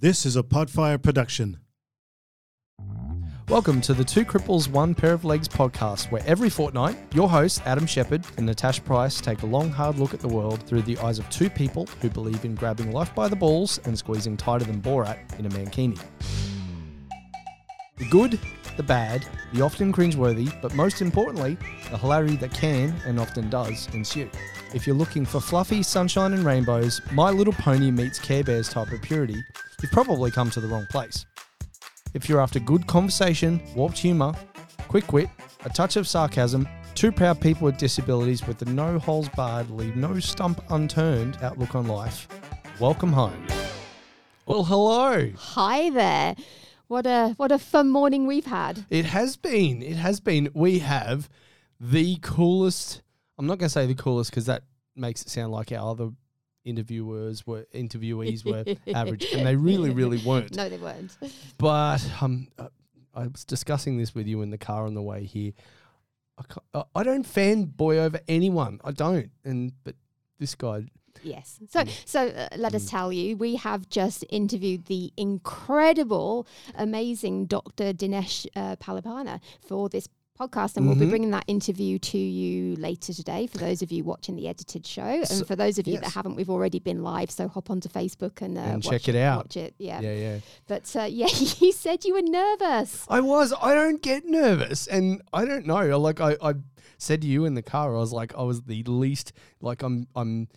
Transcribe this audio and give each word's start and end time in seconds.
This 0.00 0.24
is 0.24 0.36
a 0.36 0.44
Podfire 0.44 1.02
production. 1.02 1.58
Welcome 3.48 3.80
to 3.80 3.92
the 3.92 4.04
Two 4.04 4.24
Cripples, 4.24 4.68
One 4.68 4.94
Pair 4.94 5.12
of 5.12 5.24
Legs 5.24 5.48
podcast, 5.48 6.12
where 6.12 6.22
every 6.24 6.48
fortnight, 6.48 6.96
your 7.14 7.28
hosts, 7.28 7.60
Adam 7.66 7.84
Shepard 7.84 8.24
and 8.36 8.46
Natasha 8.46 8.80
Price, 8.82 9.20
take 9.20 9.42
a 9.42 9.46
long, 9.46 9.70
hard 9.70 9.98
look 9.98 10.14
at 10.14 10.20
the 10.20 10.28
world 10.28 10.62
through 10.62 10.82
the 10.82 10.96
eyes 10.98 11.18
of 11.18 11.28
two 11.30 11.50
people 11.50 11.86
who 12.00 12.08
believe 12.10 12.44
in 12.44 12.54
grabbing 12.54 12.92
life 12.92 13.12
by 13.16 13.26
the 13.26 13.34
balls 13.34 13.80
and 13.86 13.98
squeezing 13.98 14.36
tighter 14.36 14.64
than 14.64 14.80
Borat 14.80 15.18
in 15.36 15.46
a 15.46 15.48
mankini. 15.48 16.00
The 17.96 18.08
good, 18.08 18.38
the 18.76 18.84
bad, 18.84 19.26
the 19.52 19.62
often 19.62 19.92
cringeworthy, 19.92 20.62
but 20.62 20.74
most 20.74 21.02
importantly, 21.02 21.58
the 21.90 21.98
hilarity 21.98 22.36
that 22.36 22.54
can 22.54 22.94
and 23.04 23.18
often 23.18 23.50
does 23.50 23.88
ensue. 23.92 24.30
If 24.74 24.86
you're 24.86 24.96
looking 24.96 25.24
for 25.24 25.40
fluffy 25.40 25.82
sunshine 25.82 26.34
and 26.34 26.44
rainbows, 26.44 27.00
My 27.12 27.30
Little 27.30 27.54
Pony 27.54 27.90
meets 27.90 28.18
Care 28.18 28.44
Bears 28.44 28.68
type 28.68 28.92
of 28.92 29.00
purity, 29.00 29.42
you've 29.80 29.90
probably 29.92 30.30
come 30.30 30.50
to 30.50 30.60
the 30.60 30.68
wrong 30.68 30.86
place. 30.90 31.24
If 32.12 32.28
you're 32.28 32.40
after 32.40 32.60
good 32.60 32.86
conversation, 32.86 33.62
warped 33.74 33.96
humour, 33.96 34.34
quick 34.88 35.10
wit, 35.12 35.30
a 35.64 35.70
touch 35.70 35.96
of 35.96 36.06
sarcasm, 36.06 36.68
two 36.94 37.10
proud 37.10 37.40
people 37.40 37.64
with 37.64 37.78
disabilities 37.78 38.46
with 38.46 38.58
the 38.58 38.66
no 38.66 38.98
holes 38.98 39.30
barred, 39.30 39.70
leave 39.70 39.96
no 39.96 40.20
stump 40.20 40.62
unturned 40.68 41.38
outlook 41.42 41.74
on 41.74 41.86
life, 41.86 42.28
welcome 42.78 43.12
home. 43.12 43.46
Well, 44.44 44.64
hello. 44.64 45.30
Hi 45.34 45.88
there. 45.88 46.36
What 46.88 47.06
a 47.06 47.34
what 47.38 47.52
a 47.52 47.58
fun 47.58 47.88
morning 47.88 48.26
we've 48.26 48.46
had. 48.46 48.84
It 48.90 49.06
has 49.06 49.36
been. 49.36 49.82
It 49.82 49.96
has 49.96 50.20
been. 50.20 50.50
We 50.54 50.80
have 50.80 51.30
the 51.80 52.16
coolest. 52.20 53.00
I'm 53.38 53.46
not 53.46 53.58
going 53.58 53.68
to 53.68 53.72
say 53.72 53.86
the 53.86 53.94
coolest 53.94 54.30
because 54.30 54.46
that 54.46 54.64
makes 54.96 55.22
it 55.22 55.28
sound 55.28 55.52
like 55.52 55.70
our 55.72 55.90
other 55.90 56.10
interviewers 56.64 57.46
were 57.46 57.66
interviewees 57.74 58.44
were 58.44 58.64
average, 58.94 59.26
and 59.32 59.46
they 59.46 59.56
really, 59.56 59.90
really 59.90 60.18
weren't. 60.18 60.54
No, 60.56 60.68
they 60.68 60.76
weren't. 60.76 61.16
But 61.56 62.04
um, 62.20 62.48
I 63.14 63.26
was 63.28 63.44
discussing 63.44 63.96
this 63.98 64.14
with 64.14 64.26
you 64.26 64.42
in 64.42 64.50
the 64.50 64.58
car 64.58 64.86
on 64.86 64.94
the 64.94 65.02
way 65.02 65.24
here. 65.24 65.52
I, 66.74 66.82
I- 66.94 67.02
don't 67.02 67.26
fanboy 67.26 67.98
over 67.98 68.20
anyone. 68.28 68.80
I 68.84 68.92
don't. 68.92 69.30
And 69.44 69.72
but 69.84 69.94
this 70.38 70.54
guy, 70.54 70.84
Yes. 71.22 71.58
So 71.68 71.84
so 72.04 72.28
uh, 72.28 72.48
let 72.56 72.74
us 72.74 72.88
tell 72.88 73.12
you, 73.12 73.36
we 73.36 73.56
have 73.56 73.88
just 73.88 74.24
interviewed 74.30 74.86
the 74.86 75.12
incredible, 75.16 76.46
amazing 76.76 77.46
Dr. 77.46 77.92
Dinesh 77.92 78.46
uh, 78.54 78.76
Palipana 78.76 79.40
for 79.66 79.88
this 79.88 80.08
podcast, 80.38 80.76
and 80.76 80.86
we'll 80.86 80.96
be 80.96 81.06
Mhm. 81.06 81.10
bringing 81.10 81.30
that 81.32 81.44
interview 81.46 81.98
to 81.98 82.18
you 82.18 82.76
later 82.76 83.12
today. 83.12 83.46
For 83.46 83.58
those 83.58 83.82
of 83.82 83.90
you 83.90 84.04
watching 84.04 84.36
the 84.36 84.46
edited 84.48 84.86
show, 84.86 85.24
So- 85.24 85.34
and 85.36 85.46
for 85.46 85.56
those 85.56 85.78
of 85.78 85.86
you 85.86 85.94
yes. 85.94 86.02
that 86.04 86.10
haven't, 86.12 86.36
we've 86.36 86.50
already 86.50 86.78
been 86.78 87.02
live. 87.02 87.30
So 87.30 87.48
hop 87.48 87.70
onto 87.70 87.88
Facebook 87.88 88.40
and, 88.42 88.56
uh, 88.56 88.62
And 88.62 88.82
check 88.82 89.08
it 89.08 89.16
out. 89.16 89.44
Watch 89.46 89.56
it. 89.56 89.74
Yeah. 89.78 90.00
yeah, 90.00 90.14
yeah. 90.14 90.38
But 90.66 90.94
uh, 90.96 91.02
yeah, 91.10 91.28
you 91.58 91.72
said 91.72 92.04
you 92.04 92.14
were 92.14 92.22
nervous. 92.22 93.04
I 93.08 93.20
was. 93.20 93.52
I 93.60 93.74
don't 93.74 94.00
get 94.02 94.24
nervous, 94.26 94.86
and 94.86 95.22
I 95.32 95.44
don't 95.44 95.66
know. 95.66 95.98
Like 95.98 96.20
I, 96.20 96.36
I 96.42 96.54
said 96.98 97.22
to 97.22 97.26
you 97.28 97.44
in 97.44 97.54
the 97.54 97.62
car, 97.62 97.94
I 97.94 97.98
was 97.98 98.12
like, 98.12 98.34
I 98.36 98.42
was 98.42 98.62
the 98.62 98.82
least. 98.84 99.32
Like 99.60 99.82
I'm, 99.82 100.06
I'm, 100.16 100.48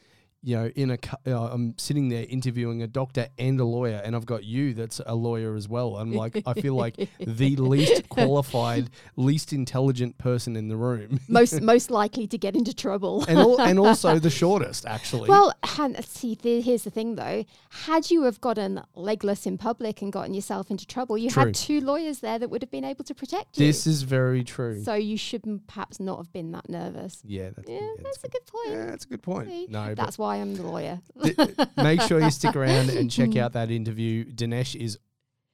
you 0.44 0.56
know, 0.56 0.72
in 0.76 0.92
a, 0.92 0.98
uh, 1.28 1.50
I'm 1.54 1.78
sitting 1.78 2.10
there 2.10 2.26
interviewing 2.28 2.82
a 2.82 2.88
doctor 2.88 3.28
and 3.38 3.60
a 3.60 3.64
lawyer, 3.64 4.02
and 4.04 4.16
I've 4.16 4.26
got 4.26 4.44
you 4.44 4.74
that's 4.74 5.00
a 5.06 5.14
lawyer 5.14 5.56
as 5.56 5.70
well. 5.70 5.98
I'm 5.98 6.14
like, 6.14 6.42
I 6.48 6.54
feel 6.54 6.76
like 6.76 6.96
the 7.20 7.56
least 7.58 8.10
qualified, 8.10 8.90
least 9.16 9.54
intelligent 9.54 10.18
person 10.18 10.56
in 10.56 10.68
the 10.68 10.76
room, 10.78 11.20
most 11.28 11.62
most 11.62 11.92
likely 11.92 12.26
to 12.28 12.38
get 12.38 12.56
into 12.56 12.74
trouble. 12.74 13.24
and 13.28 13.38
al- 13.38 13.62
and 13.62 13.78
also 13.88 14.18
the 14.20 14.30
shortest 14.32 14.86
actually. 14.86 15.30
Well, 15.30 15.54
see, 16.02 16.36
th- 16.36 16.66
here's 16.66 16.84
the 16.84 16.90
thing 16.92 17.16
though. 17.16 17.46
Had 17.86 18.10
you 18.10 18.24
have 18.24 18.42
gotten 18.42 18.82
legless 18.96 19.46
in 19.46 19.58
public 19.58 20.02
and 20.02 20.12
gotten 20.12 20.34
yourself 20.34 20.72
into 20.72 20.86
trouble, 20.88 21.18
you 21.18 21.30
True. 21.30 21.46
had 21.46 21.56
two 21.56 21.82
lawyers 21.82 22.20
there 22.20 22.40
that 22.40 22.50
would 22.50 22.62
have 22.64 22.72
been 22.72 22.84
able 22.86 23.04
to 23.06 23.14
protect 23.14 23.60
you. 23.60 23.68
this 23.68 23.86
is 23.86 24.02
very 24.04 24.44
true. 24.44 24.84
so 24.84 24.94
you 24.96 25.18
should 25.18 25.44
perhaps 25.68 26.00
not 26.00 26.18
have 26.18 26.34
been 26.34 26.52
that 26.52 26.68
nervous. 26.68 27.22
yeah, 27.26 27.50
that's, 27.56 27.70
Yeah, 27.70 27.80
yeah, 27.80 27.88
that's 28.04 28.24
a 28.24 28.30
good 28.30 28.46
point. 28.48 28.70
yeah, 28.72 28.86
that's 28.86 29.06
a 29.06 29.08
good 29.08 29.22
point. 29.22 29.50
See, 29.50 29.68
No, 29.70 29.94
That's 29.94 30.18
why 30.18 30.31
I'm 30.40 30.56
the 30.56 30.64
lawyer. 30.64 31.00
Make 31.78 32.02
sure 32.02 32.20
you 32.22 32.30
stick 32.32 32.56
around 32.56 32.90
and 32.90 33.10
check 33.12 33.36
out 33.36 33.54
that 33.54 33.72
interview. 33.72 34.26
Dinesh 34.26 34.76
is 34.76 34.98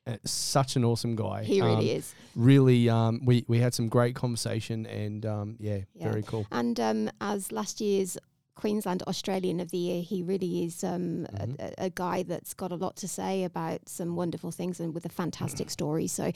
uh, 0.05 0.17
such 0.23 0.75
an 0.75 0.85
awesome 0.85 1.15
guy. 1.15 1.43
He 1.43 1.61
Um, 1.61 1.67
really 1.67 1.91
is. 1.91 2.13
Really, 2.35 2.89
um, 2.89 3.21
we 3.25 3.43
we 3.47 3.59
had 3.59 3.73
some 3.73 3.89
great 3.89 4.15
conversation, 4.15 4.85
and 4.85 5.25
um, 5.25 5.55
yeah, 5.59 5.79
Yeah. 5.93 6.09
very 6.11 6.23
cool. 6.23 6.45
And 6.51 6.79
um, 6.79 7.09
as 7.19 7.51
last 7.51 7.81
year's 7.81 8.17
Queensland 8.55 9.03
Australian 9.03 9.59
of 9.59 9.69
the 9.71 9.77
Year, 9.77 10.01
he 10.01 10.23
really 10.23 10.63
is 10.65 10.83
um, 10.83 11.27
Mhm. 11.33 11.59
a, 11.59 11.85
a- 11.85 11.89
guy 11.89 12.23
that's 12.23 12.53
got 12.55 12.71
a 12.71 12.75
lot 12.75 12.95
to 12.97 13.07
say 13.07 13.43
about 13.43 13.87
some 13.89 14.15
wonderful 14.15 14.51
things 14.51 14.79
and 14.79 14.93
with 14.95 15.05
a 15.05 15.09
Mm. 15.09 15.13
fantastic 15.13 15.69
story. 15.77 16.07
So 16.07 16.31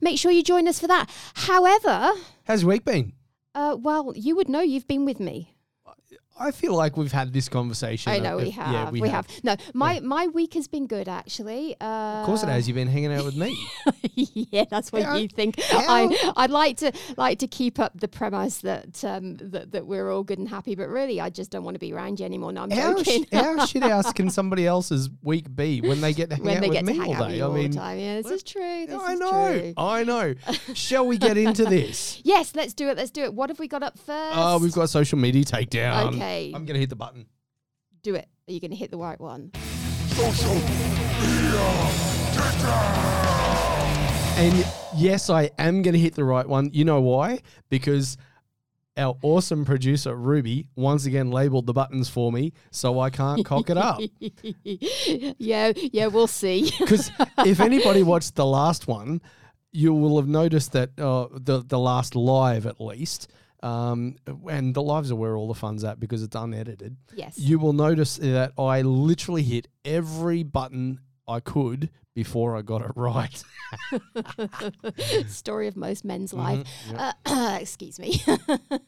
make 0.00 0.18
sure 0.18 0.30
you 0.30 0.42
join 0.42 0.66
us 0.68 0.78
for 0.78 0.86
that. 0.88 1.10
However, 1.34 2.12
How's 2.44 2.62
your 2.62 2.70
week 2.70 2.84
been? 2.84 3.12
uh, 3.54 3.76
well, 3.78 4.12
you 4.16 4.36
would 4.36 4.48
know 4.48 4.60
you've 4.60 4.86
been 4.86 5.04
with 5.04 5.20
me. 5.20 5.52
I 6.38 6.50
feel 6.50 6.74
like 6.74 6.96
we've 6.96 7.12
had 7.12 7.32
this 7.32 7.48
conversation. 7.48 8.12
I 8.12 8.18
know 8.18 8.36
we 8.36 8.50
have. 8.50 8.72
Yeah, 8.72 8.90
we, 8.90 9.08
have. 9.08 9.26
No, 9.42 9.56
my 9.74 10.00
my 10.00 10.26
week 10.28 10.54
has 10.54 10.68
been 10.68 10.86
good 10.86 11.08
actually. 11.08 11.76
Uh, 11.80 11.84
Of 12.20 12.26
course 12.26 12.42
it 12.42 12.48
has. 12.48 12.68
You've 12.68 12.74
been 12.74 12.88
hanging 12.88 13.12
out 13.12 13.24
with 13.24 13.36
me. 13.36 13.56
yeah, 14.14 14.64
that's 14.70 14.92
what 14.92 15.02
Yeah. 15.02 15.16
you 15.16 15.28
think. 15.28 15.56
Yeah. 15.58 15.84
I 15.88 16.32
I'd 16.36 16.50
like 16.50 16.76
to 16.78 16.92
like 17.16 17.38
to 17.38 17.46
keep 17.46 17.78
up 17.78 17.98
the 17.98 18.08
premise 18.08 18.58
that 18.58 19.02
um 19.04 19.36
that, 19.36 19.72
that 19.72 19.86
we're 19.86 20.10
all 20.10 20.22
good 20.24 20.38
and 20.38 20.48
happy, 20.48 20.74
but 20.74 20.88
really 20.88 21.20
I 21.20 21.30
just 21.30 21.50
don't 21.50 21.64
want 21.64 21.74
to 21.74 21.78
be 21.78 21.92
around 21.92 22.20
you 22.20 22.26
anymore. 22.26 22.52
No, 22.52 22.62
I'm 22.64 22.70
How, 22.70 23.02
sh- 23.02 23.20
how 23.32 23.64
shit 23.70 23.82
house 23.82 24.12
can 24.12 24.28
somebody 24.28 24.66
else's 24.66 25.08
week 25.22 25.54
be 25.54 25.80
when 25.80 26.00
they 26.00 26.12
get 26.12 26.28
to 26.30 26.36
hang 26.36 26.44
when 26.44 26.56
out 26.58 26.60
they 26.60 26.68
with 26.68 26.76
get 26.76 26.84
me 26.84 26.92
to 26.94 27.00
hang 27.00 27.16
all 27.16 27.22
out 27.22 27.28
day? 27.30 27.36
you 27.38 27.46
I 27.46 27.54
mean, 27.54 27.70
time. 27.72 27.98
Yeah, 27.98 28.20
this 28.22 28.30
is 28.30 28.42
true. 28.42 28.86
This 28.86 29.00
I 29.00 29.12
is 29.14 29.20
know. 29.20 29.30
true. 29.52 29.74
I 29.76 30.04
know. 30.04 30.34
Shall 30.74 31.06
we 31.06 31.16
get 31.18 31.36
into 31.38 31.64
this? 31.64 32.20
Yes, 32.24 32.54
let's 32.54 32.74
do 32.74 32.88
it. 32.88 32.96
Let's 32.96 33.10
do 33.10 33.22
it. 33.22 33.32
What 33.32 33.48
have 33.50 33.58
we 33.58 33.68
got 33.68 33.82
up 33.82 33.98
first? 33.98 34.36
Oh, 34.36 34.58
we've 34.58 34.72
got 34.72 34.90
social 34.90 35.18
media 35.18 35.44
takedown. 35.44 36.14
Okay. 36.14 36.25
I'm 36.54 36.64
gonna 36.64 36.78
hit 36.78 36.90
the 36.90 36.96
button. 36.96 37.26
do 38.02 38.14
it. 38.14 38.28
Are 38.48 38.52
you 38.52 38.60
going 38.60 38.70
to 38.70 38.76
hit 38.76 38.92
the 38.92 38.96
right 38.96 39.20
one? 39.20 39.50
Social 40.10 40.54
media 40.54 41.60
And 44.36 44.66
yes, 44.94 45.28
I 45.30 45.50
am 45.58 45.82
going 45.82 45.94
to 45.94 45.98
hit 45.98 46.14
the 46.14 46.22
right 46.22 46.48
one. 46.48 46.70
You 46.72 46.84
know 46.84 47.00
why? 47.00 47.40
Because 47.70 48.16
our 48.96 49.16
awesome 49.22 49.64
producer, 49.64 50.14
Ruby, 50.14 50.68
once 50.76 51.06
again 51.06 51.32
labeled 51.32 51.66
the 51.66 51.72
buttons 51.72 52.08
for 52.08 52.30
me, 52.30 52.52
so 52.70 53.00
I 53.00 53.10
can't 53.10 53.44
cock 53.44 53.68
it 53.68 53.76
up. 53.76 54.00
yeah, 54.62 55.72
yeah, 55.74 56.06
we'll 56.06 56.28
see. 56.28 56.70
Because 56.78 57.10
if 57.44 57.58
anybody 57.58 58.04
watched 58.04 58.36
the 58.36 58.46
last 58.46 58.86
one, 58.86 59.20
you 59.72 59.92
will 59.92 60.18
have 60.18 60.28
noticed 60.28 60.70
that 60.72 60.90
uh, 61.00 61.26
the, 61.32 61.64
the 61.66 61.80
last 61.80 62.14
live, 62.14 62.64
at 62.64 62.80
least, 62.80 63.28
um, 63.62 64.16
and 64.50 64.74
the 64.74 64.82
lives 64.82 65.10
are 65.10 65.16
where 65.16 65.36
all 65.36 65.48
the 65.48 65.54
fun's 65.54 65.84
at 65.84 65.98
because 66.00 66.22
it's 66.22 66.36
unedited. 66.36 66.96
yes. 67.14 67.38
You 67.38 67.58
will 67.58 67.72
notice 67.72 68.16
that 68.16 68.52
I 68.58 68.82
literally 68.82 69.42
hit 69.42 69.68
every 69.84 70.42
button 70.42 71.00
I 71.28 71.40
could 71.40 71.90
before 72.14 72.56
I 72.56 72.62
got 72.62 72.82
it 72.82 72.92
right. 72.94 73.42
Story 75.28 75.68
of 75.68 75.76
most 75.76 76.04
men's 76.04 76.32
Mhm, 76.32 76.36
life. 76.38 76.66
yep. 76.90 77.14
Uh, 77.26 77.58
excuse 77.60 77.98
me. 77.98 78.22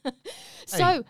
so 0.66 1.04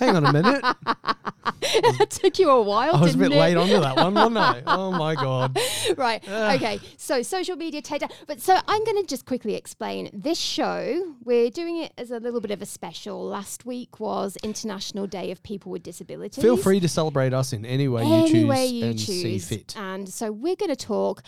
Hang 0.00 0.16
on 0.16 0.24
a 0.26 0.32
minute. 0.32 0.64
it 1.62 2.10
took 2.10 2.38
you 2.38 2.50
a 2.50 2.62
while. 2.62 2.96
I 2.96 3.00
was 3.00 3.14
a 3.14 3.18
bit 3.18 3.32
it? 3.32 3.36
late 3.38 3.56
onto 3.56 3.78
that 3.80 3.96
one, 3.96 4.14
wasn't 4.14 4.38
I? 4.38 4.62
Oh 4.66 4.90
my 4.92 5.14
god. 5.14 5.58
right. 5.96 6.22
Ugh. 6.28 6.56
Okay. 6.56 6.80
So 6.96 7.22
social 7.22 7.54
media 7.56 7.82
takedown. 7.82 8.10
But 8.26 8.40
so 8.40 8.56
I'm 8.66 8.84
going 8.84 8.96
to 9.02 9.06
just 9.06 9.26
quickly 9.26 9.54
explain 9.54 10.10
this 10.12 10.38
show. 10.38 11.14
We're 11.22 11.50
doing 11.50 11.82
it 11.82 11.92
as 11.98 12.10
a 12.10 12.18
little 12.18 12.40
bit 12.40 12.50
of 12.50 12.62
a 12.62 12.66
special. 12.66 13.24
Last 13.26 13.66
week 13.66 14.00
was 14.00 14.36
International 14.42 15.06
Day 15.06 15.30
of 15.30 15.42
People 15.42 15.70
with 15.70 15.82
Disabilities. 15.82 16.42
Feel 16.42 16.56
free 16.56 16.80
to 16.80 16.88
celebrate 16.88 17.32
us 17.34 17.52
in 17.52 17.64
any 17.66 17.88
way 17.88 18.04
you 18.06 18.14
Any 18.14 18.30
choose 18.30 18.46
way 18.48 18.66
you 18.66 18.84
and 18.86 18.98
choose. 18.98 19.06
see 19.22 19.38
fit. 19.38 19.74
And 19.76 20.08
so 20.08 20.32
we're 20.32 20.56
going 20.56 20.70
to 20.70 20.76
talk 20.76 21.22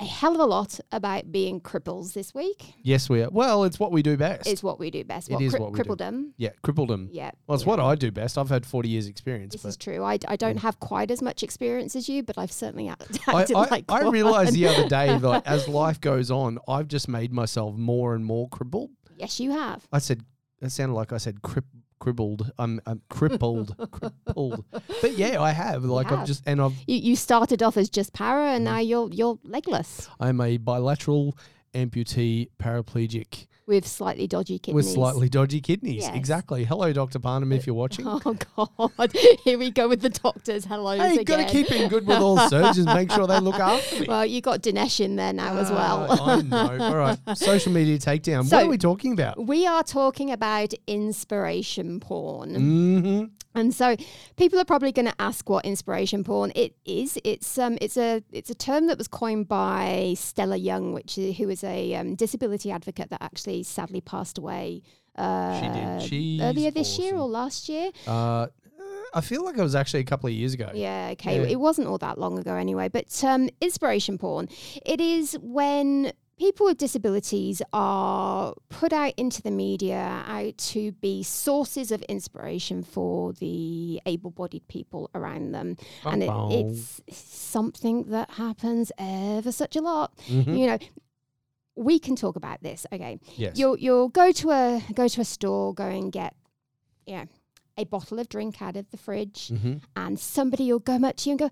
a 0.00 0.04
hell 0.04 0.34
of 0.34 0.40
a 0.40 0.44
lot 0.44 0.80
about 0.90 1.30
being 1.30 1.60
cripples 1.60 2.14
this 2.14 2.34
week. 2.34 2.74
Yes, 2.82 3.08
we 3.08 3.22
are. 3.22 3.30
Well, 3.30 3.62
it's 3.64 3.78
what 3.78 3.92
we 3.92 4.02
do 4.02 4.16
best. 4.16 4.46
Is 4.46 4.62
what 4.62 4.78
we 4.80 4.90
do 4.90 5.04
best. 5.04 5.30
It 5.30 5.34
What, 5.34 5.42
is 5.42 5.52
cri- 5.52 5.60
what 5.60 5.72
we 5.72 5.78
do. 5.80 5.84
crippledom. 5.84 6.30
yeah, 6.36 6.50
crippledom. 6.64 7.08
Yeah. 7.12 7.30
Well, 7.46 7.54
it's 7.54 7.64
yeah. 7.64 7.70
what 7.70 7.80
I 7.80 7.94
do 7.94 8.10
best. 8.10 8.36
I've 8.36 8.48
had 8.48 8.66
40 8.66 8.88
years 8.88 9.06
experience. 9.06 9.52
This 9.52 9.62
but 9.62 9.68
is 9.68 9.76
true. 9.76 10.02
I, 10.02 10.18
I 10.26 10.34
don't 10.36 10.56
have 10.58 10.80
quite 10.80 11.10
as 11.12 11.22
much 11.22 11.42
experience 11.44 11.94
as 11.94 12.08
you, 12.08 12.22
but 12.24 12.36
I've 12.36 12.52
certainly 12.52 12.88
act- 12.88 13.20
I, 13.28 13.46
I, 13.54 13.68
like 13.68 13.84
I 13.88 14.08
realized 14.08 14.52
the 14.54 14.66
other 14.66 14.88
day 14.88 15.16
that 15.16 15.42
as 15.46 15.68
life 15.68 16.00
goes 16.00 16.30
on, 16.30 16.58
I've 16.66 16.88
just 16.88 17.08
made 17.08 17.32
myself 17.32 17.76
more 17.76 18.14
and 18.16 18.24
more 18.24 18.48
crippled. 18.48 18.90
Yes, 19.16 19.38
you 19.38 19.52
have. 19.52 19.86
I 19.92 20.00
said, 20.00 20.22
that 20.60 20.70
sounded 20.70 20.94
like 20.94 21.12
I 21.12 21.18
said 21.18 21.40
crip, 21.42 21.66
cribbled. 22.08 22.50
I'm, 22.58 22.80
I'm 22.86 23.00
crippled, 23.08 23.74
crippled. 23.90 24.64
But 25.00 25.12
yeah, 25.16 25.40
I 25.40 25.52
have. 25.52 25.84
Like 25.84 26.12
I've 26.12 26.26
just, 26.26 26.42
and 26.46 26.60
I've, 26.60 26.74
You, 26.86 26.96
you 26.98 27.16
started 27.16 27.62
off 27.62 27.76
as 27.78 27.88
just 27.88 28.12
para, 28.12 28.52
and 28.52 28.62
Mm. 28.66 28.70
now 28.70 28.78
you're 28.78 29.08
you're 29.10 29.38
legless. 29.44 30.08
I'm 30.20 30.40
a 30.40 30.58
bilateral 30.58 31.36
amputee 31.74 32.48
paraplegic 32.62 33.46
with 33.66 33.86
slightly 33.86 34.26
dodgy 34.26 34.58
kidneys. 34.58 34.84
with 34.84 34.92
slightly 34.94 35.28
dodgy 35.28 35.60
kidneys. 35.60 36.02
Yes. 36.02 36.14
Exactly. 36.14 36.64
Hello, 36.64 36.92
Dr. 36.92 37.18
Parnham, 37.18 37.52
if 37.52 37.66
you're 37.66 37.74
watching. 37.74 38.06
Oh 38.06 38.20
God! 38.56 39.12
Here 39.44 39.58
we 39.58 39.70
go 39.70 39.88
with 39.88 40.00
the 40.02 40.10
doctors. 40.10 40.64
Hello 40.64 40.96
Hey, 40.96 41.14
again. 41.18 41.24
got 41.24 41.36
to 41.48 41.52
keep 41.52 41.70
in 41.70 41.88
good 41.88 42.06
with 42.06 42.18
all 42.18 42.38
surgeons. 42.48 42.86
Make 42.86 43.10
sure 43.10 43.26
they 43.26 43.40
look 43.40 43.58
after 43.58 44.00
me. 44.00 44.06
Well, 44.08 44.26
you 44.26 44.40
got 44.40 44.62
Dinesh 44.62 45.00
in 45.00 45.16
there 45.16 45.32
now 45.32 45.56
as 45.56 45.70
well. 45.70 46.06
Ah, 46.10 46.36
I 46.36 46.42
know. 46.42 46.84
All 46.84 46.96
right. 46.96 47.18
Social 47.34 47.72
media 47.72 47.98
takedown. 47.98 48.44
So- 48.44 48.56
what 48.56 48.66
are 48.66 48.68
we 48.68 48.78
talking 48.78 49.12
about? 49.12 49.44
we 49.46 49.66
are 49.66 49.82
talking 49.82 50.30
about 50.30 50.72
inspiration 50.86 52.00
porn. 52.00 52.50
Mm-hmm. 52.54 53.24
And 53.54 53.74
so 53.74 53.96
people 54.36 54.58
are 54.58 54.64
probably 54.64 54.92
going 54.92 55.06
to 55.06 55.14
ask 55.18 55.48
what 55.48 55.64
inspiration 55.64 56.24
porn 56.24 56.52
it 56.54 56.74
is. 56.84 57.18
It's 57.24 57.58
um 57.58 57.78
it's 57.80 57.96
a 57.96 58.22
it's 58.32 58.50
a 58.50 58.54
term 58.54 58.86
that 58.88 58.98
was 58.98 59.08
coined 59.08 59.48
by 59.48 60.14
Stella 60.16 60.56
Young, 60.56 60.92
which 60.92 61.18
is, 61.18 61.36
who 61.38 61.48
is 61.48 61.62
a 61.64 61.94
um, 61.94 62.14
disability 62.14 62.70
advocate 62.70 63.10
that 63.10 63.22
actually 63.22 63.62
sadly 63.62 64.00
passed 64.00 64.38
away 64.38 64.82
uh, 65.16 66.00
She 66.00 66.38
did. 66.38 66.44
Earlier 66.44 66.70
this 66.70 66.98
year 66.98 67.14
or 67.14 67.28
last 67.28 67.68
year. 67.68 67.90
Uh, 68.06 68.48
I 69.12 69.20
feel 69.20 69.44
like 69.44 69.56
it 69.56 69.62
was 69.62 69.76
actually 69.76 70.00
a 70.00 70.04
couple 70.04 70.26
of 70.26 70.34
years 70.34 70.54
ago. 70.54 70.70
Yeah, 70.74 71.10
okay. 71.12 71.36
Yeah. 71.40 71.48
It 71.48 71.60
wasn't 71.60 71.86
all 71.86 71.98
that 71.98 72.18
long 72.18 72.36
ago 72.36 72.54
anyway. 72.54 72.88
But 72.88 73.22
um, 73.22 73.48
inspiration 73.60 74.18
porn, 74.18 74.48
it 74.84 75.00
is 75.00 75.38
when 75.40 76.12
people 76.38 76.66
with 76.66 76.78
disabilities 76.78 77.62
are 77.72 78.54
put 78.68 78.92
out 78.92 79.12
into 79.16 79.40
the 79.42 79.50
media 79.50 80.22
out 80.26 80.56
to 80.58 80.92
be 80.92 81.22
sources 81.22 81.92
of 81.92 82.02
inspiration 82.02 82.82
for 82.82 83.32
the 83.34 84.00
able-bodied 84.06 84.66
people 84.68 85.10
around 85.14 85.52
them. 85.52 85.76
and 86.04 86.22
it, 86.22 86.30
it's 86.52 87.00
something 87.16 88.04
that 88.10 88.30
happens 88.30 88.90
ever 88.98 89.52
such 89.52 89.76
a 89.76 89.80
lot. 89.80 90.16
Mhm. 90.28 90.58
You 90.58 90.66
know, 90.66 90.78
we 91.76 91.98
can 91.98 92.16
talk 92.16 92.36
about 92.36 92.62
this. 92.62 92.86
Okay. 92.92 93.18
Yes. 93.36 93.58
You'll 93.58 93.78
you'll 93.78 94.08
go 94.08 94.30
to 94.32 94.50
a 94.50 94.82
go 94.94 95.08
to 95.08 95.20
a 95.20 95.24
store, 95.24 95.74
go 95.74 95.86
and 95.86 96.10
get 96.12 96.34
yeah, 97.06 97.24
a 97.76 97.84
bottle 97.84 98.18
of 98.18 98.28
drink 98.28 98.62
out 98.62 98.76
of 98.76 98.90
the 98.90 98.96
fridge 98.96 99.48
Mhm. 99.52 99.82
and 99.96 100.18
somebody 100.18 100.72
will 100.72 100.80
come 100.80 101.04
up 101.04 101.16
to 101.18 101.28
you 101.28 101.32
and 101.32 101.38
go, 101.40 101.50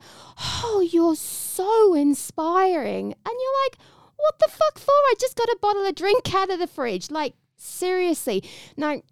Oh, 0.64 0.80
you're 0.92 1.16
so 1.16 1.94
inspiring. 1.94 3.12
And 3.26 3.34
you're 3.42 3.58
like, 3.66 3.78
What 4.22 4.38
the 4.38 4.48
fuck 4.50 4.78
for? 4.78 4.90
I 4.90 5.14
just 5.18 5.36
got 5.36 5.48
a 5.48 5.58
bottle 5.60 5.84
of 5.86 5.94
drink 5.94 6.32
out 6.34 6.50
of 6.50 6.58
the 6.58 6.66
fridge. 6.66 7.10
Like, 7.10 7.34
seriously. 7.56 8.42
Now, 8.76 9.02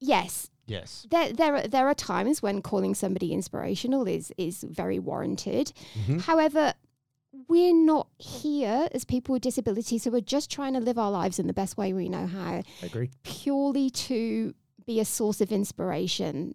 yes, 0.00 0.50
Yes. 0.66 1.06
there, 1.10 1.32
there, 1.32 1.56
are, 1.56 1.66
there 1.68 1.88
are 1.88 1.94
times 1.94 2.42
when 2.42 2.60
calling 2.60 2.94
somebody 2.94 3.32
inspirational 3.32 4.06
is, 4.06 4.32
is 4.36 4.62
very 4.62 4.98
warranted. 4.98 5.72
Mhm. 6.06 6.22
However, 6.22 6.74
we're 7.48 7.74
not 7.74 8.08
here 8.18 8.88
as 8.92 9.04
people 9.04 9.34
with 9.34 9.42
disabilities 9.42 10.04
who 10.04 10.14
are 10.14 10.20
just 10.20 10.50
trying 10.50 10.74
to 10.74 10.80
live 10.80 10.98
our 10.98 11.10
lives 11.10 11.38
in 11.38 11.46
the 11.46 11.52
best 11.52 11.76
way 11.76 11.92
we 11.92 12.08
know 12.08 12.26
how, 12.26 12.62
I 12.82 12.86
agree. 12.86 13.10
purely 13.22 13.90
to 13.90 14.54
be 14.86 15.00
a 15.00 15.04
source 15.04 15.40
of 15.40 15.52
inspiration. 15.52 16.54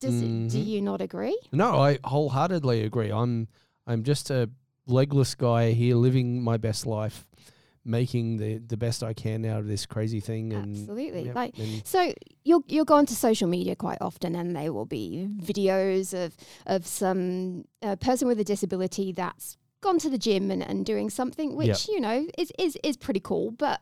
Does 0.00 0.20
it, 0.20 0.48
do 0.50 0.58
Mhm. 0.58 0.66
you 0.66 0.82
not 0.82 1.00
agree? 1.00 1.38
No, 1.52 1.78
I 1.80 1.98
wholeheartedly 2.04 2.82
agree. 2.82 3.10
I'm 3.10 3.48
I'm 3.86 4.02
just 4.02 4.30
a 4.30 4.50
legless 4.86 5.34
guy 5.34 5.72
here 5.72 5.96
living 5.96 6.42
my 6.42 6.56
best 6.56 6.86
life, 6.86 7.26
making 7.84 8.36
the, 8.38 8.58
the 8.58 8.76
best 8.76 9.02
I 9.02 9.12
can 9.12 9.44
out 9.44 9.60
of 9.60 9.66
this 9.68 9.86
crazy 9.86 10.20
thing. 10.20 10.52
And 10.52 10.76
Absolutely. 10.76 11.26
yep, 11.26 11.34
Like 11.34 11.54
so 11.84 12.12
you'll 12.44 12.64
you'll 12.66 12.84
go 12.84 12.94
onto 12.94 13.14
social 13.14 13.48
media 13.48 13.76
quite 13.76 13.98
often 14.00 14.34
and 14.34 14.54
there 14.56 14.72
will 14.72 14.86
be 14.86 15.28
videos 15.40 16.12
of 16.14 16.36
of 16.66 16.86
some 16.86 17.64
uh, 17.82 17.96
person 17.96 18.28
with 18.28 18.40
a 18.40 18.44
disability 18.44 19.12
that's 19.12 19.56
gone 19.82 19.98
to 20.00 20.08
the 20.10 20.18
gym 20.18 20.50
and, 20.50 20.62
and 20.62 20.84
doing 20.86 21.10
something 21.10 21.54
which, 21.54 21.68
Yep. 21.68 21.78
you 21.88 22.00
know, 22.00 22.26
is, 22.38 22.50
is 22.58 22.76
is 22.82 22.96
pretty 22.96 23.20
cool, 23.20 23.50
but 23.52 23.80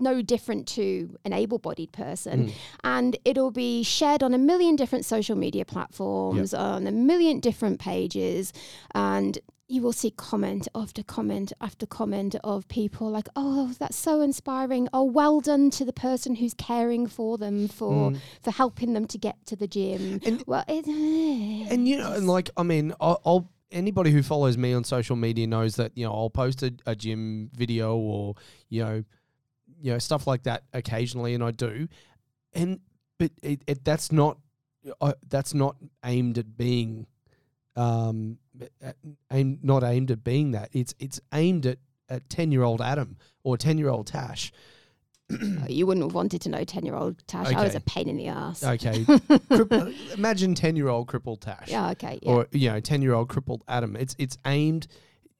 no 0.00 0.22
different 0.22 0.66
to 0.68 1.16
an 1.24 1.32
able-bodied 1.32 1.92
person. 1.92 2.48
Mm. 2.48 2.52
and 2.84 3.16
it'll 3.24 3.50
be 3.50 3.82
shared 3.82 4.22
on 4.22 4.34
a 4.34 4.38
million 4.38 4.76
different 4.76 5.04
social 5.04 5.36
media 5.36 5.64
platforms 5.64 6.54
on 6.54 6.86
a 6.86 6.92
million 6.92 7.40
different 7.40 7.78
pages. 7.80 8.52
And 8.94 9.38
you 9.68 9.82
will 9.82 9.92
see 9.92 10.10
comment 10.10 10.66
after 10.74 11.00
comment 11.04 11.52
after 11.60 11.86
comment 11.86 12.34
of 12.42 12.66
people 12.66 13.08
like 13.08 13.28
oh 13.36 13.72
that's 13.78 13.96
so 13.96 14.20
inspiring. 14.20 14.88
Oh 14.92 15.04
well 15.04 15.40
done 15.40 15.70
to 15.70 15.84
the 15.84 15.92
person 15.92 16.34
who's 16.36 16.54
caring 16.54 17.06
for 17.06 17.38
them 17.38 17.68
for 17.68 18.10
Mm. 18.10 18.18
for 18.42 18.50
helping 18.50 18.94
them 18.94 19.06
to 19.06 19.16
get 19.18 19.36
to 19.46 19.54
the 19.56 19.68
gym. 19.68 20.20
And- 20.24 20.42
well 20.46 20.64
it, 20.66 20.86
And 21.72 21.86
you 21.86 21.98
know, 21.98 22.12
and 22.12 22.26
like 22.26 22.50
I 22.56 22.62
mean, 22.64 22.94
I'll, 23.00 23.20
I'll 23.24 23.48
anybody 23.70 24.10
who 24.10 24.22
follows 24.24 24.56
me 24.58 24.72
on 24.72 24.82
social 24.82 25.14
media 25.14 25.46
knows 25.46 25.76
that 25.76 25.92
you 25.96 26.04
know 26.04 26.12
I'll 26.12 26.30
post 26.30 26.62
a, 26.64 26.72
a 26.86 26.96
gym 26.96 27.50
video 27.54 27.96
or 27.96 28.34
you 28.70 28.82
know, 28.84 29.04
you 29.80 29.92
know 29.92 29.98
stuff 29.98 30.26
like 30.26 30.44
that 30.44 30.64
occasionally, 30.72 31.34
and 31.34 31.42
I 31.42 31.50
do, 31.50 31.88
and 32.52 32.80
but 33.18 33.30
it, 33.42 33.62
it 33.66 33.84
that's 33.84 34.12
not 34.12 34.38
uh, 35.00 35.12
that's 35.28 35.54
not 35.54 35.76
aimed 36.04 36.38
at 36.38 36.56
being, 36.56 37.06
um, 37.76 38.38
aimed 39.30 39.64
not 39.64 39.82
aimed 39.84 40.10
at 40.10 40.24
being 40.24 40.52
that. 40.52 40.70
It's 40.72 40.94
it's 40.98 41.20
aimed 41.32 41.66
at 41.66 41.78
at 42.08 42.28
ten 42.28 42.52
year 42.52 42.62
old 42.62 42.80
Adam 42.80 43.16
or 43.42 43.56
ten 43.56 43.78
year 43.78 43.88
old 43.88 44.06
Tash. 44.06 44.52
you 45.68 45.86
wouldn't 45.86 46.04
have 46.04 46.12
wanted 46.12 46.40
to 46.42 46.48
know 46.48 46.64
10 46.64 46.84
year 46.84 46.96
old 46.96 47.24
tash 47.28 47.52
i 47.54 47.62
was 47.62 47.76
a 47.76 47.80
pain 47.80 48.08
in 48.08 48.16
the 48.16 48.26
ass 48.26 48.64
Okay, 48.64 49.06
imagine 50.14 50.56
ten 50.56 50.74
year 50.74 50.88
old 50.88 51.06
crippled 51.06 51.40
Tash. 51.40 51.68
yeah 51.68 51.90
okay 51.90 52.18
yeah. 52.20 52.32
or 52.32 52.48
you 52.50 52.68
know, 52.68 52.80
ten 52.80 53.00
year 53.00 53.14
old 53.14 53.28
crippled 53.28 53.62
Adam. 53.68 53.94
It's 53.94 54.16
it's 54.18 54.36
aimed. 54.44 54.88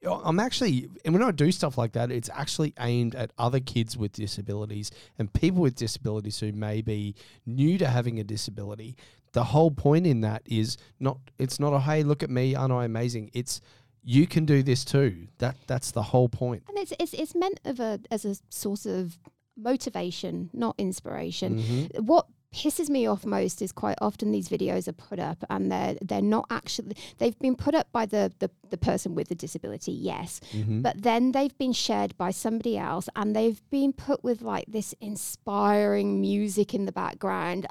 I'm 0.03 0.39
actually, 0.39 0.87
and 1.05 1.13
when 1.13 1.21
I 1.23 1.31
do 1.31 1.51
stuff 1.51 1.77
like 1.77 1.91
that, 1.93 2.11
it's 2.11 2.29
actually 2.33 2.73
aimed 2.79 3.13
at 3.15 3.31
other 3.37 3.59
kids 3.59 3.95
with 3.97 4.13
disabilities 4.13 4.89
and 5.19 5.31
people 5.31 5.61
with 5.61 5.75
disabilities 5.75 6.39
who 6.39 6.51
may 6.51 6.81
be 6.81 7.13
new 7.45 7.77
to 7.77 7.87
having 7.87 8.19
a 8.19 8.23
disability. 8.23 8.95
The 9.33 9.43
whole 9.45 9.71
point 9.71 10.07
in 10.07 10.21
that 10.21 10.41
is 10.45 10.77
not. 10.99 11.17
It's 11.37 11.59
not 11.59 11.71
a 11.73 11.79
hey, 11.79 12.03
look 12.03 12.23
at 12.23 12.29
me, 12.29 12.55
aren't 12.55 12.73
I 12.73 12.85
amazing? 12.85 13.31
It's 13.33 13.61
you 14.03 14.25
can 14.27 14.45
do 14.45 14.63
this 14.63 14.83
too. 14.83 15.27
That 15.37 15.55
that's 15.67 15.91
the 15.91 16.01
whole 16.03 16.27
point. 16.29 16.63
and 16.67 16.77
it's, 16.79 16.91
it's 16.99 17.13
it's 17.13 17.35
meant 17.35 17.59
of 17.63 17.79
a 17.79 17.99
as 18.09 18.25
a 18.25 18.35
source 18.49 18.85
of 18.87 19.17
motivation 19.55 20.49
not 20.53 20.73
inspiration 20.77 21.59
Mhm. 21.59 21.99
what 22.01 22.25
pisses 22.53 22.89
me 22.89 23.07
off 23.07 23.25
most 23.25 23.61
is 23.61 23.71
quite 23.71 23.97
often 24.01 24.31
these 24.31 24.49
videos 24.49 24.87
are 24.87 24.91
put 24.93 25.19
up 25.19 25.41
and 25.49 25.71
they're 25.71 25.95
they're 26.01 26.21
not 26.21 26.45
actually 26.49 26.95
they've 27.17 27.39
been 27.39 27.55
put 27.55 27.73
up 27.73 27.87
by 27.93 28.05
the 28.05 28.31
the, 28.39 28.49
the 28.69 28.77
person 28.77 29.15
with 29.15 29.29
the 29.29 29.35
disability 29.35 29.91
yes 29.93 30.41
Mhm. 30.53 30.81
but 30.81 31.01
then 31.01 31.31
they've 31.31 31.57
been 31.57 31.71
shared 31.71 32.17
by 32.17 32.31
somebody 32.31 32.77
else 32.77 33.07
and 33.15 33.33
they've 33.35 33.61
been 33.69 33.93
put 33.93 34.21
with 34.23 34.41
like 34.41 34.65
this 34.67 34.93
inspiring 34.99 36.19
music 36.19 36.73
in 36.73 36.85
the 36.85 36.91
background 36.91 37.65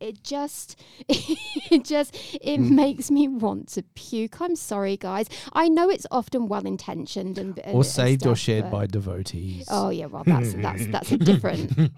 it 0.00 0.22
just 0.22 0.80
it 1.08 1.84
just 1.84 2.14
it 2.40 2.60
Mm. 2.60 2.70
makes 2.70 3.10
me 3.10 3.26
want 3.28 3.68
to 3.68 3.82
puke 3.94 4.40
i'm 4.40 4.54
sorry 4.56 4.96
guys 4.96 5.28
i 5.52 5.68
know 5.68 5.88
it's 5.90 6.06
often 6.10 6.46
well 6.48 6.66
intentioned 6.66 7.36
and, 7.38 7.58
and 7.58 7.74
or 7.74 7.84
saved 7.84 8.26
or 8.26 8.36
shared 8.36 8.70
by 8.70 8.86
devotees. 8.86 9.66
oh 9.70 9.90
yeah 9.90 10.06
well 10.06 10.22
that's 10.24 10.54
that's 10.54 10.86
that's 10.88 11.12
a 11.12 11.18
different 11.18 11.72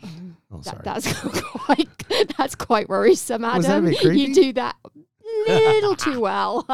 Oh, 0.52 0.60
that, 0.60 0.84
that's 0.84 1.12
quite 1.40 1.88
that's 2.38 2.54
quite 2.54 2.88
worrisome, 2.88 3.44
Adam. 3.44 3.56
Was 3.56 3.66
that 3.66 3.78
a 3.78 3.82
bit? 3.82 4.16
You 4.16 4.32
do 4.32 4.52
that 4.52 4.76
little 5.48 5.96
too 5.96 6.20
well. 6.20 6.64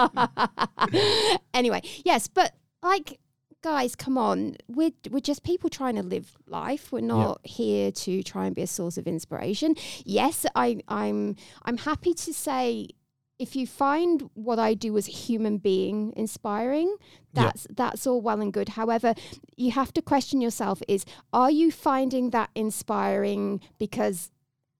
anyway, 1.54 1.80
yes, 2.04 2.28
but 2.28 2.52
like 2.82 3.18
guys, 3.62 3.94
come 3.94 4.18
on. 4.18 4.56
We're 4.68 4.92
we're 5.10 5.20
just 5.20 5.42
people 5.44 5.70
trying 5.70 5.96
to 5.96 6.02
live 6.02 6.36
life. 6.46 6.92
We're 6.92 7.00
not 7.00 7.40
here 7.44 7.90
to 7.92 8.22
try 8.22 8.46
and 8.46 8.54
be 8.54 8.62
a 8.62 8.66
source 8.66 8.98
of 8.98 9.06
inspiration. 9.06 9.74
Yes, 10.04 10.44
I 10.54 10.80
I'm 10.88 11.36
I'm 11.64 11.78
happy 11.78 12.14
to 12.14 12.32
say 12.32 12.88
if 13.38 13.56
you 13.56 13.66
find 13.66 14.28
what 14.34 14.58
I 14.58 14.74
do 14.74 14.96
as 14.96 15.08
a 15.08 15.10
human 15.12 15.58
being 15.58 16.12
inspiring, 16.16 16.88
Yeah. 17.32 17.44
that's 17.44 17.66
that's 17.70 18.06
all 18.06 18.20
well 18.20 18.40
and 18.40 18.52
good. 18.52 18.70
However, 18.70 19.14
you 19.56 19.70
have 19.72 19.92
to 19.94 20.02
question 20.02 20.40
yourself 20.40 20.82
is 20.88 21.04
are 21.32 21.50
you 21.50 21.70
finding 21.72 22.30
that 22.30 22.50
inspiring 22.54 23.60
because 23.78 24.30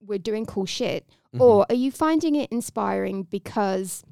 we're 0.05 0.19
doing 0.19 0.45
cool 0.47 0.67
shit 0.67 1.07
Mhm. 1.35 1.41
or 1.41 1.67
are 1.71 1.77
you 1.77 1.91
finding 1.93 2.35
it 2.35 2.51
inspiring 2.51 3.23
because 3.23 4.03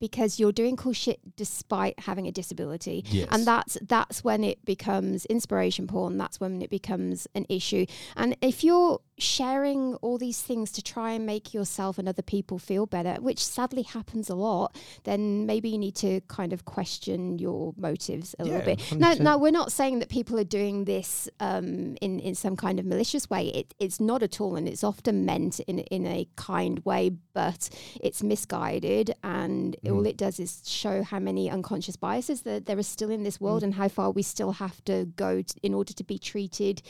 because 0.00 0.40
you're 0.40 0.52
doing 0.52 0.76
cool 0.76 0.92
shit 0.92 1.36
despite 1.36 1.98
having 2.00 2.26
a 2.26 2.32
disability. 2.32 3.04
Yes. 3.08 3.28
and 3.30 3.46
that's 3.46 3.78
that's 3.82 4.24
when 4.24 4.42
it 4.42 4.64
becomes 4.64 5.26
inspiration 5.26 5.86
porn. 5.86 6.16
That's 6.18 6.40
when 6.40 6.62
it 6.62 6.70
becomes 6.70 7.28
an 7.34 7.46
issue. 7.48 7.86
And 8.16 8.36
if 8.40 8.64
you're 8.64 9.00
sharing 9.20 9.94
all 9.96 10.18
these 10.18 10.40
things 10.42 10.70
to 10.72 10.82
try 10.82 11.12
and 11.12 11.24
make 11.26 11.54
yourself 11.54 11.98
and 11.98 12.08
other 12.08 12.22
people 12.22 12.58
feel 12.58 12.86
better, 12.86 13.14
which 13.20 13.44
sadly 13.44 13.82
happens 13.82 14.28
a 14.30 14.34
lot, 14.34 14.74
then 15.04 15.46
maybe 15.46 15.68
you 15.68 15.78
need 15.78 15.94
to 15.96 16.20
kind 16.28 16.52
of 16.52 16.64
question 16.64 17.38
your 17.38 17.72
motives 17.76 18.34
a 18.38 18.44
Yeah, 18.44 18.50
little 18.52 18.66
bit. 18.76 18.98
Now, 18.98 19.14
100%. 19.14 19.20
now 19.20 19.38
we're 19.38 19.50
not 19.50 19.72
saying 19.72 19.98
that 20.00 20.08
people 20.08 20.38
are 20.38 20.44
doing 20.44 20.84
this 20.84 21.28
um, 21.40 21.96
in 22.00 22.20
in 22.20 22.34
some 22.34 22.56
kind 22.56 22.78
of 22.80 22.86
malicious 22.86 23.28
way. 23.30 23.48
It, 23.48 23.74
it's 23.78 24.00
not 24.00 24.22
at 24.22 24.40
all, 24.40 24.56
and 24.56 24.68
it's 24.68 24.84
often 24.84 25.24
meant 25.24 25.60
in 25.60 25.78
in 25.80 26.06
a 26.06 26.26
kind 26.36 26.78
way, 26.84 27.10
but 27.34 27.68
it's 28.00 28.22
misguided, 28.22 29.14
and 29.22 29.76
Mm. 29.84 29.94
all 29.94 30.06
it 30.06 30.16
does 30.16 30.38
is 30.40 30.62
show 30.66 31.02
how 31.02 31.18
many 31.18 31.50
unconscious 31.50 31.96
biases 31.96 32.42
that 32.42 32.66
there 32.66 32.78
are 32.78 32.82
still 32.82 33.10
in 33.10 33.22
this 33.22 33.38
Mm. 33.38 33.40
world, 33.42 33.62
and 33.62 33.74
how 33.74 33.88
far 33.88 34.10
we 34.10 34.22
still 34.22 34.52
have 34.52 34.82
to 34.84 35.04
go 35.16 35.42
t- 35.42 35.54
in 35.62 35.74
order 35.74 35.92
to 35.92 36.04
be 36.04 36.18
treated 36.18 36.82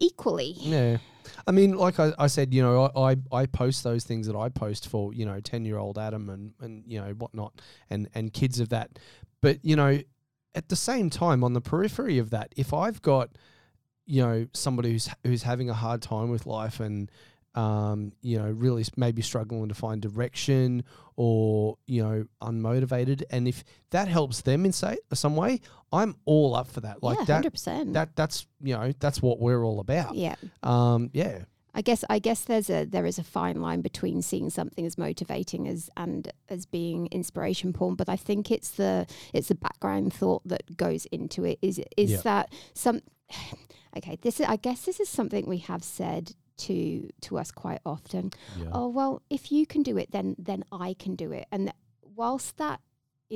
equally. 0.00 0.54
Yeah. 0.58 0.98
I 1.46 1.52
mean, 1.52 1.76
like 1.76 2.00
I, 2.00 2.12
I 2.18 2.26
said, 2.26 2.52
you 2.52 2.62
know, 2.62 2.90
I, 2.94 3.12
I, 3.12 3.16
I 3.32 3.46
post 3.46 3.84
those 3.84 4.04
things 4.04 4.26
that 4.26 4.36
I 4.36 4.48
post 4.48 4.88
for, 4.88 5.14
you 5.14 5.24
know, 5.24 5.40
10 5.40 5.64
year 5.64 5.78
old 5.78 5.98
Adam 5.98 6.28
and, 6.28 6.52
and, 6.60 6.82
you 6.86 7.00
know, 7.00 7.12
whatnot, 7.12 7.60
and, 7.88 8.08
and 8.14 8.32
kids 8.32 8.60
of 8.60 8.70
that. 8.70 8.98
But, 9.40 9.64
you 9.64 9.76
know, 9.76 10.00
at 10.54 10.68
the 10.68 10.76
same 10.76 11.10
time, 11.10 11.44
on 11.44 11.52
the 11.52 11.60
periphery 11.60 12.18
of 12.18 12.30
that, 12.30 12.52
if 12.56 12.74
I've 12.74 13.00
got, 13.02 13.30
you 14.06 14.22
know, 14.22 14.46
somebody 14.52 14.92
who's, 14.92 15.08
who's 15.24 15.44
having 15.44 15.70
a 15.70 15.74
hard 15.74 16.02
time 16.02 16.30
with 16.30 16.46
life 16.46 16.80
and, 16.80 17.10
um, 17.54 18.12
you 18.22 18.38
know, 18.38 18.48
really 18.50 18.84
maybe 18.96 19.22
struggling 19.22 19.68
to 19.68 19.74
find 19.74 20.00
direction 20.00 20.84
or, 21.16 21.76
you 21.86 22.02
know, 22.02 22.24
unmotivated. 22.42 23.22
And 23.30 23.48
if 23.48 23.64
that 23.90 24.08
helps 24.08 24.42
them 24.42 24.64
in 24.64 24.72
say, 24.72 24.98
some 25.12 25.36
way, 25.36 25.60
I'm 25.92 26.16
all 26.24 26.54
up 26.54 26.68
for 26.68 26.80
that. 26.82 27.02
Like 27.02 27.18
yeah, 27.18 27.24
that, 27.24 27.32
hundred 27.34 27.50
percent. 27.50 27.92
that, 27.94 28.14
that's, 28.16 28.46
you 28.62 28.74
know, 28.76 28.92
that's 29.00 29.20
what 29.20 29.40
we're 29.40 29.64
all 29.64 29.80
about. 29.80 30.14
Yeah. 30.14 30.36
Um, 30.62 31.10
yeah. 31.12 31.40
I 31.72 31.82
guess 31.82 32.04
I 32.10 32.18
guess 32.18 32.40
there's 32.42 32.68
a 32.68 32.84
there 32.84 33.06
is 33.06 33.16
a 33.20 33.22
fine 33.22 33.62
line 33.62 33.80
between 33.80 34.22
seeing 34.22 34.50
something 34.50 34.84
as 34.84 34.98
motivating 34.98 35.68
as 35.68 35.88
and 35.96 36.28
as 36.48 36.66
being 36.66 37.06
inspiration 37.12 37.72
porn, 37.72 37.94
but 37.94 38.08
I 38.08 38.16
think 38.16 38.50
it's 38.50 38.72
the 38.72 39.06
it's 39.32 39.48
the 39.48 39.54
background 39.54 40.12
thought 40.12 40.42
that 40.46 40.76
goes 40.76 41.06
into 41.12 41.44
it. 41.44 41.60
Is 41.62 41.80
is 41.96 42.10
Yeah. 42.10 42.20
that 42.22 42.52
some 42.74 43.02
okay, 43.96 44.18
this 44.20 44.40
is 44.40 44.46
I 44.46 44.56
guess 44.56 44.84
this 44.84 44.98
is 44.98 45.08
something 45.08 45.46
we 45.46 45.58
have 45.58 45.84
said 45.84 46.34
to 46.66 47.08
to 47.26 47.38
us 47.38 47.50
quite 47.50 47.80
often. 47.84 48.30
Yeah. 48.58 48.70
Oh 48.72 48.88
well, 48.88 49.22
if 49.30 49.50
you 49.52 49.66
can 49.66 49.82
do 49.82 49.96
it 50.02 50.08
then 50.12 50.36
then 50.38 50.64
I 50.72 50.94
can 51.02 51.14
do 51.16 51.32
it. 51.32 51.46
And 51.52 51.72
whilst 52.16 52.56
that 52.58 52.80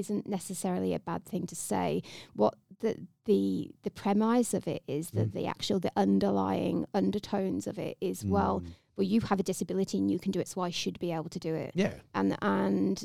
isn't 0.02 0.26
necessarily 0.26 0.92
a 0.94 0.98
bad 0.98 1.24
thing 1.24 1.46
to 1.46 1.54
say, 1.54 2.02
what 2.34 2.54
the 2.80 2.92
the 3.26 3.70
the 3.84 3.90
premise 4.02 4.52
of 4.58 4.66
it 4.66 4.82
is 4.86 5.10
that 5.10 5.28
Mm. 5.30 5.32
the 5.38 5.46
actual 5.46 5.78
the 5.80 5.92
underlying 5.96 6.84
undertones 6.92 7.66
of 7.66 7.78
it 7.78 7.96
is 8.00 8.24
well 8.24 8.60
Mm. 8.60 8.66
well 8.96 9.06
you 9.14 9.20
have 9.30 9.40
a 9.40 9.44
disability 9.52 9.96
and 9.98 10.10
you 10.10 10.18
can 10.18 10.32
do 10.32 10.40
it 10.40 10.48
so 10.48 10.60
I 10.60 10.70
should 10.70 10.98
be 10.98 11.10
able 11.18 11.30
to 11.30 11.38
do 11.48 11.54
it 11.54 11.70
Yeah. 11.74 11.94
and 12.14 12.36
and 12.42 12.96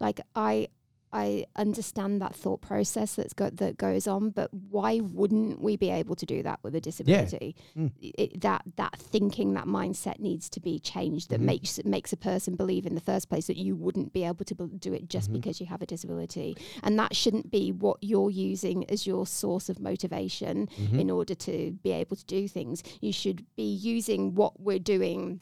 like 0.00 0.20
I 0.34 0.68
I 1.12 1.46
understand 1.56 2.20
that 2.20 2.34
thought 2.34 2.60
process 2.60 3.14
that's 3.14 3.32
go, 3.32 3.48
that 3.50 3.76
goes 3.78 4.06
on, 4.06 4.30
but 4.30 4.52
why 4.52 5.00
wouldn't 5.00 5.60
we 5.60 5.76
be 5.76 5.90
able 5.90 6.14
to 6.16 6.26
do 6.26 6.42
that 6.42 6.58
with 6.62 6.74
a 6.74 6.80
disability? 6.80 7.54
Mm. 7.76 7.92
It, 8.00 8.40
that 8.40 8.62
that 8.76 8.98
thinking, 8.98 9.54
that 9.54 9.66
mindset 9.66 10.18
needs 10.18 10.50
to 10.50 10.60
be 10.60 10.78
changed. 10.78 11.30
That 11.30 11.40
Mhm. 11.40 11.44
makes 11.44 11.84
makes 11.84 12.12
a 12.12 12.16
person 12.16 12.56
believe 12.56 12.86
in 12.86 12.94
the 12.94 13.00
first 13.00 13.28
place 13.28 13.46
that 13.46 13.56
you 13.56 13.76
wouldn't 13.76 14.12
be 14.12 14.24
able 14.24 14.44
to 14.44 14.54
bel- 14.54 14.66
do 14.66 14.92
it 14.92 15.08
just 15.08 15.30
Mhm. 15.30 15.34
because 15.34 15.60
you 15.60 15.66
have 15.66 15.80
a 15.82 15.86
disability, 15.86 16.56
and 16.82 16.98
that 16.98 17.14
shouldn't 17.16 17.50
be 17.50 17.70
what 17.72 17.98
you're 18.02 18.30
using 18.30 18.84
as 18.90 19.06
your 19.06 19.26
source 19.26 19.68
of 19.68 19.78
motivation 19.80 20.68
Mhm. 20.78 20.98
in 21.00 21.10
order 21.10 21.34
to 21.34 21.72
be 21.82 21.92
able 21.92 22.16
to 22.16 22.24
do 22.26 22.48
things. 22.48 22.82
You 23.00 23.12
should 23.12 23.46
be 23.56 23.62
using 23.72 24.34
what 24.34 24.60
we're 24.60 24.78
doing 24.78 25.40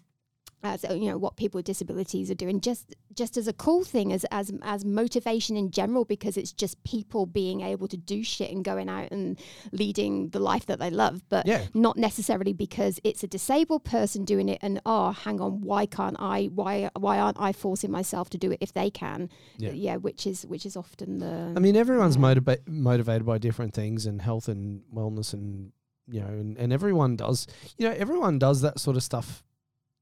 as 0.64 0.84
uh, 0.84 0.94
you 0.94 1.08
know 1.10 1.18
what 1.18 1.36
people 1.36 1.58
with 1.58 1.66
disabilities 1.66 2.30
are 2.30 2.34
doing 2.34 2.60
just 2.60 2.94
just 3.14 3.36
as 3.36 3.46
a 3.46 3.52
cool 3.52 3.84
thing 3.84 4.12
as 4.12 4.24
as 4.30 4.50
as 4.62 4.84
motivation 4.84 5.56
in 5.56 5.70
general 5.70 6.04
because 6.04 6.36
it's 6.36 6.52
just 6.52 6.82
people 6.84 7.26
being 7.26 7.60
able 7.60 7.86
to 7.86 7.96
do 7.96 8.24
shit 8.24 8.50
and 8.50 8.64
going 8.64 8.88
out 8.88 9.10
and 9.12 9.38
leading 9.72 10.30
the 10.30 10.38
life 10.40 10.66
that 10.66 10.78
they 10.78 10.90
love 10.90 11.22
but 11.28 11.46
Yeah. 11.46 11.66
not 11.74 11.96
necessarily 11.96 12.52
because 12.52 12.98
it's 13.04 13.22
a 13.22 13.26
disabled 13.26 13.84
person 13.84 14.24
doing 14.24 14.48
it 14.48 14.58
and 14.62 14.80
oh 14.86 15.12
hang 15.12 15.40
on 15.40 15.60
why 15.60 15.86
can't 15.86 16.16
I 16.18 16.46
why 16.46 16.90
why 16.98 17.18
aren't 17.18 17.38
I 17.40 17.52
forcing 17.52 17.90
myself 17.90 18.30
to 18.30 18.38
do 18.38 18.50
it 18.50 18.58
if 18.60 18.72
they 18.72 18.90
can 18.90 19.28
Yeah. 19.58 19.96
which 19.96 20.26
is 20.26 20.46
which 20.46 20.64
is 20.66 20.76
often 20.76 21.18
the 21.18 21.52
I 21.56 21.60
mean, 21.60 21.76
everyone's 21.76 22.16
Yeah. 22.16 22.22
motiva- 22.22 22.66
motivated 22.68 23.26
by 23.26 23.38
different 23.38 23.74
things, 23.74 24.06
and 24.06 24.22
health 24.22 24.48
and 24.48 24.82
wellness, 24.92 25.32
and 25.34 25.72
you 26.08 26.20
know, 26.20 26.26
and, 26.26 26.56
and 26.58 26.72
everyone 26.72 27.16
does, 27.16 27.46
you 27.78 27.86
know, 27.88 27.94
everyone 27.94 28.38
does 28.38 28.60
that 28.62 28.78
sort 28.78 28.96
of 28.96 29.02
stuff, 29.02 29.42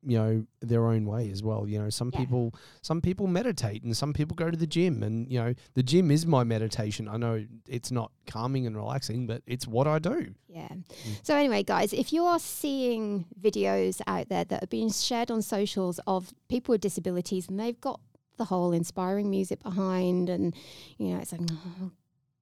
you 0.05 0.19
know, 0.19 0.45
their 0.61 0.87
own 0.87 1.07
way 1.07 1.31
as 1.31 1.43
well. 1.43 1.69
You 1.69 1.79
know, 1.81 1.91
some 1.91 2.11
Yeah. 2.13 2.21
people, 2.21 2.55
some 2.83 3.01
people 3.01 3.27
meditate, 3.29 3.83
and 3.85 3.97
some 3.97 4.13
people 4.13 4.35
go 4.35 4.51
to 4.51 4.57
the 4.57 4.67
gym, 4.67 5.03
and 5.03 5.31
you 5.31 5.39
know, 5.39 5.55
the 5.75 5.83
gym 5.83 6.11
is 6.11 6.27
my 6.27 6.43
meditation. 6.45 7.07
I 7.09 7.17
know 7.17 7.45
it's 7.69 7.91
not 7.93 8.11
calming 8.27 8.67
and 8.67 8.77
relaxing, 8.77 9.27
but 9.27 9.43
it's 9.47 9.67
what 9.69 9.87
I 9.87 9.99
do. 9.99 10.35
Yeah. 10.49 10.69
Mm. 10.69 10.85
So 11.23 11.37
anyway, 11.37 11.63
guys, 11.63 11.93
if 11.93 12.13
you 12.13 12.25
are 12.25 12.39
seeing 12.39 13.27
videos 13.41 14.01
out 14.07 14.29
there 14.29 14.45
that 14.45 14.65
are 14.65 14.67
being 14.69 14.91
shared 14.91 15.31
on 15.31 15.41
socials 15.43 16.01
of 16.07 16.33
people 16.49 16.73
with 16.73 16.81
disabilities 16.81 17.49
and 17.49 17.59
they've 17.61 17.81
got 17.81 18.01
the 18.39 18.45
whole 18.47 18.73
inspiring 18.73 19.31
music 19.31 19.63
behind 19.63 20.29
and 20.31 20.55
you 20.99 21.09
know 21.15 21.19
it's 21.21 21.33
like 21.33 21.43
"Oh, 21.51 21.91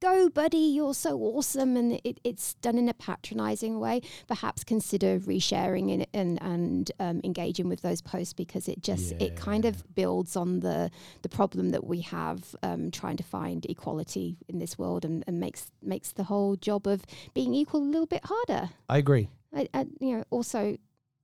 go 0.00 0.28
buddy 0.28 0.58
you're 0.58 0.94
so 0.94 1.18
awesome 1.18 1.76
and 1.76 2.00
it, 2.04 2.20
it's 2.24 2.54
done 2.54 2.78
in 2.78 2.88
a 2.88 2.94
patronizing 2.94 3.78
way 3.78 4.00
perhaps 4.26 4.64
consider 4.64 5.18
resharing 5.20 6.00
it 6.00 6.08
and 6.14 6.40
and 6.42 6.90
um, 7.00 7.20
engaging 7.24 7.68
with 7.68 7.82
those 7.82 8.00
posts 8.00 8.32
because 8.32 8.68
it 8.68 8.82
just 8.82 9.12
it 9.12 9.36
kind 9.36 9.64
of 9.64 9.94
builds 9.94 10.36
on 10.36 10.60
the 10.60 10.90
the 11.22 11.28
problem 11.28 11.70
that 11.70 11.84
we 11.84 12.00
have 12.00 12.54
um, 12.62 12.90
trying 12.90 13.16
to 13.16 13.22
find 13.22 13.66
equality 13.66 14.36
in 14.48 14.58
this 14.58 14.78
world 14.78 15.04
and, 15.04 15.24
and 15.26 15.38
makes 15.38 15.70
makes 15.82 16.12
the 16.12 16.24
whole 16.24 16.56
job 16.56 16.86
of 16.86 17.04
being 17.34 17.54
equal 17.54 17.80
a 17.80 17.84
little 17.84 18.06
bit 18.06 18.24
harder. 18.24 18.70
I 18.88 18.98
agree. 18.98 19.28
I, 19.54 19.68
I, 19.74 19.86
you 20.00 20.18
know, 20.18 20.24
also, 20.30 20.76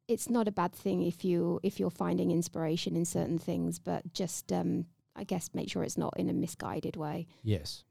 it's 0.09 0.29
not 0.29 0.49
a 0.49 0.53
bad 0.53 0.73
thing 0.73 1.03
if 1.03 1.25
you 1.25 1.61
if 1.63 1.79
you're 1.79 1.91
finding 1.91 2.31
inspiration 2.31 2.97
in 2.97 3.05
certain 3.05 3.39
things, 3.39 3.79
but 3.79 4.13
just 4.13 4.53
um, 4.53 4.87
I 5.15 5.25
guess 5.25 5.51
make 5.55 5.71
sure 5.71 5.83
it's 5.83 5.99
not 5.99 6.15
in 6.17 6.29
a 6.29 6.33
misguided 6.33 6.97
way. 6.97 7.27
Yes. 7.43 7.85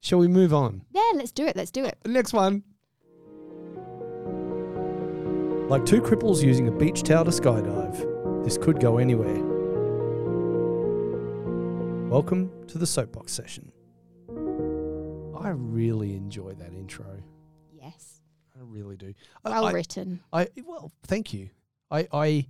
Shall 0.00 0.20
we 0.20 0.28
move 0.28 0.54
on? 0.54 0.82
Yeah, 0.92 1.10
let's 1.14 1.32
do 1.32 1.44
it. 1.44 1.56
Let's 1.56 1.72
do 1.72 1.84
it. 1.84 1.98
Next 2.06 2.32
one. 2.32 2.62
Like 5.68 5.84
two 5.84 6.00
cripples 6.00 6.42
using 6.42 6.68
a 6.68 6.70
beach 6.70 7.02
towel 7.02 7.24
to 7.24 7.30
skydive, 7.30 8.44
this 8.44 8.56
could 8.56 8.80
go 8.80 8.98
anywhere. 8.98 9.44
Welcome 12.08 12.50
to 12.68 12.78
the 12.78 12.86
soapbox 12.86 13.32
session. 13.32 13.72
I 15.38 15.50
really 15.50 16.14
enjoy 16.14 16.54
that 16.54 16.72
intro. 16.72 17.22
Yes, 17.72 18.20
I 18.56 18.60
really 18.62 18.96
do. 18.96 19.12
Well 19.44 19.66
I, 19.66 19.72
written. 19.72 20.20
I 20.32 20.48
well, 20.64 20.90
thank 21.02 21.34
you. 21.34 21.50
I 21.90 22.08
I 22.12 22.46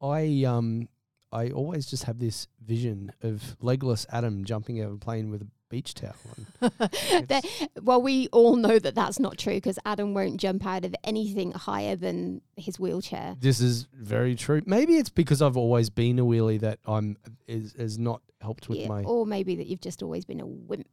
I 0.00 0.44
um 0.44 0.88
I 1.30 1.50
always 1.50 1.86
just 1.86 2.04
have 2.04 2.18
this 2.18 2.48
vision 2.64 3.12
of 3.22 3.56
legless 3.60 4.06
Adam 4.10 4.44
jumping 4.44 4.80
out 4.80 4.88
of 4.88 4.94
a 4.94 4.98
plane 4.98 5.30
with 5.30 5.42
a 5.42 5.46
beach 5.74 5.94
towel 5.94 6.14
on. 6.62 6.70
There- 7.28 7.40
well, 7.82 8.00
we 8.00 8.28
all 8.28 8.56
know 8.56 8.78
that 8.78 8.94
that's 8.94 9.18
not 9.18 9.38
true 9.38 9.54
because 9.54 9.78
Adam 9.84 10.14
won't 10.14 10.38
jump 10.40 10.64
out 10.64 10.84
of 10.84 10.94
anything 11.02 11.50
higher 11.52 11.96
than 11.96 12.40
his 12.56 12.78
wheelchair. 12.78 13.36
This 13.40 13.60
is 13.60 13.88
very 13.92 14.34
true. 14.36 14.62
Maybe 14.66 14.94
it's 14.96 15.10
because 15.10 15.42
I've 15.42 15.56
always 15.56 15.90
been 15.90 16.18
a 16.18 16.24
wheelie 16.24 16.60
that 16.60 16.78
I'm 16.86 17.16
is 17.48 17.74
has 17.76 17.98
not 17.98 18.22
helped 18.40 18.68
with 18.68 18.78
Yeah, 18.78 18.88
my 18.88 19.02
or 19.02 19.26
maybe 19.26 19.56
that 19.56 19.66
you've 19.66 19.80
just 19.80 20.02
always 20.02 20.24
been 20.24 20.40
a 20.40 20.46
wimp. 20.46 20.86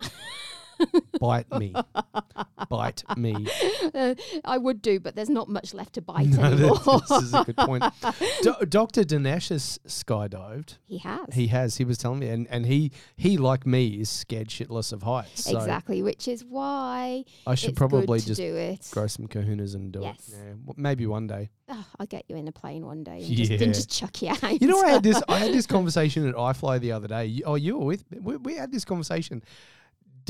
bite 1.20 1.50
me, 1.58 1.74
bite 2.68 3.02
me. 3.16 3.46
Uh, 3.94 4.14
I 4.44 4.58
would 4.58 4.82
do, 4.82 5.00
but 5.00 5.14
there's 5.16 5.30
not 5.30 5.48
much 5.48 5.74
left 5.74 5.94
to 5.94 6.02
bite 6.02 6.26
No, 6.28 6.42
anymore. 6.42 7.00
this 7.08 7.22
is 7.22 7.34
a 7.34 7.44
good 7.44 7.56
point. 7.56 7.84
Do- 8.42 8.66
Dr. 8.68 9.02
Dinesh 9.04 9.48
has 9.50 9.78
skydived. 9.86 10.78
he 10.86 10.98
has. 10.98 11.26
He 11.32 11.46
has. 11.48 11.76
He 11.76 11.84
was 11.84 11.98
telling 11.98 12.20
me, 12.20 12.28
and, 12.28 12.46
and 12.48 12.66
he 12.66 12.92
he 13.16 13.36
like 13.36 13.66
me 13.66 14.00
is 14.00 14.08
scared 14.10 14.48
shitless 14.48 14.92
of 14.92 15.02
heights. 15.02 15.44
So 15.44 15.56
exactly, 15.58 16.02
which 16.02 16.28
is 16.28 16.44
why 16.44 17.24
I 17.46 17.54
should 17.54 17.76
probably 17.76 18.20
just 18.20 18.40
do 18.40 18.56
it. 18.56 18.88
grow 18.92 19.06
some 19.06 19.26
kahunas 19.28 19.74
and 19.74 19.92
do 19.92 20.00
Yes. 20.02 20.28
it. 20.28 20.34
Yeah, 20.36 20.72
maybe 20.76 21.06
one 21.06 21.26
day. 21.26 21.50
Oh, 21.68 21.86
I'll 22.00 22.06
get 22.06 22.24
you 22.28 22.36
in 22.36 22.48
a 22.48 22.52
plane 22.52 22.84
one 22.84 23.04
day 23.04 23.18
and, 23.22 23.36
just, 23.36 23.50
and 23.52 23.72
just 23.74 23.90
chuck 23.90 24.20
you 24.22 24.30
out. 24.30 24.60
You 24.60 24.66
know, 24.66 24.80
I 24.82 24.90
had 24.90 25.02
this. 25.04 25.22
I 25.28 25.38
had 25.38 25.52
this 25.52 25.66
conversation 25.76 26.28
at 26.28 26.34
iFly 26.34 26.80
the 26.80 26.92
other 26.92 27.06
day. 27.08 27.26
You, 27.26 27.44
oh, 27.46 27.54
you 27.54 27.78
were 27.78 27.84
with. 27.86 28.10
me. 28.10 28.18
We, 28.20 28.36
we 28.38 28.54
had 28.56 28.72
this 28.72 28.84
conversation. 28.84 29.42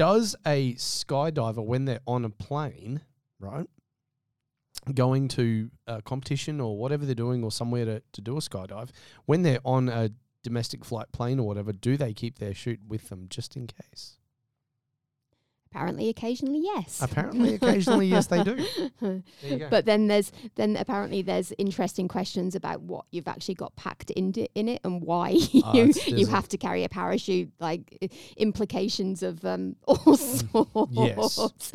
Does 0.00 0.34
a 0.46 0.72
skydiver, 0.76 1.62
when 1.62 1.84
they're 1.84 2.00
on 2.06 2.24
a 2.24 2.30
plane, 2.30 3.02
right, 3.38 3.66
going 4.94 5.28
to 5.28 5.70
a 5.86 6.00
competition 6.00 6.58
or 6.58 6.78
whatever 6.78 7.04
they're 7.04 7.14
doing, 7.14 7.44
or 7.44 7.50
somewhere 7.50 7.84
to, 7.84 8.02
to 8.12 8.20
do 8.22 8.38
a 8.38 8.40
skydive, 8.40 8.88
when 9.26 9.42
they're 9.42 9.60
on 9.62 9.90
a 9.90 10.08
domestic 10.42 10.86
flight 10.86 11.12
plane 11.12 11.38
or 11.38 11.46
whatever, 11.46 11.70
do 11.74 11.98
they 11.98 12.14
keep 12.14 12.38
their 12.38 12.54
chute 12.54 12.80
with 12.88 13.10
them 13.10 13.26
just 13.28 13.56
in 13.56 13.66
case? 13.66 14.16
Apparently, 15.72 16.08
occasionally, 16.08 16.58
yes. 16.62 17.00
Apparently, 17.00 17.54
occasionally, 17.54 18.06
yes, 18.08 18.26
they 18.26 18.42
do. 18.42 18.56
There 19.00 19.22
you 19.42 19.58
go. 19.58 19.68
But 19.70 19.86
then 19.86 20.08
there's 20.08 20.32
then 20.56 20.76
apparently 20.76 21.22
there's 21.22 21.52
interesting 21.58 22.08
questions 22.08 22.54
about 22.56 22.82
what 22.82 23.04
you've 23.12 23.28
actually 23.28 23.54
got 23.54 23.74
packed 23.76 24.10
into 24.10 24.46
in 24.54 24.68
it 24.68 24.80
and 24.84 25.00
why 25.00 25.36
Oh, 25.64 25.72
you 25.74 25.92
you 26.06 26.26
have 26.26 26.48
to 26.48 26.58
carry 26.58 26.82
a 26.84 26.88
parachute, 26.88 27.50
like 27.60 28.10
implications 28.36 29.22
of 29.22 29.44
um, 29.44 29.76
all 29.86 29.96
sorts. 30.16 31.72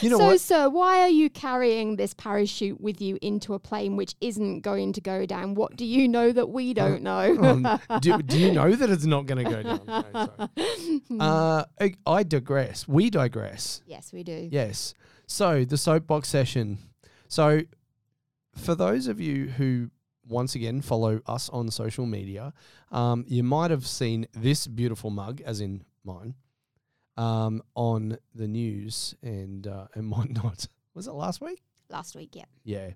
you 0.00 0.08
know 0.10 0.18
so, 0.18 0.26
what? 0.26 0.40
sir, 0.40 0.68
why 0.70 1.00
are 1.00 1.08
you 1.08 1.28
carrying 1.28 1.96
this 1.96 2.14
parachute 2.14 2.80
with 2.80 3.00
you 3.02 3.18
into 3.20 3.52
a 3.54 3.58
plane 3.58 3.96
which 3.96 4.14
isn't 4.20 4.60
going 4.60 4.92
to 4.94 5.00
go 5.02 5.26
down? 5.26 5.54
What 5.54 5.76
do 5.76 5.84
you 5.84 6.08
know 6.08 6.32
that 6.32 6.48
we 6.48 6.72
don't 6.72 7.02
know? 7.02 7.36
Um, 7.42 7.80
do, 8.00 8.22
do 8.22 8.38
you 8.38 8.50
know 8.52 8.74
that 8.74 8.88
it's 8.90 9.04
not 9.04 9.26
going 9.26 9.44
to 9.44 9.50
go 9.50 9.62
down? 9.62 10.50
No, 11.10 11.24
uh, 11.24 11.64
I, 11.80 11.94
I 12.06 12.22
digress. 12.22 12.88
We 12.88 13.10
digress. 13.10 13.25
Yes, 13.86 14.12
we 14.12 14.22
do. 14.22 14.48
Yes. 14.50 14.94
So 15.26 15.64
the 15.64 15.76
soapbox 15.76 16.28
session. 16.28 16.78
So 17.28 17.62
for 18.56 18.74
those 18.74 19.06
of 19.06 19.20
you 19.20 19.48
who 19.48 19.90
once 20.28 20.54
again 20.54 20.80
follow 20.80 21.20
us 21.26 21.48
on 21.50 21.70
social 21.70 22.06
media, 22.06 22.52
um, 22.90 23.24
you 23.28 23.42
might 23.42 23.70
have 23.70 23.86
seen 23.86 24.26
this 24.32 24.66
beautiful 24.66 25.10
mug, 25.10 25.40
as 25.42 25.60
in 25.60 25.84
mine, 26.04 26.34
um, 27.16 27.62
on 27.74 28.16
the 28.34 28.48
news 28.48 29.14
and 29.22 29.66
uh, 29.66 29.86
and 29.94 30.10
whatnot. 30.12 30.68
Was 30.94 31.06
it 31.06 31.12
last 31.12 31.40
week? 31.40 31.62
Last 31.90 32.16
week, 32.16 32.30
yeah. 32.34 32.44
Yeah. 32.64 32.90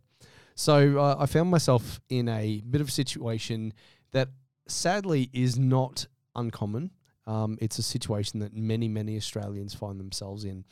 So 0.55 0.99
uh, 0.99 1.17
I 1.19 1.27
found 1.27 1.51
myself 1.51 2.01
in 2.09 2.29
a 2.29 2.63
bit 2.69 2.81
of 2.81 2.89
a 2.89 2.91
situation 2.91 3.73
that 4.13 4.29
sadly 4.67 5.31
is 5.33 5.59
not 5.59 6.07
uncommon. 6.35 6.91
Um, 7.31 7.59
it's 7.61 7.79
a 7.79 7.83
situation 7.83 8.41
that 8.41 8.55
many, 8.55 8.89
many 8.89 9.17
Australians 9.17 9.73
find 9.73 10.01
themselves 10.01 10.45
in. 10.45 10.65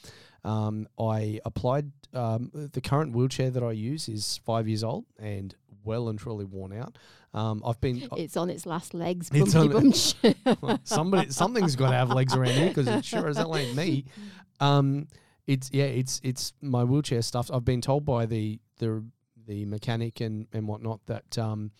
Um, 0.44 0.88
I 0.98 1.40
applied, 1.44 1.92
um, 2.14 2.50
the 2.52 2.80
current 2.80 3.14
wheelchair 3.14 3.50
that 3.50 3.62
I 3.62 3.70
use 3.72 4.08
is 4.08 4.40
five 4.44 4.66
years 4.66 4.82
old 4.82 5.04
and 5.20 5.54
well 5.84 6.08
and 6.08 6.18
truly 6.18 6.44
worn 6.44 6.72
out. 6.72 6.98
Um, 7.32 7.62
I've 7.64 7.80
been, 7.80 8.08
It's 8.16 8.36
on 8.36 8.50
its 8.50 8.66
last 8.66 8.92
legs. 8.92 9.30
It's 9.32 9.54
bumpty 9.54 9.74
on- 9.76 9.92
bumch. 9.92 10.80
somebody, 10.84 11.30
something's 11.30 11.76
got 11.76 11.90
to 11.90 11.96
have 11.96 12.10
legs 12.10 12.34
around 12.34 12.54
here 12.54 12.68
because 12.68 12.88
it 12.88 13.04
sure 13.04 13.28
as 13.28 13.36
hell 13.36 13.54
ain't 13.56 13.76
me. 13.76 14.06
Um, 14.58 15.06
it's 15.46 15.70
yeah, 15.72 15.84
it's 15.84 16.20
it's 16.24 16.52
my 16.60 16.84
wheelchair 16.84 17.22
stuff. 17.22 17.50
I've 17.52 17.64
been 17.64 17.80
told 17.80 18.04
by 18.04 18.26
the 18.26 18.58
the 18.78 19.04
the 19.46 19.64
mechanic 19.64 20.20
and 20.20 20.46
and 20.52 20.66
whatnot 20.66 21.00
that 21.06 21.38
um, 21.38 21.70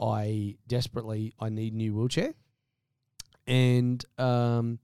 I 0.00 0.56
desperately 0.68 1.32
I 1.40 1.48
need 1.48 1.74
new 1.74 1.94
wheelchair. 1.94 2.34
And 3.48 4.04
um, 4.18 4.78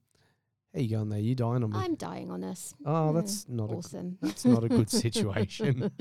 how 0.75 0.81
you 0.81 0.89
going 0.89 1.09
there? 1.09 1.21
You 1.21 1.35
dying 1.35 1.63
on 1.63 1.71
me? 1.71 1.77
I'm 1.79 1.95
dying 1.95 2.31
on 2.31 2.43
us. 2.43 2.75
oh, 2.85 3.13
that's 3.13 3.47
not 3.49 3.71
a 3.71 3.75
awesome. 3.75 4.19
that's 4.21 4.45
not 4.45 4.65
a 4.65 4.69
good 4.69 4.91
situation. 5.05 5.93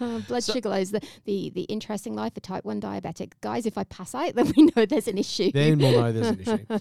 Uh, 0.00 0.18
blood 0.28 0.42
So- 0.44 0.54
sugar 0.54 0.68
lows, 0.70 0.90
the, 0.92 1.00
the 1.24 1.50
the 1.50 1.62
interesting 1.62 2.14
life 2.14 2.36
of 2.36 2.42
type 2.42 2.64
one 2.64 2.80
diabetic 2.80 3.32
guys. 3.40 3.66
If 3.66 3.76
I 3.76 3.84
pass 3.84 4.14
out, 4.14 4.34
then 4.36 4.52
we 4.56 4.70
know 4.74 4.86
there's 4.86 5.08
an 5.08 5.18
issue. 5.18 5.50
then 5.52 5.78
we'll 5.78 6.00
know 6.00 6.12
there's 6.12 6.28
an 6.28 6.40
issue. 6.40 6.78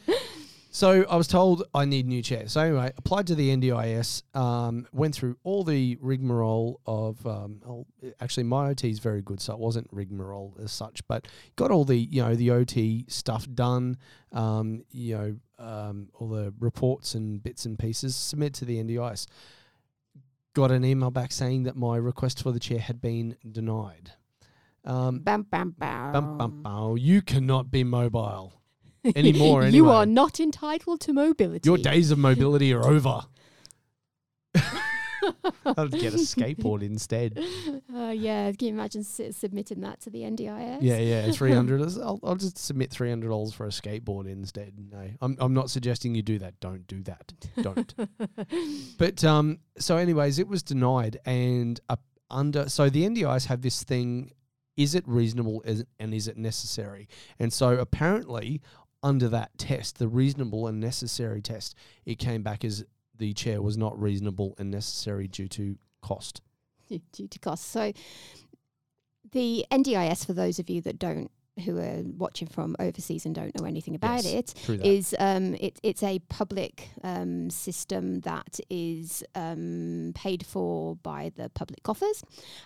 So 0.73 1.05
I 1.09 1.17
was 1.17 1.27
told 1.27 1.63
I 1.75 1.83
need 1.83 2.07
new 2.07 2.21
chair. 2.21 2.47
So 2.47 2.61
anyway, 2.61 2.93
applied 2.97 3.27
to 3.27 3.35
the 3.35 3.49
NDIS, 3.55 4.23
um, 4.33 4.87
went 4.93 5.13
through 5.13 5.35
all 5.43 5.65
the 5.65 5.97
rigmarole 5.99 6.79
of. 6.85 7.27
Um, 7.27 7.61
oh, 7.67 7.85
actually, 8.21 8.43
my 8.43 8.69
OT 8.69 8.89
is 8.89 8.99
very 8.99 9.21
good, 9.21 9.41
so 9.41 9.51
it 9.51 9.59
wasn't 9.59 9.89
rigmarole 9.91 10.55
as 10.63 10.71
such, 10.71 11.05
but 11.09 11.27
got 11.57 11.71
all 11.71 11.83
the 11.83 11.97
you 11.97 12.23
know 12.23 12.35
the 12.35 12.51
OT 12.51 13.03
stuff 13.09 13.45
done. 13.53 13.97
Um, 14.31 14.85
you 14.91 15.17
know 15.17 15.35
um, 15.59 16.07
all 16.13 16.29
the 16.29 16.53
reports 16.57 17.15
and 17.15 17.43
bits 17.43 17.65
and 17.65 17.77
pieces 17.77 18.15
submit 18.15 18.53
to 18.55 18.65
the 18.65 18.81
NDIS. 18.81 19.27
Got 20.53 20.71
an 20.71 20.85
email 20.85 21.11
back 21.11 21.33
saying 21.33 21.63
that 21.63 21.75
my 21.75 21.97
request 21.97 22.41
for 22.41 22.53
the 22.53 22.59
chair 22.61 22.79
had 22.79 23.01
been 23.01 23.35
denied. 23.51 24.11
Um, 24.85 25.19
Bam, 25.19 25.43
bam, 25.43 25.75
bam. 25.77 26.13
bum, 26.13 26.37
bum, 26.37 26.63
bum, 26.63 26.97
you 26.97 27.21
cannot 27.21 27.69
be 27.69 27.83
mobile 27.83 28.60
anymore. 29.15 29.65
You 29.65 29.89
are 29.89 30.05
not 30.05 30.39
entitled 30.39 31.01
to 31.01 31.13
mobility. 31.13 31.67
Your 31.67 31.77
days 31.77 32.11
of 32.11 32.17
mobility 32.17 32.73
are 32.73 32.85
over. 32.85 33.21
I'll 35.65 35.87
get 35.87 36.13
a 36.13 36.17
skateboard 36.17 36.81
instead. 36.81 37.39
Uh, 37.93 38.09
yeah, 38.09 38.49
can 38.53 38.69
you 38.69 38.73
imagine 38.73 39.01
s- 39.01 39.35
submitting 39.35 39.81
that 39.81 39.99
to 39.99 40.09
the 40.09 40.19
NDIS? 40.21 40.77
Yeah, 40.81 40.97
yeah, 40.97 41.29
three 41.31 41.51
hundred. 41.51 41.81
I'll, 41.81 42.19
I'll 42.23 42.35
just 42.35 42.57
submit 42.57 42.89
three 42.89 43.09
hundred 43.09 43.29
dollars 43.29 43.53
for 43.53 43.65
a 43.65 43.69
skateboard 43.69 44.27
instead. 44.27 44.73
No, 44.91 45.09
I'm 45.21 45.35
I'm 45.39 45.53
not 45.53 45.69
suggesting 45.69 46.15
you 46.15 46.21
do 46.21 46.39
that. 46.39 46.59
Don't 46.61 46.87
do 46.87 47.03
that. 47.03 47.33
Don't. 47.61 47.93
but 48.97 49.23
um, 49.25 49.59
so 49.77 49.97
anyways, 49.97 50.39
it 50.39 50.47
was 50.47 50.63
denied, 50.63 51.17
and 51.25 51.79
uh, 51.89 51.97
under 52.29 52.69
so 52.69 52.89
the 52.89 53.03
NDIS 53.03 53.47
have 53.47 53.61
this 53.61 53.83
thing: 53.83 54.31
is 54.77 54.95
it 54.95 55.03
reasonable 55.05 55.61
is, 55.65 55.83
and 55.99 56.13
is 56.13 56.27
it 56.29 56.37
necessary? 56.37 57.09
And 57.39 57.51
so 57.51 57.77
apparently, 57.77 58.61
under 59.03 59.27
that 59.29 59.57
test, 59.57 59.99
the 59.99 60.07
reasonable 60.07 60.67
and 60.67 60.79
necessary 60.79 61.41
test, 61.41 61.75
it 62.05 62.19
came 62.19 62.43
back 62.43 62.63
as 62.63 62.85
the 63.17 63.33
chair 63.33 63.61
was 63.61 63.77
not 63.77 63.99
reasonable 63.99 64.55
and 64.57 64.71
necessary 64.71 65.27
due 65.27 65.47
to 65.47 65.77
cost. 66.01 66.41
due 67.11 67.27
to 67.27 67.39
cost. 67.39 67.69
So 67.71 67.93
the 69.31 69.65
NDIS, 69.71 70.25
for 70.25 70.33
those 70.33 70.59
of 70.59 70.69
you 70.69 70.81
that 70.81 70.99
don't, 70.99 71.31
who 71.65 71.77
are 71.77 72.01
watching 72.17 72.47
from 72.47 72.75
overseas 72.79 73.25
and 73.25 73.35
don't 73.35 73.57
know 73.59 73.65
anything 73.65 73.95
about 73.95 74.23
Yes, 74.23 74.53
it, 74.69 74.85
is 74.85 75.15
um, 75.19 75.55
it, 75.55 75.79
it's 75.83 76.01
a 76.01 76.19
public 76.29 76.89
um, 77.03 77.49
system 77.49 78.21
that 78.21 78.59
is 78.69 79.23
um, 79.35 80.13
paid 80.15 80.45
for 80.45 80.95
by 80.97 81.31
the 81.35 81.49
public 81.49 81.83
coffers, 81.83 82.23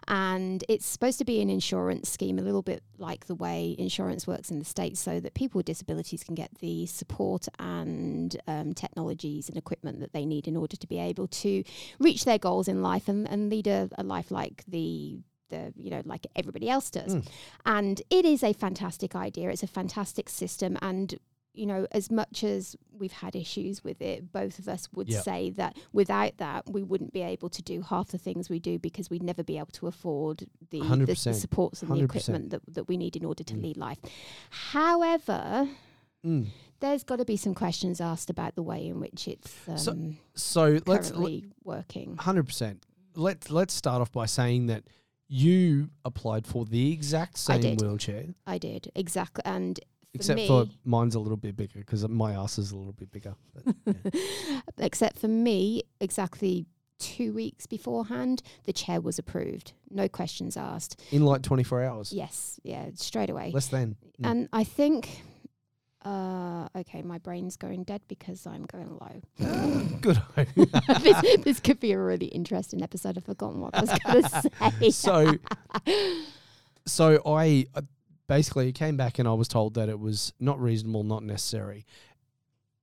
and 0.07 0.63
it's 0.69 0.85
supposed 0.85 1.17
to 1.17 1.25
be 1.25 1.41
an 1.41 1.49
insurance 1.49 2.09
scheme, 2.09 2.37
a 2.37 2.43
little 2.43 2.61
bit 2.61 2.83
like 2.97 3.25
the 3.25 3.35
way 3.35 3.75
insurance 3.77 4.27
works 4.27 4.51
in 4.51 4.59
the 4.59 4.65
states, 4.65 4.99
so 4.99 5.19
that 5.19 5.33
people 5.33 5.59
with 5.59 5.65
disabilities 5.65 6.23
can 6.23 6.35
get 6.35 6.51
the 6.59 6.85
support 6.85 7.47
and 7.59 8.37
um, 8.47 8.73
technologies 8.73 9.49
and 9.49 9.57
equipment 9.57 9.99
that 9.99 10.13
they 10.13 10.25
need 10.25 10.47
in 10.47 10.55
order 10.55 10.77
to 10.77 10.87
be 10.87 10.99
able 10.99 11.27
to 11.27 11.63
reach 11.99 12.25
their 12.25 12.37
goals 12.37 12.67
in 12.67 12.81
life 12.81 13.07
and, 13.07 13.27
and 13.29 13.49
lead 13.49 13.67
a, 13.67 13.89
a 13.97 14.03
life 14.03 14.31
like 14.31 14.63
the 14.67 15.19
the 15.49 15.73
you 15.75 15.89
know 15.89 16.01
like 16.05 16.25
everybody 16.35 16.69
else 16.69 16.89
does 16.89 17.15
Mm. 17.15 17.27
and 17.65 18.01
it 18.09 18.25
is 18.25 18.43
a 18.43 18.53
fantastic 18.53 19.15
idea 19.15 19.49
it's 19.49 19.63
a 19.63 19.67
fantastic 19.67 20.29
system 20.29 20.77
and 20.81 21.15
you 21.53 21.65
know 21.65 21.87
as 21.91 22.11
much 22.11 22.43
as 22.43 22.75
we've 22.91 23.11
had 23.13 23.33
issues 23.35 23.83
with 23.83 24.01
it 24.01 24.31
both 24.33 24.59
of 24.59 24.67
us 24.67 24.89
would 24.93 25.07
Yep. 25.07 25.23
say 25.23 25.49
that 25.51 25.77
without 25.93 26.37
that 26.37 26.69
we 26.69 26.83
wouldn't 26.83 27.13
be 27.13 27.21
able 27.21 27.47
to 27.49 27.61
do 27.61 27.81
half 27.81 28.09
the 28.09 28.17
things 28.17 28.49
we 28.49 28.59
do 28.59 28.77
because 28.79 29.09
we'd 29.09 29.23
never 29.23 29.43
be 29.43 29.57
able 29.57 29.71
to 29.73 29.87
afford 29.87 30.45
the, 30.71 30.81
the, 30.81 31.05
the 31.05 31.15
supports 31.33 31.81
and 31.81 31.91
the 31.91 31.95
100%. 31.95 32.03
equipment 32.03 32.49
that, 32.49 32.61
that 32.67 32.87
we 32.89 32.97
need 32.97 33.15
in 33.15 33.23
order 33.23 33.43
to 33.43 33.53
Mm. 33.53 33.61
lead 33.63 33.77
life 33.77 33.99
however 34.49 35.69
Mm. 36.25 36.47
there's 36.79 37.03
got 37.03 37.17
to 37.17 37.25
be 37.25 37.37
some 37.37 37.53
questions 37.53 38.01
asked 38.01 38.29
about 38.31 38.55
the 38.55 38.63
way 38.63 38.87
in 38.87 38.99
which 38.99 39.27
it's 39.27 39.53
um, 39.69 39.77
So, 39.77 40.77
So 40.79 40.79
let's 40.87 41.11
working 41.63 42.17
hundred 42.17 42.47
percent. 42.47 42.83
Let's 43.15 43.49
let's 43.51 43.73
start 43.75 44.01
off 44.01 44.11
by 44.11 44.25
saying 44.25 44.65
that 44.67 44.83
you 45.27 45.89
applied 46.03 46.45
for 46.45 46.65
the 46.65 46.91
exact 46.91 47.35
I 47.49 47.59
same 47.59 47.61
did. 47.61 47.81
wheelchair, 47.81 48.25
i 48.45 48.57
did 48.57 48.91
exactly 48.95 49.41
and 49.45 49.77
for 49.77 50.17
except 50.19 50.35
me, 50.37 50.47
for 50.47 50.65
mine's 50.85 51.15
a 51.15 51.19
little 51.19 51.37
bit 51.37 51.57
bigger 51.57 51.79
because 51.79 52.07
my 52.07 52.33
ass 52.33 52.57
is 52.57 52.71
a 52.71 52.77
little 52.77 52.93
bit 52.93 53.11
bigger. 53.11 53.35
But, 53.53 53.75
yeah. 54.13 54.61
except 54.77 55.19
for 55.19 55.27
me, 55.27 55.83
exactly 55.99 56.67
two 56.99 57.33
weeks 57.33 57.65
beforehand, 57.65 58.41
the 58.63 58.71
chair 58.71 59.01
was 59.01 59.19
approved. 59.19 59.73
No 59.89 60.07
questions 60.07 60.55
asked. 60.55 61.01
In 61.11 61.25
like 61.25 61.41
twenty 61.41 61.63
four 61.63 61.83
hours, 61.83 62.13
Yes, 62.13 62.59
yeah, 62.63 62.85
straight 62.95 63.29
away. 63.29 63.51
less 63.53 63.67
than. 63.67 63.97
And 64.23 64.47
I 64.53 64.63
think, 64.63 65.21
uh, 66.05 66.67
okay, 66.75 67.01
my 67.01 67.17
brain's 67.17 67.57
going 67.57 67.83
dead 67.83 68.01
because 68.07 68.45
I'm 68.45 68.65
going 68.65 68.97
low. 68.99 69.97
Good. 70.01 70.21
this, 71.01 71.37
this 71.43 71.59
could 71.59 71.79
be 71.79 71.93
a 71.93 71.99
really 71.99 72.27
interesting 72.27 72.83
episode. 72.83 73.17
I've 73.17 73.25
forgotten 73.25 73.59
what 73.59 73.75
I 73.75 73.81
was 73.81 73.99
going 73.99 74.23
to 74.81 74.91
say. 74.91 74.91
so, 74.91 75.33
so 76.85 77.21
I 77.25 77.65
uh, 77.73 77.81
basically 78.27 78.71
came 78.71 78.97
back 78.97 79.17
and 79.17 79.27
I 79.27 79.33
was 79.33 79.47
told 79.47 79.73
that 79.73 79.89
it 79.89 79.99
was 79.99 80.31
not 80.39 80.61
reasonable, 80.61 81.03
not 81.03 81.23
necessary. 81.23 81.85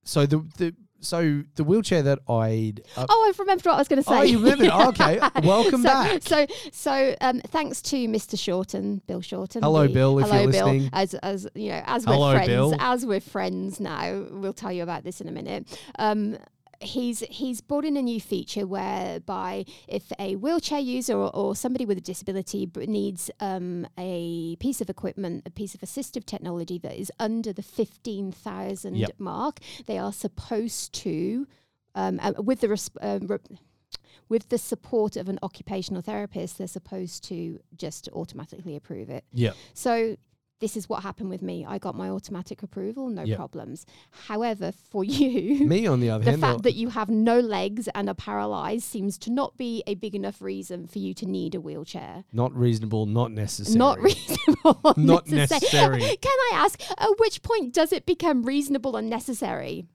So 0.03 0.25
the 0.25 0.45
the 0.57 0.75
so 1.03 1.43
the 1.55 1.63
wheelchair 1.63 2.01
that 2.03 2.19
I'd 2.27 2.81
uh, 2.97 3.05
Oh, 3.09 3.25
I've 3.29 3.37
remembered 3.39 3.65
what 3.65 3.75
I 3.75 3.77
was 3.77 3.87
going 3.87 4.01
to 4.01 4.07
say. 4.09 4.17
Oh, 4.17 4.21
you 4.23 4.39
remembered? 4.39 4.69
Okay. 4.93 5.19
Welcome 5.43 5.81
so, 5.81 5.87
back. 5.87 6.21
So, 6.23 6.47
so 6.71 7.15
um, 7.21 7.41
thanks 7.41 7.81
to 7.83 7.95
Mr. 8.07 8.37
Shorten, 8.39 9.01
Bill 9.07 9.21
Shorten. 9.21 9.61
Hello, 9.61 9.87
the- 9.87 9.93
Bill, 9.93 10.19
if 10.19 10.25
hello, 10.27 10.41
you're 10.41 10.51
Bill. 10.51 10.65
listening. 10.67 10.89
As, 10.93 11.13
as 11.15 11.47
you 11.55 11.69
know, 11.69 11.83
as 11.85 12.05
Hello, 12.05 12.19
we're 12.27 12.33
friends, 12.35 12.47
Bill. 12.47 12.75
as 12.79 13.05
we're 13.05 13.19
friends 13.19 13.79
now, 13.79 14.25
we'll 14.31 14.53
tell 14.53 14.71
you 14.71 14.83
about 14.83 15.03
this 15.03 15.21
in 15.21 15.27
a 15.27 15.31
minute. 15.31 15.67
Um, 15.99 16.37
he's 16.81 17.19
he's 17.21 17.61
brought 17.61 17.85
in 17.85 17.97
a 17.97 18.01
new 18.01 18.19
feature 18.19 18.65
whereby 18.67 19.65
if 19.87 20.11
a 20.19 20.35
wheelchair 20.35 20.79
user 20.79 21.13
or, 21.13 21.35
or 21.35 21.55
somebody 21.55 21.85
with 21.85 21.97
a 21.97 22.01
disability 22.01 22.69
needs 22.75 23.29
um, 23.39 23.87
a 23.97 24.55
piece 24.57 24.81
of 24.81 24.89
equipment, 24.89 25.43
a 25.45 25.49
piece 25.49 25.75
of 25.75 25.81
assistive 25.81 26.25
technology 26.25 26.77
that 26.79 26.99
is 26.99 27.11
under 27.19 27.53
the 27.53 27.63
fifteen 27.63 28.31
thousand 28.31 28.95
Yep. 28.97 29.11
mark, 29.19 29.59
they 29.85 29.97
are 29.97 30.13
supposed 30.13 30.93
to 30.93 31.47
um, 31.95 32.19
uh, 32.21 32.33
with 32.37 32.61
the 32.61 32.67
resp- 32.67 32.97
um, 33.01 33.27
re- 33.27 33.57
with 34.29 34.49
the 34.49 34.57
support 34.57 35.15
of 35.15 35.29
an 35.29 35.37
occupational 35.43 36.01
therapist, 36.01 36.57
they're 36.57 36.67
supposed 36.67 37.23
to 37.25 37.59
just 37.75 38.09
automatically 38.13 38.75
approve 38.75 39.09
it. 39.09 39.25
Yeah. 39.31 39.51
So 39.73 40.17
this 40.63 40.77
is 40.77 40.87
what 40.87 41.03
happened 41.03 41.29
with 41.29 41.41
me. 41.41 41.65
I 41.67 41.77
got 41.77 41.93
my 41.93 42.09
automatic 42.09 42.63
approval, 42.63 43.09
no 43.09 43.23
Yep. 43.23 43.37
problems. 43.37 43.85
However, 44.27 44.71
for 44.71 45.03
you, 45.17 45.65
Me, 45.67 45.85
on 45.87 45.99
the 45.99 46.09
other 46.09 46.23
the 46.23 46.31
hand, 46.31 46.41
the 46.41 46.47
fact 46.47 46.59
uh, 46.59 46.61
that 46.61 46.75
you 46.75 46.87
have 46.89 47.09
no 47.09 47.39
legs 47.39 47.89
and 47.93 48.07
are 48.07 48.13
paralyzed 48.15 48.85
seems 48.85 49.17
to 49.19 49.29
not 49.29 49.57
be 49.57 49.83
a 49.85 49.95
big 49.95 50.15
enough 50.15 50.41
reason 50.41 50.87
for 50.87 50.99
you 50.99 51.13
to 51.15 51.25
need 51.25 51.53
a 51.53 51.59
wheelchair. 51.61 52.23
not 52.31 52.55
reasonable, 52.55 53.05
not 53.05 53.31
necessary. 53.31 53.77
Not 53.77 53.99
reasonable. 54.09 54.93
Not 54.97 55.27
necessary. 55.27 55.99
necessary. 55.99 56.17
Can 56.21 56.37
I 56.51 56.51
ask, 56.53 56.79
at 56.97 57.09
which 57.19 57.41
point 57.43 57.73
does 57.73 57.91
it 57.91 58.05
become 58.05 58.43
reasonable 58.43 58.95
and 58.95 59.09
necessary? 59.09 59.85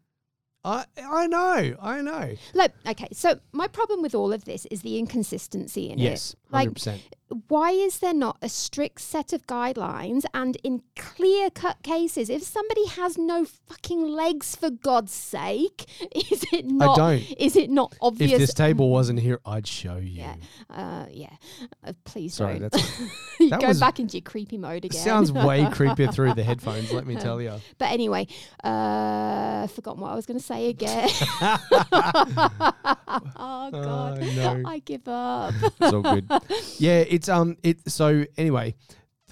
I 0.65 0.85
I 1.03 1.27
know, 1.29 1.77
I 1.81 2.03
know. 2.03 2.35
Like, 2.53 2.73
okay, 2.87 3.09
so 3.13 3.39
my 3.53 3.69
problem 3.69 4.03
with 4.03 4.15
all 4.15 4.33
of 4.33 4.45
this 4.45 4.67
is 4.67 4.83
the 4.83 4.99
inconsistency 4.99 5.89
in 5.91 5.99
Yes, 5.99 6.33
it. 6.35 6.39
hundred 6.51 6.67
Like, 6.69 6.75
percent. 6.75 7.03
Why 7.49 7.71
is 7.73 7.99
there 7.99 8.15
not 8.15 8.39
a 8.41 8.49
strict 8.49 9.01
set 9.01 9.33
of 9.35 9.47
guidelines 9.47 10.25
and 10.33 10.57
in 10.65 10.83
clear 10.97 11.51
cut 11.51 11.83
cases 11.83 12.31
if 12.31 12.43
somebody 12.43 12.87
has 12.87 13.19
no 13.19 13.45
fucking 13.45 14.01
legs 14.09 14.57
for 14.57 14.71
god's 14.71 15.13
sake 15.13 15.85
is 16.31 16.45
it 16.53 16.65
not 16.67 16.99
I 16.99 17.17
don't. 17.17 17.33
is 17.39 17.55
it 17.57 17.69
not 17.71 17.95
obvious 18.01 18.33
If 18.33 18.39
this 18.39 18.55
table 18.55 18.89
wasn't 18.91 19.21
here, 19.21 19.41
I'd 19.45 19.67
show 19.67 19.97
you. 19.97 20.23
yeah 20.23 20.35
uh 20.71 21.07
yeah 21.11 21.31
uh, 21.85 21.93
please 22.05 22.35
Sorry, 22.35 22.59
don't 22.59 22.73
that's 22.73 23.01
you 23.41 23.51
that 23.51 23.61
go 23.61 23.79
back 23.79 24.01
into 24.01 24.17
your 24.17 24.23
creepy 24.23 24.57
mode 24.57 24.85
again 24.87 25.01
sounds 25.03 25.31
way 25.31 25.63
creepier 25.71 26.13
through 26.13 26.35
the 26.35 26.43
headphones. 26.45 26.93
Let 26.93 27.07
me 27.07 27.17
tell 27.17 27.43
you. 27.43 27.53
but 27.79 27.91
anyway 27.91 28.27
uh 28.65 29.67
forgotten 29.69 30.01
what 30.01 30.13
i 30.13 30.15
was 30.15 30.25
going 30.27 30.39
to 30.39 30.45
say 30.45 30.69
again 30.69 31.09
oh 33.37 33.69
god 33.71 34.21
no. 34.37 34.63
i 34.67 34.79
give 34.85 35.07
up 35.09 35.55
It's 35.81 35.93
all 35.93 36.03
good. 36.03 36.27
Yeah, 36.79 37.05
it's 37.19 37.29
um 37.29 37.57
it 37.63 37.77
so 37.91 38.25
anyway, 38.37 38.75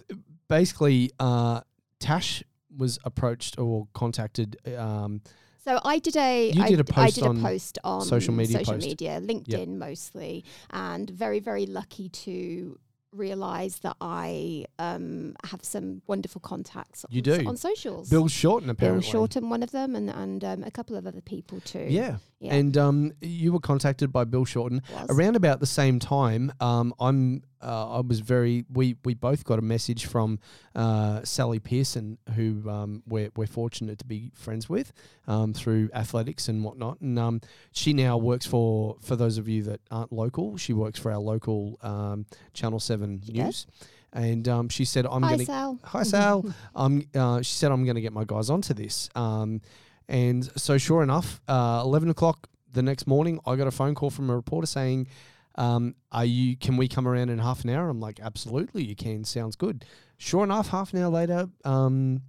th- 0.09 0.21
basically 0.49 1.11
uh 1.21 1.61
Tash 2.01 2.43
was 2.77 2.99
approached 3.05 3.59
or 3.59 3.87
contacted 3.95 4.57
um 4.77 5.23
So 5.65 5.81
I 5.85 5.99
did 5.99 6.17
a 6.17 6.51
You 6.51 6.63
I 6.63 6.69
did 6.69 6.81
a 6.81 6.85
d- 6.85 6.93
I 6.97 7.05
post 7.05 7.15
did 7.17 7.25
on 7.25 7.37
a 7.39 7.43
post 7.43 7.79
on 7.85 8.03
social 8.03 8.35
media 8.35 8.59
social 8.59 8.75
post. 8.75 8.87
media, 8.87 9.21
LinkedIn 9.21 9.71
mostly, 9.89 10.45
and 10.71 11.09
very 11.09 11.41
very 11.41 11.67
lucky 11.67 12.09
to 12.27 12.79
realize 13.13 13.79
that 13.79 13.97
I 14.01 14.67
um, 14.79 15.35
have 15.51 15.65
some 15.65 16.03
wonderful 16.07 16.41
contacts. 16.41 17.07
You 17.09 17.23
on, 17.33 17.39
do. 17.39 17.49
on 17.49 17.57
socials. 17.57 18.11
Bill 18.11 18.29
Shorten 18.29 18.69
apparently. 18.69 19.03
Bill. 19.07 19.13
Shorten, 19.13 19.49
one 19.49 19.63
of 19.63 19.71
them, 19.71 19.97
and 19.97 20.11
and 20.11 20.45
um, 20.45 20.63
a 20.65 20.71
couple 20.71 20.97
of 20.97 21.07
other 21.07 21.23
people 21.23 21.61
too. 21.61 21.87
Yeah. 21.89 22.17
Yeah. 22.39 22.55
And 22.55 22.77
um 22.77 23.13
you 23.23 23.53
were 23.53 23.61
contacted 23.61 24.13
by 24.13 24.25
Bill 24.25 24.45
Shorten 24.45 24.83
was. 24.93 25.07
around 25.09 25.37
about 25.37 25.59
the 25.61 25.67
same 25.67 25.99
time. 25.99 26.53
Um 26.61 26.93
I'm 27.01 27.43
uh, 27.63 27.97
I 27.97 28.01
was 28.01 28.21
very 28.21 28.65
we 28.71 28.97
we 29.05 29.15
both 29.15 29.43
got 29.45 29.59
a 29.59 29.63
message 29.63 30.05
from 30.05 30.39
uh, 30.75 31.25
Sally 31.25 31.59
Pearson 31.59 32.19
who 32.35 32.63
um 32.69 33.03
we're 33.09 33.31
we're 33.37 33.47
fortunate 33.47 33.99
to 34.01 34.05
be 34.05 34.31
friends 34.35 34.69
with 34.69 34.93
um 35.27 35.55
through 35.55 35.89
athletics 35.95 36.47
and 36.49 36.63
whatnot 36.63 37.01
and 37.01 37.19
um 37.19 37.41
she 37.73 37.93
now 37.95 38.19
works 38.19 38.45
for 38.47 38.97
for 39.01 39.17
those 39.17 39.39
of 39.39 39.49
you 39.49 39.63
that 39.65 39.81
aren't 39.91 40.13
local 40.13 40.57
she 40.59 40.75
works 40.75 40.99
for 41.01 41.11
our 41.11 41.19
local 41.19 41.79
um 41.83 42.27
Channel 42.53 42.79
Seven 42.81 43.23
She 43.25 43.33
does. 43.33 43.45
News 43.45 43.67
and 44.13 44.47
um 44.47 44.69
she 44.69 44.85
said 44.85 45.07
I'm 45.07 45.23
Hi, 45.23 45.31
gonna 45.31 45.39
hi 45.39 45.45
Sal. 45.45 45.79
Hi, 45.85 46.03
Sal. 46.03 46.55
um, 46.77 47.03
uh, 47.15 47.41
she 47.43 47.53
said, 47.55 47.73
I'm 47.73 47.85
going 47.85 47.97
to 47.97 48.01
get 48.01 48.13
my 48.13 48.25
guys 48.25 48.49
onto 48.51 48.73
this. 48.73 49.11
Um, 49.15 49.61
and 50.09 50.45
so, 50.59 50.79
sure 50.79 51.03
enough, 51.03 51.41
uh, 51.49 51.83
11 51.85 52.11
o'clock 52.11 52.49
the 52.73 52.83
next 52.83 53.07
morning, 53.07 53.41
I 53.47 53.57
got 53.57 53.67
a 53.67 53.73
phone 53.73 53.95
call 53.95 54.11
from 54.11 54.31
a 54.31 54.37
reporter 54.37 54.67
saying, 54.67 55.09
um, 55.57 55.95
"Are 56.13 56.25
you? 56.25 56.57
Can 56.57 56.77
we 56.77 56.89
come 56.89 57.09
around 57.09 57.31
in 57.31 57.39
half 57.39 57.65
an 57.65 57.71
hour?" 57.71 57.89
I'm 57.89 58.01
like, 58.01 58.21
"Absolutely, 58.21 58.85
you 58.85 58.95
can. 58.95 59.25
Sounds 59.25 59.57
good." 59.57 59.85
Sure 60.19 60.45
enough, 60.45 60.69
half 60.69 60.93
an 60.93 61.03
hour 61.03 61.11
later, 61.11 61.49
um, 61.65 62.23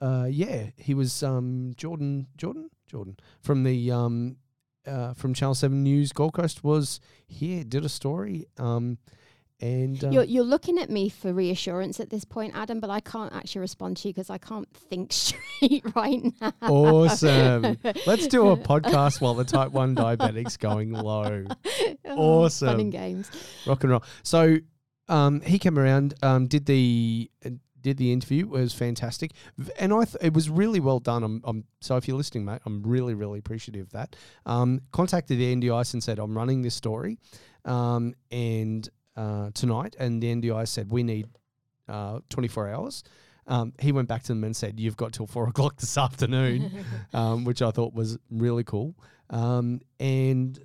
uh, 0.00 0.26
yeah, 0.30 0.70
he 0.76 0.94
was 0.94 1.22
um, 1.22 1.72
Jordan, 1.76 2.26
Jordan, 2.36 2.70
Jordan 2.86 3.16
from 3.40 3.64
the 3.64 3.90
um, 3.90 4.36
uh, 4.86 5.14
from 5.14 5.34
Channel 5.34 5.54
Seven 5.54 5.82
News 5.82 6.12
Gold 6.12 6.34
Coast 6.34 6.62
was 6.62 7.00
here, 7.26 7.64
did 7.64 7.84
a 7.84 7.88
story, 7.88 8.46
um, 8.58 8.98
and 9.60 10.02
um, 10.04 10.12
You're, 10.12 10.24
you're 10.24 10.44
looking 10.44 10.78
at 10.78 10.90
me 10.90 11.08
for 11.08 11.32
reassurance 11.32 11.98
at 11.98 12.10
this 12.10 12.24
point, 12.24 12.54
Adam, 12.54 12.78
but 12.78 12.90
I 12.90 13.00
can't 13.00 13.34
actually 13.34 13.60
respond 13.62 13.96
to 13.98 14.08
you 14.08 14.14
because 14.14 14.28
I 14.28 14.38
can't 14.38 14.68
think 14.74 15.12
straight 15.14 15.82
right 15.94 16.22
now. 16.40 16.52
Awesome. 16.62 17.78
Let's 18.06 18.26
do 18.26 18.48
a 18.50 18.56
podcast 18.72 19.20
while 19.20 19.34
the 19.34 19.44
type 19.44 19.72
1 19.72 19.94
diabetic's 19.94 20.56
going 20.56 20.92
low. 20.92 21.44
Oh, 22.08 22.16
Fun 22.16 22.18
Awesome. 22.18 22.80
and 22.80 22.92
games. 22.92 23.30
Rock 23.66 23.82
and 23.82 23.90
roll. 23.90 24.04
So 24.22 24.58
um, 25.08 25.40
he 25.40 25.58
came 25.58 25.78
around, 25.78 26.14
um, 26.22 26.46
did 26.46 26.66
the 26.66 27.30
uh, 27.44 27.50
did 27.80 27.96
the 27.98 28.12
interview. 28.12 28.44
It 28.46 28.50
was 28.60 28.72
fantastic, 28.74 29.32
and 29.78 29.92
I 29.92 30.04
th- 30.04 30.16
it 30.20 30.32
was 30.34 30.48
really 30.48 30.80
well 30.80 30.98
done. 30.98 31.22
I'm, 31.24 31.40
I'm 31.44 31.64
so 31.80 31.96
if 31.96 32.08
you're 32.08 32.16
listening, 32.16 32.44
mate, 32.44 32.60
I'm 32.64 32.82
really 32.82 33.14
really 33.14 33.38
appreciative 33.38 33.86
of 33.86 33.92
that. 33.92 34.16
Um, 34.46 34.80
contacted 34.92 35.38
the 35.38 35.54
NDIS 35.54 35.92
and 35.94 36.02
said 36.02 36.18
I'm 36.18 36.36
running 36.36 36.62
this 36.62 36.74
story, 36.74 37.18
um, 37.64 38.14
and 38.30 38.88
uh, 39.16 39.50
tonight. 39.54 39.96
And 39.98 40.22
the 40.22 40.34
NDI 40.34 40.68
said, 40.68 40.90
we 40.90 41.02
need 41.02 41.28
uh, 41.88 42.20
24 42.30 42.68
hours. 42.68 43.04
Um, 43.48 43.72
he 43.78 43.92
went 43.92 44.08
back 44.08 44.22
to 44.24 44.28
them 44.28 44.42
and 44.44 44.56
said, 44.56 44.80
you've 44.80 44.96
got 44.96 45.12
till 45.12 45.26
four 45.26 45.48
o'clock 45.48 45.76
this 45.76 45.96
afternoon, 45.96 46.84
um, 47.14 47.44
which 47.44 47.62
I 47.62 47.70
thought 47.70 47.94
was 47.94 48.18
really 48.30 48.64
cool. 48.64 48.94
Um, 49.30 49.80
and 49.98 50.58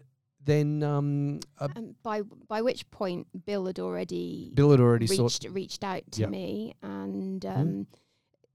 then 0.43 0.81
um, 0.83 1.39
uh, 1.59 1.67
by 2.03 2.21
by 2.21 2.61
which 2.61 2.89
point 2.89 3.27
Bill 3.45 3.65
had 3.67 3.79
already 3.79 4.51
Bill 4.53 4.71
had 4.71 4.79
already 4.79 5.05
reached, 5.05 5.15
sort- 5.43 5.53
reached 5.53 5.83
out 5.83 6.03
to 6.13 6.21
yep. 6.21 6.29
me 6.29 6.75
and 6.81 7.43
hmm? 7.43 7.49
um, 7.49 7.67
mm. 7.67 7.85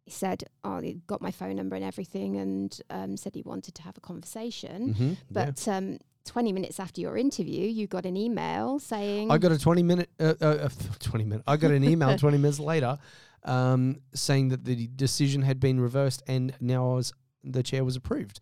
he 0.05 0.11
said, 0.11 0.45
"Oh, 0.65 0.81
he 0.81 0.95
got 1.07 1.21
my 1.23 1.31
phone 1.31 1.57
number 1.57 1.77
and 1.77 1.85
everything," 1.85 2.37
and 2.37 2.81
um, 2.91 3.17
said 3.17 3.35
he 3.35 3.43
wanted 3.43 3.75
to 3.77 3.83
have 3.83 3.97
a 3.97 4.01
conversation. 4.01 4.95
Mm-hmm. 4.95 5.13
But 5.31 5.65
yeah. 5.67 5.77
Um, 5.77 5.99
20 6.27 6.53
minutes 6.53 6.79
after 6.79 7.01
your 7.01 7.17
interview, 7.17 7.67
you 7.67 7.87
got 7.87 8.05
an 8.05 8.17
email 8.17 8.79
saying. 8.79 9.31
I 9.31 9.39
got 9.39 9.53
a 9.53 9.59
20 9.59 9.83
minute, 9.83 10.11
uh, 10.21 10.35
uh, 10.41 10.69
20 11.01 11.25
minute, 11.25 11.45
I 11.47 11.57
got 11.57 11.71
an 11.71 11.85
email 11.85 12.17
20 12.19 12.39
minutes 12.39 12.61
later 12.61 12.99
um, 13.45 14.01
saying 14.13 14.49
that 14.49 14.65
the 14.65 14.89
decision 14.89 15.43
had 15.43 15.61
been 15.61 15.81
reversed 15.81 16.23
and 16.27 16.53
now 16.61 16.91
I 16.91 16.95
was 16.95 17.13
the 17.47 17.63
chair 17.63 17.85
was 17.85 17.97
approved. 17.97 18.41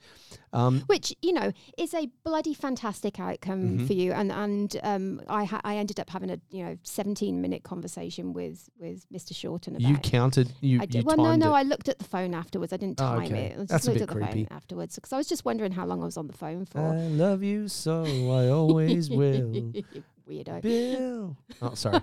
Um, 0.52 0.82
which 0.86 1.12
you 1.20 1.32
know 1.32 1.52
is 1.76 1.94
a 1.94 2.08
bloody 2.24 2.54
fantastic 2.54 3.18
outcome 3.18 3.78
Mhm. 3.80 3.86
for 3.88 3.92
you 3.92 4.12
and 4.12 4.30
and 4.30 4.76
um 4.84 5.20
i 5.28 5.42
ha- 5.42 5.60
i 5.64 5.76
ended 5.76 5.98
up 5.98 6.08
having 6.10 6.30
a 6.30 6.38
you 6.52 6.62
know 6.64 6.76
17 6.84 7.40
minute 7.40 7.64
conversation 7.64 8.32
with 8.32 8.70
with 8.78 9.04
mr 9.12 9.34
shorten 9.34 9.74
about 9.74 9.88
you 9.88 9.96
counted. 9.98 10.52
You, 10.60 10.78
I 10.78 10.82
you 10.82 10.86
did. 10.86 11.04
Well, 11.06 11.16
no, 11.16 11.34
no. 11.34 11.50
it. 11.54 11.58
I 11.58 11.62
looked 11.64 11.88
at 11.88 11.98
the 11.98 12.04
phone 12.04 12.34
afterwards. 12.34 12.72
I 12.72 12.76
didn't 12.76 13.00
Oh, 13.00 13.04
time 13.16 13.24
okay. 13.32 13.46
it. 13.46 13.52
I 13.54 13.56
just 13.56 13.68
That's 13.70 13.86
a 13.86 13.90
looked 13.90 13.98
bit 13.98 14.02
at 14.02 14.08
the 14.08 14.14
creepy. 14.14 14.44
phone 14.44 14.56
afterwards 14.56 14.94
because 14.94 15.12
I 15.12 15.16
was 15.16 15.26
just 15.26 15.44
wondering 15.44 15.72
how 15.72 15.86
long 15.86 16.02
I 16.02 16.04
was 16.04 16.16
on 16.16 16.28
the 16.28 16.32
phone 16.44 16.66
for. 16.66 16.78
I 16.80 17.08
love 17.08 17.42
you 17.42 17.66
so 17.66 18.04
I 18.04 18.48
always 18.48 19.10
will, 19.20 19.52
You 19.56 19.82
Weirdo. 20.28 20.62
Bill. 20.62 21.36
Oh, 21.62 21.74
sorry. 21.74 22.00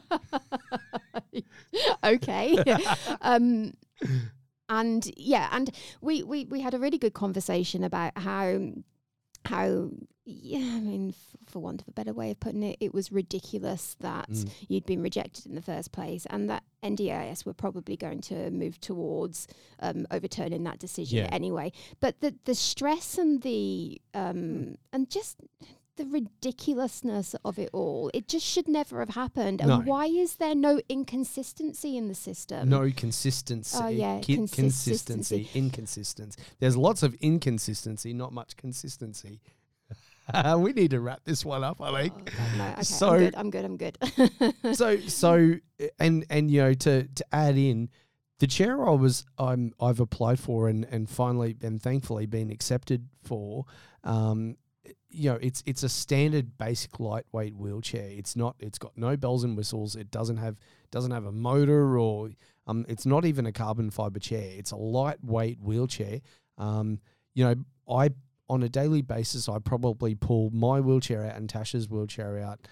okay. 2.03 2.57
um, 3.21 3.73
and 4.79 5.03
yeah, 5.17 5.49
and 5.51 5.69
we, 6.01 6.23
we 6.23 6.45
we 6.45 6.61
had 6.61 6.73
a 6.73 6.79
really 6.79 6.97
good 6.97 7.13
conversation 7.13 7.83
about 7.83 8.17
how 8.17 8.71
how 9.45 9.89
yeah, 10.23 10.59
I 10.59 10.79
mean, 10.79 11.09
f- 11.09 11.35
for 11.51 11.59
want 11.59 11.81
of 11.81 11.87
a 11.87 11.91
better 11.91 12.13
way 12.13 12.29
of 12.29 12.39
putting 12.39 12.61
it, 12.61 12.77
it 12.79 12.93
was 12.93 13.11
ridiculous 13.11 13.95
that 14.01 14.29
Mm. 14.29 14.49
you'd 14.69 14.85
been 14.85 15.01
rejected 15.01 15.47
in 15.47 15.55
the 15.55 15.61
first 15.63 15.91
place, 15.91 16.27
and 16.29 16.47
that 16.49 16.63
NDIS 16.83 17.43
were 17.45 17.53
probably 17.55 17.97
going 17.97 18.21
to 18.21 18.51
move 18.51 18.79
towards 18.79 19.47
um, 19.79 20.05
overturning 20.11 20.63
that 20.65 20.77
decision 20.79 21.17
Yeah. 21.19 21.29
anyway. 21.31 21.71
But 21.99 22.21
the 22.21 22.35
the 22.45 22.55
stress 22.55 23.17
and 23.17 23.41
the 23.41 23.99
um, 24.13 24.77
and 24.93 25.09
just 25.09 25.37
the 26.03 26.09
ridiculousness 26.09 27.35
of 27.45 27.57
it 27.59 27.69
all, 27.73 28.09
it 28.13 28.27
just 28.27 28.45
should 28.45 28.67
never 28.67 28.99
have 28.99 29.09
happened. 29.09 29.61
And 29.61 29.69
No. 29.69 29.79
why 29.81 30.05
is 30.07 30.35
there 30.35 30.55
no 30.55 30.79
inconsistency 30.89 31.97
in 31.97 32.07
the 32.07 32.15
system? 32.15 32.69
No 32.69 32.91
consistency. 32.95 33.77
Oh, 33.81 33.87
yeah, 33.87 34.19
Ki- 34.21 34.35
consistency. 34.35 34.89
consistency. 34.91 35.49
Inconsistency. 35.53 36.41
There's 36.59 36.77
lots 36.77 37.03
of 37.03 37.13
inconsistency, 37.15 38.13
not 38.13 38.33
much 38.33 38.55
consistency. 38.57 39.41
we 40.57 40.73
need 40.73 40.91
to 40.91 40.99
wrap 40.99 41.21
this 41.25 41.43
one 41.45 41.63
up, 41.63 41.81
I 41.81 41.89
Oh, 41.89 41.95
think. 41.97 42.25
God, 42.25 42.57
no. 42.57 42.67
Okay, 42.73 42.83
So- 42.83 43.09
I'm 43.09 43.19
good. 43.19 43.65
I'm 43.65 43.77
good. 43.77 43.97
I'm 44.01 44.29
good. 44.29 44.75
so 44.75 44.97
so 45.07 45.55
and 45.99 46.25
and 46.29 46.49
you 46.51 46.61
know 46.61 46.73
to 46.73 47.07
to 47.07 47.25
add 47.31 47.57
in 47.57 47.89
the 48.39 48.47
chair 48.47 48.87
I 48.87 48.91
was 48.91 49.25
I'm 49.37 49.73
I've 49.79 49.99
applied 49.99 50.39
for 50.39 50.67
and 50.69 50.85
and 50.85 51.09
finally 51.09 51.55
and 51.61 51.81
thankfully 51.81 52.25
been 52.27 52.49
accepted 52.49 53.07
for 53.23 53.65
um 54.03 54.55
you 55.11 55.29
know 55.29 55.39
it's 55.41 55.63
it's 55.65 55.83
a 55.83 55.89
standard 55.89 56.57
basic 56.57 56.99
lightweight 56.99 57.55
wheelchair. 57.55 58.07
It's 58.09 58.35
not 58.35 58.55
it's 58.59 58.77
got 58.77 58.97
no 58.97 59.17
bells 59.17 59.43
and 59.43 59.57
whistles. 59.57 59.95
It 59.95 60.11
doesn't 60.11 60.37
have 60.37 60.57
doesn't 60.91 61.11
have 61.11 61.25
a 61.25 61.31
motor 61.31 61.97
or 61.97 62.29
um 62.67 62.85
it's 62.87 63.05
not 63.05 63.25
even 63.25 63.45
a 63.45 63.51
carbon 63.51 63.91
fiber 63.91 64.19
chair. 64.19 64.51
It's 64.57 64.71
a 64.71 64.77
lightweight 64.77 65.59
wheelchair. 65.61 66.21
Um 66.57 66.99
you 67.33 67.45
know 67.45 67.55
I 67.89 68.11
on 68.49 68.63
a 68.63 68.69
daily 68.69 69.01
basis, 69.01 69.47
I 69.47 69.59
probably 69.59 70.13
pull 70.13 70.49
my 70.51 70.81
wheelchair 70.81 71.25
out 71.25 71.37
and 71.37 71.47
Tasha's 71.47 71.87
wheelchair 71.89 72.37
out 72.39 72.67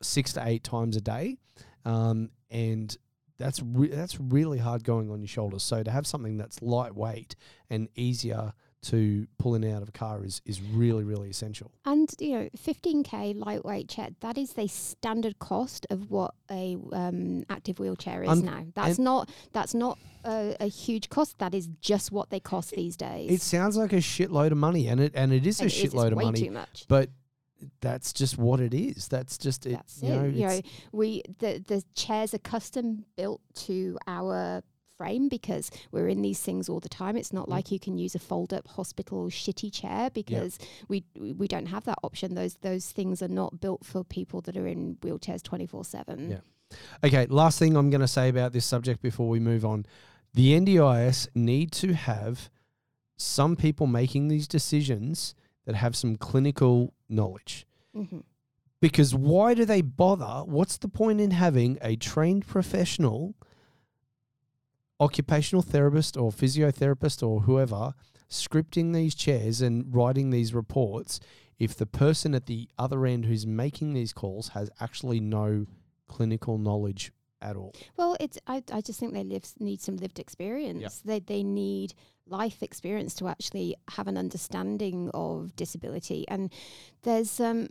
six 0.00 0.32
to 0.34 0.46
eight 0.46 0.62
times 0.62 0.96
a 0.96 1.00
day, 1.00 1.38
um, 1.84 2.30
and 2.50 2.96
that's 3.36 3.60
re- 3.60 3.88
that's 3.88 4.20
really 4.20 4.58
hard 4.58 4.84
going 4.84 5.10
on 5.10 5.20
your 5.20 5.28
shoulders. 5.28 5.64
So 5.64 5.82
to 5.82 5.90
have 5.90 6.06
something 6.06 6.36
that's 6.36 6.62
lightweight 6.62 7.34
and 7.68 7.88
easier 7.96 8.52
to 8.84 9.26
pull 9.38 9.54
in 9.54 9.64
and 9.64 9.74
out 9.74 9.82
of 9.82 9.88
a 9.88 9.92
car 9.92 10.24
is 10.24 10.40
is 10.44 10.60
really 10.60 11.04
really 11.04 11.30
essential. 11.30 11.70
And 11.84 12.08
you 12.18 12.38
know, 12.38 12.48
15k 12.56 13.36
lightweight 13.44 13.88
chair. 13.88 14.08
That 14.20 14.38
is 14.38 14.52
the 14.54 14.68
standard 14.68 15.38
cost 15.38 15.86
of 15.90 16.10
what 16.10 16.34
a 16.50 16.76
um, 16.92 17.44
active 17.48 17.78
wheelchair 17.78 18.22
is 18.22 18.28
Un- 18.30 18.44
now. 18.44 18.66
That's 18.74 18.98
not 18.98 19.30
that's 19.52 19.74
not 19.74 19.98
a, 20.24 20.56
a 20.60 20.66
huge 20.66 21.08
cost. 21.08 21.38
That 21.38 21.54
is 21.54 21.68
just 21.80 22.12
what 22.12 22.30
they 22.30 22.40
cost 22.40 22.70
these 22.72 22.96
days. 22.96 23.30
It 23.30 23.40
sounds 23.42 23.76
like 23.76 23.92
a 23.92 23.96
shitload 23.96 24.52
of 24.52 24.58
money, 24.58 24.88
and 24.88 25.00
it 25.00 25.12
and 25.14 25.32
it 25.32 25.46
is 25.46 25.60
And 25.60 25.70
a 25.70 25.72
it 25.72 25.76
is, 25.76 25.84
it's 25.84 25.94
shitload 25.94 26.12
of 26.12 26.18
way 26.18 26.24
money, 26.24 26.40
Too 26.44 26.50
much. 26.50 26.86
but 26.88 27.10
that's 27.80 28.12
just 28.12 28.36
what 28.36 28.60
it 28.60 28.74
is. 28.74 29.08
That's 29.08 29.38
just 29.38 29.66
it. 29.66 29.72
That's 29.72 30.02
you 30.02 30.12
it. 30.12 30.16
know, 30.16 30.24
you 30.24 30.46
know, 30.46 30.60
we 30.92 31.22
the 31.38 31.62
the 31.66 31.82
chairs 31.94 32.34
are 32.34 32.38
custom 32.38 33.04
built 33.16 33.40
to 33.66 33.98
our 34.06 34.62
frame 34.96 35.28
because 35.28 35.70
we're 35.92 36.08
in 36.08 36.22
these 36.22 36.40
things 36.40 36.68
all 36.68 36.80
the 36.80 36.88
time. 36.88 37.16
It's 37.16 37.30
Mm. 37.30 37.34
not 37.34 37.48
like 37.48 37.70
you 37.70 37.78
can 37.78 37.98
use 37.98 38.14
a 38.14 38.18
fold 38.18 38.52
up 38.52 38.66
hospital 38.68 39.28
shitty 39.28 39.72
chair 39.72 40.10
because 40.10 40.58
we 40.88 41.04
we 41.18 41.48
don't 41.48 41.66
have 41.66 41.84
that 41.84 41.98
option. 42.02 42.34
Those 42.34 42.54
those 42.62 42.90
things 42.92 43.22
are 43.22 43.28
not 43.28 43.60
built 43.60 43.84
for 43.84 44.04
people 44.04 44.40
that 44.42 44.56
are 44.56 44.66
in 44.66 44.96
wheelchairs 45.02 45.42
twenty 45.42 45.66
four 45.66 45.84
seven. 45.84 46.30
Yeah. 46.30 46.40
Okay, 47.04 47.26
last 47.26 47.58
thing 47.58 47.76
I'm 47.76 47.90
going 47.90 48.00
to 48.00 48.08
say 48.08 48.28
about 48.28 48.52
this 48.52 48.64
subject 48.66 49.00
before 49.00 49.28
we 49.28 49.38
move 49.38 49.64
on. 49.64 49.86
The 50.32 50.52
NDIS 50.58 51.28
need 51.34 51.70
to 51.72 51.92
have 51.92 52.50
some 53.16 53.54
people 53.54 53.86
making 53.86 54.26
these 54.28 54.48
decisions 54.48 55.34
that 55.66 55.76
have 55.76 55.94
some 55.94 56.16
clinical 56.16 56.92
knowledge. 57.08 57.64
Mm-hmm. 57.96 58.18
Because 58.80 59.14
why 59.14 59.54
do 59.54 59.64
they 59.64 59.82
bother? 59.82 60.42
What's 60.44 60.76
the 60.76 60.88
point 60.88 61.20
in 61.20 61.30
having 61.30 61.78
a 61.80 61.94
trained 61.96 62.46
professional, 62.46 63.34
occupational 65.04 65.62
therapist 65.62 66.16
or 66.16 66.30
physiotherapist 66.30 67.26
or 67.26 67.42
whoever, 67.42 67.94
scripting 68.30 68.94
these 68.94 69.14
chairs 69.14 69.60
and 69.60 69.94
writing 69.94 70.30
these 70.30 70.54
reports 70.54 71.20
if 71.58 71.76
the 71.76 71.86
person 71.86 72.34
at 72.34 72.46
the 72.46 72.68
other 72.78 73.06
end 73.06 73.26
who's 73.26 73.46
making 73.46 73.92
these 73.92 74.12
calls 74.12 74.48
has 74.48 74.70
actually 74.80 75.20
no 75.20 75.66
clinical 76.08 76.58
knowledge 76.58 77.12
at 77.40 77.56
all? 77.56 77.74
Well, 77.96 78.16
it's 78.18 78.38
I, 78.46 78.62
I 78.72 78.80
just 78.80 78.98
think 78.98 79.12
they 79.12 79.22
live 79.22 79.44
need 79.60 79.80
some 79.80 79.96
lived 79.96 80.18
experience. 80.18 81.02
They 81.04 81.20
they 81.20 81.42
need 81.42 81.94
life 82.26 82.62
experience 82.62 83.14
to 83.16 83.28
actually 83.28 83.76
have 83.90 84.08
an 84.08 84.16
understanding 84.16 85.10
of 85.12 85.54
disability. 85.54 86.26
And 86.28 86.50
there's 87.02 87.38
um 87.38 87.68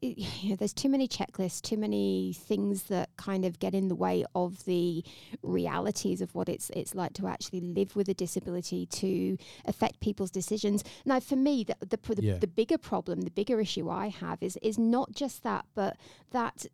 you 0.02 0.50
know, 0.50 0.56
there's 0.56 0.72
too 0.72 0.88
many 0.88 1.06
checklists, 1.06 1.60
too 1.60 1.76
many 1.76 2.32
things 2.32 2.84
that 2.84 3.10
kind 3.16 3.44
of 3.44 3.58
get 3.58 3.74
in 3.74 3.88
the 3.88 3.94
way 3.94 4.24
of 4.34 4.64
the 4.64 5.04
realities 5.42 6.20
of 6.20 6.34
what 6.34 6.48
it's 6.48 6.70
it's 6.70 6.94
like 6.94 7.12
to 7.14 7.26
actually 7.26 7.60
live 7.60 7.96
with 7.96 8.08
a 8.08 8.14
disability 8.14 8.86
to 8.86 9.36
affect 9.66 10.00
people's 10.00 10.30
decisions. 10.30 10.82
Now, 11.04 11.20
for 11.20 11.36
me, 11.36 11.64
the 11.64 11.76
the, 11.80 12.14
the, 12.14 12.22
Yeah. 12.22 12.38
the 12.38 12.46
bigger 12.46 12.78
problem, 12.78 13.22
the 13.22 13.30
bigger 13.30 13.60
issue 13.60 13.90
I 13.90 14.08
have 14.08 14.42
is 14.42 14.58
is 14.62 14.78
not 14.78 15.12
just 15.12 15.42
that, 15.42 15.66
but 15.74 15.96
that 16.30 16.66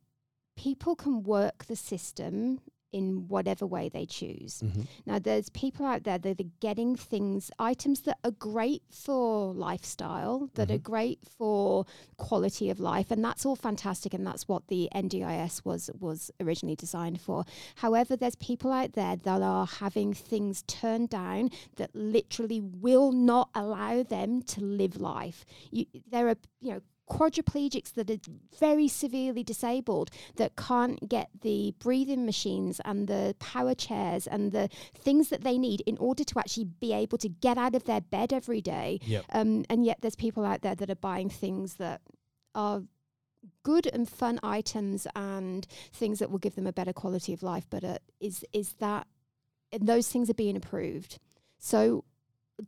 people 0.56 0.96
can 0.96 1.22
work 1.22 1.66
the 1.66 1.76
system 1.76 2.60
in 2.92 3.28
whatever 3.28 3.66
way 3.66 3.88
they 3.88 4.06
choose. 4.06 4.62
Mm-hmm. 4.64 4.82
Now, 5.04 5.18
there's 5.18 5.50
people 5.50 5.84
out 5.86 6.04
there 6.04 6.18
that 6.18 6.40
are 6.40 6.50
getting 6.60 6.96
things, 6.96 7.50
items 7.58 8.02
that 8.02 8.18
are 8.24 8.30
great 8.30 8.82
for 8.90 9.52
lifestyle, 9.52 10.50
that 10.54 10.70
are 10.70 10.74
mm-hmm. 10.74 10.90
great 10.90 11.18
for 11.38 11.84
quality 12.16 12.70
of 12.70 12.80
life, 12.80 13.10
and 13.10 13.24
that's 13.24 13.44
all 13.44 13.56
fantastic, 13.56 14.14
and 14.14 14.26
that's 14.26 14.48
what 14.48 14.68
the 14.68 14.88
NDIS 14.94 15.64
was 15.64 15.90
was 15.98 16.30
originally 16.40 16.76
designed 16.76 17.20
for. 17.20 17.44
However, 17.76 18.16
there's 18.16 18.36
people 18.36 18.72
out 18.72 18.92
there 18.92 19.16
that 19.16 19.42
are 19.42 19.66
having 19.66 20.14
things 20.14 20.62
turned 20.66 21.10
down 21.10 21.50
that 21.76 21.90
literally 21.94 22.60
will 22.60 23.12
not 23.12 23.50
allow 23.54 24.02
them 24.02 24.42
to 24.42 24.60
live 24.60 25.00
life. 25.00 25.44
You, 25.70 25.86
there 26.08 26.28
are, 26.28 26.36
you 26.60 26.72
know. 26.74 26.80
Quadriplegics 27.08 27.92
that 27.94 28.10
are 28.10 28.18
very 28.58 28.88
severely 28.88 29.44
disabled 29.44 30.10
that 30.36 30.56
can't 30.56 31.08
get 31.08 31.28
the 31.40 31.74
breathing 31.78 32.26
machines 32.26 32.80
and 32.84 33.06
the 33.06 33.36
power 33.38 33.74
chairs 33.74 34.26
and 34.26 34.52
the 34.52 34.68
things 34.98 35.28
that 35.28 35.44
they 35.44 35.58
need 35.58 35.82
in 35.82 35.96
order 35.98 36.24
to 36.24 36.38
actually 36.38 36.64
be 36.64 36.92
able 36.92 37.18
to 37.18 37.28
get 37.28 37.58
out 37.58 37.74
of 37.74 37.84
their 37.84 38.00
bed 38.00 38.32
every 38.32 38.60
day. 38.60 38.98
Yep. 39.02 39.24
Um, 39.32 39.64
and 39.70 39.84
yet 39.84 39.98
there's 40.00 40.16
people 40.16 40.44
out 40.44 40.62
there 40.62 40.74
that 40.74 40.90
are 40.90 40.96
buying 40.96 41.30
things 41.30 41.74
that 41.74 42.00
are 42.54 42.82
good 43.62 43.86
and 43.92 44.08
fun 44.08 44.40
items 44.42 45.06
and 45.14 45.66
things 45.92 46.18
that 46.18 46.30
will 46.30 46.38
give 46.38 46.54
them 46.54 46.66
a 46.66 46.72
better 46.72 46.92
quality 46.92 47.32
of 47.32 47.42
life. 47.42 47.66
But 47.70 47.84
uh, 47.84 47.98
is 48.20 48.44
is 48.52 48.74
that 48.74 49.06
and 49.72 49.86
those 49.86 50.08
things 50.08 50.30
are 50.30 50.34
being 50.34 50.56
approved? 50.56 51.18
So 51.58 52.04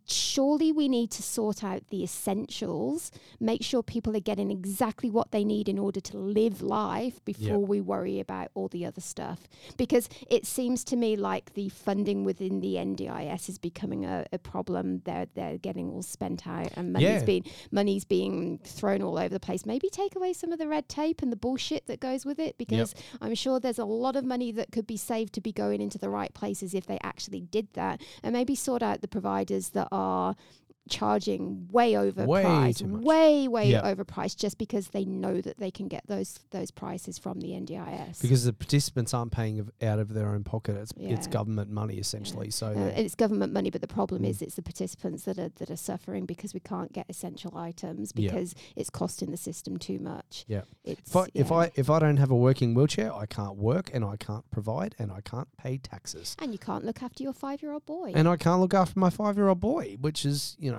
surely 0.07 0.71
we 0.73 0.89
need 0.89 1.11
to 1.11 1.23
sort 1.23 1.65
out 1.65 1.83
the 1.89 2.03
essentials, 2.03 3.11
make 3.41 3.63
sure 3.63 3.83
people 3.83 4.17
are 4.17 4.21
getting 4.21 4.51
exactly 4.51 5.11
what 5.11 5.31
they 5.33 5.45
need 5.45 5.69
in 5.69 5.79
order 5.79 6.01
to 6.01 6.17
live 6.19 6.61
life 6.63 7.25
before 7.25 7.59
we 7.65 7.81
worry 7.81 8.21
about 8.21 8.51
all 8.55 8.69
the 8.69 8.85
other 8.85 9.01
stuff. 9.01 9.49
Because 9.77 10.09
it 10.31 10.47
seems 10.47 10.85
to 10.85 10.97
me 10.97 11.17
like 11.17 11.55
the 11.55 11.69
funding 11.71 12.25
within 12.25 12.61
the 12.61 12.75
NDIS 12.75 13.49
is 13.49 13.59
becoming 13.59 14.05
a, 14.05 14.27
a 14.33 14.39
problem. 14.39 15.01
They're 15.05 15.27
they're 15.35 15.59
getting 15.59 15.91
all 15.91 16.03
spent 16.03 16.47
out 16.47 16.71
and 16.77 16.93
money's 16.93 17.09
Yeah. 17.21 17.25
being 17.25 17.45
money's 17.71 18.05
being 18.05 18.59
thrown 18.65 19.03
all 19.03 19.19
over 19.19 19.29
the 19.31 19.41
place. 19.41 19.65
Maybe 19.67 19.89
take 19.89 20.15
away 20.17 20.33
some 20.33 20.53
of 20.53 20.59
the 20.59 20.69
red 20.69 20.89
tape 20.89 21.23
and 21.23 21.33
the 21.33 21.37
bullshit 21.37 21.87
that 21.87 22.01
goes 22.01 22.25
with 22.25 22.39
it 22.39 22.59
because 22.59 22.95
I'm 23.21 23.35
sure 23.35 23.59
there's 23.61 23.79
a 23.79 23.85
lot 23.85 24.17
of 24.17 24.25
money 24.25 24.53
that 24.53 24.73
could 24.73 24.87
be 24.87 24.97
saved 24.97 25.33
to 25.35 25.41
be 25.41 25.53
going 25.53 25.81
into 25.81 25.99
the 25.99 26.11
right 26.11 26.33
places 26.35 26.75
if 26.75 26.87
they 26.87 26.99
actually 27.03 27.41
did 27.41 27.69
that. 27.75 28.01
And 28.23 28.33
maybe 28.33 28.55
sort 28.55 28.83
out 28.83 29.01
the 29.01 29.09
providers 29.09 29.71
that 29.79 29.89
are 29.93 30.35
charging 30.89 31.69
way 31.71 31.93
overpriced, 31.93 32.83
Way 32.83 33.49
way 33.49 33.49
way 33.49 33.71
Yep. 33.71 33.85
overpriced 33.85 34.37
just 34.37 34.59
because 34.59 34.89
they 34.89 35.05
know 35.05 35.41
that 35.41 35.59
they 35.59 35.71
can 35.71 35.89
get 35.89 36.07
those 36.07 36.39
those 36.51 36.71
prices 36.71 37.19
from 37.19 37.41
the 37.41 37.49
NDIS. 37.53 38.21
Because 38.21 38.45
the 38.45 38.53
participants 38.53 39.13
aren't 39.15 39.33
paying 39.33 39.69
out 39.83 39.99
of 39.99 40.15
their 40.15 40.29
own 40.31 40.45
pocket. 40.45 40.77
It's 40.77 40.93
it's 40.97 41.27
government 41.27 41.71
money 41.71 41.97
essentially. 41.99 42.51
So 42.51 42.69
Uh, 42.69 42.73
yeah. 42.73 42.87
it's 42.89 43.15
government 43.15 43.53
money, 43.53 43.71
but 43.71 43.81
the 43.81 43.89
problem 43.89 44.23
Mm. 44.23 44.29
is 44.31 44.43
it's 44.43 44.55
the 44.57 44.63
participants 44.63 45.25
that 45.25 45.39
are 45.39 45.51
that 45.57 45.71
are 45.71 45.77
suffering 45.77 46.27
because 46.27 46.55
we 46.55 46.61
can't 46.61 46.93
get 46.93 47.07
essential 47.09 47.57
items 47.57 48.13
Yeah. 48.15 48.31
because 48.33 48.55
it's 48.77 48.91
costing 48.91 49.31
the 49.31 49.37
system 49.37 49.77
too 49.77 49.99
much. 49.99 50.45
Yeah. 50.49 50.63
It's, 50.85 51.11
if 51.11 51.17
I 51.17 51.27
if. 51.35 51.53
I 51.53 51.71
if 51.75 51.91
I 51.91 51.99
don't 51.99 52.17
have 52.19 52.31
a 52.31 52.37
working 52.37 52.75
wheelchair, 52.75 53.13
I 53.15 53.27
can't 53.27 53.57
work 53.57 53.91
and 53.93 54.05
I 54.05 54.17
can't 54.17 54.49
provide 54.51 54.95
and 54.99 55.11
I 55.13 55.21
can't 55.21 55.49
pay 55.57 55.79
taxes. 55.79 56.37
and 56.39 56.53
you 56.53 56.59
can't 56.59 56.85
look 56.85 57.03
after 57.03 57.23
your 57.23 57.33
five 57.33 57.63
year 57.63 57.73
old 57.73 57.85
boy. 57.87 58.13
And 58.15 58.29
I 58.29 58.37
can't 58.37 58.61
look 58.61 58.75
after 58.75 58.99
my 58.99 59.11
five 59.11 59.37
year 59.37 59.49
old 59.49 59.61
boy, 59.61 59.97
which 60.01 60.25
is, 60.25 60.57
you 60.59 60.71
know, 60.71 60.78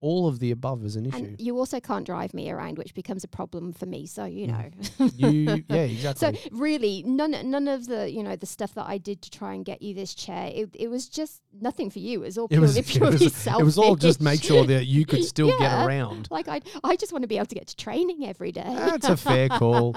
all 0.00 0.28
of 0.28 0.38
the 0.38 0.52
above 0.52 0.84
is 0.84 0.94
an 0.94 1.06
issue. 1.06 1.16
And 1.16 1.40
you 1.40 1.58
also 1.58 1.80
can't 1.80 2.06
drive 2.06 2.32
me 2.32 2.50
around, 2.50 2.78
which 2.78 2.94
becomes 2.94 3.24
a 3.24 3.28
problem 3.28 3.72
for 3.72 3.86
me. 3.86 4.06
So 4.06 4.24
you 4.24 4.46
know. 4.46 4.70
you 5.16 5.64
yeah, 5.68 5.76
exactly. 5.76 6.38
So 6.38 6.48
really, 6.52 7.02
none 7.04 7.34
none 7.50 7.66
of 7.66 7.86
the 7.86 8.10
you 8.10 8.22
know 8.22 8.36
the 8.36 8.46
stuff 8.46 8.74
that 8.74 8.86
I 8.86 8.98
did 8.98 9.22
to 9.22 9.30
try 9.30 9.54
and 9.54 9.64
get 9.64 9.82
you 9.82 9.94
this 9.94 10.14
chair, 10.14 10.52
it, 10.54 10.70
it 10.74 10.88
was 10.88 11.08
just 11.08 11.42
nothing 11.52 11.90
for 11.90 11.98
you. 11.98 12.22
It 12.22 12.26
was 12.26 12.38
all 12.38 12.46
it 12.46 12.50
purely 12.86 13.12
was, 13.12 13.22
it 13.22 13.24
was 13.24 13.34
selfish. 13.34 13.60
it 13.60 13.64
was 13.64 13.78
all 13.78 13.96
just 13.96 14.20
make 14.20 14.42
sure 14.42 14.64
that 14.64 14.86
you 14.86 15.04
could 15.04 15.24
still 15.34 15.58
get 15.58 15.84
around. 15.84 16.28
Like 16.30 16.46
I, 16.48 16.60
I 16.84 16.94
just 16.94 17.12
want 17.12 17.22
to 17.22 17.28
be 17.28 17.36
able 17.36 17.46
to 17.46 17.54
get 17.56 17.66
to 17.66 17.76
training 17.76 18.24
every 18.24 18.52
day. 18.52 18.62
That's 18.66 19.08
a 19.08 19.16
fair 19.16 19.48
call. 19.48 19.96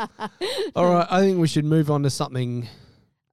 All 0.76 0.94
right, 0.94 1.08
I 1.10 1.22
think 1.22 1.38
we 1.38 1.48
should 1.48 1.66
move 1.66 1.92
on 1.92 2.04
to 2.04 2.10
something 2.10 2.68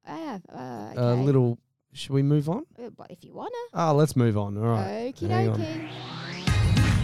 Ah, 0.08 0.40
uh, 0.54 0.92
a 0.96 1.14
little. 1.14 1.58
Should 1.98 2.10
we 2.10 2.22
move 2.22 2.48
on? 2.48 2.64
Uh, 2.80 2.90
But 2.90 3.10
if 3.10 3.24
you 3.24 3.32
wanna, 3.34 3.50
Ah, 3.74 3.90
let's 3.90 4.14
move 4.14 4.38
on. 4.38 4.56
All 4.56 4.62
right. 4.68 5.12
okie 5.16 5.28
hang 5.28 5.48
on. 5.48 5.58
dokie. 5.58 6.98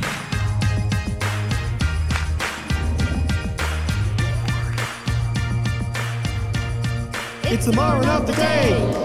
It's 7.46 7.66
the 7.66 7.72
moron 7.72 8.08
of 8.08 8.26
the 8.26 8.32
day. 8.32 9.00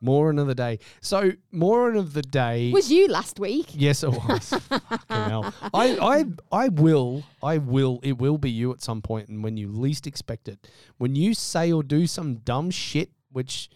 Moron 0.00 0.38
of 0.38 0.46
the 0.46 0.54
day. 0.54 0.78
So, 1.00 1.32
moron 1.50 1.96
of 1.96 2.12
the 2.12 2.22
day. 2.22 2.70
Was 2.70 2.90
you 2.92 3.08
last 3.08 3.40
week? 3.40 3.66
Yes, 3.72 4.02
it 4.04 4.10
was. 4.10 4.48
Fucking 4.68 4.98
hell. 5.08 5.54
I, 5.72 5.96
I, 5.96 6.24
I 6.64 6.68
will, 6.68 7.24
I 7.42 7.58
will, 7.58 7.98
it 8.02 8.18
will 8.18 8.36
be 8.38 8.50
you 8.50 8.72
at 8.72 8.82
some 8.82 9.00
point, 9.00 9.28
and 9.28 9.42
when 9.42 9.56
you 9.56 9.68
least 9.72 10.06
expect 10.06 10.48
it. 10.48 10.68
When 10.98 11.14
you 11.16 11.34
say 11.34 11.72
or 11.72 11.82
do 11.82 12.06
some 12.06 12.36
dumb 12.36 12.70
shit, 12.70 13.10
which, 13.30 13.68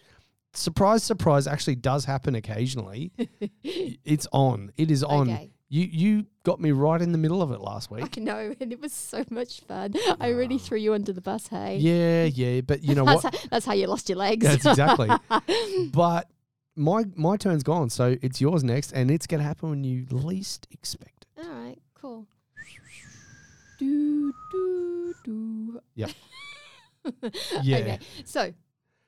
surprise, 0.54 1.02
surprise, 1.02 1.46
actually 1.46 1.76
does 1.76 2.04
happen 2.04 2.34
occasionally, 2.34 3.12
it's 3.62 4.26
on. 4.32 4.72
It 4.76 4.90
is 4.90 5.02
on. 5.04 5.30
Okay. 5.30 5.50
You, 5.68 5.88
you 5.90 6.26
got 6.44 6.60
me 6.60 6.70
right 6.70 7.00
in 7.00 7.12
the 7.12 7.18
middle 7.18 7.40
of 7.40 7.50
it 7.50 7.62
last 7.62 7.90
week. 7.90 8.18
I 8.18 8.20
know, 8.20 8.54
and 8.60 8.72
it 8.74 8.78
was 8.78 8.92
so 8.92 9.24
much 9.30 9.60
fun. 9.60 9.94
I 10.20 10.30
ah. 10.30 10.36
really 10.36 10.58
threw 10.58 10.76
you 10.76 10.92
under 10.92 11.14
the 11.14 11.22
bus, 11.22 11.46
hey? 11.46 11.78
Yeah, 11.78 12.24
yeah, 12.24 12.60
but 12.60 12.84
you 12.84 12.94
know 12.94 13.04
that's, 13.06 13.24
what? 13.24 13.34
How, 13.34 13.48
that's 13.50 13.64
how 13.64 13.72
you 13.72 13.86
lost 13.86 14.10
your 14.10 14.18
legs. 14.18 14.44
That's 14.46 14.66
exactly. 14.66 15.08
But 15.92 16.28
my 16.76 17.04
my 17.14 17.38
turn's 17.38 17.62
gone, 17.62 17.88
so 17.88 18.16
it's 18.20 18.38
yours 18.38 18.62
next, 18.62 18.92
and 18.92 19.10
it's 19.10 19.26
gonna 19.26 19.42
happen 19.42 19.70
when 19.70 19.84
you 19.84 20.06
least 20.10 20.66
expect 20.70 21.24
it. 21.36 21.46
All 21.46 21.50
right, 21.50 21.78
cool. 21.94 22.26
Do 23.78 24.32
do 24.52 25.14
do. 25.24 25.80
Yeah. 25.94 26.08
Okay, 27.06 27.98
so. 28.24 28.52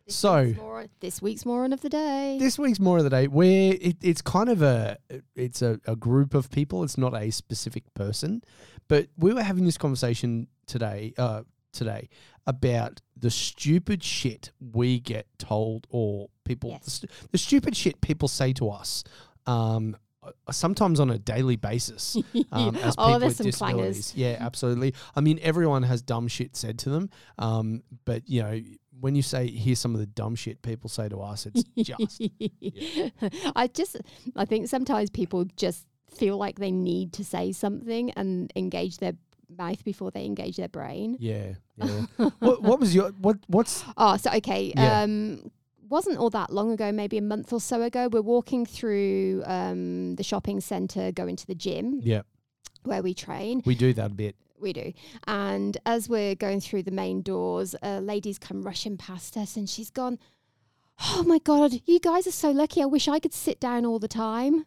This 0.07 0.17
So- 0.17 0.43
week's 0.45 0.59
moron, 0.59 0.89
this 1.01 1.23
week's 1.23 1.47
moron 1.47 1.73
of 1.73 1.81
the 1.81 1.89
day. 1.89 2.37
This 2.39 2.59
week's 2.59 2.79
more 2.81 2.99
of 2.99 3.05
the 3.05 3.11
day, 3.11 3.27
where 3.27 3.75
it, 3.81 3.97
it's 4.03 4.21
kind 4.21 4.49
of 4.51 4.61
a 4.63 4.99
it's 5.35 5.63
a, 5.63 5.81
a 5.87 5.97
group 5.97 6.35
of 6.35 6.51
people. 6.51 6.85
It's 6.85 6.99
not 6.99 7.15
a 7.15 7.31
specific 7.31 7.85
person, 7.95 8.43
but 8.89 9.09
we 9.17 9.33
were 9.33 9.43
having 9.43 9.65
this 9.65 9.79
conversation 9.79 10.49
today. 10.67 11.15
Uh, 11.17 11.43
today 11.73 12.09
about 12.47 13.01
the 13.17 13.29
stupid 13.31 14.01
shit 14.05 14.53
we 14.61 15.01
get 15.01 15.27
told 15.39 15.89
or 15.91 16.29
people 16.45 16.71
Yes. 16.71 16.85
the, 16.85 16.91
stu- 16.93 17.07
the 17.33 17.39
stupid 17.39 17.77
shit 17.77 18.01
people 18.01 18.29
say 18.29 18.53
to 18.53 18.71
us 18.71 19.03
um 19.47 19.97
sometimes 20.53 21.01
on 21.01 21.11
a 21.11 21.19
daily 21.19 21.57
basis 21.57 22.17
um, 22.53 22.77
as 22.77 22.95
people 22.95 23.15
oh, 23.15 23.19
there's 23.19 23.41
with 23.41 23.57
some 23.57 23.69
clangers. 23.71 24.13
Yeah, 24.15 24.37
absolutely. 24.39 24.95
I 25.17 25.21
mean, 25.21 25.39
everyone 25.43 25.83
has 25.83 26.01
dumb 26.01 26.29
shit 26.29 26.55
said 26.57 26.79
to 26.81 26.91
them, 26.91 27.11
um, 27.39 27.83
but 28.05 28.23
you 28.29 28.43
know, 28.43 28.61
when 29.05 29.15
you 29.15 29.21
say 29.21 29.49
hear 29.49 29.75
some 29.75 29.93
of 29.93 30.01
the 30.01 30.07
dumb 30.07 30.35
shit 30.35 30.63
people 30.63 30.89
say 30.89 31.11
to 31.11 31.19
us, 31.21 31.45
it's 31.45 31.63
just 31.77 32.23
I 33.55 33.67
just, 33.67 33.99
I 34.35 34.47
think 34.47 34.67
sometimes 34.67 35.11
people 35.11 35.45
just 35.57 35.87
feel 36.11 36.39
like 36.39 36.59
they 36.59 36.71
need 36.71 37.13
to 37.13 37.23
say 37.23 37.53
something 37.53 38.13
and 38.13 38.51
engage 38.57 38.97
their 38.97 39.13
mouth 39.59 39.85
before 39.85 40.11
they 40.11 40.25
engage 40.25 40.57
their 40.57 40.71
brain. 40.71 41.19
yeah, 41.21 41.53
yeah. 41.77 42.07
what, 42.39 42.63
what 42.63 42.81
was 42.81 42.95
your 42.95 43.11
what? 43.21 43.37
What's 43.49 43.85
Oh, 43.99 44.17
so 44.17 44.31
okay. 44.37 44.73
Yeah. 44.75 45.03
Um, 45.03 45.51
wasn't 45.87 46.17
all 46.17 46.31
that 46.31 46.51
long 46.51 46.73
ago, 46.73 46.91
maybe 46.91 47.19
a 47.19 47.23
month 47.23 47.53
or 47.53 47.61
so 47.61 47.83
ago. 47.83 48.09
We're 48.11 48.23
walking 48.23 48.65
through 48.65 49.43
um, 49.45 50.15
the 50.17 50.23
shopping 50.23 50.63
centre, 50.63 51.13
going 51.13 51.37
to 51.37 51.47
the 51.47 51.55
gym 51.55 52.01
yeah? 52.03 52.23
where 52.85 53.03
we 53.03 53.13
train. 53.13 53.61
We 53.67 53.75
do 53.75 53.93
that 53.93 54.13
a 54.13 54.15
bit. 54.15 54.35
We 54.65 54.73
do. 54.73 54.95
And 55.27 55.77
as 55.85 56.09
we're 56.09 56.35
going 56.35 56.61
through 56.61 56.85
the 56.85 56.91
main 56.91 57.21
doors, 57.21 57.77
a 57.83 58.01
lady's 58.01 58.39
come 58.39 58.63
rushing 58.63 58.97
past 58.97 59.37
us 59.37 59.59
and 59.59 59.69
she's 59.69 59.91
gone, 59.91 60.19
Oh 60.99 61.23
my 61.27 61.39
God, 61.39 61.83
you 61.85 62.01
guys 62.01 62.27
are 62.27 62.33
so 62.33 62.51
lucky. 62.51 62.81
I 62.81 62.87
wish 62.87 63.07
I 63.07 63.19
could 63.19 63.35
sit 63.35 63.61
down 63.61 63.85
all 63.85 63.99
the 63.99 64.09
time. 64.09 64.65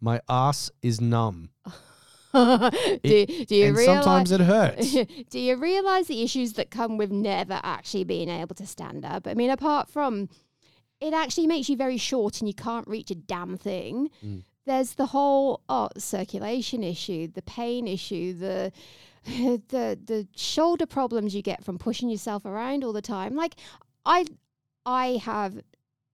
My 0.00 0.20
ass 0.28 0.68
is 0.82 1.00
numb, 1.00 1.50
do, 2.34 2.70
do 3.04 3.54
you 3.54 3.66
and 3.66 3.76
realize? 3.76 3.84
sometimes 3.84 4.32
it 4.32 4.40
hurts. 4.40 4.96
do 5.30 5.38
you 5.38 5.54
realize 5.54 6.08
the 6.08 6.22
issues 6.24 6.54
that 6.54 6.72
come 6.72 6.96
with 6.96 7.12
never 7.12 7.60
actually 7.62 8.02
being 8.02 8.28
able 8.28 8.56
to 8.56 8.66
stand 8.66 9.04
up? 9.04 9.28
I 9.28 9.34
mean, 9.34 9.50
apart 9.50 9.88
from 9.88 10.28
it 11.00 11.14
actually 11.14 11.46
makes 11.46 11.68
you 11.68 11.76
very 11.76 11.98
short 11.98 12.40
and 12.40 12.48
you 12.48 12.54
can't 12.54 12.88
reach 12.88 13.12
a 13.12 13.14
damn 13.14 13.56
thing. 13.56 14.10
Mm. 14.24 14.42
There's 14.66 14.94
the 14.94 15.06
whole 15.06 15.60
oh, 15.68 15.88
circulation 15.98 16.82
issue, 16.84 17.28
the 17.28 17.42
pain 17.42 17.88
issue, 17.88 18.32
the 18.34 18.72
the 19.24 19.98
the 20.04 20.26
shoulder 20.36 20.86
problems 20.86 21.34
you 21.34 21.42
get 21.42 21.64
from 21.64 21.78
pushing 21.78 22.08
yourself 22.08 22.44
around 22.44 22.84
all 22.84 22.92
the 22.92 23.02
time. 23.02 23.34
Like 23.34 23.54
I 24.04 24.24
I 24.86 25.20
have 25.24 25.60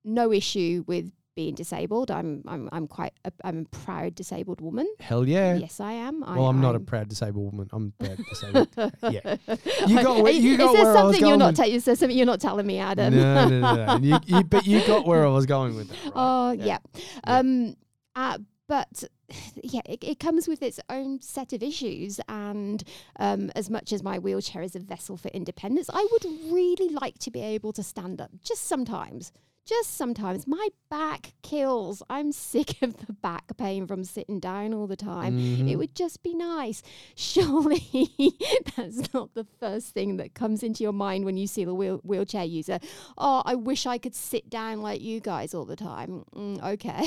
no 0.04 0.32
issue 0.32 0.84
with 0.86 1.12
being 1.36 1.54
disabled. 1.54 2.10
I'm 2.10 2.42
I'm 2.48 2.68
I'm 2.72 2.88
quite 2.88 3.12
a, 3.24 3.32
I'm 3.44 3.60
a 3.72 3.76
proud 3.76 4.14
disabled 4.14 4.60
woman. 4.60 4.86
Hell 4.98 5.28
yeah. 5.28 5.54
Yes, 5.56 5.78
I 5.78 5.92
am. 5.92 6.24
I, 6.24 6.36
Well, 6.36 6.46
I'm 6.48 6.60
not 6.60 6.70
a 6.74 6.78
I'm- 6.78 6.84
proud 6.86 7.08
disabled 7.08 7.52
woman. 7.52 7.68
I'm 7.72 7.92
proud 7.98 8.18
disabled. 8.28 8.68
yeah. 9.10 9.36
You 9.86 10.02
got 10.02 10.22
where- 10.22 10.32
Is- 10.32 10.42
you 10.44 10.56
got 10.56 10.70
is 10.70 10.72
there 10.76 10.84
where 10.84 10.96
I 10.96 11.02
was 11.04 11.14
something 11.16 11.28
you're 11.28 11.36
not 11.36 11.54
ta- 11.54 11.64
is 11.64 11.84
there 11.84 11.96
something 11.96 12.16
you're 12.16 12.26
not 12.26 12.40
telling 12.40 12.66
me, 12.66 12.78
Adam? 12.78 13.14
no, 13.14 13.48
no, 13.48 13.60
no, 13.60 13.86
no. 13.86 13.96
You, 13.98 14.18
you, 14.26 14.44
but 14.44 14.66
you 14.66 14.84
got 14.86 15.06
where 15.06 15.24
I 15.24 15.28
was 15.28 15.46
going 15.46 15.76
with 15.76 15.88
that, 15.90 16.04
right? 16.06 16.12
Oh 16.16 16.50
Yeah. 16.52 16.64
yeah. 16.64 16.78
Yeah. 17.26 17.38
Um 17.38 17.76
uh, 18.18 18.38
but 18.66 19.04
yeah, 19.62 19.80
it, 19.86 20.02
it 20.02 20.18
comes 20.18 20.48
with 20.48 20.60
its 20.62 20.80
own 20.90 21.22
set 21.22 21.52
of 21.52 21.62
issues 21.62 22.20
and 22.28 22.82
um, 23.18 23.50
as 23.54 23.70
much 23.70 23.92
as 23.92 24.02
my 24.02 24.18
wheelchair 24.18 24.62
is 24.62 24.74
a 24.74 24.80
vessel 24.80 25.16
for 25.16 25.28
independence, 25.28 25.88
I 25.92 26.06
would 26.10 26.24
really 26.52 26.88
like 26.88 27.18
to 27.20 27.30
be 27.30 27.40
able 27.40 27.72
to 27.72 27.82
stand 27.82 28.20
up 28.20 28.30
just 28.42 28.66
sometimes. 28.66 29.32
Just 29.68 29.98
sometimes. 29.98 30.46
My 30.46 30.68
back 30.88 31.34
kills. 31.42 32.02
I'm 32.08 32.32
sick 32.32 32.80
of 32.80 32.96
the 33.06 33.12
back 33.12 33.54
pain 33.58 33.86
from 33.86 34.02
sitting 34.02 34.40
down 34.40 34.72
all 34.72 34.86
the 34.86 34.96
time. 34.96 35.38
Mhm. 35.38 35.68
It 35.70 35.76
would 35.76 35.94
just 35.94 36.22
be 36.22 36.32
nice. 36.34 36.82
Surely 37.16 38.34
that's 38.76 39.12
not 39.12 39.34
the 39.34 39.44
first 39.60 39.88
thing 39.92 40.16
that 40.16 40.34
comes 40.34 40.62
into 40.62 40.82
your 40.82 40.94
mind 40.94 41.26
when 41.26 41.36
you 41.36 41.46
see 41.46 41.64
the 41.64 41.74
wheel- 41.74 42.00
wheelchair 42.02 42.44
user. 42.44 42.78
Oh, 43.18 43.42
I 43.44 43.56
wish 43.56 43.84
I 43.84 43.98
could 43.98 44.14
sit 44.14 44.48
down 44.48 44.80
like 44.80 45.02
you 45.02 45.20
guys 45.20 45.52
all 45.52 45.66
the 45.66 45.76
time. 45.76 46.24
Mm, 46.34 46.62
okay. 46.74 47.06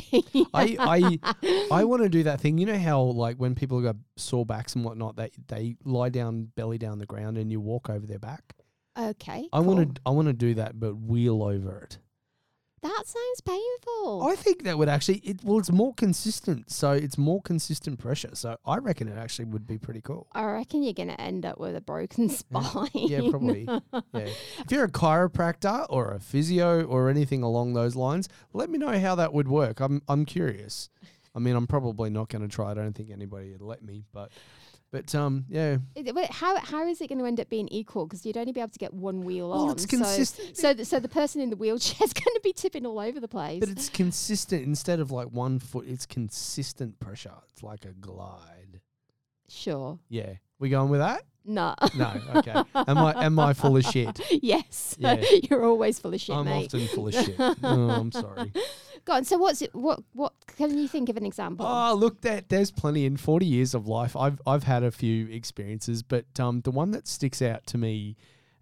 I, 0.54 1.18
I, 1.34 1.68
I 1.72 1.84
want 1.86 2.04
to 2.04 2.10
do 2.10 2.22
that 2.24 2.42
thing. 2.42 2.60
You 2.60 2.68
know 2.68 2.78
how, 2.78 3.02
like, 3.02 3.38
when 3.38 3.56
people 3.56 3.82
got 3.82 3.96
sore 4.18 4.46
backs 4.46 4.76
and 4.76 4.86
whatnot, 4.86 5.16
they 5.16 5.32
they 5.48 5.76
lie 5.84 6.10
down, 6.10 6.52
belly 6.56 6.78
down 6.78 7.00
the 7.00 7.06
ground, 7.08 7.40
and 7.40 7.52
you 7.52 7.60
walk 7.60 7.90
over 7.90 8.06
their 8.06 8.20
back. 8.20 8.54
okay. 8.98 9.50
I 9.52 9.58
cool. 9.58 9.74
want 9.76 9.96
to, 9.96 10.02
I 10.06 10.12
want 10.12 10.28
to 10.28 10.34
do 10.34 10.54
that, 10.56 10.80
but 10.80 10.94
wheel 10.96 11.42
over 11.42 11.80
it. 11.80 11.98
That 12.82 13.04
sounds 13.06 13.42
painful. 13.42 14.24
I 14.28 14.36
think 14.36 14.64
that 14.64 14.78
would 14.78 14.90
actually, 14.90 15.18
it 15.18 15.44
well, 15.44 15.60
it's 15.60 15.72
more 15.72 15.94
consistent, 15.94 16.72
so 16.72 16.92
it's 16.94 17.18
more 17.18 17.42
consistent 17.42 18.00
pressure. 18.00 18.32
So 18.34 18.58
I 18.66 18.78
reckon 18.78 19.08
it 19.08 19.18
actually 19.18 19.46
would 19.46 19.68
be 19.68 19.78
pretty 19.78 20.02
cool. 20.02 20.28
I 20.32 20.46
reckon 20.46 20.82
you're 20.82 20.94
going 20.94 21.10
to 21.10 21.22
end 21.22 21.46
up 21.46 21.60
with 21.60 21.76
a 21.76 21.82
broken 21.82 22.30
spine. 22.30 22.90
Yeah, 22.94 23.22
probably. 23.30 23.68
Yeah. 24.14 24.28
If 24.60 24.72
you're 24.72 24.86
a 24.86 24.92
chiropractor 24.92 25.86
or 25.90 26.12
a 26.12 26.20
physio 26.20 26.84
or 26.84 27.10
anything 27.10 27.44
along 27.44 27.74
those 27.74 27.96
lines, 27.96 28.28
let 28.54 28.70
me 28.70 28.78
know 28.78 28.98
how 29.00 29.16
that 29.16 29.32
would 29.34 29.48
work. 29.48 29.80
I'm 29.80 30.02
I'm 30.08 30.26
curious. 30.26 30.90
I 31.36 31.40
mean, 31.40 31.56
I'm 31.56 31.68
probably 31.68 32.10
not 32.10 32.30
going 32.30 32.42
to 32.42 32.48
try. 32.48 32.72
I 32.72 32.74
don't 32.74 32.94
think 32.94 33.10
anybody 33.10 33.52
would 33.52 33.62
let 33.62 33.84
me, 33.84 34.04
but 34.12 34.32
but 34.92 35.14
um 35.16 35.46
yeah. 35.50 35.78
It- 35.96 36.14
But 36.14 36.30
how 36.32 36.58
how 36.58 36.86
is 36.88 37.00
it 37.02 37.08
going 37.08 37.20
to 37.20 37.26
end 37.26 37.40
up 37.40 37.50
being 37.50 37.68
equal? 37.70 38.06
Because 38.06 38.26
you'd 38.26 38.38
only 38.38 38.52
be 38.52 38.60
able 38.60 38.72
to 38.72 38.80
get 38.80 38.94
one 38.94 39.22
wheel 39.24 39.50
Well, 39.50 39.66
on. 39.66 39.72
it's 39.72 39.84
so- 39.84 39.88
consistent. 39.98 40.58
So, 40.58 40.74
the, 40.74 40.86
so 40.86 41.00
the 41.00 41.10
person 41.10 41.42
in 41.42 41.50
the 41.50 41.56
wheelchair 41.56 42.06
is 42.06 42.14
going 42.24 42.34
to 42.36 42.42
be 42.44 42.54
tipping 42.54 42.86
all 42.86 43.00
over 43.00 43.20
the 43.20 43.28
place. 43.28 43.60
But 43.60 43.70
it's 43.70 43.90
consistent 43.90 44.64
instead 44.64 45.00
of 45.00 45.10
like 45.12 45.28
one 45.28 45.60
foot. 45.60 45.86
It's 45.88 46.06
consistent 46.06 47.00
pressure. 47.00 47.34
It's 47.54 47.64
like 47.64 47.86
a 47.86 47.94
glide. 47.94 48.82
sure. 49.50 50.00
Yeah, 50.10 50.34
we 50.60 50.70
going 50.70 50.90
with 50.90 51.00
that? 51.00 51.24
No. 51.46 51.76
No. 51.98 52.14
Okay. 52.36 52.64
am 52.74 52.98
I 52.98 53.26
am 53.26 53.40
I 53.40 53.54
full 53.54 53.78
of 53.78 53.84
shit? 53.86 54.20
yes. 54.44 54.96
Yeah. 55.00 55.22
You're 55.50 55.66
always 55.66 56.00
full 56.00 56.14
of 56.14 56.22
shit, 56.22 56.36
I'm 56.36 56.46
mate. 56.46 56.66
often 56.66 56.88
full 56.88 57.08
of 57.08 57.14
shit. 57.14 57.36
Oh, 57.64 57.90
I'm 57.90 58.12
sorry. 58.12 58.52
Go 59.06 59.14
on. 59.14 59.24
So 59.24 59.38
what's 59.38 59.62
it? 59.62 59.74
What 59.74 60.02
what 60.14 60.34
can 60.58 60.78
you 60.78 60.88
think 60.88 61.10
of 61.10 61.18
an 61.18 61.26
example? 61.26 61.66
Oh, 61.68 61.96
look, 61.96 62.22
that 62.22 62.50
there's 62.50 62.70
plenty 62.72 63.06
in 63.06 63.18
40 63.18 63.46
years 63.46 63.74
of 63.74 63.88
life. 63.88 64.16
I've 64.16 64.40
I've 64.46 64.64
had 64.64 64.84
a 64.84 64.92
few 64.92 65.28
experiences, 65.28 66.04
but 66.04 66.40
um, 66.40 66.62
the 66.62 66.72
one 66.72 66.92
that 66.92 67.08
sticks 67.08 67.42
out 67.42 67.66
to 67.68 67.78
me 67.78 68.16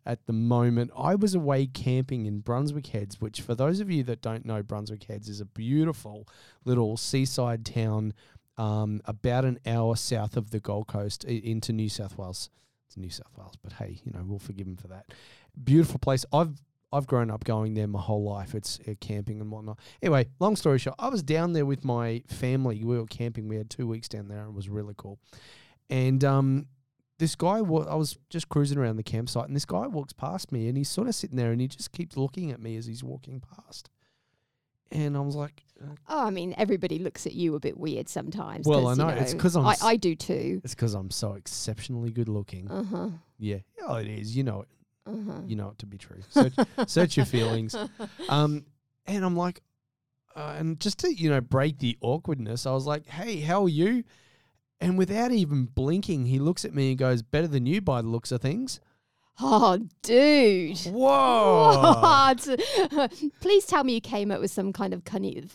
at 0.05 0.25
the 0.25 0.33
moment, 0.33 0.91
I 0.97 1.15
was 1.15 1.35
away 1.35 1.67
camping 1.67 2.25
in 2.25 2.39
Brunswick 2.39 2.87
Heads, 2.87 3.19
which 3.19 3.41
for 3.41 3.53
those 3.53 3.79
of 3.79 3.91
you 3.91 4.01
that 4.03 4.21
don't 4.21 4.45
know, 4.45 4.63
Brunswick 4.63 5.03
Heads 5.03 5.27
is 5.27 5.41
a 5.41 5.45
beautiful 5.45 6.27
little 6.65 6.95
seaside 6.97 7.65
town, 7.65 8.13
um, 8.57 9.01
about 9.05 9.45
an 9.45 9.59
hour 9.65 9.95
south 9.95 10.35
of 10.35 10.51
the 10.51 10.59
Gold 10.59 10.87
Coast 10.87 11.25
into 11.25 11.73
New 11.73 11.89
South 11.89 12.17
Wales. 12.17 12.49
It's 12.89 12.97
New 12.97 13.11
South 13.11 13.37
Wales, 13.37 13.53
but 13.61 13.73
hey, 13.73 14.01
you 14.03 14.11
know 14.11 14.23
we'll 14.25 14.39
forgive 14.39 14.65
him 14.65 14.75
for 14.75 14.87
that. 14.87 15.13
Beautiful 15.63 15.99
place. 15.99 16.25
I've 16.33 16.59
I've 16.91 17.05
grown 17.05 17.29
up 17.29 17.43
going 17.43 17.75
there 17.75 17.85
my 17.85 18.01
whole 18.01 18.23
life. 18.23 18.55
It's 18.55 18.79
uh, 18.87 18.95
camping 18.99 19.39
and 19.41 19.51
whatnot. 19.51 19.77
Anyway, 20.01 20.25
long 20.39 20.55
story 20.55 20.79
short, 20.79 20.95
I 20.97 21.09
was 21.09 21.21
down 21.21 21.53
there 21.53 21.67
with 21.67 21.85
my 21.85 22.23
family. 22.25 22.83
We 22.83 22.97
were 22.97 23.05
camping. 23.05 23.47
We 23.47 23.57
had 23.57 23.69
two 23.69 23.85
weeks 23.87 24.07
down 24.09 24.27
there. 24.27 24.39
and 24.39 24.49
It 24.49 24.55
was 24.55 24.69
really 24.69 24.95
cool. 24.97 25.19
And 25.91 26.23
um, 26.23 26.65
this 27.19 27.35
guy, 27.35 27.61
wa- 27.61 27.85
I 27.87 27.93
was 27.93 28.17
just 28.31 28.49
cruising 28.49 28.79
around 28.79 28.95
the 28.95 29.03
campsite, 29.03 29.45
and 29.45 29.55
this 29.55 29.65
guy 29.65 29.85
walks 29.85 30.13
past 30.13 30.51
me, 30.51 30.67
and 30.67 30.75
he's 30.75 30.89
sort 30.89 31.07
of 31.07 31.13
sitting 31.13 31.37
there, 31.37 31.51
and 31.51 31.61
he 31.61 31.67
just 31.67 31.91
keeps 31.91 32.17
looking 32.17 32.49
at 32.49 32.59
me 32.59 32.75
as 32.75 32.87
he's 32.87 33.03
walking 33.03 33.39
past. 33.55 33.91
And 34.91 35.15
I 35.15 35.19
was 35.19 35.35
like, 35.35 35.63
uh, 35.81 35.87
oh, 36.07 36.25
I 36.25 36.29
mean, 36.31 36.55
everybody 36.57 36.97
looks 36.99 37.25
at 37.27 37.33
you 37.33 37.55
a 37.55 37.59
bit 37.59 37.77
weird 37.77 38.09
sometimes. 38.09 38.65
Well, 38.65 38.87
I 38.87 38.91
you 38.93 38.97
know, 38.97 39.09
it's 39.09 39.33
'cause 39.35 39.55
I'm 39.55 39.65
I, 39.65 39.73
s- 39.73 39.83
I 39.83 39.95
do 39.97 40.15
too. 40.15 40.61
it's 40.63 40.73
because 40.73 40.93
I'm 40.95 41.11
so 41.11 41.33
exceptionally 41.33 42.09
good 42.11 42.27
looking. 42.29 42.69
Uh 42.71 42.83
huh. 42.83 43.09
yeah, 43.37 43.57
oh, 43.87 43.95
it 43.95 44.07
is. 44.07 44.35
You 44.35 44.43
know 44.43 44.61
it. 44.61 44.67
Uh 45.05 45.11
huh. 45.31 45.39
You 45.47 45.55
know 45.55 45.69
it 45.69 45.77
to 45.79 45.85
be 45.85 45.97
true. 45.97 46.19
Search, 46.29 46.53
search 46.87 47.17
your 47.17 47.25
feelings. 47.27 47.75
Um, 48.29 48.65
and 49.05 49.23
I'm 49.23 49.37
like, 49.37 49.61
uh, 50.35 50.55
and 50.57 50.79
just 50.79 50.99
to 50.99 51.13
you 51.13 51.29
know 51.29 51.41
break 51.41 51.79
the 51.79 51.97
awkwardness, 52.01 52.65
I 52.65 52.71
was 52.71 52.85
like, 52.85 53.05
"Hey, 53.07 53.39
how 53.41 53.63
are 53.63 53.69
you?" 53.69 54.03
And 54.81 54.97
without 54.97 55.31
even 55.31 55.65
blinking, 55.65 56.25
he 56.25 56.39
looks 56.39 56.65
at 56.65 56.73
me 56.73 56.89
and 56.89 56.97
goes, 56.97 57.21
"Better 57.21 57.47
than 57.47 57.65
you 57.65 57.79
by 57.81 58.01
the 58.01 58.07
looks 58.07 58.31
of 58.31 58.41
things." 58.41 58.79
Oh, 59.41 59.79
dude. 60.01 60.77
Whoa! 60.79 61.79
What? 62.01 62.47
Please 63.41 63.65
tell 63.65 63.83
me 63.83 63.93
you 63.95 64.01
came 64.01 64.31
up 64.31 64.41
with 64.41 64.51
some 64.51 64.73
kind 64.73 64.93
of 64.93 65.05
cunning, 65.05 65.49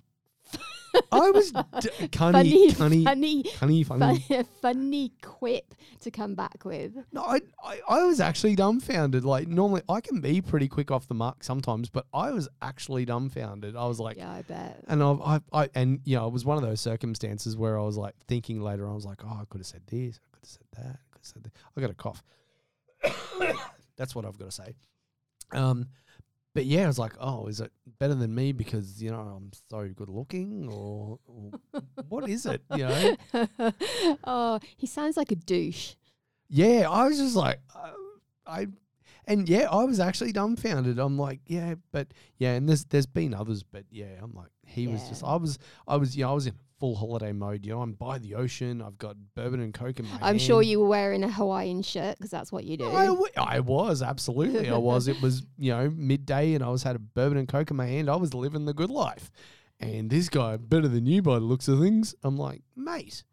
I 1.10 1.30
was 1.30 1.50
d- 1.80 1.90
funny, 1.90 2.08
cunny, 2.08 2.72
cunny, 2.72 3.04
funny, 3.04 3.42
cunny, 3.42 3.84
funny. 3.86 4.20
funny, 4.28 4.44
funny 4.62 5.12
quip 5.22 5.74
to 6.00 6.10
come 6.10 6.34
back 6.34 6.64
with. 6.64 6.92
No, 7.12 7.22
I, 7.24 7.40
I, 7.62 7.80
I 7.88 8.04
was 8.04 8.20
actually 8.20 8.54
dumbfounded. 8.54 9.24
Like 9.24 9.48
normally, 9.48 9.82
I 9.88 10.00
can 10.00 10.20
be 10.20 10.40
pretty 10.40 10.68
quick 10.68 10.90
off 10.90 11.08
the 11.08 11.14
mark 11.14 11.42
sometimes, 11.42 11.90
but 11.90 12.06
I 12.12 12.30
was 12.30 12.48
actually 12.62 13.04
dumbfounded. 13.04 13.76
I 13.76 13.86
was 13.86 13.98
like, 14.00 14.16
Yeah, 14.16 14.30
I 14.30 14.42
bet. 14.42 14.84
and 14.88 15.02
I, 15.02 15.10
I, 15.12 15.40
I, 15.52 15.68
and 15.74 16.00
you 16.04 16.16
know, 16.16 16.26
it 16.26 16.32
was 16.32 16.44
one 16.44 16.56
of 16.56 16.62
those 16.62 16.80
circumstances 16.80 17.56
where 17.56 17.78
I 17.78 17.82
was 17.82 17.96
like 17.96 18.14
thinking 18.28 18.60
later. 18.60 18.88
I 18.88 18.94
was 18.94 19.04
like, 19.04 19.24
oh, 19.24 19.38
I 19.40 19.44
could 19.48 19.60
have 19.60 19.66
said 19.66 19.82
this, 19.86 20.20
I 20.22 20.28
could 20.36 20.42
have 20.42 20.48
said 20.48 20.66
that, 20.76 20.86
I 20.86 21.06
could 21.10 21.18
have 21.20 21.26
said 21.26 21.44
that. 21.44 21.52
I 21.76 21.80
got 21.80 21.90
a 21.90 21.94
cough. 21.94 22.22
That's 23.96 24.14
what 24.14 24.24
I've 24.24 24.38
got 24.38 24.50
to 24.50 24.52
say. 24.52 24.74
Um, 25.52 25.86
but 26.54 26.66
yeah, 26.66 26.84
I 26.84 26.86
was 26.86 26.98
like, 26.98 27.14
oh, 27.18 27.46
is 27.48 27.60
it 27.60 27.72
better 27.98 28.14
than 28.14 28.32
me 28.34 28.52
because 28.52 29.02
you 29.02 29.10
know 29.10 29.18
I'm 29.18 29.50
so 29.70 29.88
good 29.88 30.08
looking, 30.08 30.68
or, 30.70 31.18
or 31.26 31.50
what 32.08 32.28
is 32.28 32.46
it? 32.46 32.62
You 32.74 32.86
know? 32.86 33.16
oh, 34.24 34.60
he 34.76 34.86
sounds 34.86 35.16
like 35.16 35.32
a 35.32 35.36
douche. 35.36 35.94
Yeah, 36.48 36.88
I 36.88 37.08
was 37.08 37.18
just 37.18 37.34
like, 37.34 37.58
uh, 37.74 37.90
I, 38.46 38.68
and 39.26 39.48
yeah, 39.48 39.68
I 39.68 39.84
was 39.84 39.98
actually 39.98 40.30
dumbfounded. 40.30 41.00
I'm 41.00 41.18
like, 41.18 41.40
yeah, 41.46 41.74
but 41.90 42.08
yeah, 42.38 42.52
and 42.52 42.68
there's 42.68 42.84
there's 42.84 43.06
been 43.06 43.34
others, 43.34 43.64
but 43.64 43.84
yeah, 43.90 44.20
I'm 44.22 44.32
like, 44.32 44.50
he 44.64 44.86
was 44.86 45.08
just, 45.08 45.24
I 45.24 45.34
was, 45.34 45.58
I 45.88 45.96
was, 45.96 46.16
you 46.16 46.22
know, 46.22 46.30
I 46.30 46.34
was 46.34 46.46
in 46.46 46.54
full 46.84 46.94
holiday 46.96 47.32
mode. 47.32 47.64
You 47.64 47.72
know, 47.72 47.80
I'm 47.80 47.92
by 47.94 48.18
the 48.18 48.34
ocean. 48.34 48.82
I've 48.82 48.98
got 48.98 49.16
bourbon 49.34 49.60
and 49.60 49.72
coke 49.72 49.98
in 50.00 50.06
my 50.06 50.18
I'm 50.20 50.38
sure 50.38 50.60
you 50.60 50.80
were 50.80 50.88
wearing 50.88 51.24
a 51.24 51.30
Hawaiian 51.30 51.82
shirt 51.82 52.18
because 52.18 52.30
that's 52.30 52.52
what 52.52 52.64
you 52.64 52.76
do. 52.76 52.90
I, 52.90 53.06
w- 53.06 53.32
I 53.38 53.60
was 53.60 54.02
absolutely, 54.02 54.68
I 54.68 54.76
was. 54.76 55.08
It 55.08 55.22
was 55.22 55.42
you 55.56 55.72
know 55.72 55.90
midday, 55.90 56.54
and 56.54 56.62
I 56.62 56.68
was 56.68 56.82
had 56.82 56.96
a 56.96 56.98
bourbon 56.98 57.38
and 57.38 57.48
coke 57.48 57.70
in 57.70 57.76
my 57.76 57.86
hand. 57.86 58.10
I 58.10 58.16
was 58.16 58.34
living 58.34 58.66
the 58.66 58.74
good 58.74 58.90
life, 58.90 59.30
and 59.80 60.10
this 60.10 60.28
guy 60.28 60.58
better 60.58 60.88
than 60.88 61.06
you 61.06 61.22
by 61.22 61.34
the 61.38 61.44
looks 61.44 61.68
of 61.68 61.80
things. 61.80 62.14
I'm 62.22 62.36
like, 62.36 62.62
mate, 62.76 63.24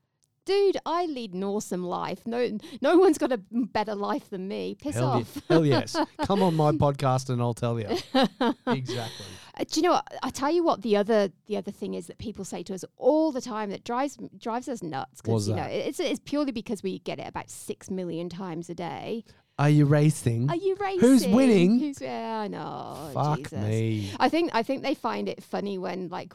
Dude, 0.52 0.78
I 0.86 1.06
lead 1.06 1.34
an 1.34 1.46
awesome 1.46 1.82
life. 1.82 2.28
No, 2.28 2.58
no 2.82 2.98
one's 2.98 3.18
got 3.18 3.32
a 3.32 3.38
better 3.38 3.96
life 3.96 4.30
than 4.30 4.50
me. 4.50 4.76
Piss 4.76 4.96
hell, 4.96 5.12
off. 5.12 5.34
ye- 5.34 5.42
hell 5.50 5.66
yes, 5.66 5.96
come 6.26 6.44
on 6.44 6.56
my 6.56 6.74
podcast 6.74 7.30
and 7.30 7.42
I'll 7.42 7.54
tell 7.54 7.80
you 7.80 7.88
exactly. 8.68 9.26
Uh, 9.58 9.64
do 9.64 9.80
you 9.80 9.82
know 9.84 9.92
what? 9.94 10.08
I 10.22 10.30
tell 10.30 10.52
you 10.52 10.62
what 10.62 10.82
the 10.82 10.98
other 10.98 11.30
the 11.48 11.56
other 11.56 11.72
thing 11.72 11.94
is 11.94 12.08
that 12.08 12.18
people 12.18 12.44
say 12.44 12.64
to 12.64 12.74
us 12.74 12.84
all 12.98 13.32
the 13.32 13.40
time 13.40 13.70
that 13.70 13.86
drives 13.86 14.18
drives 14.38 14.68
us 14.68 14.84
nuts 14.84 15.22
because 15.22 15.48
you 15.48 15.56
know 15.56 15.64
that? 15.64 15.72
it's 15.72 16.02
it's 16.02 16.20
purely 16.26 16.52
because 16.52 16.84
we 16.84 17.00
get 17.00 17.18
it 17.18 17.30
about 17.30 17.50
six 17.50 17.90
million 17.90 18.28
times 18.28 18.70
a 18.70 18.76
day. 18.76 19.24
Are 19.58 19.70
you 19.70 19.86
racing? 19.86 20.50
Are 20.50 20.58
you 20.58 20.76
racing? 20.82 21.00
Who's 21.00 21.26
winning? 21.28 21.80
Who's 21.80 22.02
yeah, 22.02 22.42
I 22.42 22.50
know. 22.50 23.12
Fuck 23.14 23.38
Jesus. 23.38 23.54
me. 23.54 24.12
I 24.20 24.28
think 24.28 24.52
I 24.54 24.64
think 24.64 24.84
they 24.84 24.96
find 24.96 25.30
it 25.30 25.42
funny 25.42 25.78
when 25.78 26.10
like 26.10 26.34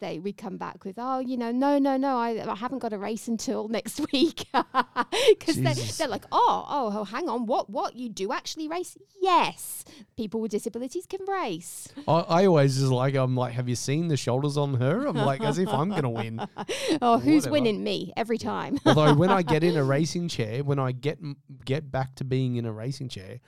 they 0.00 0.18
we 0.18 0.32
come 0.32 0.56
back 0.56 0.84
with 0.84 0.96
oh 0.98 1.18
you 1.18 1.36
know 1.36 1.50
no 1.50 1.78
no 1.78 1.96
no 1.96 2.16
I, 2.16 2.50
I 2.50 2.54
haven't 2.54 2.78
got 2.78 2.92
a 2.92 2.98
race 2.98 3.28
until 3.28 3.68
next 3.78 4.00
week 4.12 4.46
because 4.52 5.56
they, 5.56 5.74
Jesus. 5.74 5.98
they're 5.98 6.08
like 6.08 6.24
oh, 6.32 6.66
oh 6.68 6.92
oh 6.94 7.04
hang 7.04 7.28
on 7.28 7.46
what 7.46 7.68
what 7.70 7.96
you 7.96 8.08
do 8.08 8.32
actually 8.32 8.68
race 8.68 8.96
yes 9.20 9.84
people 10.16 10.40
with 10.40 10.50
disabilities 10.50 11.06
can 11.06 11.20
race 11.26 11.88
I, 12.06 12.20
I 12.20 12.46
always 12.46 12.78
just 12.78 12.90
like 12.90 13.14
I'm 13.14 13.36
like, 13.36 13.52
have 13.54 13.68
you 13.68 13.74
seen 13.74 14.08
the 14.08 14.16
shoulders 14.16 14.56
on 14.56 14.74
her? 14.74 15.06
I'm 15.06 15.16
like, 15.16 15.42
as 15.42 15.58
if 15.58 15.68
I'm 15.68 15.90
gonna 15.90 16.10
win. 16.10 16.40
oh 17.02 17.18
who's 17.18 17.42
Whatever. 17.42 17.52
winning 17.52 17.82
me 17.82 18.12
every 18.16 18.38
time 18.38 18.78
Although 18.84 19.14
when 19.14 19.30
I 19.30 19.42
get 19.42 19.64
in 19.64 19.76
a 19.76 19.84
racing 19.84 20.28
chair, 20.28 20.62
when 20.64 20.78
I 20.78 20.92
get 20.92 21.18
get 21.64 21.90
back 21.90 22.14
to 22.16 22.24
being 22.24 22.56
in 22.56 22.64
a 22.64 22.72
racing 22.72 23.08
chair, 23.08 23.40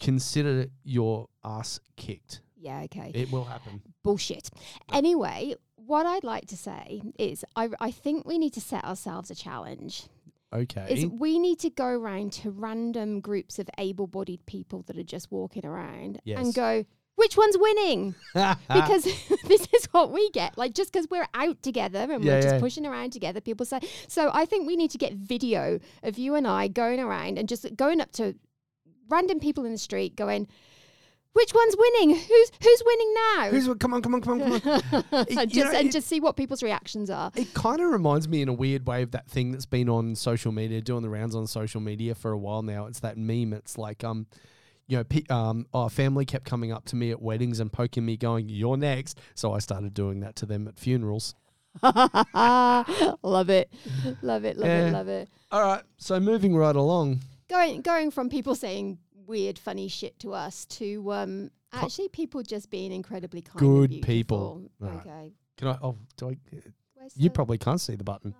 consider 0.00 0.66
your 0.82 1.28
ass 1.44 1.80
kicked. 1.96 2.40
Yeah 2.64 2.80
okay 2.86 3.10
It 3.14 3.30
will 3.30 3.44
happen. 3.44 3.82
bullshit 4.02 4.48
anyway 4.92 5.54
what 5.76 6.06
I'd 6.06 6.24
like 6.24 6.46
to 6.46 6.56
say 6.56 7.02
is 7.18 7.44
I, 7.54 7.68
I 7.78 7.90
think 7.90 8.24
we 8.26 8.38
need 8.38 8.54
to 8.54 8.60
set 8.60 8.84
ourselves 8.84 9.30
a 9.30 9.34
challenge 9.34 10.04
Okay. 10.52 10.86
is 10.88 11.06
we 11.06 11.38
need 11.38 11.58
to 11.60 11.70
go 11.70 11.84
around 11.86 12.32
to 12.34 12.50
random 12.50 13.20
groups 13.20 13.58
of 13.58 13.68
able-bodied 13.76 14.46
people 14.46 14.82
that 14.86 14.96
are 14.96 15.02
just 15.16 15.30
walking 15.32 15.66
around 15.66 16.20
Yes. 16.24 16.38
and 16.40 16.54
go 16.54 16.84
which 17.16 17.36
one's 17.36 17.56
winning 17.58 18.14
because 18.34 19.04
this 19.52 19.68
is 19.76 19.84
what 19.92 20.10
we 20.12 20.30
get 20.30 20.56
like 20.56 20.72
just 20.74 20.92
because 20.92 21.06
we're 21.10 21.26
out 21.34 21.62
together 21.62 22.06
and 22.10 22.24
Yeah, 22.24 22.34
we're 22.34 22.42
just 22.42 22.54
yeah. 22.54 22.60
pushing 22.60 22.86
around 22.86 23.10
together 23.12 23.40
people 23.40 23.66
say 23.66 23.80
so 24.08 24.30
i 24.32 24.44
think 24.46 24.66
we 24.66 24.76
need 24.76 24.90
to 24.92 24.98
get 24.98 25.12
video 25.12 25.80
of 26.02 26.18
you 26.18 26.34
and 26.34 26.46
i 26.46 26.66
going 26.68 26.98
around 27.00 27.38
and 27.38 27.48
just 27.48 27.66
going 27.76 28.00
up 28.00 28.10
to 28.12 28.34
random 29.08 29.38
people 29.40 29.64
in 29.64 29.72
the 29.72 29.78
street 29.78 30.16
going 30.16 30.48
which 31.34 31.52
one's 31.54 31.76
winning 31.76 32.10
who's 32.16 32.50
who's 32.62 32.82
winning 32.86 33.14
now 33.14 33.48
Who's 33.50 33.68
come 33.78 33.92
on, 33.94 34.00
come 34.02 34.14
on, 34.14 34.20
come 34.22 34.40
on, 34.42 34.60
come 34.60 34.82
on. 34.92 35.04
and, 35.12 35.50
just, 35.50 35.54
know, 35.72 35.78
and 35.78 35.88
it- 35.88 35.92
just 35.92 36.08
see 36.08 36.18
what 36.20 36.36
people's 36.36 36.62
reactions 36.62 37.10
are 37.10 37.30
It 37.36 37.52
kind 37.54 37.80
of 37.80 37.90
reminds 37.90 38.26
me 38.28 38.40
in 38.42 38.48
a 38.48 38.52
weird 38.52 38.86
way 38.86 39.02
of 39.02 39.10
that 39.12 39.28
thing 39.28 39.52
that's 39.52 39.66
been 39.66 39.88
on 39.88 40.14
social 40.16 40.50
media, 40.52 40.80
doing 40.80 41.02
the 41.02 41.10
rounds 41.10 41.34
on 41.34 41.46
social 41.46 41.80
media 41.80 42.14
for 42.14 42.30
a 42.32 42.38
while 42.38 42.62
now. 42.62 42.86
It's 42.86 43.00
that 43.00 43.16
meme. 43.18 43.52
It's 43.52 43.76
like, 43.76 44.02
um, 44.04 44.26
you 44.86 44.96
know, 44.98 45.04
pe- 45.04 45.24
um, 45.30 45.66
our 45.74 45.88
family 45.90 46.24
kept 46.24 46.44
coming 46.46 46.70
up 46.72 46.84
to 46.86 46.96
me 46.96 47.10
at 47.10 47.20
weddings 47.22 47.58
and 47.60 47.72
poking 47.72 48.04
me, 48.04 48.16
going, 48.16 48.48
"You're 48.48 48.76
next." 48.76 49.18
So 49.34 49.52
I 49.52 49.58
started 49.58 49.94
doing 49.94 50.20
that 50.20 50.36
to 50.36 50.46
them 50.46 50.68
at 50.68 50.78
funerals. 50.78 51.34
love 51.82 53.50
it 53.50 53.72
love 54.22 54.44
it 54.44 54.56
love 54.56 54.68
Yeah. 54.68 54.86
it 54.88 54.92
love 54.92 55.08
it 55.08 55.28
All 55.50 55.62
right, 55.62 55.82
so 55.96 56.20
moving 56.20 56.54
right 56.56 56.76
along. 56.76 57.20
going 57.48 57.80
going 57.82 58.10
from 58.10 58.28
people 58.28 58.54
saying 58.54 58.98
weird 59.26 59.58
funny 59.58 59.88
shit 59.88 60.18
to 60.20 60.32
us 60.32 60.64
to 60.66 61.12
um 61.12 61.50
actually 61.72 62.08
people 62.08 62.42
just 62.42 62.70
being 62.70 62.92
incredibly 62.92 63.42
kind 63.42 63.58
Good 63.58 63.90
and 63.92 64.02
people. 64.02 64.54
beautiful. 64.56 64.70
Right. 64.80 65.06
okay 65.06 65.32
Can 65.56 65.68
I? 65.68 65.78
Oh, 65.82 65.96
do 66.16 66.30
I? 66.30 66.36
Where's 66.94 67.16
You 67.16 67.28
the- 67.28 67.34
probably 67.34 67.58
can't 67.58 67.80
see 67.80 67.96
the 67.96 68.04
button. 68.04 68.34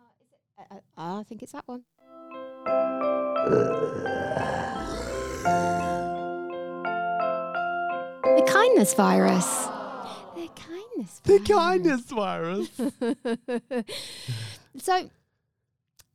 uh, 0.59 0.74
uh, 0.74 0.78
ah, 0.97 1.20
I 1.20 1.22
think 1.24 1.43
it's 1.43 1.53
that 1.53 1.66
one. 1.66 1.85
The 8.22 8.43
kindness 8.47 8.95
virus. 8.95 9.47
The 10.35 10.49
kindness 10.57 11.20
Virus. 11.20 11.20
The 11.24 11.39
virus. 11.39 11.49
kindness 11.49 12.01
virus. 12.11 13.85
So, 14.76 15.09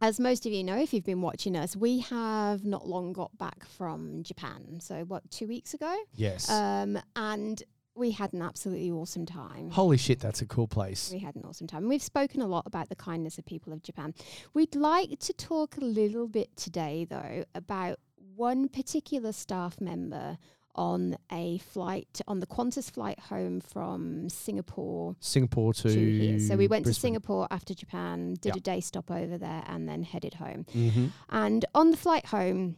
as 0.02 0.20
most 0.20 0.46
of 0.46 0.52
you 0.52 0.64
know, 0.64 0.78
if 0.78 0.94
you've 0.94 1.06
been 1.06 1.22
watching 1.22 1.56
us, 1.56 1.76
we 1.76 2.00
have 2.00 2.66
not 2.66 2.88
long 2.88 3.14
got 3.14 3.38
back 3.38 3.66
from 3.66 4.24
Japan. 4.24 4.80
So, 4.80 5.04
what, 5.06 5.30
two 5.32 5.48
weeks 5.48 5.74
ago? 5.74 5.96
yes. 6.16 6.50
Um, 6.50 7.00
and 7.16 7.62
we 7.96 8.12
had 8.12 8.32
an 8.32 8.42
absolutely 8.42 8.92
awesome 8.92 9.26
time. 9.26 9.70
Holy 9.70 9.98
shit, 9.98 10.20
that's 10.20 10.42
a 10.42 10.46
cool 10.46 10.68
place. 10.68 11.12
We 11.12 11.20
had 11.20 11.36
an 11.36 11.44
awesome 11.46 11.68
time. 11.68 11.88
We've 11.90 12.02
spoken 12.02 12.42
a 12.42 12.48
lot 12.48 12.64
about 12.66 12.88
the 12.88 12.96
kindness 12.96 13.38
of 13.38 13.46
people 13.46 13.74
of 13.74 13.84
Japan. 13.84 14.14
We'd 14.54 14.76
like 14.76 15.20
to 15.20 15.34
talk 15.34 15.76
a 15.78 15.84
little 15.84 16.28
bit 16.28 16.56
today, 16.56 17.06
though, 17.10 17.44
about 17.54 18.00
one 18.36 18.70
particular 18.70 19.34
staff 19.34 19.82
member 19.82 20.38
on 20.76 21.18
a 21.32 21.58
flight, 21.60 22.22
on 22.28 22.40
the 22.40 22.48
Qantas 22.48 22.90
flight 22.92 23.20
home 23.20 23.60
from 23.60 24.30
Singapore 24.30 25.16
Singapore 25.20 25.74
to, 25.74 25.84
to 25.84 26.18
here. 26.20 26.40
So 26.40 26.56
we 26.56 26.68
went 26.68 26.86
to 26.86 26.94
Singapore 26.94 27.48
after 27.52 27.74
Japan, 27.74 28.36
did 28.40 28.56
Yeah. 28.56 28.58
a 28.58 28.62
day 28.62 28.82
stop 28.82 29.12
over 29.12 29.38
there, 29.38 29.64
and 29.68 29.88
then 29.90 30.04
headed 30.04 30.36
home. 30.36 30.66
Mm-hmm. 30.74 31.08
And 31.30 31.66
on 31.76 31.92
the 31.92 31.98
flight 31.98 32.28
home, 32.28 32.78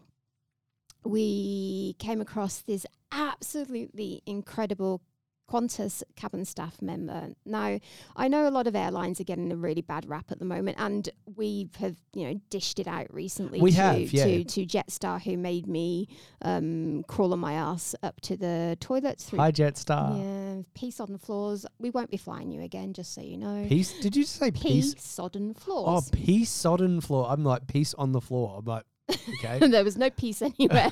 we 1.03 1.95
came 1.99 2.21
across 2.21 2.59
this 2.61 2.85
absolutely 3.11 4.21
incredible 4.25 5.01
Qantas 5.51 6.01
cabin 6.15 6.45
staff 6.45 6.81
member. 6.81 7.29
Now, 7.45 7.79
I 8.15 8.27
know 8.29 8.47
a 8.47 8.51
lot 8.51 8.67
of 8.67 8.75
airlines 8.75 9.19
are 9.19 9.25
getting 9.25 9.51
a 9.51 9.55
really 9.55 9.81
bad 9.81 10.07
rap 10.07 10.31
at 10.31 10.39
the 10.39 10.45
moment, 10.45 10.77
and 10.79 11.09
we 11.35 11.69
have, 11.79 11.97
you 12.13 12.25
know, 12.27 12.39
dished 12.49 12.79
it 12.79 12.87
out 12.87 13.13
recently 13.13 13.59
We 13.59 13.71
to, 13.71 13.77
have, 13.81 14.13
yeah. 14.13 14.23
to, 14.25 14.43
to 14.45 14.65
Jetstar, 14.65 15.21
who 15.21 15.37
made 15.37 15.67
me 15.67 16.07
um, 16.41 17.03
crawl 17.07 17.33
on 17.33 17.39
my 17.39 17.53
ass 17.53 17.95
up 18.01 18.21
to 18.21 18.37
the 18.37 18.77
toilets. 18.79 19.25
Through, 19.25 19.39
Hi, 19.39 19.51
Jetstar. 19.51 20.17
yeah, 20.17 20.61
peace 20.73 20.99
on 20.99 21.11
the 21.11 21.19
floors. 21.19 21.65
We 21.79 21.89
won't 21.89 22.11
be 22.11 22.17
flying 22.17 22.51
you 22.51 22.61
again, 22.61 22.93
just 22.93 23.13
so 23.13 23.21
you 23.21 23.37
know. 23.37 23.65
Peace. 23.67 23.99
Did 23.99 24.15
you 24.15 24.23
say 24.23 24.51
Peace, 24.51 24.93
peace? 24.93 25.03
sodden 25.03 25.53
floors. 25.53 26.05
Oh, 26.07 26.15
peace 26.15 26.49
sodden 26.49 27.01
floor. 27.01 27.27
I'm 27.29 27.43
like 27.43 27.67
peace 27.67 27.93
on 27.95 28.13
the 28.13 28.21
floor. 28.21 28.55
I'm 28.59 28.65
like, 28.65 28.83
okay. 29.43 29.59
there 29.67 29.83
was 29.83 29.97
no 29.97 30.09
peace 30.09 30.41
anywhere. 30.41 30.91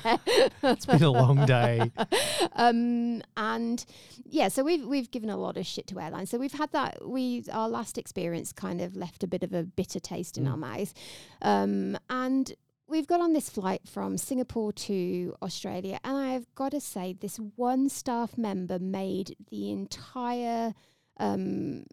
it's 0.64 0.86
been 0.86 1.04
a 1.04 1.12
long 1.12 1.46
day. 1.46 1.92
um, 2.54 3.22
and 3.38 3.86
yeah, 4.26 4.48
so 4.48 4.64
we've 4.64 4.86
we've 4.86 5.12
given 5.12 5.30
a 5.30 5.38
lot 5.38 5.58
of 5.58 5.66
shit 5.66 5.88
to 5.88 6.00
airlines. 6.00 6.30
So 6.30 6.38
we've 6.38 6.54
had 6.54 6.72
that. 6.72 7.08
We 7.08 7.44
our 7.52 7.70
last 7.70 7.98
experience 7.98 8.52
kind 8.54 8.82
of 8.82 8.96
left 8.96 9.24
a 9.24 9.28
bit 9.28 9.44
of 9.44 9.54
a 9.54 9.64
bitter 9.64 10.00
taste 10.00 10.38
in 10.38 10.46
Mm. 10.46 10.52
our 10.52 10.58
mouth, 10.58 10.94
um, 11.42 11.98
and. 12.10 12.54
We've 12.92 13.06
got 13.06 13.22
on 13.22 13.34
this 13.34 13.52
flight 13.52 13.82
from 13.88 14.18
Singapore 14.18 14.74
to 14.74 15.36
Australia, 15.44 16.00
and 16.04 16.18
I've 16.18 16.48
got 16.56 16.72
to 16.72 16.82
say, 16.82 17.14
this 17.14 17.38
one 17.56 17.88
staff 17.88 18.36
member 18.36 18.80
made 18.80 19.36
the 19.52 19.70
entire 19.70 20.74
um, 21.18 21.84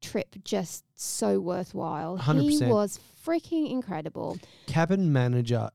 trip 0.00 0.36
just 0.44 0.84
so 0.94 1.40
worthwhile. 1.40 2.16
He 2.16 2.22
100%. 2.60 2.68
was 2.68 2.98
freaking 3.24 3.70
incredible. 3.70 4.38
Cabin 4.66 5.12
manager 5.12 5.70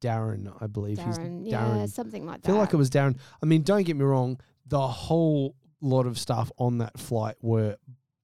Darren, 0.00 0.52
I 0.60 0.66
believe. 0.66 0.98
He's 0.98 1.18
Darren, 1.18 1.40
yeah, 1.44 1.86
something 1.86 2.24
like 2.24 2.36
I 2.36 2.38
that. 2.38 2.46
feel 2.46 2.56
like 2.56 2.72
it 2.72 2.76
was 2.76 2.90
Darren. 2.90 3.16
I 3.42 3.46
mean, 3.46 3.62
don't 3.62 3.82
get 3.84 3.96
me 3.96 4.04
wrong. 4.04 4.40
The 4.66 4.80
whole 4.86 5.56
lot 5.80 6.06
of 6.06 6.18
staff 6.18 6.50
on 6.58 6.78
that 6.78 6.98
flight 6.98 7.36
were 7.40 7.76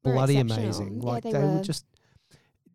were 0.05 0.12
bloody 0.12 0.36
amazing. 0.38 1.01
Yeah, 1.03 1.11
Like 1.11 1.22
they 1.24 1.32
they, 1.32 1.40
were 1.40 1.57
were. 1.57 1.62
just, 1.62 1.84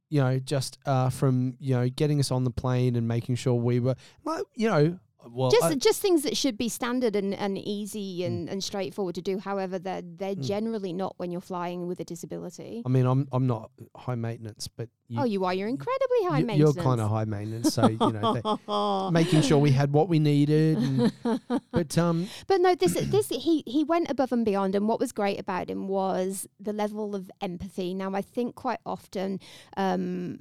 you 0.09 0.21
know, 0.21 0.39
just 0.39 0.79
uh, 0.85 1.09
from 1.09 1.55
you 1.59 1.75
know 1.75 1.87
getting 1.89 2.19
us 2.19 2.31
on 2.31 2.43
the 2.43 2.51
plane 2.51 2.95
and 2.95 3.07
making 3.07 3.35
sure 3.35 3.53
we 3.53 3.79
were, 3.79 3.95
like, 4.25 4.43
you 4.55 4.67
know, 4.69 4.99
well, 5.27 5.49
just 5.51 5.63
I- 5.65 5.75
just 5.75 6.01
things 6.01 6.23
that 6.23 6.37
should 6.37 6.57
be 6.57 6.69
standard 6.69 7.15
and, 7.15 7.33
and 7.33 7.57
easy 7.57 8.23
and, 8.23 8.47
and 8.49 8.63
straightforward 8.63 9.15
to 9.15 9.21
do. 9.21 9.39
However, 9.39 9.77
they're 9.79 10.01
they're 10.01 10.35
Mm. 10.35 10.43
generally 10.45 10.93
not 10.93 11.13
when 11.17 11.31
you're 11.31 11.41
flying 11.41 11.87
with 11.87 11.99
a 11.99 12.05
disability. 12.05 12.81
I 12.85 12.89
mean, 12.89 13.05
I'm 13.05 13.27
I'm 13.31 13.45
not 13.47 13.71
high 13.95 14.15
maintenance, 14.15 14.67
but 14.67 14.87
you, 15.09 15.19
oh, 15.19 15.25
you 15.25 15.43
are. 15.45 15.53
You're 15.53 15.67
incredibly 15.67 16.23
high 16.29 16.39
you- 16.39 16.45
maintenance. 16.45 16.75
you're 16.75 16.83
kind 16.83 17.01
of 17.01 17.09
high 17.09 17.25
maintenance, 17.25 17.73
so 17.73 17.87
you 17.87 17.97
know, 17.97 19.09
making 19.11 19.41
sure 19.41 19.57
we 19.57 19.71
had 19.71 19.91
what 19.91 20.07
we 20.07 20.19
needed. 20.19 20.77
And, 20.77 21.11
but 21.71 21.97
um, 21.97 22.27
But 22.47 22.61
no, 22.61 22.75
this 22.75 22.93
this 22.93 23.27
he 23.29 23.63
he 23.67 23.83
went 23.83 24.09
above 24.09 24.31
and 24.31 24.45
beyond, 24.45 24.75
and 24.75 24.87
what 24.87 24.99
was 24.99 25.11
great 25.11 25.39
about 25.39 25.69
him 25.69 25.87
was 25.87 26.47
the 26.59 26.73
level 26.73 27.13
of 27.15 27.29
empathy. 27.41 27.93
Now, 27.93 28.13
I 28.13 28.21
think 28.21 28.55
quite 28.55 28.79
often, 28.85 29.39
um, 29.75 30.39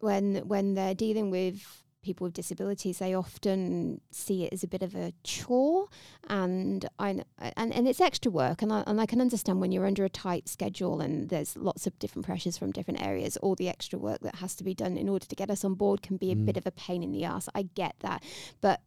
when 0.00 0.36
when 0.46 0.74
they're 0.74 0.94
dealing 0.94 1.30
with 1.30 1.82
people 2.06 2.24
with 2.26 2.34
disabilities, 2.34 2.98
they 2.98 3.12
often 3.14 4.00
see 4.10 4.44
it 4.44 4.52
as 4.52 4.62
a 4.64 4.68
bit 4.68 4.82
of 4.82 4.94
a 4.94 5.12
chore, 5.24 5.88
and 6.28 6.88
I 6.98 7.08
and 7.62 7.72
and 7.76 7.88
it's 7.90 8.00
extra 8.00 8.30
work, 8.30 8.62
and 8.62 8.72
I 8.72 8.82
and 8.86 9.00
I 9.00 9.06
can 9.06 9.20
understand 9.20 9.60
when 9.60 9.72
you're 9.72 9.86
under 9.92 10.04
a 10.04 10.08
tight 10.26 10.48
schedule 10.48 11.00
and 11.04 11.28
there's 11.28 11.56
lots 11.56 11.86
of 11.86 11.98
different 11.98 12.24
pressures 12.26 12.56
from 12.58 12.70
different 12.72 13.02
areas, 13.10 13.36
all 13.38 13.54
the 13.56 13.68
extra 13.68 13.98
work 13.98 14.20
that 14.20 14.36
has 14.36 14.54
to 14.56 14.64
be 14.64 14.74
done 14.74 14.96
in 14.96 15.08
order 15.08 15.26
to 15.26 15.36
get 15.36 15.50
us 15.50 15.64
on 15.64 15.74
board 15.74 16.00
can 16.02 16.16
be 16.16 16.30
a 16.32 16.36
Mm. 16.36 16.46
bit 16.46 16.56
of 16.56 16.66
a 16.66 16.70
pain 16.86 17.02
in 17.02 17.12
the 17.12 17.24
ass. 17.24 17.48
I 17.54 17.62
get 17.62 17.94
that, 18.00 18.22
but 18.60 18.80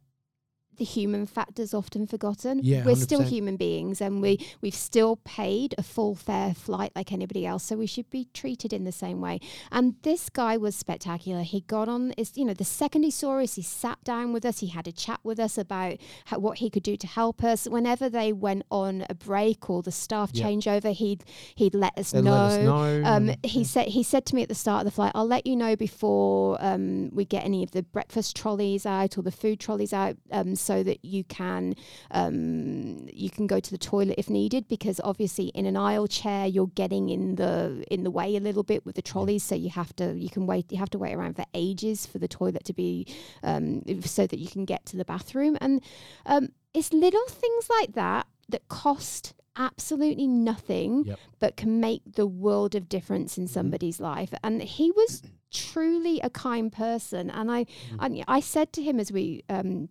the 0.80 0.84
human 0.86 1.26
factor's 1.26 1.74
often 1.74 2.06
forgotten. 2.06 2.58
Yeah, 2.62 2.84
We're 2.86 2.96
still 2.96 3.20
100%. 3.20 3.28
human 3.28 3.56
beings 3.56 4.00
and 4.00 4.22
we, 4.22 4.38
we've 4.62 4.74
still 4.74 5.16
paid 5.16 5.74
a 5.76 5.82
full 5.82 6.14
fare 6.14 6.54
flight 6.54 6.90
like 6.96 7.12
anybody 7.12 7.44
else. 7.44 7.64
So 7.64 7.76
we 7.76 7.86
should 7.86 8.08
be 8.08 8.28
treated 8.32 8.72
in 8.72 8.84
the 8.84 8.90
same 8.92 9.20
way. 9.20 9.40
And 9.70 9.96
this 10.02 10.30
guy 10.30 10.56
was 10.56 10.74
spectacular. 10.74 11.42
He 11.42 11.60
got 11.60 11.86
on 11.90 12.12
is 12.12 12.32
you 12.34 12.46
know, 12.46 12.54
the 12.54 12.64
second 12.64 13.02
he 13.02 13.10
saw 13.10 13.40
us, 13.40 13.56
he 13.56 13.62
sat 13.62 14.02
down 14.04 14.32
with 14.32 14.46
us, 14.46 14.60
he 14.60 14.68
had 14.68 14.88
a 14.88 14.92
chat 14.92 15.20
with 15.22 15.38
us 15.38 15.58
about 15.58 15.98
how, 16.24 16.38
what 16.38 16.58
he 16.58 16.70
could 16.70 16.82
do 16.82 16.96
to 16.96 17.06
help 17.06 17.44
us. 17.44 17.66
Whenever 17.68 18.08
they 18.08 18.32
went 18.32 18.62
on 18.70 19.04
a 19.10 19.14
break 19.14 19.68
or 19.68 19.82
the 19.82 19.92
staff 19.92 20.30
Yep. 20.32 20.46
changeover, 20.46 20.92
he'd 20.94 21.24
he'd 21.56 21.74
let 21.74 21.92
us 21.98 22.12
they 22.12 22.22
know. 22.22 22.30
let 22.32 22.40
us 22.40 22.64
know. 22.64 23.02
Um, 23.04 23.30
he 23.42 23.64
said 23.64 23.88
he 23.88 24.02
said 24.02 24.24
to 24.26 24.34
me 24.34 24.42
at 24.44 24.48
the 24.48 24.54
start 24.54 24.80
of 24.80 24.84
the 24.86 24.90
flight, 24.98 25.12
"I'll 25.14 25.26
let 25.28 25.46
you 25.46 25.56
know 25.56 25.76
before 25.76 26.56
um, 26.64 27.10
we 27.14 27.26
get 27.26 27.44
any 27.44 27.62
of 27.62 27.72
the 27.72 27.82
breakfast 27.82 28.34
trolleys 28.34 28.86
out 28.86 29.18
or 29.18 29.22
the 29.22 29.30
food 29.42 29.60
trolleys 29.60 29.92
out, 29.92 30.16
um, 30.32 30.54
so 30.54 30.69
that 30.82 31.04
you 31.04 31.22
can 31.24 31.74
um, 32.10 33.06
you 33.12 33.30
can 33.30 33.46
go 33.46 33.58
to 33.60 33.70
the 33.70 33.78
toilet 33.78 34.16
if 34.18 34.28
needed. 34.30 34.68
Because 34.68 35.00
obviously, 35.02 35.46
in 35.48 35.66
an 35.66 35.76
aisle 35.76 36.06
chair, 36.06 36.46
you're 36.46 36.72
getting 36.82 37.08
in 37.10 37.36
the 37.36 37.84
in 37.90 38.04
the 38.04 38.10
way 38.10 38.36
a 38.36 38.40
little 38.40 38.62
bit 38.62 38.84
with 38.86 38.96
the 38.96 39.02
trolleys, 39.02 39.42
so 39.42 39.54
you 39.54 39.70
have 39.70 39.94
to 39.96 40.14
you 40.16 40.30
can 40.30 40.46
wait 40.46 40.70
you 40.72 40.78
have 40.78 40.90
to 40.90 40.98
wait 40.98 41.14
around 41.14 41.34
for 41.36 41.44
ages 41.54 42.06
for 42.06 42.18
the 42.18 42.28
toilet 42.28 42.64
to 42.64 42.72
be 42.72 43.06
um, 43.42 43.82
so 44.04 44.26
that 44.26 44.38
you 44.38 44.48
can 44.48 44.64
get 44.64 44.84
to 44.86 44.96
the 44.96 45.04
bathroom. 45.04 45.56
And 45.60 45.82
um, 46.26 46.48
it's 46.74 46.92
little 46.92 47.26
things 47.28 47.68
like 47.80 47.92
that 47.94 48.26
that 48.48 48.68
cost." 48.68 49.34
Absolutely 49.56 50.28
nothing, 50.28 51.04
Yep. 51.04 51.18
but 51.40 51.56
can 51.56 51.80
make 51.80 52.02
the 52.14 52.26
world 52.26 52.74
of 52.76 52.88
difference 52.88 53.36
in 53.36 53.48
somebody's 53.48 53.98
life. 54.00 54.32
And 54.44 54.62
he 54.62 54.92
was 54.92 55.22
truly 55.50 56.20
a 56.20 56.30
kind 56.30 56.72
person. 56.72 57.28
And 57.30 57.50
I, 57.50 57.66
I, 57.98 58.22
I 58.28 58.40
said 58.40 58.72
to 58.74 58.82
him 58.82 59.00
as 59.00 59.10
we, 59.10 59.42
um, 59.50 59.88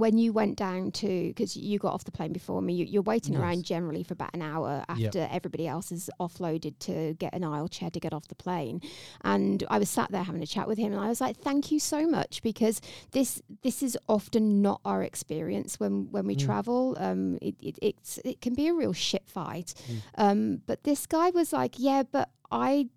when 0.00 0.18
you 0.18 0.32
went 0.32 0.56
down 0.56 0.90
to, 1.02 1.28
because 1.28 1.56
you 1.56 1.78
got 1.78 1.92
off 1.94 2.04
the 2.04 2.10
plane 2.10 2.32
before 2.32 2.60
me, 2.62 2.72
you, 2.74 2.84
you're 2.92 3.02
waiting 3.14 3.34
Yes. 3.34 3.42
around 3.42 3.64
generally 3.64 4.02
for 4.02 4.14
about 4.14 4.30
an 4.34 4.42
hour 4.42 4.84
Yep. 4.88 5.06
after 5.06 5.28
everybody 5.30 5.66
else 5.74 5.92
is 5.92 6.10
offloaded 6.18 6.74
to 6.80 7.14
get 7.14 7.32
an 7.34 7.44
aisle 7.44 7.68
chair 7.68 7.90
to 7.90 8.00
get 8.00 8.12
off 8.12 8.26
the 8.28 8.34
plane. 8.34 8.80
And 9.22 9.62
I 9.70 9.78
was 9.78 9.88
sat 9.90 10.10
there 10.10 10.22
having 10.24 10.42
a 10.42 10.46
chat 10.46 10.66
with 10.66 10.78
him, 10.78 10.92
and 10.92 11.00
I 11.00 11.08
was 11.08 11.20
like, 11.20 11.36
"Thank 11.38 11.70
you 11.72 11.78
so 11.78 12.06
much," 12.08 12.42
because 12.42 12.80
this 13.12 13.42
this 13.62 13.82
is 13.82 13.96
often 14.08 14.62
not 14.62 14.80
our 14.84 15.02
experience 15.02 15.78
when 15.78 16.10
when 16.10 16.26
we 16.26 16.34
Mm. 16.36 16.44
travel. 16.46 16.96
Um, 16.98 17.38
it, 17.42 17.54
it 17.60 17.78
it's 17.82 18.18
it 18.24 18.40
can 18.40 18.54
be 18.54 18.66
a 18.68 18.74
real 18.74 18.92
shit 18.94 19.28
fight. 19.28 19.74
Mm. 19.88 20.00
Um, 20.24 20.62
but 20.66 20.84
this 20.84 21.06
guy 21.06 21.28
was 21.30 21.52
like, 21.52 21.74
"Yeah, 21.78 22.02
but 22.10 22.30
I." 22.50 22.88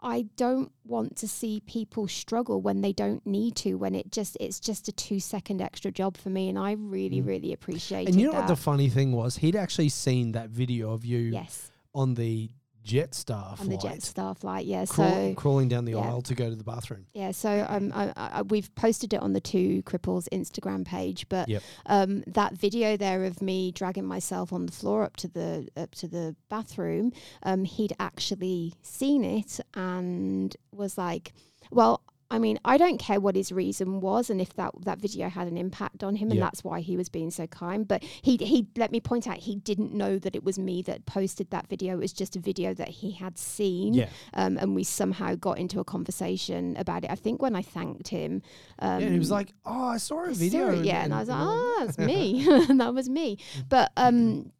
I 0.00 0.26
don't 0.36 0.70
want 0.84 1.16
to 1.16 1.28
see 1.28 1.60
people 1.60 2.08
struggle 2.08 2.60
when 2.60 2.82
they 2.82 2.92
don't 2.92 3.24
need 3.26 3.56
to. 3.56 3.74
When 3.76 3.94
it 3.94 4.10
just 4.12 4.36
it's 4.38 4.60
just 4.60 4.86
a 4.88 4.92
two 4.92 5.18
second 5.20 5.62
extra 5.62 5.90
job 5.90 6.16
for 6.16 6.28
me, 6.30 6.48
and 6.48 6.58
I 6.58 6.72
really 6.72 7.20
Mm. 7.22 7.26
really 7.26 7.52
appreciate 7.52 8.02
it. 8.02 8.08
and 8.10 8.20
you 8.20 8.26
know 8.26 8.32
that. 8.32 8.40
what 8.40 8.48
the 8.48 8.56
funny 8.56 8.88
thing 8.90 9.12
was? 9.12 9.36
He'd 9.38 9.56
actually 9.56 9.88
seen 9.88 10.32
that 10.32 10.50
video 10.50 10.92
of 10.92 11.04
you 11.04 11.18
yes, 11.18 11.70
on 11.94 12.14
the 12.14 12.50
Jetstar 12.84 13.56
flight. 13.56 13.60
on 13.60 13.68
the 13.68 13.76
Jetstar 13.78 14.36
flight. 14.38 14.66
Yeah, 14.66 14.84
crawl- 14.86 15.10
so 15.10 15.34
crawling 15.34 15.68
down 15.68 15.84
the 15.84 15.92
yeah. 15.92 15.98
aisle 15.98 16.22
to 16.22 16.34
go 16.34 16.50
to 16.50 16.56
the 16.56 16.64
bathroom. 16.64 17.06
Yeah, 17.14 17.30
so 17.32 17.66
um, 17.68 17.92
I, 17.94 18.12
I, 18.16 18.42
we've 18.42 18.72
posted 18.74 19.12
it 19.14 19.20
on 19.20 19.32
the 19.32 19.40
Two 19.40 19.82
Cripples 19.82 20.28
Instagram 20.30 20.84
page, 20.84 21.26
but 21.28 21.48
Yep. 21.48 21.62
um, 21.86 22.22
that 22.26 22.54
video 22.54 22.96
there 22.96 23.24
of 23.24 23.40
me 23.42 23.72
dragging 23.72 24.04
myself 24.06 24.52
on 24.52 24.66
the 24.66 24.72
floor 24.72 25.02
up 25.02 25.16
to 25.16 25.28
the 25.28 25.68
up 25.76 25.94
to 25.96 26.08
the 26.08 26.36
bathroom, 26.48 27.12
um, 27.42 27.64
he'd 27.64 27.94
actually 27.98 28.74
seen 28.82 29.24
it 29.24 29.60
and 29.74 30.56
was 30.72 30.96
like, 30.98 31.32
"Well." 31.70 32.02
I 32.30 32.38
mean, 32.38 32.58
I 32.64 32.78
don't 32.78 32.98
care 32.98 33.20
what 33.20 33.36
his 33.36 33.52
reason 33.52 34.00
was, 34.00 34.30
and 34.30 34.40
if 34.40 34.54
that 34.54 34.72
that 34.84 34.98
video 34.98 35.28
had 35.28 35.46
an 35.46 35.56
impact 35.56 36.02
on 36.02 36.16
him, 36.16 36.30
and 36.30 36.38
Yeah. 36.38 36.44
that's 36.46 36.64
why 36.64 36.80
he 36.80 36.96
was 36.96 37.08
being 37.08 37.30
so 37.30 37.46
kind. 37.46 37.86
But 37.86 38.02
he 38.02 38.36
he 38.36 38.66
let 38.76 38.90
me 38.92 39.00
point 39.00 39.26
out 39.28 39.36
he 39.36 39.56
didn't 39.56 39.92
know 39.92 40.18
that 40.18 40.34
it 40.34 40.42
was 40.42 40.58
me 40.58 40.82
that 40.82 41.06
posted 41.06 41.50
that 41.50 41.68
video. 41.68 41.94
It 41.94 42.00
was 42.00 42.12
just 42.12 42.34
a 42.36 42.40
video 42.40 42.74
that 42.74 42.88
he 42.88 43.12
had 43.12 43.38
seen 43.38 43.94
Yeah. 43.94 44.08
um, 44.32 44.56
and 44.58 44.74
we 44.74 44.84
somehow 44.84 45.34
got 45.34 45.58
into 45.58 45.80
a 45.80 45.84
conversation 45.84 46.76
about 46.76 47.04
it. 47.04 47.10
I 47.10 47.14
think 47.14 47.42
when 47.42 47.54
I 47.54 47.62
thanked 47.62 48.08
him, 48.08 48.42
um, 48.78 49.00
yeah, 49.00 49.06
and 49.06 49.12
he 49.12 49.18
was 49.18 49.30
like, 49.30 49.52
"Oh, 49.64 49.84
I 49.88 49.98
saw 49.98 50.24
a 50.24 50.34
saw 50.34 50.40
video." 50.40 50.70
it, 50.70 50.84
yeah, 50.84 51.04
and, 51.04 51.12
I 51.14 51.20
was 51.20 51.28
like, 51.28 51.38
oh, 51.40 51.84
that's 51.86 51.98
me, 51.98 52.44
that 52.68 52.94
was 52.94 53.08
me. 53.08 53.36
Mm. 53.36 53.68
But 53.68 53.92
um, 53.96 54.52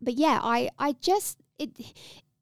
but 0.00 0.14
yeah, 0.14 0.38
I 0.42 0.70
I 0.78 0.92
just 1.00 1.38
it. 1.58 1.70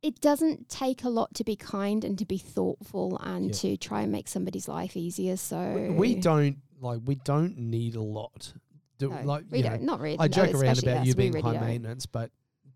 It 0.04 0.20
doesn't 0.20 0.68
take 0.68 1.02
a 1.02 1.08
lot 1.08 1.32
to 1.34 1.44
be 1.44 1.56
kind 1.56 2.04
and 2.04 2.18
to 2.18 2.26
be 2.26 2.36
thoughtful 2.38 3.18
and 3.22 3.46
Yeah. 3.46 3.52
to 3.62 3.76
try 3.78 4.02
and 4.02 4.12
make 4.12 4.28
somebody's 4.28 4.68
life 4.68 4.96
easier. 4.98 5.36
So 5.36 5.72
we, 5.74 5.88
we 5.90 6.14
don't 6.16 6.58
like 6.80 7.00
we 7.06 7.14
don't 7.14 7.56
need 7.56 7.96
a 7.96 8.02
lot. 8.02 8.52
Do, 8.98 9.08
no, 9.08 9.22
like 9.22 9.44
we 9.50 9.62
don't, 9.62 9.82
not 9.82 10.00
really. 10.00 10.18
I 10.20 10.24
no, 10.24 10.28
joke 10.28 10.54
around 10.54 10.78
about 10.82 10.98
us, 10.98 11.06
you 11.06 11.14
being 11.14 11.32
really 11.32 11.42
high 11.42 11.54
don't. 11.54 11.64
maintenance, 11.66 12.04
but 12.06 12.30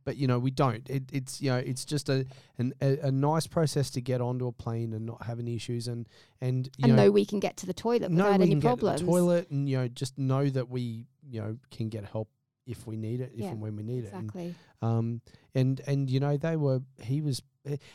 but 0.06 0.16
you 0.16 0.26
know 0.26 0.38
we 0.38 0.50
don't. 0.50 0.88
It, 0.88 1.04
it's 1.12 1.40
you 1.42 1.50
know 1.50 1.58
it's 1.58 1.84
just 1.84 2.08
a, 2.08 2.24
an, 2.56 2.72
a 2.80 2.98
a 3.08 3.12
nice 3.12 3.46
process 3.46 3.90
to 3.90 4.00
get 4.00 4.22
onto 4.22 4.46
a 4.46 4.52
plane 4.52 4.94
and 4.94 5.04
not 5.04 5.22
have 5.24 5.38
any 5.38 5.54
issues 5.54 5.86
and 5.86 6.08
and 6.40 6.66
you 6.78 6.84
And 6.84 6.96
know 6.96 7.04
know 7.04 7.10
we 7.10 7.26
can 7.26 7.40
get 7.40 7.58
to 7.58 7.66
the 7.66 7.74
toilet 7.74 8.10
without 8.10 8.40
any 8.40 8.56
problems. 8.56 8.62
get 8.62 8.98
to 9.00 9.04
the 9.04 9.10
toilet 9.12 9.50
and 9.50 9.68
you 9.68 9.76
know 9.76 9.86
just 9.88 10.16
know 10.18 10.48
that 10.48 10.70
we 10.70 11.04
you 11.28 11.42
know 11.42 11.58
can 11.70 11.90
get 11.90 12.06
help 12.06 12.30
if 12.68 12.86
we 12.86 12.96
need 12.96 13.20
it 13.20 13.32
if 13.34 13.40
Yeah, 13.40 13.50
and 13.50 13.60
when 13.60 13.74
we 13.74 13.82
need 13.82 14.04
it. 14.04 14.12
And, 14.12 14.24
Exactly. 14.24 14.54
um, 14.82 15.20
and 15.54 15.80
and 15.86 16.08
you 16.10 16.20
know 16.20 16.36
they 16.36 16.56
were 16.56 16.82
he 17.02 17.20
was, 17.20 17.42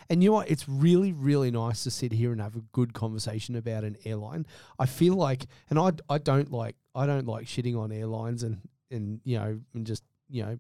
and 0.10 0.24
you 0.24 0.30
know 0.30 0.34
what? 0.34 0.50
It's 0.50 0.68
really 0.68 1.14
really 1.14 1.52
nice 1.52 1.84
to 1.84 1.92
sit 1.92 2.12
here 2.12 2.32
and 2.32 2.42
have 2.42 2.56
a 2.56 2.64
good 2.74 2.94
conversation 2.94 3.56
about 3.56 3.84
an 3.84 3.96
airline. 4.04 4.46
I 4.80 4.86
feel 4.88 5.16
like, 5.16 5.46
and 5.70 5.80
I 5.80 5.92
I 6.10 6.18
don't 6.18 6.52
like 6.52 6.76
I 6.96 7.06
don't 7.06 7.28
like 7.28 7.46
shitting 7.46 7.78
on 7.78 7.92
airlines 7.92 8.44
and 8.44 8.68
and 8.92 9.22
you 9.24 9.38
know 9.38 9.60
and 9.74 9.86
just 9.86 10.04
you 10.30 10.44
know 10.44 10.58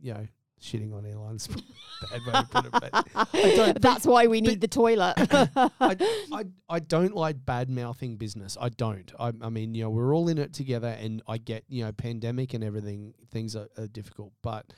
you 0.00 0.14
know 0.14 0.26
shitting 0.60 0.94
on 0.94 1.06
airlines. 1.06 1.48
Bad 2.10 2.26
way 2.26 2.32
to 2.32 2.48
put 2.50 2.66
it, 2.66 3.72
but 3.72 3.82
That's 3.82 4.06
why 4.06 4.26
we 4.26 4.40
need 4.40 4.60
the 4.60 4.68
toilet. 4.68 5.14
I, 5.56 5.96
I, 6.32 6.44
I 6.68 6.78
don't 6.78 7.14
like 7.14 7.44
bad 7.44 7.68
mouthing 7.68 8.16
business. 8.16 8.56
I 8.60 8.68
don't. 8.68 9.12
I, 9.18 9.32
I 9.42 9.48
mean, 9.48 9.74
you 9.74 9.82
know, 9.84 9.90
we're 9.90 10.14
all 10.14 10.28
in 10.28 10.38
it 10.38 10.52
together, 10.52 10.96
and 11.00 11.22
I 11.26 11.38
get, 11.38 11.64
you 11.68 11.84
know, 11.84 11.92
pandemic 11.92 12.54
and 12.54 12.62
everything, 12.62 13.14
things 13.30 13.56
are, 13.56 13.68
are 13.76 13.88
difficult. 13.88 14.32
But 14.42 14.72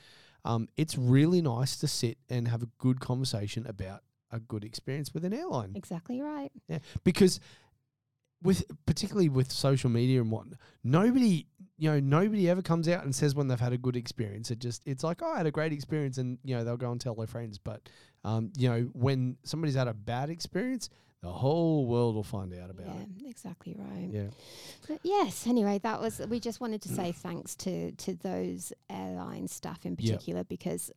um, 0.45 0.67
it's 0.77 0.97
really 0.97 1.41
nice 1.41 1.75
to 1.77 1.87
sit 1.87 2.17
and 2.29 2.47
have 2.47 2.63
a 2.63 2.69
good 2.79 2.99
conversation 2.99 3.67
about 3.67 4.01
a 4.31 4.39
good 4.39 4.63
experience 4.63 5.13
with 5.13 5.25
an 5.25 5.33
airline. 5.33 5.73
exactly 5.75 6.21
right. 6.21 6.51
Yeah, 6.67 6.79
because 7.03 7.39
with 8.41 8.63
particularly 8.85 9.29
with 9.29 9.51
social 9.51 9.89
media 9.89 10.21
and 10.21 10.31
what 10.31 10.45
nobody, 10.83 11.45
you 11.81 11.89
know, 11.89 11.99
nobody 11.99 12.47
ever 12.47 12.61
comes 12.61 12.87
out 12.87 13.03
and 13.03 13.13
says 13.15 13.33
when 13.33 13.47
they've 13.47 13.59
had 13.59 13.73
a 13.73 13.77
good 13.77 13.95
experience. 13.95 14.51
It 14.51 14.59
just, 14.59 14.83
it's 14.85 15.03
like, 15.03 15.23
oh, 15.23 15.31
I 15.33 15.37
had 15.37 15.47
a 15.47 15.51
great 15.51 15.73
experience, 15.73 16.19
and 16.19 16.37
you 16.43 16.55
know, 16.55 16.63
they'll 16.63 16.77
go 16.77 16.91
and 16.91 17.01
tell 17.01 17.15
their 17.15 17.25
friends. 17.25 17.57
But, 17.57 17.89
um, 18.23 18.51
you 18.55 18.69
know, 18.69 18.81
when 18.93 19.37
somebody's 19.43 19.73
had 19.73 19.87
a 19.87 19.93
bad 19.95 20.29
experience, 20.29 20.89
the 21.23 21.31
whole 21.31 21.87
world 21.87 22.13
will 22.13 22.23
find 22.23 22.53
out 22.53 22.69
about 22.69 22.85
Yeah, 22.85 23.01
it. 23.01 23.29
exactly 23.29 23.75
right. 23.79 24.09
Yeah, 24.11 24.27
But 24.87 24.99
yes, 25.01 25.47
anyway, 25.47 25.79
that 25.79 25.99
was 25.99 26.19
we 26.29 26.39
just 26.39 26.61
wanted 26.61 26.83
to 26.83 26.89
say 26.89 27.11
thanks 27.11 27.55
to 27.57 27.91
to 27.93 28.13
those 28.15 28.73
airline 28.87 29.47
staff 29.47 29.83
in 29.83 29.95
particular 29.95 30.43
because 30.43 30.91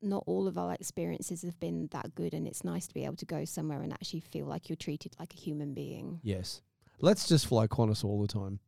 not 0.00 0.22
all 0.26 0.46
of 0.46 0.56
our 0.58 0.74
experiences 0.74 1.42
have 1.42 1.58
been 1.58 1.88
that 1.92 2.14
good 2.14 2.34
and 2.34 2.46
it's 2.46 2.62
nice 2.62 2.86
to 2.86 2.94
be 2.94 3.04
able 3.04 3.16
to 3.16 3.24
go 3.26 3.44
somewhere 3.44 3.80
and 3.82 3.92
actually 3.92 4.20
feel 4.20 4.46
like 4.46 4.68
you're 4.68 4.76
treated 4.76 5.16
like 5.18 5.34
a 5.34 5.36
human 5.36 5.74
being. 5.74 6.20
yes. 6.22 6.62
Let's 7.00 7.26
just 7.26 7.46
fly 7.48 7.66
Qantas 7.66 8.04
all 8.04 8.20
the 8.22 8.28
time. 8.28 8.60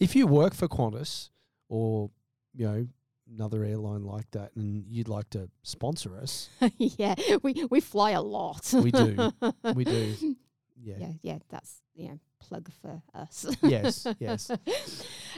If 0.00 0.14
you 0.16 0.26
work 0.26 0.54
for 0.54 0.68
Qantas, 0.68 1.30
or 1.68 2.10
you 2.54 2.66
know, 2.66 2.86
another 3.32 3.64
airline 3.64 4.04
like 4.04 4.30
that 4.32 4.50
and 4.54 4.84
you'd 4.88 5.08
like 5.08 5.30
to 5.30 5.48
sponsor 5.62 6.16
us, 6.18 6.50
yeah, 6.78 7.14
we 7.42 7.66
we 7.70 7.80
fly 7.80 8.12
a 8.12 8.22
lot. 8.22 8.72
we 8.72 8.90
do. 8.90 9.32
we 9.74 9.84
do. 9.84 10.36
Yeah. 10.76 10.96
Yeah, 10.98 11.12
yeah, 11.22 11.38
that's 11.48 11.80
yeah, 11.94 12.14
plug 12.40 12.70
for 12.82 13.02
us. 13.14 13.46
Yes, 13.62 14.06
yes. 14.18 14.50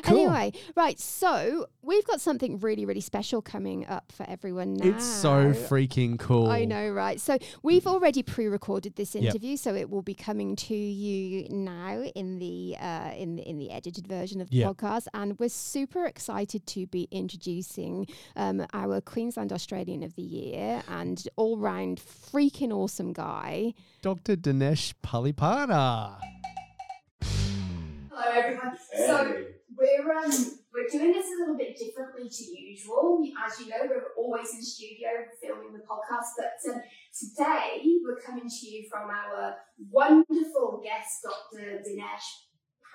Cool. 0.02 0.28
Anyway, 0.28 0.52
right, 0.76 1.00
so 1.00 1.64
we've 1.80 2.04
got 2.06 2.20
something 2.20 2.58
really, 2.60 2.84
really 2.84 3.00
special 3.00 3.40
coming 3.40 3.86
up 3.86 4.12
for 4.12 4.28
everyone 4.28 4.74
now. 4.74 4.88
It's 4.90 5.06
so 5.06 5.52
freaking 5.52 6.18
cool. 6.18 6.48
I 6.50 6.66
know, 6.66 6.90
right? 6.90 7.18
So 7.18 7.38
we've 7.62 7.86
already 7.86 8.22
pre-recorded 8.22 8.96
this 8.96 9.14
Yep. 9.14 9.24
interview, 9.24 9.56
so 9.56 9.74
it 9.74 9.88
will 9.88 10.02
be 10.02 10.12
coming 10.14 10.54
to 10.56 10.74
you 10.76 11.48
now 11.48 12.02
in 12.14 12.38
the 12.38 12.76
uh, 12.78 13.12
in 13.16 13.36
the 13.36 13.42
in 13.48 13.56
the 13.56 13.70
edited 13.70 14.06
version 14.06 14.42
of 14.42 14.50
the 14.50 14.56
Yeah. 14.58 14.66
podcast, 14.68 15.06
and 15.14 15.38
we're 15.38 15.48
super 15.48 16.04
excited 16.04 16.66
to 16.66 16.86
be 16.86 17.08
introducing 17.10 18.06
um, 18.36 18.66
our 18.74 19.00
Queensland 19.00 19.50
Australian 19.50 20.02
of 20.02 20.14
the 20.14 20.22
Year 20.22 20.82
and 20.88 21.26
all-round 21.36 21.98
freaking 22.02 22.70
awesome 22.70 23.14
guy. 23.14 23.72
Dr. 24.02 24.36
Dinesh 24.36 24.92
Palipana. 25.02 26.18
Hello 28.18 28.32
everyone. 28.32 28.72
So 28.96 29.44
we're 29.76 30.10
um 30.10 30.32
we're 30.72 30.88
doing 30.90 31.12
this 31.12 31.26
a 31.26 31.40
little 31.40 31.58
bit 31.58 31.76
differently 31.76 32.30
to 32.30 32.44
usual. 32.58 33.20
As 33.44 33.60
you 33.60 33.68
know, 33.68 33.76
we're 33.82 34.08
always 34.16 34.54
in 34.54 34.62
studio 34.62 35.10
filming 35.38 35.74
the 35.74 35.80
podcast, 35.80 36.32
but 36.38 36.72
um, 36.72 36.80
today 37.12 37.82
we're 38.02 38.18
coming 38.18 38.48
to 38.48 38.66
you 38.66 38.88
from 38.90 39.10
our 39.10 39.56
wonderful 39.90 40.82
guest, 40.82 41.26
Dr. 41.28 41.82
Dinesh 41.84 42.46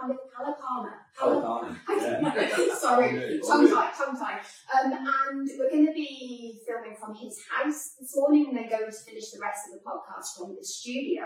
Pal- 0.02 0.18
Palapana. 0.34 0.94
Don't 1.20 1.78
yeah. 2.02 2.76
Sorry, 2.80 3.40
tongue 3.46 3.70
tied, 3.70 3.94
tongue 3.94 4.18
tied. 4.18 4.42
Um, 4.74 4.92
and 4.92 5.50
we're 5.60 5.70
going 5.70 5.86
to 5.86 5.94
be 5.94 6.60
filming 6.66 6.98
from 7.00 7.14
his 7.14 7.40
house 7.48 7.94
this 8.00 8.16
morning, 8.16 8.48
and 8.50 8.58
then 8.58 8.70
going 8.70 8.90
to 8.90 8.98
finish 8.98 9.30
the 9.30 9.40
rest 9.40 9.70
of 9.70 9.78
the 9.78 9.86
podcast 9.86 10.38
from 10.38 10.56
the 10.56 10.66
studio. 10.66 11.22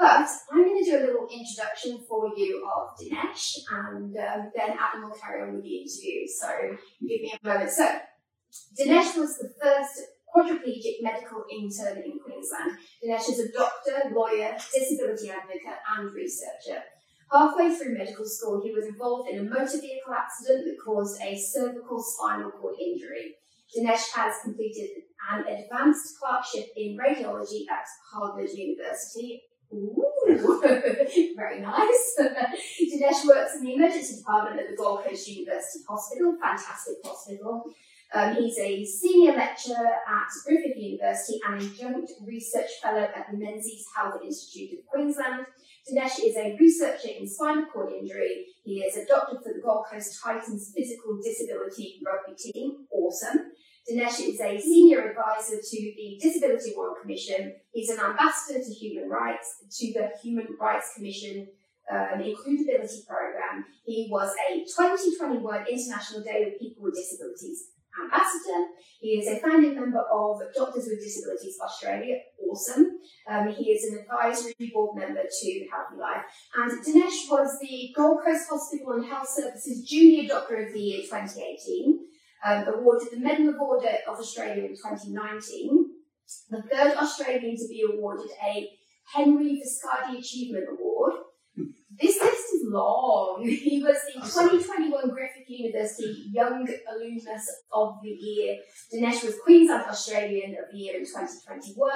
But 0.00 0.26
I'm 0.50 0.64
going 0.64 0.82
to 0.82 0.90
do 0.90 0.96
a 0.96 1.04
little 1.04 1.28
introduction 1.28 2.00
for 2.08 2.32
you 2.34 2.64
of 2.64 2.96
Dinesh, 2.96 3.58
and 3.70 4.16
um, 4.16 4.50
then 4.56 4.70
Adam 4.72 5.04
will 5.04 5.14
carry 5.20 5.42
on 5.42 5.56
with 5.56 5.62
the 5.62 5.76
interview. 5.76 6.24
So 6.26 6.48
give 7.06 7.20
me 7.20 7.34
a 7.36 7.46
moment. 7.46 7.70
So 7.70 7.84
Dinesh 8.80 9.18
was 9.18 9.36
the 9.36 9.52
first 9.60 10.00
quadriplegic 10.34 11.02
medical 11.02 11.44
intern 11.52 11.98
in 12.02 12.18
Queensland. 12.18 12.78
Dinesh 13.04 13.28
is 13.28 13.40
a 13.40 13.52
doctor, 13.52 14.08
lawyer, 14.14 14.56
disability 14.72 15.28
advocate, 15.28 15.84
and 15.98 16.10
researcher. 16.14 16.80
Halfway 17.30 17.68
through 17.68 17.98
medical 17.98 18.24
school, 18.24 18.62
he 18.64 18.72
was 18.72 18.86
involved 18.86 19.28
in 19.28 19.40
a 19.40 19.42
motor 19.42 19.80
vehicle 19.84 20.16
accident 20.16 20.64
that 20.64 20.78
caused 20.82 21.20
a 21.20 21.36
cervical 21.36 22.02
spinal 22.02 22.52
cord 22.52 22.76
injury. 22.80 23.34
Dinesh 23.76 24.16
has 24.16 24.34
completed 24.42 24.88
an 25.30 25.44
advanced 25.46 26.18
clerkship 26.18 26.70
in 26.74 26.96
radiology 26.96 27.68
at 27.70 27.84
Harvard 28.10 28.48
University. 28.48 29.42
Ooh, 29.72 30.04
very 31.36 31.60
nice. 31.60 32.16
Dinesh 32.18 33.26
works 33.26 33.56
in 33.56 33.64
the 33.64 33.74
emergency 33.74 34.16
department 34.16 34.60
at 34.60 34.68
the 34.70 34.76
Gold 34.76 35.04
Coast 35.04 35.28
University 35.28 35.84
Hospital, 35.88 36.36
fantastic 36.40 36.96
hospital. 37.04 37.64
Um, 38.12 38.34
he's 38.34 38.58
a 38.58 38.84
senior 38.84 39.36
lecturer 39.36 39.86
at 40.08 40.26
Griffith 40.44 40.76
University 40.76 41.40
and 41.46 41.62
adjunct 41.62 42.10
research 42.26 42.70
fellow 42.82 43.02
at 43.02 43.30
the 43.30 43.36
Menzies 43.36 43.86
Health 43.96 44.20
Institute 44.24 44.80
of 44.80 44.86
Queensland. 44.86 45.46
Dinesh 45.88 46.18
is 46.24 46.36
a 46.36 46.56
researcher 46.58 47.08
in 47.08 47.28
spinal 47.28 47.66
cord 47.66 47.92
injury. 47.92 48.46
He 48.64 48.80
is 48.80 48.96
a 48.96 49.06
doctor 49.06 49.38
for 49.40 49.52
the 49.52 49.60
Gold 49.60 49.86
Coast 49.90 50.20
Titans 50.22 50.72
physical 50.76 51.20
disability 51.22 52.00
rugby 52.04 52.34
team. 52.36 52.86
Awesome. 52.90 53.49
Dinesh 53.88 54.20
is 54.20 54.40
a 54.40 54.60
senior 54.60 55.10
advisor 55.10 55.56
to 55.56 55.76
the 55.96 56.18
Disability 56.20 56.74
Royal 56.76 56.94
Commission. 57.00 57.54
He's 57.72 57.90
an 57.90 58.00
ambassador 58.00 58.60
to 58.60 58.70
human 58.72 59.08
rights, 59.08 59.64
to 59.78 59.92
the 59.92 60.10
Human 60.22 60.48
Rights 60.60 60.92
Commission 60.94 61.48
um, 61.90 62.20
includability 62.20 63.06
program. 63.06 63.64
He 63.84 64.08
was 64.10 64.32
a 64.50 64.60
2021 64.60 65.66
International 65.68 66.22
Day 66.22 66.52
of 66.52 66.60
People 66.60 66.84
with 66.84 66.94
Disabilities 66.94 67.70
ambassador. 68.04 68.70
He 69.00 69.18
is 69.18 69.26
a 69.26 69.40
founding 69.40 69.74
member 69.74 70.00
of 70.12 70.40
Doctors 70.54 70.86
with 70.86 71.00
Disabilities 71.00 71.58
Australia. 71.62 72.16
Awesome. 72.48 72.98
Um, 73.28 73.48
he 73.48 73.70
is 73.70 73.84
an 73.84 73.98
advisory 74.00 74.54
board 74.72 74.98
member 74.98 75.22
to 75.22 75.66
Healthy 75.70 76.00
Life. 76.00 76.24
And 76.56 76.70
Dinesh 76.84 77.30
was 77.30 77.58
the 77.60 77.92
Gold 77.96 78.18
Coast 78.24 78.48
Hospital 78.50 78.92
and 78.92 79.04
Health 79.04 79.28
Services 79.28 79.88
Junior 79.88 80.28
Doctor 80.28 80.66
of 80.66 80.72
the 80.72 80.80
Year 80.80 81.02
2018, 81.02 82.00
um, 82.44 82.64
awarded 82.68 83.08
the 83.12 83.20
Medal 83.20 83.50
of 83.50 83.60
Order 83.60 83.96
of 84.08 84.18
Australia 84.18 84.64
in 84.64 84.70
2019, 84.70 85.90
the 86.50 86.62
third 86.62 86.96
Australian 86.96 87.56
to 87.56 87.68
be 87.68 87.84
awarded 87.88 88.30
a 88.42 88.70
Henry 89.14 89.60
Viscardi 89.60 90.18
Achievement 90.18 90.66
Award. 90.70 90.89
This 92.70 92.78
list 92.78 92.94
is 92.96 93.00
long. 93.00 93.44
He 93.70 93.82
was 93.82 93.96
the 94.06 94.20
2021 94.20 95.10
Griffith 95.10 95.48
University 95.48 96.30
Young 96.32 96.68
Alumnus 96.90 97.50
of 97.72 97.96
the 98.02 98.08
Year. 98.08 98.56
Dinesh 98.92 99.24
was 99.24 99.34
Queensland 99.44 99.84
Australian 99.88 100.52
of 100.52 100.70
the 100.72 100.78
Year 100.78 100.96
in 100.98 101.04
2021. 101.04 101.90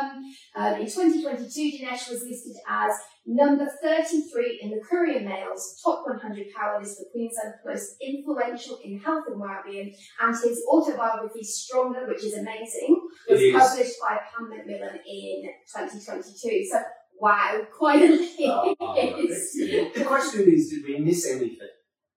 Um, 0.57 0.75
in 0.75 0.87
2022, 0.87 1.79
Dinesh 1.79 2.11
was 2.11 2.23
listed 2.23 2.57
as 2.69 2.93
number 3.27 3.67
33 3.83 4.61
in 4.63 4.71
the 4.71 4.81
Courier 4.89 5.21
Mail's 5.21 5.81
top 5.85 6.05
100 6.07 6.47
power 6.55 6.81
list 6.81 6.99
for 6.99 7.05
Queensland's 7.13 7.57
most 7.65 7.97
influential 8.01 8.79
in 8.85 8.99
health 8.99 9.25
and 9.29 9.41
wellbeing, 9.41 9.95
and 10.21 10.37
his 10.37 10.63
autobiography 10.71 11.43
Stronger, 11.43 12.07
which 12.07 12.25
is 12.25 12.35
amazing, 12.35 13.09
was 13.29 13.41
published 13.53 13.97
by 14.01 14.19
Pan 14.19 14.51
Macmillan 14.51 15.01
in 15.07 15.51
2022. 15.75 16.67
So, 16.71 16.83
wow, 17.21 17.67
quite 17.77 18.03
a 18.03 18.13
list. 18.13 18.41
Oh, 18.41 18.75
thanks. 18.97 19.53
The 19.55 20.05
question 20.05 20.53
is, 20.53 20.71
did 20.71 20.85
we 20.87 20.99
miss 20.99 21.29
anything? 21.31 21.59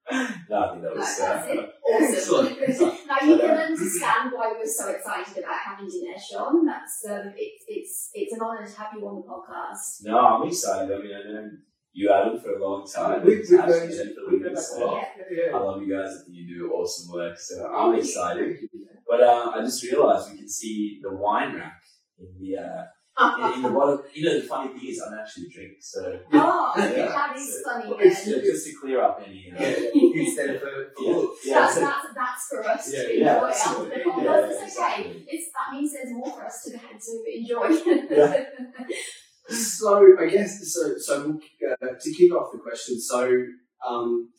No, 0.50 0.64
I 0.64 0.72
think 0.72 0.84
that 0.84 0.96
was 0.96 1.18
that's 1.20 1.50
uh, 1.50 1.52
it. 1.52 1.70
Awesome. 1.84 2.48
Excellent, 2.48 2.58
excellent. 2.66 3.00
now 3.08 3.28
you 3.28 3.38
can 3.38 3.50
understand 3.50 4.32
why 4.34 4.54
we're 4.58 4.66
so 4.66 4.90
excited 4.90 5.38
about 5.44 5.60
having 5.60 5.86
Dinesh 5.86 6.40
on. 6.40 6.66
That's 6.66 7.04
um, 7.10 7.34
it's 7.36 7.66
it's 7.68 8.10
it's 8.14 8.34
an 8.34 8.40
honour 8.42 8.66
to 8.66 8.78
have 8.78 8.94
you 8.96 9.06
on 9.06 9.16
the 9.18 9.28
podcast. 9.28 10.06
No, 10.06 10.18
I'm 10.18 10.48
excited. 10.48 10.96
I 10.96 11.02
mean, 11.02 11.12
I 11.14 11.30
know 11.30 11.50
you 11.92 12.10
Adam 12.10 12.40
for 12.40 12.56
a 12.56 12.66
long 12.66 12.88
time. 12.88 13.26
We've, 13.26 13.40
we've 13.40 13.60
Actually, 13.60 13.80
known 13.80 13.90
been 13.90 14.16
for 14.16 14.32
we've 14.32 14.42
known 14.42 14.52
years, 14.52 14.56
that 14.56 14.78
so 14.78 14.84
a 14.84 14.86
lot. 14.86 15.04
Yeah, 15.30 15.58
I 15.58 15.60
love 15.60 15.82
you 15.82 15.98
guys. 15.98 16.16
I 16.16 16.24
think 16.24 16.38
you 16.38 16.58
do 16.58 16.72
awesome 16.72 17.14
work. 17.14 17.38
So 17.38 17.68
I'm 17.68 17.96
excited. 17.96 18.58
But 19.10 19.24
uh, 19.24 19.52
I 19.56 19.62
just 19.62 19.84
realised 19.84 20.32
we 20.32 20.38
can 20.38 20.50
see 20.50 21.00
the 21.02 21.14
wine 21.14 21.56
rack 21.56 21.82
in 22.20 22.28
the 22.40 22.62
uh, 22.62 22.84
in, 23.20 23.54
in 23.56 23.62
the 23.64 23.70
bottom. 23.70 24.00
You 24.14 24.26
know, 24.26 24.40
the 24.42 24.48
funny 24.48 24.78
thing 24.80 24.90
is, 24.90 25.02
I 25.02 25.10
don't 25.10 25.20
actually 25.20 25.50
drink. 25.50 25.72
So 25.80 26.20
oh, 26.34 26.74
Yeah. 26.78 27.08
that 27.08 27.36
is 27.38 27.62
funny. 27.66 27.90
Well, 27.90 28.00
it's- 28.00 28.28
yeah, 28.28 28.38
just 28.38 28.66
to 28.68 28.74
clear 28.80 29.02
up 29.02 29.22
any. 29.26 29.52
Uh, 29.52 29.62
Yeah, 29.62 29.76
instead 30.24 30.50
of 30.52 30.62
for, 30.62 30.68
for 30.96 31.04
Yeah. 31.04 31.14
Yeah, 31.46 31.60
that's, 31.60 31.74
so- 31.76 31.82
that's, 31.82 32.08
that's 32.16 32.48
for 32.50 32.68
us 32.68 32.94
Yeah, 32.94 33.04
to 33.04 33.18
yeah, 33.20 33.36
enjoy. 33.36 33.48
absolutely. 33.48 33.96
after 33.96 34.04
the 34.04 34.10
podcast. 34.10 34.24
Yeah, 34.24 34.48
it's 34.48 34.58
okay. 34.58 34.66
exactly. 34.66 35.26
It's 35.28 35.48
that 35.56 35.76
means 35.76 35.94
there's 35.94 36.12
more 36.14 36.32
for 36.32 36.46
us 36.46 36.64
to 36.64 36.72
to 36.78 37.14
enjoy. 37.38 37.68
Yeah. 38.16 38.44
So 39.50 40.06
I 40.20 40.28
guess 40.28 40.74
so. 40.74 40.98
So 40.98 41.40
uh, 41.72 41.88
to 42.02 42.14
kick 42.14 42.34
off 42.34 42.52
the 42.52 42.60
question, 42.60 43.00
so 43.00 43.32
um, 43.88 44.30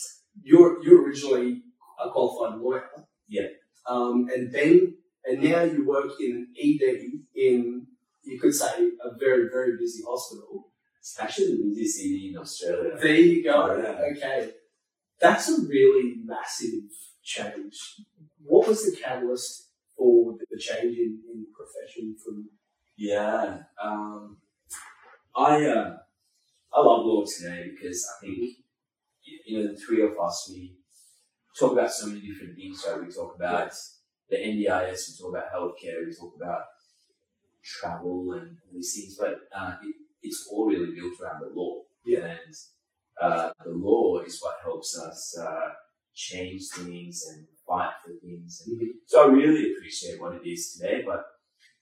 you're 0.42 0.82
you're 0.84 1.02
originally 1.02 1.62
a 2.04 2.10
qualified 2.10 2.58
lawyer. 2.60 2.84
Yeah. 3.26 3.46
Um, 3.88 4.26
and 4.34 4.52
then 4.52 4.94
and 5.24 5.42
now 5.42 5.62
you 5.62 5.86
work 5.86 6.10
in 6.20 6.48
ED 6.62 6.82
in 7.34 7.86
you 8.24 8.38
could 8.38 8.54
say 8.54 8.90
a 9.04 9.16
very 9.18 9.48
very 9.50 9.76
busy 9.76 10.02
hospital. 10.06 10.70
it's 10.98 11.18
actually 11.20 11.52
the 11.52 11.62
busiest 11.64 11.96
city 11.96 12.30
in 12.30 12.38
Australia. 12.38 12.96
There 13.00 13.14
you 13.14 13.44
go. 13.44 13.76
Yeah. 13.76 14.16
Okay, 14.16 14.50
that's 15.20 15.48
a 15.48 15.60
really 15.66 16.16
massive 16.24 16.90
change. 17.22 17.76
What 18.44 18.68
was 18.68 18.84
the 18.84 18.96
catalyst 18.96 19.70
for 19.96 20.34
the 20.38 20.58
change 20.58 20.96
in, 20.96 21.20
in 21.32 21.46
profession 21.54 22.16
from? 22.22 22.50
Yeah. 22.96 23.58
Um, 23.82 24.38
I 25.36 25.64
uh, 25.66 25.96
I 26.72 26.80
love 26.80 27.06
law 27.06 27.24
today 27.24 27.70
because 27.70 28.06
I 28.16 28.26
think 28.26 28.56
you 29.46 29.58
know 29.58 29.72
the 29.72 29.78
three 29.78 30.02
of 30.02 30.12
us 30.18 30.50
we 30.52 30.74
talk 31.58 31.72
about 31.72 31.92
so 31.92 32.06
many 32.06 32.20
different 32.20 32.56
things. 32.56 32.84
Right? 32.88 33.00
We 33.04 33.12
talk 33.12 33.34
about 33.36 33.72
the 34.28 34.36
NDIS, 34.36 35.08
we 35.08 35.18
talk 35.18 35.30
about 35.30 35.52
healthcare, 35.52 36.06
we 36.06 36.14
talk 36.14 36.34
about 36.36 36.62
travel 37.80 38.32
and 38.32 38.56
all 38.56 38.72
these 38.74 38.94
things, 38.94 39.16
but 39.18 39.36
uh, 39.56 39.76
it, 39.82 39.94
it's 40.22 40.48
all 40.50 40.66
really 40.66 40.94
built 40.94 41.20
around 41.20 41.40
the 41.42 41.52
law. 41.54 41.82
Yeah. 42.04 42.26
And 42.26 42.54
uh, 43.20 43.50
the 43.64 43.72
law 43.72 44.20
is 44.20 44.38
what 44.40 44.56
helps 44.62 44.98
us 44.98 45.36
uh, 45.38 45.70
change 46.14 46.62
things 46.74 47.24
and 47.30 47.46
fight 47.66 47.92
for 48.04 48.12
things. 48.22 48.62
And 48.66 48.80
so 49.06 49.24
I 49.24 49.32
really 49.32 49.72
appreciate 49.72 50.20
what 50.20 50.34
it 50.34 50.48
is 50.48 50.72
today. 50.78 51.02
But 51.06 51.24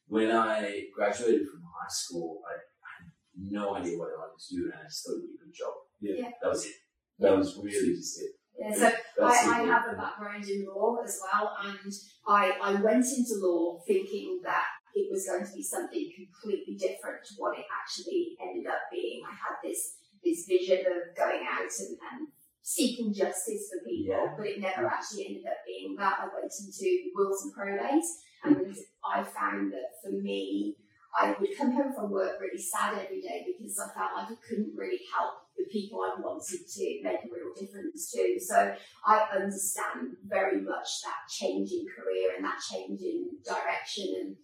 when 0.07 0.30
I 0.30 0.84
graduated 0.95 1.47
from 1.49 1.62
high 1.62 1.89
school, 1.89 2.41
I, 2.49 2.55
I 2.55 2.91
had 2.99 3.12
no 3.37 3.76
idea 3.76 3.99
what 3.99 4.09
I 4.09 4.18
wanted 4.18 4.41
to 4.49 4.57
do, 4.57 4.64
and 4.64 4.74
I 4.74 4.84
just 4.89 5.05
thought 5.05 5.12
it 5.12 5.22
would 5.22 5.28
be 5.28 5.34
a 5.34 5.45
good 5.45 5.55
job. 5.55 5.74
Yeah. 6.01 6.14
Yeah. 6.18 6.30
That 6.43 6.49
was 6.49 6.66
it. 6.66 6.74
That 7.18 7.37
was 7.37 7.57
really 7.57 7.95
just 7.97 8.20
it. 8.20 8.32
Yeah, 8.59 8.72
so 8.72 8.91
That's 9.18 9.47
I, 9.47 9.61
I 9.61 9.66
have 9.66 9.84
a 9.93 9.97
background 9.97 10.45
in 10.49 10.66
law 10.66 10.97
as 11.05 11.20
well, 11.22 11.57
and 11.62 11.93
I, 12.26 12.53
I 12.62 12.72
went 12.80 13.05
into 13.05 13.34
law 13.43 13.78
thinking 13.87 14.41
that 14.45 14.64
it 14.97 15.13
was 15.13 15.29
going 15.29 15.45
to 15.45 15.53
be 15.53 15.63
something 15.63 16.09
completely 16.17 16.75
different 16.81 17.21
to 17.29 17.35
what 17.37 17.59
it 17.59 17.69
actually 17.69 18.33
ended 18.41 18.67
up 18.67 18.89
being. 18.91 19.21
I 19.29 19.37
had 19.37 19.61
this 19.63 20.01
this 20.25 20.49
vision 20.49 20.81
of 20.89 21.15
going 21.15 21.45
out 21.47 21.69
and, 21.69 21.95
and 22.11 22.29
seeking 22.63 23.15
justice 23.15 23.71
for 23.71 23.85
people, 23.87 24.11
Yeah. 24.11 24.35
but 24.37 24.47
it 24.49 24.59
never 24.59 24.89
actually 24.89 25.27
ended 25.29 25.47
up 25.47 25.61
being 25.69 25.95
that. 26.01 26.19
I 26.19 26.27
went 26.35 26.51
into 26.51 27.13
wills 27.15 27.45
and 27.45 27.53
probate, 27.55 28.03
and 28.43 28.75
I 29.05 29.23
found 29.23 29.71
that 29.73 30.01
for 30.03 30.11
me, 30.11 30.75
I 31.17 31.37
would 31.39 31.57
come 31.57 31.73
home 31.73 31.93
from 31.95 32.11
work 32.11 32.41
really 32.41 32.59
sad 32.61 32.99
every 32.99 33.21
day 33.21 33.47
because 33.47 33.79
I 33.79 33.93
felt 33.95 34.17
like 34.17 34.33
I 34.33 34.37
couldn't 34.49 34.75
really 34.77 35.01
help 35.15 35.47
the 35.57 35.65
people 35.73 36.01
I 36.03 36.21
wanted 36.21 36.67
to 36.67 37.01
make 37.03 37.25
a 37.25 37.29
real 37.33 37.55
difference 37.57 38.11
to. 38.13 38.37
So 38.41 38.75
I 39.07 39.27
understand 39.35 40.17
very 40.27 40.61
much 40.61 40.89
that 41.05 41.25
change 41.31 41.71
in 41.71 41.87
career 41.89 42.37
and 42.37 42.45
that 42.45 42.59
change 42.61 43.01
in 43.01 43.31
direction. 43.47 44.13
And 44.21 44.37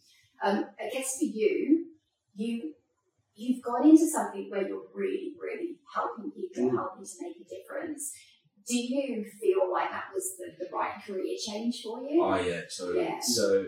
um, 0.42 0.66
I 0.80 0.90
guess 0.92 1.18
for 1.18 1.24
you, 1.24 1.86
you 2.34 2.74
you've 3.34 3.62
gone 3.62 3.88
into 3.88 4.06
something 4.06 4.48
where 4.50 4.66
you're 4.68 4.84
really, 4.94 5.32
really 5.40 5.76
helping 5.94 6.30
people, 6.30 6.64
Mm. 6.64 6.76
helping 6.76 7.04
to 7.04 7.12
make 7.22 7.36
a 7.40 7.44
difference. 7.44 8.12
Do 8.66 8.76
you 8.76 9.24
feel 9.40 9.72
like 9.72 9.90
that 9.90 10.04
was 10.14 10.36
the, 10.38 10.52
the 10.64 10.70
right 10.70 11.02
career 11.04 11.36
change 11.38 11.82
for 11.82 12.00
you? 12.02 12.22
Oh 12.22 12.36
yeah, 12.36 12.60
totally. 12.76 13.04
Yeah. 13.04 13.20
So, 13.20 13.66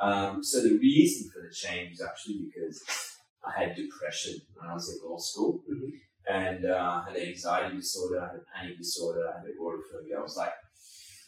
um, 0.00 0.42
so 0.42 0.62
the 0.62 0.78
reason 0.78 1.30
for 1.30 1.40
the 1.46 1.52
change 1.54 1.92
is 1.92 2.00
actually 2.02 2.46
because 2.46 2.82
I 3.44 3.60
had 3.60 3.76
depression 3.76 4.40
when 4.54 4.70
I 4.70 4.74
was 4.74 4.88
at 4.94 5.06
law 5.08 5.18
school, 5.18 5.62
Mhm. 5.70 5.92
and 6.28 6.64
uh, 6.64 7.02
I 7.06 7.10
had 7.10 7.16
an 7.20 7.28
anxiety 7.28 7.76
disorder, 7.76 8.20
I 8.20 8.26
had 8.28 8.36
a 8.36 8.44
panic 8.54 8.78
disorder, 8.78 9.28
I 9.28 9.38
had 9.40 9.46
agoraphobia. 9.50 10.18
I 10.18 10.22
was 10.22 10.36
like, 10.36 10.54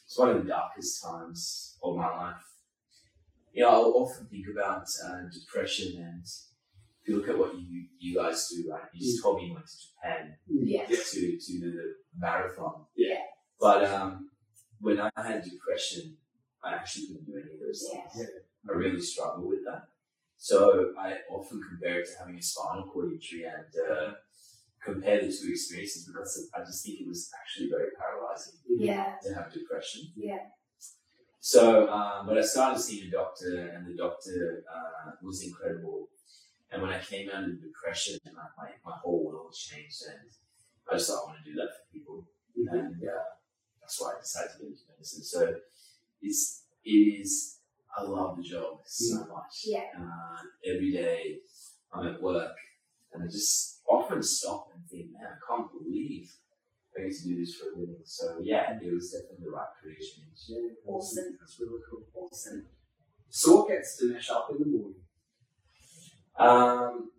it's 0.07 0.19
one 0.19 0.31
of 0.31 0.43
the 0.43 0.49
darkest 0.49 1.03
times 1.03 1.77
of 1.83 1.97
my 1.97 2.09
life. 2.09 2.43
You 3.55 3.63
know, 3.63 3.71
I'll 3.71 3.95
often 4.03 4.27
think 4.27 4.47
about 4.53 4.83
uh, 5.07 5.23
depression, 5.33 6.03
and 6.03 6.25
if 6.25 7.09
you 7.09 7.17
look 7.17 7.29
at 7.29 7.39
what 7.39 7.55
you 7.55 7.87
you 8.01 8.17
guys 8.17 8.49
do, 8.49 8.69
right? 8.71 8.83
You 8.93 9.01
just 9.13 9.23
told 9.23 9.37
me 9.37 9.47
you 9.49 9.55
went 9.55 9.67
to 9.67 9.79
Japan 9.87 10.35
yeah. 10.49 10.87
to 10.87 10.97
to 11.39 11.59
do 11.61 11.71
the 11.73 11.95
marathon. 12.19 12.87
Yeah. 12.97 13.23
But 13.61 13.85
um, 13.85 14.31
when 14.81 15.01
I 15.01 15.11
had 15.17 15.45
depression, 15.45 16.17
I 16.65 16.75
actually 16.75 17.07
couldn't 17.07 17.27
do 17.27 17.35
any 17.41 17.55
of 17.55 17.61
those 17.61 17.89
Yeah. 17.93 18.09
things. 18.09 18.29
I 18.69 18.73
really 18.73 19.01
struggled 19.01 19.49
with 19.49 19.65
that. 19.67 19.83
So 20.37 20.93
I 20.99 21.19
often 21.31 21.61
compare 21.71 22.01
it 22.01 22.07
to 22.07 22.19
having 22.19 22.37
a 22.39 22.43
spinal 22.43 22.91
cord 22.91 23.13
injury 23.13 23.45
and 23.45 23.71
uh, 23.89 24.13
compare 24.85 25.21
the 25.21 25.29
two 25.33 25.51
experiences 25.51 26.07
because 26.07 26.51
I 26.55 26.61
just 26.65 26.85
think 26.85 27.01
it 27.01 27.07
was 27.09 27.31
actually 27.41 27.69
very 27.71 27.91
paralyzing 27.97 28.55
Yeah. 28.67 29.15
to 29.23 29.35
have 29.35 29.53
depression. 29.53 30.03
Yeah. 30.17 30.43
So, 31.45 31.87
um, 31.91 32.27
but 32.27 32.39
I 32.39 32.41
started 32.41 32.81
seeing 32.81 33.09
a 33.09 33.11
doctor, 33.11 33.69
and 33.75 33.87
the 33.87 33.95
doctor 33.95 34.65
uh, 34.65 35.11
was 35.23 35.43
incredible. 35.43 36.09
And 36.71 36.81
when 36.81 36.91
I 36.91 36.99
came 36.99 37.29
out 37.29 37.45
of 37.45 37.51
the 37.51 37.67
depression, 37.69 38.19
my, 38.25 38.49
my, 38.57 38.71
my 38.83 38.97
whole 39.03 39.27
world 39.27 39.53
changed, 39.53 40.05
and 40.09 40.21
I 40.91 40.95
just 40.97 41.11
thought 41.11 41.21
I 41.23 41.27
want 41.27 41.45
to 41.45 41.51
do 41.51 41.55
that 41.57 41.69
for 41.77 41.93
people, 41.93 42.27
Mhm. 42.57 42.73
and 42.73 42.95
uh, 42.97 43.25
that's 43.79 44.01
why 44.01 44.15
I 44.17 44.21
decided 44.21 44.53
to 44.53 44.59
get 44.61 44.69
into 44.69 44.83
medicine. 44.89 45.23
So, 45.23 45.55
it's 46.23 46.65
it 46.83 47.21
is 47.21 47.59
I 47.95 48.03
love 48.05 48.39
the 48.39 48.43
job 48.43 48.81
so 48.87 49.27
much. 49.27 49.65
Yeah. 49.67 49.91
Uh, 50.01 50.41
every 50.65 50.93
day 50.93 51.41
I'm 51.93 52.07
at 52.07 52.23
work, 52.23 52.57
and 53.13 53.23
I 53.23 53.27
just 53.27 53.83
often 53.87 54.23
stop 54.23 54.69
and 54.75 54.83
think, 54.89 55.13
man, 55.13 55.29
I 55.35 55.37
can't 55.47 55.71
believe 55.71 56.33
I 56.97 57.03
get 57.03 57.13
to 57.13 57.25
do 57.25 57.39
this 57.39 57.57
for 57.57 57.71
a 57.71 57.79
living. 57.79 58.03
So 58.05 58.39
yeah, 58.43 58.79
it 58.81 58.93
was 58.93 59.11
definitely 59.11 59.45
the 59.45 59.51
right 59.51 59.67
career 59.83 59.97
change. 59.97 60.39
Yeah, 60.49 60.69
Awesome. 60.87 61.37
That's 61.41 61.59
really 61.61 61.81
cool. 61.91 62.03
Awesome. 62.15 62.67
So 63.29 63.57
what 63.57 63.69
gets 63.69 64.01
Dinesh 64.03 64.31
up 64.31 64.49
in 64.53 64.59
the 64.59 64.67
morning? 64.67 65.01
Um, 66.39 67.11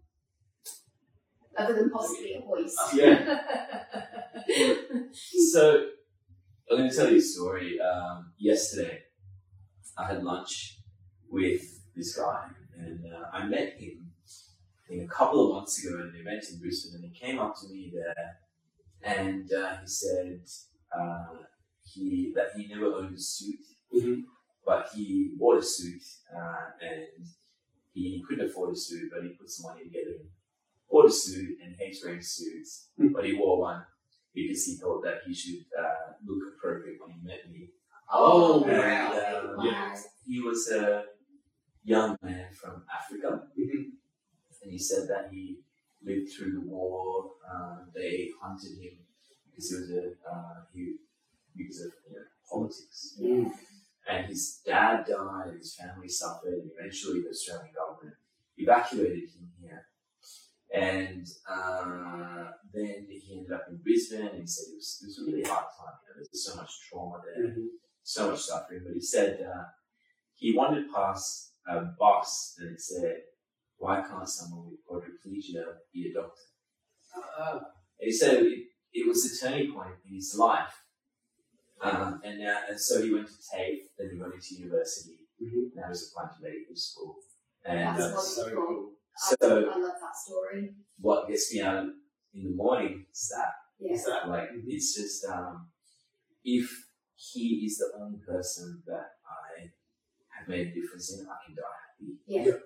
Other 1.58 1.74
than 1.74 1.90
possibly 1.90 2.36
a 2.36 2.42
voice. 2.42 2.76
Yeah. 2.94 3.40
So 5.52 5.88
I'm 6.70 6.78
going 6.78 6.90
to 6.90 6.96
tell 6.96 7.10
you 7.10 7.18
a 7.18 7.22
story. 7.22 7.80
Um, 7.80 8.34
yesterday, 8.38 9.00
I 9.98 10.08
had 10.08 10.24
lunch 10.24 10.80
with 11.30 11.62
this 11.96 12.16
guy, 12.16 12.48
and 12.78 13.00
uh, 13.06 13.26
I 13.34 13.46
met 13.46 13.76
him 13.80 14.12
I 14.86 14.90
think 14.90 15.04
a 15.04 15.14
couple 15.14 15.48
of 15.48 15.56
months 15.56 15.84
ago 15.84 15.98
at 15.98 16.06
an 16.06 16.16
event 16.20 16.44
in 16.52 16.60
Brisbane, 16.60 17.02
and 17.02 17.12
he 17.12 17.20
came 17.20 17.40
up 17.40 17.56
to 17.60 17.68
me 17.70 17.92
there, 17.94 18.38
and 19.06 19.52
uh, 19.54 19.78
he 19.82 19.88
said 19.88 20.42
uh, 20.98 21.26
he 21.84 22.34
that 22.36 22.50
he 22.56 22.68
never 22.68 22.88
owned 22.94 23.16
a 23.16 23.20
suit, 23.20 23.60
Mhm. 23.94 24.24
but 24.66 24.90
he 24.94 25.32
bought 25.38 25.58
a 25.60 25.64
suit, 25.64 26.02
uh, 26.36 26.72
and 26.82 27.26
he 27.94 28.24
couldn't 28.28 28.50
afford 28.50 28.74
a 28.74 28.76
suit, 28.76 29.12
but 29.14 29.24
he 29.24 29.30
put 29.30 29.50
some 29.50 29.72
money 29.72 29.86
together 29.86 30.16
and 30.20 30.30
bought 30.90 31.06
a 31.06 31.12
suit 31.12 31.58
and 31.64 31.76
hates 31.76 32.04
wearing 32.04 32.22
suits, 32.22 32.90
Mhm. 33.00 33.14
but 33.14 33.26
he 33.26 33.34
wore 33.34 33.60
one 33.60 33.86
because 34.34 34.66
he 34.66 34.76
thought 34.78 35.02
that 35.04 35.22
he 35.26 35.34
should 35.34 35.66
uh, 35.78 36.14
look 36.26 36.56
appropriate 36.56 37.00
when 37.00 37.12
he 37.12 37.22
met 37.22 37.50
me. 37.50 37.72
Oh, 38.12 38.64
And, 38.66 38.78
wow. 38.78 39.14
uh, 39.14 39.56
Wow. 39.58 39.96
He 40.26 40.42
was 40.42 40.70
a 40.72 41.06
young 41.84 42.18
man 42.22 42.52
from 42.54 42.84
Africa, 42.92 43.50
Mhm. 43.58 43.94
and 44.62 44.72
he 44.72 44.78
said 44.80 45.08
that 45.08 45.32
he 45.32 45.64
lived 46.06 46.30
through 46.32 46.54
the 46.54 46.62
war. 46.70 47.32
Um, 47.52 47.92
they 47.94 48.30
hunted 48.42 48.78
him 48.82 48.94
because 49.50 49.70
he 49.70 49.76
was 49.76 49.92
a 49.92 50.04
uh, 50.30 50.64
he 50.74 50.96
because 51.56 51.82
of 51.82 51.92
you 52.10 52.16
know, 52.18 52.26
politics, 52.52 53.16
Yeah. 53.18 53.50
and 54.08 54.26
his 54.28 54.62
dad 54.66 55.06
died, 55.08 55.48
and 55.50 55.58
his 55.58 55.76
family 55.76 56.08
suffered, 56.10 56.54
and 56.54 56.72
eventually 56.78 57.22
the 57.22 57.30
Australian 57.30 57.74
government 57.74 58.16
evacuated 58.58 59.30
him 59.30 59.52
here. 59.62 59.86
And 60.74 61.26
uh, 61.50 62.52
then 62.74 63.08
he 63.10 63.38
ended 63.38 63.54
up 63.54 63.66
in 63.70 63.78
Brisbane, 63.78 64.28
and 64.28 64.42
he 64.42 64.48
said 64.48 64.66
it 64.72 64.76
was, 64.76 65.00
it 65.02 65.06
was 65.08 65.20
a 65.20 65.26
really 65.32 65.44
hard 65.48 65.68
time. 65.80 65.96
You 66.04 66.10
know, 66.10 66.16
there's 66.18 66.46
so 66.46 66.56
much 66.56 66.72
trauma 66.90 67.22
there 67.24 67.48
Mhm. 67.48 67.68
so 68.04 68.32
much 68.32 68.42
suffering, 68.42 68.82
but 68.86 68.94
he 68.94 69.00
said 69.02 69.42
uh, 69.42 69.64
he 70.36 70.56
wandered 70.56 70.92
past 70.94 71.54
a 71.68 71.82
bus 71.98 72.56
and 72.60 72.74
it 72.74 72.82
said, 72.82 73.18
Why 73.78 74.02
can't 74.02 74.28
someone 74.28 74.70
with 74.72 74.86
quadriplegia 74.88 75.64
be 75.94 76.12
a 76.12 76.14
doctor? 76.14 76.42
Uh, 77.16 77.60
And 78.00 78.08
he 78.08 78.12
said 78.12 78.44
it, 78.44 78.60
it 78.94 79.08
was 79.08 79.24
a 79.26 79.46
turning 79.46 79.74
point 79.74 79.96
in 80.08 80.16
his 80.16 80.36
life. 80.38 80.84
Um, 81.82 82.22
and, 82.24 82.42
uh, 82.46 82.62
and 82.70 82.80
so 82.80 83.02
he 83.02 83.14
went 83.14 83.28
to 83.28 83.34
TAFE, 83.34 83.84
then 83.98 84.10
he 84.14 84.20
went 84.20 84.34
into 84.34 84.56
university, 84.56 85.20
Mhm. 85.42 85.76
now 85.76 85.88
he's 85.90 86.10
applying 86.10 86.30
to 86.36 86.42
medical 86.42 86.76
school. 86.76 87.16
And 87.66 87.80
That's 87.80 88.14
uh, 88.14 88.20
so 88.20 88.56
cool. 88.56 88.94
I, 89.32 89.36
So- 89.40 89.70
I 89.70 89.78
love 89.78 90.00
that 90.02 90.16
story. 90.16 90.76
what 91.00 91.28
gets 91.28 91.54
me 91.54 91.62
out 91.62 91.86
in 92.34 92.44
the 92.44 92.50
morning 92.56 93.06
is 93.12 93.30
that 93.36 93.52
Yeah. 93.80 93.94
Is 93.94 94.06
that 94.06 94.30
Like 94.30 94.50
it's 94.68 94.96
just 94.96 95.26
um, 95.26 95.70
if 96.44 96.68
he 97.16 97.66
is 97.66 97.78
the 97.78 97.92
only 98.00 98.20
person 98.20 98.82
that 98.88 99.08
I 99.28 99.72
have 100.36 100.48
made 100.48 100.68
a 100.68 100.74
difference 100.74 101.12
in, 101.14 101.28
I 101.28 101.36
can 101.46 101.56
die 101.56 101.80
happy. 101.84 102.20
Yeah. 102.26 102.58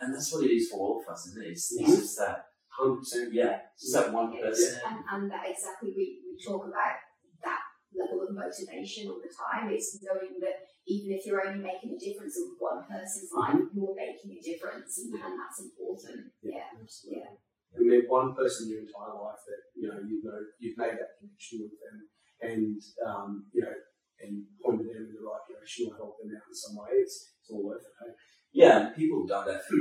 And 0.00 0.14
that's 0.14 0.32
what 0.32 0.44
it 0.44 0.52
is 0.54 0.70
for 0.70 0.78
all 0.80 1.02
of 1.02 1.12
us, 1.12 1.26
isn't 1.28 1.44
it? 1.44 1.50
It's, 1.52 1.72
it's 1.76 1.96
just 1.96 2.18
that, 2.18 2.46
hundred 2.68 2.98
percent? 3.04 3.34
yeah, 3.34 3.60
just 3.78 3.92
that 3.94 4.12
one 4.12 4.32
Yeah. 4.32 4.48
person. 4.48 4.80
And, 4.86 4.98
and 5.10 5.22
that 5.30 5.44
exactly, 5.50 5.92
we, 5.96 6.22
we 6.24 6.38
talk 6.38 6.64
about 6.64 6.96
that 7.44 7.62
level 7.92 8.22
of 8.24 8.34
motivation 8.34 9.10
all 9.10 9.20
the 9.20 9.28
time. 9.32 9.68
It's 9.70 9.98
knowing 10.00 10.38
that 10.40 10.64
even 10.86 11.12
if 11.12 11.26
you're 11.26 11.44
only 11.44 11.60
making 11.60 11.92
a 11.92 11.98
difference 11.98 12.36
in 12.38 12.56
one 12.58 12.86
person's 12.88 13.28
life, 13.34 13.60
you're 13.74 13.96
making 13.96 14.32
a 14.32 14.40
difference, 14.40 15.04
and, 15.04 15.12
and 15.14 15.34
that's 15.36 15.60
important. 15.60 16.32
Yeah. 16.40 16.64
Absolutely. 16.72 17.20
Yeah. 17.20 17.36
And 17.76 17.84
met 17.84 18.08
one 18.08 18.32
person 18.34 18.66
in 18.68 18.72
your 18.72 18.82
entire 18.88 19.12
life 19.12 19.44
that 19.44 19.60
you 19.76 19.88
know 19.92 20.00
you've 20.00 20.24
know 20.24 20.40
you've 20.58 20.78
made 20.80 20.96
that 20.96 21.20
connection 21.20 21.68
with 21.68 21.76
them, 21.76 21.96
and 22.40 22.80
um, 23.04 23.44
you 23.52 23.60
know, 23.60 23.76
and 24.24 24.48
pointed 24.64 24.88
them 24.88 25.12
in 25.12 25.12
the 25.12 25.20
right 25.20 25.44
direction 25.44 25.92
or 25.92 25.96
helped 26.00 26.24
them 26.24 26.32
out 26.32 26.48
in 26.48 26.54
some 26.56 26.74
way. 26.80 26.96
It's, 27.04 27.36
it's 27.42 27.50
all 27.52 27.62
worth 27.62 27.84
it. 27.84 27.92
Hey? 28.00 28.12
Yeah, 28.52 28.88
and 28.88 28.96
people 28.96 29.20
have 29.22 29.28
done 29.28 29.46
that 29.52 29.68
for 29.68 29.76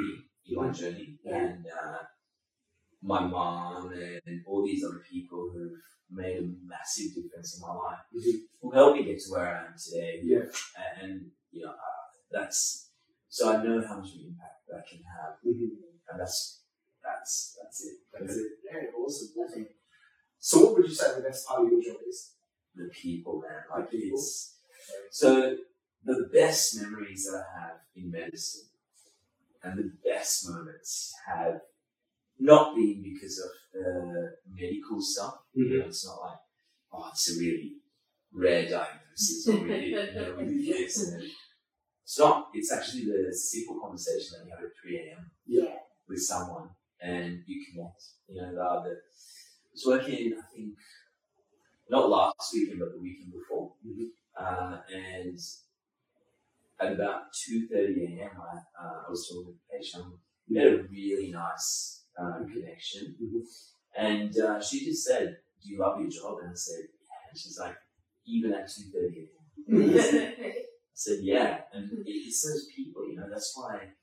me 0.71 0.77
in 0.77 0.83
my 0.83 0.91
journey. 0.91 1.19
Yeah. 1.23 1.35
And 1.37 1.65
uh, 1.67 1.97
my 3.01 3.21
mom 3.25 3.91
and 3.93 4.43
all 4.45 4.65
these 4.65 4.83
other 4.83 5.03
people 5.09 5.51
who've 5.53 5.79
made 6.11 6.37
a 6.37 6.47
massive 6.65 7.15
difference 7.15 7.55
in 7.55 7.61
my 7.67 7.73
life, 7.73 7.99
Mhm. 8.15 8.41
who 8.61 8.71
helped 8.71 8.97
me 8.97 9.05
get 9.05 9.19
to 9.19 9.31
where 9.31 9.47
I 9.47 9.65
am 9.67 9.75
today. 9.77 10.21
Yeah. 10.23 10.45
and, 11.01 11.11
and 11.11 11.31
you 11.51 11.63
know 11.65 11.71
uh, 11.71 12.05
that's 12.31 12.89
so 13.29 13.53
I 13.53 13.63
know 13.63 13.81
how 13.85 13.97
much 13.99 14.09
of 14.09 14.21
an 14.21 14.27
impact 14.27 14.67
that 14.69 14.87
can 14.87 15.03
have, 15.03 15.37
Mhm. 15.45 15.69
and 16.09 16.19
that's 16.19 16.61
that's 17.03 17.57
that's 17.61 17.85
it. 17.85 17.97
That's 18.11 18.35
it. 18.37 18.51
Yeah, 18.63 18.91
awesome, 18.97 19.29
awesome. 19.37 19.67
So, 20.39 20.59
what 20.65 20.75
would 20.77 20.87
you 20.87 20.93
say 20.95 21.15
the 21.15 21.21
best 21.21 21.45
part 21.47 21.65
of 21.65 21.71
your 21.71 21.81
job 21.81 22.01
is? 22.07 22.33
The 22.75 22.89
people, 22.89 23.41
man, 23.41 23.63
like 23.71 23.89
The 23.91 23.97
people. 23.97 24.17
it's 24.19 24.55
so 25.11 25.57
the 26.03 26.29
best 26.31 26.81
memories 26.81 27.25
that 27.25 27.43
I 27.55 27.59
have 27.61 27.77
in 27.95 28.11
medicine, 28.11 28.69
and 29.63 29.77
the 29.79 29.91
best 30.03 30.49
moments 30.49 31.13
have 31.27 31.61
not 32.39 32.75
been 32.75 33.01
because 33.01 33.39
of 33.39 33.49
the 33.73 34.37
medical 34.47 35.01
stuff. 35.01 35.39
You 35.53 35.79
know, 35.79 35.85
it's 35.87 36.05
not 36.05 36.19
like 36.21 36.39
oh, 36.93 37.09
it's 37.11 37.35
a 37.35 37.39
really 37.39 37.77
rare 38.31 38.69
diagnosis 38.69 39.47
or 40.19 40.35
really, 40.37 40.55
you 40.55 40.71
know, 40.71 40.77
really 40.77 40.83
is. 40.85 40.97
And 41.13 41.23
it's 42.03 42.19
not. 42.19 42.49
It's 42.53 42.71
actually 42.71 43.05
the 43.05 43.33
simple 43.33 43.79
conversation 43.79 44.37
that 44.39 44.45
you 44.45 44.51
have 44.55 44.65
at 44.65 44.71
three 44.81 44.97
a.m. 44.99 45.31
Yeah. 45.45 45.75
with 46.07 46.21
someone 46.21 46.69
and 47.01 47.43
you 47.45 47.65
connect. 47.71 48.03
You 48.29 48.41
know, 48.41 48.49
the, 48.49 48.89
the 48.89 48.95
I 48.95 49.73
was 49.73 49.85
working, 49.85 50.33
I 50.37 50.55
think, 50.55 50.73
not 51.89 52.09
last 52.09 52.53
weekend, 52.53 52.79
but 52.79 52.91
the 52.93 52.99
weekend 52.99 53.31
before, 53.33 53.73
Mhm. 53.85 54.11
uh, 54.37 54.81
and 54.93 55.39
at 56.79 56.93
about 56.93 57.33
two 57.33 57.67
thirty 57.67 58.05
a.m., 58.05 58.31
I, 58.39 58.57
uh, 58.81 59.03
I 59.07 59.09
was 59.09 59.27
talking 59.27 59.47
with 59.47 59.55
a 59.55 59.77
patient. 59.77 60.13
We 60.49 60.57
had 60.57 60.73
a 60.73 60.83
really 60.83 61.31
nice 61.31 62.05
uh, 62.19 62.39
connection, 62.51 63.15
Mhm. 63.21 63.43
and 63.97 64.37
uh, 64.37 64.61
she 64.61 64.85
just 64.85 65.03
said, 65.05 65.37
"Do 65.61 65.69
you 65.69 65.79
love 65.79 65.99
your 65.99 66.09
job?" 66.09 66.39
And 66.41 66.51
I 66.51 66.55
said, 66.55 66.83
"Yeah." 67.01 67.29
And 67.29 67.37
she's 67.39 67.57
like, 67.59 67.77
"Even 68.25 68.53
at 68.53 68.69
two 68.69 68.83
thirty 68.93 69.19
a.m." 69.21 69.36
I 69.71 70.65
said, 70.93 71.19
"Yeah," 71.23 71.63
and 71.73 71.91
it- 71.91 72.05
it's 72.27 72.41
those 72.45 72.67
people, 72.75 73.07
you 73.09 73.15
know. 73.15 73.29
That's 73.29 73.53
why. 73.55 73.93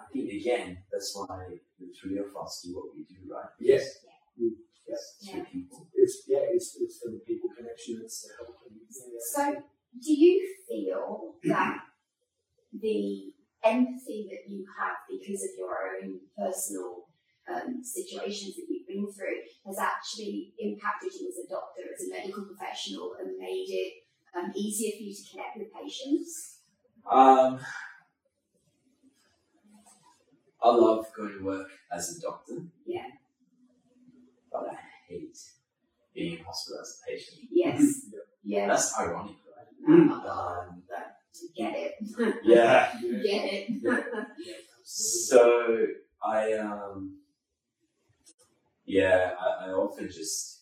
I 0.00 0.02
think 0.12 0.32
again, 0.32 0.82
that's 0.90 1.14
why 1.14 1.60
the 1.78 1.86
three 1.92 2.18
of 2.18 2.34
us 2.36 2.62
do 2.64 2.74
what 2.76 2.96
we 2.96 3.04
do, 3.04 3.20
right? 3.30 3.50
Yes. 3.60 4.00
Yeah. 4.38 4.44
Mm. 4.46 4.56
Yes. 4.88 5.02
It's 5.20 5.30
for 5.30 5.44
people. 5.44 5.88
It's 5.94 6.22
yeah, 6.26 6.44
it's 6.50 6.76
it's 6.80 6.98
for 6.98 7.10
the 7.10 7.18
people 7.20 7.50
connection. 7.54 8.00
It's 8.02 8.22
to 8.22 8.28
help 8.38 8.56
them. 8.64 8.80
Yeah. 8.80 9.20
So, 9.34 9.62
do 10.00 10.12
you 10.12 10.56
feel 10.66 11.34
that 11.44 11.80
the 12.72 13.32
empathy 13.62 14.28
that 14.32 14.50
you 14.50 14.64
have 14.80 14.96
because 15.08 15.42
of 15.44 15.50
your 15.58 15.76
own 16.00 16.20
personal 16.36 17.04
um, 17.48 17.82
situations 17.84 18.56
that 18.56 18.66
you've 18.68 18.86
been 18.88 19.04
through 19.12 19.42
has 19.66 19.78
actually 19.78 20.54
impacted 20.58 21.12
you 21.12 21.28
as 21.28 21.44
a 21.44 21.48
doctor, 21.50 21.82
as 21.92 22.06
a 22.06 22.10
medical 22.10 22.44
professional, 22.46 23.14
and 23.20 23.36
made 23.36 23.68
it 23.68 23.92
um, 24.36 24.52
easier 24.54 24.92
for 24.96 25.02
you 25.02 25.14
to 25.14 25.30
connect 25.30 25.56
with 25.58 25.68
patients? 25.72 26.58
Um, 27.10 27.58
I 30.62 30.68
love 30.68 31.06
going 31.16 31.38
to 31.38 31.44
work 31.44 31.68
as 31.92 32.16
a 32.16 32.20
doctor. 32.20 32.54
Yeah. 32.86 33.06
But 34.52 34.68
I 34.72 34.76
hate 35.08 35.38
being 36.14 36.38
in 36.38 36.44
hospital 36.44 36.80
as 36.80 37.00
a 37.02 37.10
patient. 37.10 37.40
Yes. 37.50 38.06
yes. 38.44 38.68
That's 38.68 38.98
ironic, 38.98 39.36
right? 39.56 39.98
Mm. 39.98 40.10
Um, 40.10 40.82
That- 40.88 41.16
Get 41.56 41.72
it. 41.74 41.94
yeah. 42.44 42.90
Yeah. 43.02 43.22
Get 43.22 43.44
it. 43.52 43.70
Yeah. 43.82 44.00
Yeah. 44.38 44.54
So 44.84 45.86
I 46.22 46.52
um 46.54 47.16
yeah, 48.84 49.32
I, 49.40 49.66
I 49.66 49.70
often 49.70 50.08
just 50.08 50.59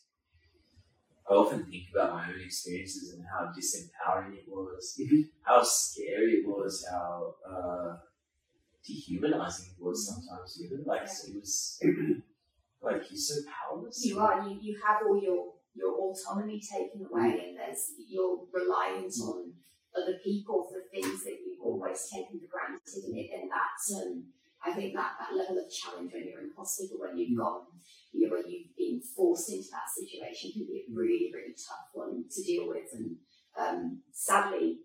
I 1.30 1.34
often 1.34 1.64
think 1.66 1.84
about 1.92 2.12
my 2.14 2.28
own 2.32 2.40
experiences 2.40 3.12
and 3.12 3.24
how 3.26 3.52
disempowering 3.52 4.34
it 4.38 4.48
was, 4.48 4.96
Mhm. 4.98 5.28
how 5.42 5.62
scary 5.62 6.40
it 6.40 6.46
was, 6.48 6.86
how 6.90 7.34
uh, 7.46 7.96
dehumanizing 8.84 9.72
it 9.76 9.82
was 9.82 10.06
sometimes 10.06 10.60
even. 10.62 10.84
Like 10.84 11.02
it 11.02 11.34
was 11.34 11.80
like 12.80 13.10
you're 13.10 13.18
so 13.18 13.34
powerless. 13.50 14.04
You 14.04 14.18
are. 14.20 14.48
You, 14.48 14.58
you 14.60 14.80
have 14.86 15.02
all 15.06 15.20
your, 15.20 15.54
your 15.74 15.92
autonomy 15.94 16.60
taken 16.60 17.04
away, 17.04 17.48
and 17.48 17.58
there's 17.58 17.92
you're 18.08 18.46
reliant 18.52 19.12
on 19.22 19.52
other 19.96 20.18
people 20.24 20.68
for 20.70 20.80
things 20.92 21.24
that 21.24 21.36
you've 21.44 21.60
always 21.62 22.08
taken 22.08 22.40
for 22.40 22.46
granted, 22.46 23.04
and, 23.04 23.18
it, 23.18 23.30
and 23.34 23.50
that's 23.50 23.94
um, 24.00 24.24
I 24.64 24.72
think 24.72 24.94
that, 24.94 25.14
that 25.20 25.36
level 25.36 25.58
of 25.58 25.70
challenge 25.70 26.10
when 26.12 26.26
you're 26.26 26.42
in 26.42 26.50
hospital, 26.56 26.98
when 26.98 27.16
you've 27.16 27.38
gone, 27.38 27.66
you 28.12 28.26
know, 28.26 28.34
when 28.34 28.50
you've 28.50 28.74
been 28.76 29.00
forced 29.00 29.50
into 29.50 29.68
that 29.70 29.86
situation, 29.86 30.50
can 30.52 30.66
be 30.66 30.82
a 30.82 30.90
really, 30.92 31.30
really 31.32 31.54
tough 31.54 31.88
one 31.94 32.24
to 32.26 32.42
deal 32.42 32.66
with. 32.68 32.90
And 32.92 33.16
um, 33.54 34.02
sadly, 34.12 34.80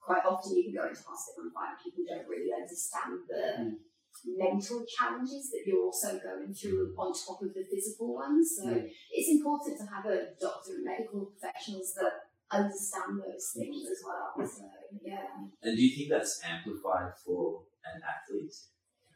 quite 0.00 0.24
often 0.24 0.56
you 0.56 0.64
can 0.64 0.74
go 0.74 0.88
into 0.88 1.04
hospital 1.04 1.44
and 1.44 1.52
find 1.52 1.76
people 1.82 2.04
don't 2.08 2.28
really 2.28 2.48
understand 2.56 3.20
the 3.28 3.76
mental 4.24 4.84
challenges 4.88 5.50
that 5.50 5.62
you're 5.66 5.84
also 5.84 6.18
going 6.18 6.52
through 6.52 6.94
on 6.98 7.12
top 7.12 7.40
of 7.42 7.52
the 7.54 7.64
physical 7.70 8.14
ones. 8.14 8.56
So 8.56 8.68
Mm. 8.68 8.90
it's 9.12 9.28
important 9.30 9.78
to 9.78 9.86
have 9.86 10.04
a 10.06 10.32
doctor 10.40 10.74
and 10.76 10.84
medical 10.84 11.26
professionals 11.26 11.94
that 11.94 12.28
understand 12.50 13.20
those 13.20 13.52
things 13.54 13.88
as 13.88 14.02
well. 14.04 14.32
So 14.48 14.64
yeah, 15.02 15.46
And 15.62 15.76
do 15.76 15.82
you 15.82 15.94
think 15.96 16.10
that's 16.10 16.40
amplified 16.44 17.12
for 17.24 17.64
an 17.84 18.00
athlete 18.02 18.54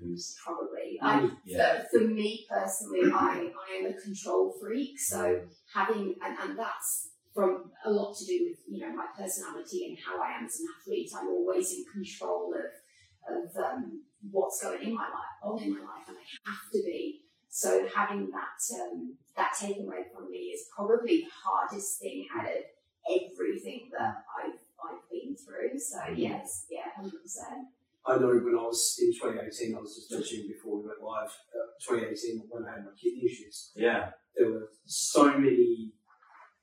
who's 0.05 0.37
probably. 0.45 0.99
Mm. 1.03 1.31
I, 1.31 1.31
yeah. 1.45 1.83
for, 1.91 1.99
for 1.99 2.05
me 2.07 2.47
personally, 2.49 3.11
I, 3.13 3.51
I 3.51 3.77
am 3.79 3.87
a 3.87 4.01
control 4.01 4.55
freak. 4.61 4.99
So 4.99 5.43
having 5.73 6.15
and, 6.25 6.39
and 6.39 6.59
that's 6.59 7.09
from 7.35 7.71
a 7.85 7.91
lot 7.91 8.17
to 8.17 8.25
do 8.25 8.47
with 8.49 8.59
you 8.69 8.81
know 8.81 8.95
my 8.95 9.07
personality 9.19 9.87
and 9.89 9.99
how 9.99 10.23
I 10.23 10.39
am 10.39 10.47
as 10.47 10.61
an 10.61 10.67
athlete. 10.81 11.11
I'm 11.17 11.29
always 11.29 11.73
in 11.73 11.85
control 11.93 12.55
of 12.55 13.37
of 13.37 13.57
um, 13.57 14.03
what's 14.31 14.63
going 14.63 14.83
in 14.83 14.95
my 14.95 15.05
life, 15.05 15.37
on 15.43 15.63
in 15.63 15.73
my 15.73 15.81
life, 15.81 16.07
and 16.09 16.17
I 16.17 16.51
have 16.51 16.71
to 16.73 16.83
be. 16.85 17.23
So 17.49 17.87
having 17.95 18.31
that 18.31 18.81
um, 18.81 19.17
that 19.37 19.53
taken 19.59 19.87
away 19.87 20.05
from 20.13 20.31
me 20.31 20.39
is 20.55 20.69
probably 20.75 21.23
the 21.23 21.31
hardest 21.45 22.01
thing 22.01 22.27
out 22.37 22.47
of 22.47 22.63
everything 23.11 23.91
that 23.99 24.25
I've 24.39 24.59
I've 24.85 25.11
been 25.11 25.37
through. 25.37 25.79
So 25.79 25.99
yes, 26.15 26.67
yeah, 26.71 26.91
hundred 26.95 27.23
percent. 27.23 27.69
I 28.07 28.17
know 28.19 28.29
when 28.29 28.55
I 28.55 28.63
was 28.63 28.99
in 29.01 29.13
2018, 29.13 29.75
I 29.75 29.81
was 29.81 29.97
just 29.97 30.13
mentioning 30.13 30.49
before 30.49 30.77
we 30.77 30.89
went 30.89 31.01
live, 31.01 31.33
uh, 31.57 31.73
2018 31.81 32.45
when 32.51 32.65
I 32.69 32.77
had 32.77 32.85
my 32.85 32.93
kidney 33.01 33.25
issues. 33.25 33.73
Yeah. 33.75 34.11
There 34.37 34.51
were 34.51 34.69
so 34.85 35.39
many 35.39 35.93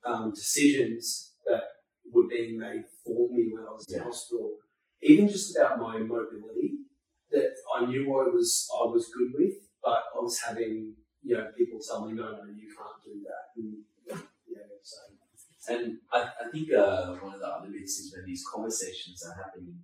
um, 0.05 0.31
decisions 0.31 1.33
that 1.45 1.63
were 2.13 2.27
being 2.29 2.59
made 2.59 2.83
for 3.03 3.29
me 3.31 3.49
when 3.51 3.63
I 3.63 3.71
was 3.71 3.91
in 3.91 4.01
hospital, 4.01 4.57
even 5.01 5.27
just 5.27 5.57
about 5.57 5.79
my 5.79 5.97
mobility 5.97 6.85
that 7.31 7.55
I 7.75 7.85
knew 7.85 8.03
I 8.03 8.29
was 8.29 8.67
I 8.75 8.85
was 8.85 9.09
good 9.09 9.31
with, 9.33 9.55
but 9.83 10.03
I 10.13 10.19
was 10.19 10.39
having 10.45 10.93
you 11.23 11.37
know 11.37 11.47
people 11.57 11.79
tell 11.79 12.05
me 12.05 12.13
no, 12.13 12.23
no, 12.23 12.43
you 12.53 12.69
can't 12.69 13.01
do 13.03 13.23
that. 13.25 13.57
And, 13.57 13.77
yeah, 14.07 14.57
so 14.83 15.73
And 15.73 15.97
I, 16.11 16.29
I 16.45 16.51
think 16.51 16.73
uh, 16.73 17.15
one 17.15 17.33
of 17.33 17.39
the 17.39 17.47
other 17.47 17.69
bits 17.71 17.97
is 17.99 18.13
when 18.13 18.25
these 18.25 18.43
conversations 18.53 19.23
are 19.25 19.41
happening 19.41 19.79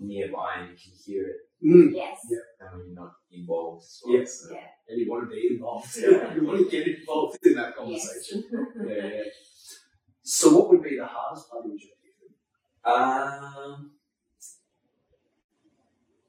nearby 0.00 0.54
and 0.58 0.70
you 0.70 0.76
can 0.76 0.92
hear 1.04 1.22
it 1.28 1.36
mm. 1.64 1.90
Yes. 1.94 2.18
Yeah. 2.30 2.38
and 2.60 2.78
when 2.78 2.86
you're 2.88 3.02
not 3.04 3.12
involved 3.32 3.84
as 3.84 4.00
well. 4.04 4.16
Yes. 4.18 4.40
So, 4.40 4.54
Yeah. 4.54 4.66
and 4.88 5.00
you 5.00 5.10
want 5.10 5.24
to 5.28 5.34
be 5.34 5.48
involved. 5.54 5.96
Yeah. 6.00 6.34
you 6.34 6.46
want 6.46 6.58
to 6.64 6.70
get 6.70 6.88
involved 6.88 7.38
in 7.44 7.54
that 7.54 7.74
Yes. 7.74 7.76
conversation. 7.78 8.44
Yeah, 8.88 9.06
yeah. 9.06 9.22
So, 10.22 10.56
what 10.56 10.68
would 10.70 10.82
be 10.82 10.96
the 10.96 11.06
hardest 11.06 11.50
part 11.50 11.64
of 11.64 11.70
your 11.70 11.78
job? 11.78 11.96
do 12.00 12.06
you 12.08 12.14
think? 12.20 12.34
Um, 12.84 13.90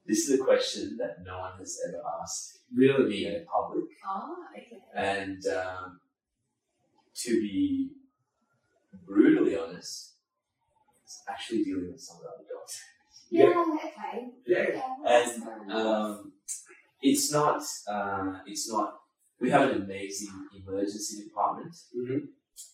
this 0.05 0.19
is 0.27 0.39
a 0.39 0.43
question 0.43 0.97
that 0.99 1.17
no 1.25 1.39
one 1.39 1.57
has 1.59 1.77
ever 1.87 2.01
asked 2.21 2.59
me 2.73 3.25
in 3.27 3.45
public, 3.45 3.85
Ah, 4.05 4.29
okay. 4.57 4.79
and 4.95 5.41
um, 5.47 5.99
to 7.23 7.31
be 7.41 7.91
brutally 9.05 9.55
honest, 9.57 10.15
it's 11.03 11.21
actually 11.29 11.63
dealing 11.63 11.91
with 11.91 12.01
some 12.01 12.17
of 12.17 12.23
the 12.23 12.29
other 12.29 12.43
dogs. 12.53 12.79
Yeah, 13.31 13.49
Yeah. 13.49 13.77
okay. 13.85 14.29
Yeah. 14.45 14.65
Yeah, 14.69 15.05
And. 15.07 15.71
Um, 15.71 16.33
it's 17.01 17.31
not. 17.31 17.61
Uh, 17.87 18.39
it's 18.45 18.69
not. 18.71 18.99
We 19.39 19.49
have 19.49 19.69
an 19.71 19.81
amazing 19.83 20.33
emergency 20.55 21.23
department. 21.23 21.73
Mhm. 21.97 22.27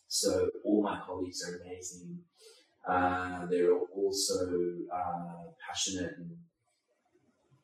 So 0.07 0.49
all 0.65 0.81
my 0.83 0.99
colleagues 1.05 1.41
are 1.47 1.55
amazing. 1.61 2.23
Uh, 2.87 3.45
they're 3.45 3.77
also 3.77 4.39
uh, 4.91 5.43
passionate 5.65 6.13
and 6.17 6.37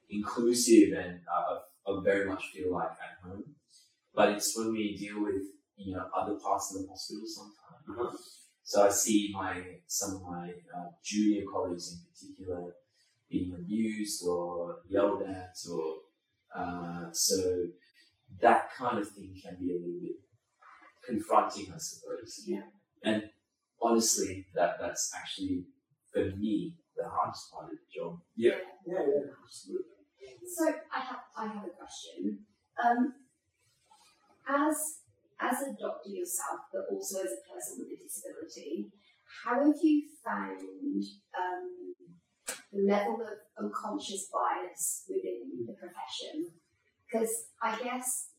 inclusive, 0.10 0.94
and 0.98 1.20
uh, 1.28 1.60
I 1.88 2.02
very 2.04 2.26
much 2.30 2.44
feel 2.54 2.72
like 2.74 2.92
at 2.92 3.28
home. 3.28 3.44
But 4.14 4.30
it's 4.30 4.58
when 4.58 4.72
we 4.72 4.96
deal 4.98 5.22
with 5.24 5.42
you 5.78 5.96
know 5.96 6.08
other 6.16 6.36
parts 6.36 6.74
of 6.76 6.82
the 6.84 6.88
hospital 6.90 7.24
sometimes. 7.26 7.84
Uh-huh. 7.90 8.18
So 8.64 8.86
I 8.86 8.90
see 8.90 9.32
my 9.34 9.62
some 9.88 10.16
of 10.18 10.22
my 10.24 10.50
uh, 10.76 10.90
junior 11.04 11.44
colleagues 11.52 11.92
in 11.92 12.00
particular 12.10 12.74
being 13.34 13.52
abused 13.58 14.24
or 14.28 14.78
yelled 14.88 15.24
at, 15.24 15.58
or 15.72 15.96
uh, 16.56 17.10
so 17.12 17.66
that 18.40 18.70
kind 18.78 19.00
of 19.00 19.10
thing 19.10 19.34
can 19.44 19.58
be 19.60 19.72
a 19.72 19.80
little 19.82 20.00
bit 20.02 20.22
confronting, 21.04 21.74
I 21.74 21.78
suppose. 21.78 22.44
Yeah. 22.46 22.70
And 23.04 23.24
honestly, 23.82 24.46
that 24.54 24.78
that's 24.80 25.12
actually 25.18 25.66
for 26.14 26.24
me 26.38 26.76
the 26.96 27.10
hardest 27.10 27.52
part 27.52 27.66
of 27.66 27.72
the 27.72 27.90
job. 27.90 28.20
Yeah, 28.36 28.62
yeah, 28.86 29.02
absolutely. 29.44 30.06
So 30.46 30.70
I 30.94 31.00
have 31.00 31.24
I 31.36 31.48
have 31.48 31.66
a 31.66 31.74
question. 31.74 32.46
Um, 32.78 33.14
as 34.48 34.78
as 35.42 35.58
a 35.68 35.72
doctor 35.74 36.10
yourself, 36.10 36.70
but 36.72 36.86
also 36.94 37.20
as 37.26 37.34
a 37.34 37.44
person 37.50 37.82
with 37.82 37.98
a 37.98 38.04
disability, 38.04 38.92
how 39.44 39.66
have 39.66 39.82
you 39.82 40.04
found 40.24 41.04
um, 41.34 41.96
the 42.72 42.82
level 42.88 43.22
of 43.22 43.64
unconscious 43.64 44.30
bias 44.32 45.06
within 45.08 45.66
the 45.66 45.74
profession? 45.74 46.52
Because 47.06 47.48
I 47.62 47.78
guess 47.82 48.30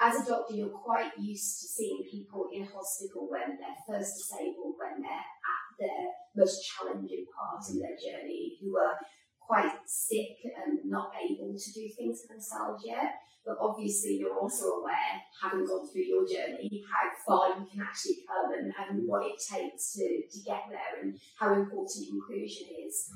as 0.00 0.26
a 0.26 0.30
doctor, 0.30 0.54
you're 0.54 0.68
quite 0.68 1.12
used 1.18 1.60
to 1.60 1.66
seeing 1.66 2.02
people 2.10 2.48
in 2.52 2.64
hospital 2.64 3.28
when 3.30 3.58
they're 3.58 3.84
first 3.86 4.16
disabled, 4.18 4.74
when 4.78 5.00
they're 5.00 5.12
at 5.12 5.68
their 5.78 6.04
most 6.36 6.66
challenging 6.66 7.26
part 7.30 7.62
in 7.70 7.78
their 7.78 7.94
journey, 7.94 8.58
who 8.60 8.76
are 8.76 8.98
quite 9.38 9.78
sick 9.86 10.36
and 10.44 10.78
not 10.84 11.12
able 11.16 11.54
to 11.56 11.72
do 11.72 11.88
things 11.96 12.22
for 12.22 12.34
themselves 12.34 12.82
yet. 12.84 13.14
But 13.48 13.56
obviously, 13.62 14.18
you're 14.20 14.38
also 14.38 14.84
aware, 14.84 15.24
having 15.40 15.64
gone 15.64 15.88
through 15.88 16.04
your 16.04 16.26
journey, 16.28 16.84
how 16.84 17.08
far 17.26 17.58
you 17.58 17.64
can 17.64 17.80
actually 17.80 18.20
come 18.28 18.52
and, 18.52 18.70
and 18.76 19.08
what 19.08 19.24
it 19.24 19.40
takes 19.40 19.94
to, 19.94 20.04
to 20.04 20.38
get 20.44 20.64
there 20.68 21.00
and 21.00 21.18
how 21.40 21.54
important 21.54 22.12
inclusion 22.12 22.68
is. 22.86 23.08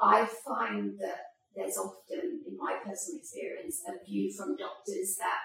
I 0.00 0.24
find 0.46 0.94
that 1.00 1.34
there's 1.56 1.76
often, 1.76 2.46
in 2.46 2.56
my 2.56 2.78
personal 2.84 3.18
experience, 3.18 3.82
a 3.88 4.04
view 4.06 4.30
from 4.30 4.56
doctors 4.56 5.16
that 5.18 5.42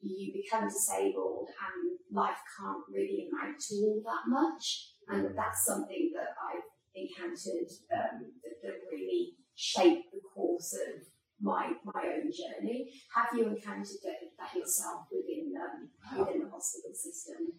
you 0.00 0.32
become 0.32 0.68
disabled 0.68 1.48
and 1.48 1.98
life 2.16 2.38
can't 2.60 2.84
really 2.88 3.26
amount 3.26 3.58
to 3.58 3.74
all 3.82 4.02
that 4.06 4.30
much. 4.30 4.92
And 5.08 5.36
that's 5.36 5.64
something 5.64 6.12
that 6.14 6.38
I've 6.38 6.70
encountered 6.94 7.70
um, 7.90 8.30
that, 8.44 8.62
that 8.62 8.78
really 8.92 9.32
shaped 9.56 10.12
the 10.12 10.20
course 10.32 10.72
of 10.72 11.02
my 11.40 11.72
my 11.84 12.02
own 12.16 12.30
journey. 12.32 12.90
Have 13.14 13.36
you 13.36 13.46
encountered 13.48 14.00
that, 14.04 14.20
that 14.38 14.54
yourself 14.58 15.06
within 15.10 15.52
um, 15.60 15.88
within 16.18 16.44
the 16.44 16.50
hospital 16.50 16.92
system? 16.94 17.52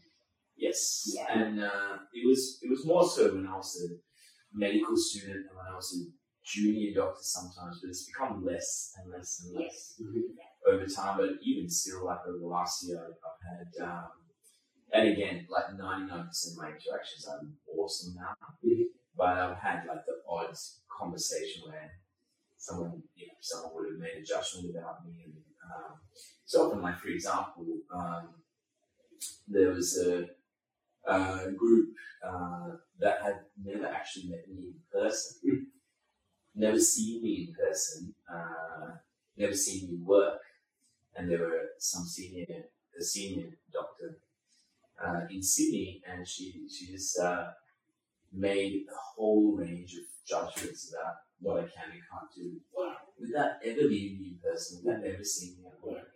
Yes, 0.55 1.11
Yeah. 1.13 1.39
and 1.39 1.61
uh, 1.61 1.97
it 2.13 2.25
was 2.27 2.59
it 2.63 2.69
was 2.69 2.85
more 2.85 3.07
so 3.07 3.33
when 3.35 3.45
I 3.47 3.55
was 3.55 3.77
a 3.85 3.93
medical 4.53 4.97
student 4.97 5.45
and 5.47 5.55
when 5.55 5.67
I 5.71 5.75
was 5.75 5.93
a 5.93 6.09
junior 6.43 6.93
doctor 6.95 7.21
sometimes, 7.21 7.79
but 7.81 7.89
it's 7.89 8.07
become 8.07 8.43
less 8.43 8.93
and 8.97 9.11
less 9.11 9.43
and 9.45 9.53
less 9.55 10.01
over 10.67 10.85
time. 10.87 11.17
But 11.17 11.29
even 11.43 11.69
still, 11.69 12.05
like 12.05 12.19
over 12.27 12.39
the 12.39 12.47
last 12.47 12.87
year, 12.87 12.97
I've 12.97 13.43
had, 13.45 13.87
um, 13.87 14.07
and 14.93 15.09
again, 15.09 15.45
like 15.49 15.77
ninety 15.77 16.09
nine 16.09 16.25
percent 16.25 16.57
of 16.57 16.63
my 16.63 16.69
interactions 16.69 17.27
are 17.29 17.41
awesome 17.77 18.15
now. 18.15 18.33
Mhm. 18.65 18.85
But 19.15 19.37
I've 19.37 19.57
had 19.57 19.85
like 19.85 20.05
the 20.05 20.17
odd 20.27 20.55
conversation 20.89 21.63
where 21.69 21.91
someone, 22.57 23.03
you 23.15 23.27
know, 23.27 23.33
someone 23.41 23.71
would 23.75 23.91
have 23.91 23.99
made 23.99 24.21
a 24.21 24.25
judgment 24.25 24.75
about 24.75 25.05
me, 25.05 25.23
and 25.25 25.33
um, 25.65 25.99
so 26.45 26.67
often, 26.67 26.81
like 26.81 26.99
for 26.99 27.09
example, 27.09 27.65
um, 27.93 28.29
there 29.47 29.71
was 29.71 29.97
a, 29.97 30.27
a 31.11 31.51
group 31.51 31.89
uh, 32.25 32.71
that 32.99 33.21
had 33.23 33.39
never 33.63 33.87
actually 33.87 34.29
met 34.29 34.47
me 34.49 34.63
in 34.69 34.73
person, 34.91 35.37
Mm. 35.45 35.65
never 36.55 36.79
seen 36.79 37.21
me 37.23 37.47
in 37.47 37.53
person, 37.53 38.13
uh, 38.33 38.95
never 39.37 39.53
seen 39.55 39.89
me 39.89 39.97
work, 40.03 40.41
and 41.15 41.29
there 41.29 41.39
were 41.39 41.69
some 41.79 42.05
senior, 42.05 42.45
a 42.99 43.03
senior 43.03 43.51
doctor 43.71 44.19
uh, 45.03 45.21
in 45.29 45.41
Sydney, 45.43 46.01
and 46.07 46.27
she 46.27 46.67
she 46.69 46.87
just 46.91 47.19
uh, 47.19 47.51
made 48.31 48.85
a 48.91 48.95
whole 49.15 49.55
range 49.55 49.93
of 49.95 50.05
judgments 50.27 50.93
about 50.93 51.15
what 51.39 51.59
I 51.59 51.63
can 51.63 51.91
and 51.91 52.01
can't 52.09 52.31
do 52.35 52.59
without 53.19 53.51
ever 53.63 53.87
meeting 53.89 54.19
me 54.19 54.27
in 54.33 54.39
person, 54.43 54.81
without 54.83 55.03
ever 55.03 55.23
seeing 55.23 55.57
me 55.57 55.65
at 55.67 55.83
work. 55.85 56.07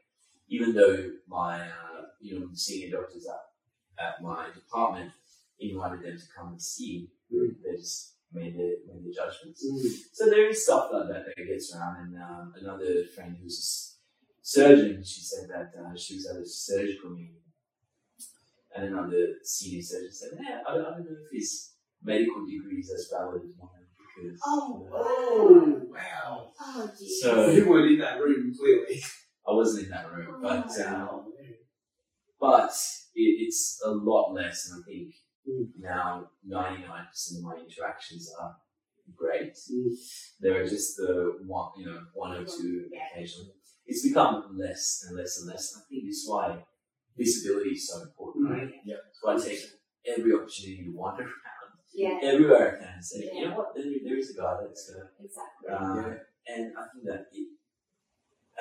Even 0.50 0.74
though 0.74 1.12
my 1.28 1.62
uh, 1.62 2.02
you 2.20 2.40
know 2.40 2.48
senior 2.54 2.98
doctors 2.98 3.28
at, 3.28 4.04
at 4.06 4.22
my 4.22 4.48
department 4.54 5.12
invited 5.60 6.04
them 6.04 6.18
to 6.18 6.26
come 6.36 6.50
and 6.50 6.62
see, 6.62 7.10
Mm. 7.34 7.56
they 7.64 7.78
just 7.78 8.16
made 8.34 8.56
their 8.58 8.76
made 8.88 9.04
their 9.06 9.14
judgments. 9.14 9.66
Mm. 9.66 9.88
So 10.12 10.26
there 10.26 10.50
is 10.50 10.64
stuff 10.64 10.90
like 10.92 11.08
that 11.08 11.26
that 11.26 11.48
gets 11.48 11.74
around. 11.74 11.96
And 12.12 12.22
um, 12.22 12.54
another 12.60 13.06
friend 13.16 13.38
who's 13.42 13.56
a 13.56 14.46
surgeon, 14.46 15.04
she 15.04 15.22
said 15.22 15.50
that 15.50 15.72
uh, 15.80 15.96
she 15.96 16.16
was 16.16 16.28
at 16.28 16.42
a 16.42 16.46
surgical 16.46 17.12
meeting, 17.12 17.40
and 18.76 18.88
another 18.88 19.36
senior 19.44 19.82
surgeon 19.82 20.12
said, 20.12 20.30
"Yeah, 20.42 20.60
I 20.68 20.76
don't, 20.76 20.86
I 20.86 20.90
don't 20.92 21.06
know 21.06 21.18
if 21.24 21.32
his 21.32 21.72
medical 22.04 22.46
degree 22.46 22.80
is 22.80 22.92
as 22.92 23.08
valid 23.12 23.44
as 23.44 23.56
mine 23.58 23.81
because." 24.16 24.40
Oh, 24.46 24.88
Oh, 24.94 25.82
wow. 25.90 26.52
Oh, 26.60 26.92
dear. 26.98 27.10
So- 27.22 27.50
you 27.52 27.70
weren't 27.70 27.92
in 27.92 28.00
that 28.00 28.20
room, 28.22 28.54
clearly. 28.58 29.02
I 29.48 29.54
wasn't 29.54 29.86
in 29.86 29.92
that 29.92 30.12
room, 30.12 30.36
Oh, 30.38 30.42
but 30.42 30.68
wow. 30.68 31.10
um, 31.26 31.34
but 32.40 32.72
it, 33.16 33.32
it's 33.48 33.82
a 33.86 33.90
lot 33.92 34.34
less, 34.34 34.70
and 34.70 34.82
I 34.82 34.86
think 34.86 35.14
Mm. 35.50 35.72
now 35.80 36.30
ninety 36.46 36.84
nine 36.86 37.08
percent 37.08 37.40
of 37.40 37.44
my 37.46 37.56
interactions 37.58 38.32
are 38.40 38.56
great. 39.16 39.54
Mm. 39.74 39.90
There 40.40 40.62
are 40.62 40.68
just 40.68 40.98
the 40.98 41.40
one, 41.48 41.72
you 41.78 41.86
know, 41.88 42.00
one 42.14 42.38
or 42.38 42.46
two 42.46 42.88
Yeah. 42.92 43.08
occasionally. 43.12 43.56
It's 43.88 44.08
become 44.08 44.56
less 44.56 45.04
and 45.08 45.18
less 45.18 45.40
and 45.40 45.48
less. 45.50 45.74
And 45.74 45.82
I 45.82 45.86
think 45.90 46.06
this 46.06 46.18
is 46.18 46.30
why 46.30 46.64
visibility 47.18 47.72
is 47.72 47.88
so 47.90 48.04
important, 48.04 48.46
Mm. 48.46 48.52
right? 48.52 48.72
Yeah. 48.86 48.98
So 49.14 49.30
I 49.30 49.36
take 49.38 49.60
every 50.06 50.32
opportunity 50.32 50.84
to 50.86 50.92
wander 50.92 51.24
around 51.24 51.41
yeah, 51.94 52.20
everywhere 52.24 52.76
I 52.76 52.84
can 52.84 52.94
and 52.96 53.06
say, 53.06 53.30
you 53.34 53.48
know 53.50 53.56
what, 53.56 53.76
there, 53.76 53.86
there 54.04 54.18
is 54.18 54.32
a 54.32 54.42
God 54.42 54.58
that's 54.68 54.92
uh, 54.92 55.06
exactly. 55.24 55.70
uh, 55.70 55.96
Yeah. 55.96 56.56
and 56.56 56.74
I 56.78 56.84
think 56.94 57.06
that 57.06 57.28
it, 57.32 57.48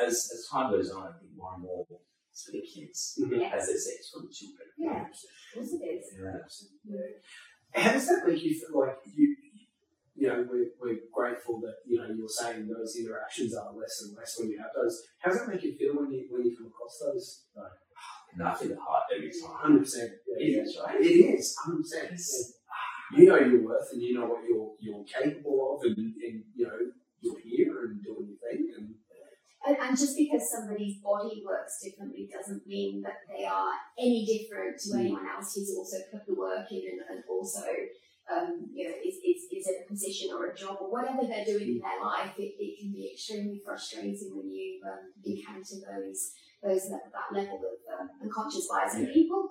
as 0.01 0.15
as 0.33 0.47
time 0.51 0.71
goes 0.73 0.91
on, 0.91 1.03
I 1.09 1.13
think 1.19 1.33
more 1.37 1.55
and 1.55 1.63
more 1.63 1.87
it's 2.31 2.45
for 2.47 2.53
the 2.53 2.63
kids, 2.63 3.19
Yeah. 3.19 3.51
as 3.55 3.67
they 3.67 3.75
say, 3.75 3.93
it's 3.99 4.11
for 4.11 4.23
the 4.23 4.33
children. 4.33 4.69
Yeah. 4.79 5.03
Of 5.03 5.09
course 5.55 5.73
it 5.75 5.85
is. 5.85 6.05
Yeah. 6.15 7.83
How 7.83 7.93
does 7.93 8.07
that 8.09 8.27
make 8.27 8.43
you 8.43 8.55
feel 8.59 8.79
like 8.81 8.97
you, 9.15 9.37
you 10.17 10.29
know, 10.29 10.47
we're, 10.51 10.71
we're 10.81 10.99
grateful 11.13 11.61
that, 11.61 11.77
you 11.87 11.99
know, 11.99 12.07
you're 12.15 12.29
saying 12.29 12.69
those 12.69 12.97
interactions 12.97 13.55
are 13.55 13.73
less 13.75 14.03
and 14.07 14.17
less 14.17 14.37
when 14.39 14.51
you 14.51 14.59
have 14.59 14.71
those. 14.75 15.03
How 15.19 15.31
does 15.31 15.41
that 15.41 15.49
make 15.49 15.63
you 15.63 15.77
feel 15.77 15.95
when 15.97 16.13
you, 16.13 16.27
when 16.31 16.45
you 16.45 16.57
come 16.57 16.67
across 16.67 16.99
those? 17.05 17.45
And 18.35 18.43
I 18.47 18.55
feel 18.55 18.69
the 18.69 18.77
heart 18.81 19.05
every 19.15 19.31
time. 19.31 19.79
100%. 19.79 19.97
Yeah, 19.97 20.47
It 20.47 20.63
is, 20.63 20.79
right? 20.85 21.01
It 21.01 21.07
is, 21.07 21.57
100%. 21.67 22.05
It's- 22.05 22.55
You 23.17 23.27
know 23.29 23.39
your 23.39 23.63
worth 23.63 23.89
and 23.93 24.03
you 24.03 24.15
know 24.15 24.27
what 24.27 24.43
you're, 24.49 24.71
you're 24.81 25.05
capable 25.05 25.77
of 25.77 25.85
and, 25.85 25.97
and, 25.99 26.45
you 26.55 26.67
know, 26.67 26.79
you're 27.21 27.41
here 27.41 27.85
and 27.85 28.03
doing 28.05 28.29
your 28.31 28.39
thing. 28.51 28.73
And, 28.77 28.95
And, 29.67 29.77
and 29.77 29.99
just 29.99 30.17
because 30.17 30.49
somebody's 30.51 30.99
body 31.05 31.43
works 31.45 31.83
differently 31.85 32.31
doesn't 32.33 32.67
mean 32.67 33.03
that 33.03 33.19
they 33.29 33.45
are 33.45 33.73
any 33.99 34.25
different 34.25 34.79
to 34.81 34.89
Mm. 34.95 35.01
anyone 35.01 35.27
else 35.29 35.55
who's 35.55 35.75
also 35.77 35.99
put 36.13 36.25
the 36.27 36.35
work 36.35 36.71
in 36.73 36.83
and, 36.91 37.01
and 37.11 37.21
also, 37.29 37.67
um, 38.33 38.71
you 38.73 38.89
know, 38.89 38.95
is, 39.05 39.17
is, 39.31 39.41
is 39.53 39.67
in 39.69 39.77
a 39.83 39.87
position 39.87 40.31
or 40.33 40.47
a 40.47 40.57
job 40.57 40.79
or 40.81 40.89
whatever 40.91 41.27
they're 41.27 41.45
doing 41.45 41.69
in 41.77 41.81
their 41.85 42.01
life. 42.01 42.33
It, 42.39 42.55
it 42.59 42.73
can 42.81 42.93
be 42.93 43.11
extremely 43.13 43.61
frustrating 43.65 44.31
when 44.35 44.49
you 44.51 44.81
um, 44.87 45.13
encounter 45.25 45.77
those 45.91 46.33
those 46.63 46.89
that 46.93 47.11
level 47.33 47.59
of 47.71 47.77
um, 48.01 48.09
unconscious 48.23 48.69
bias. 48.71 48.95
And 48.95 49.13
people 49.13 49.49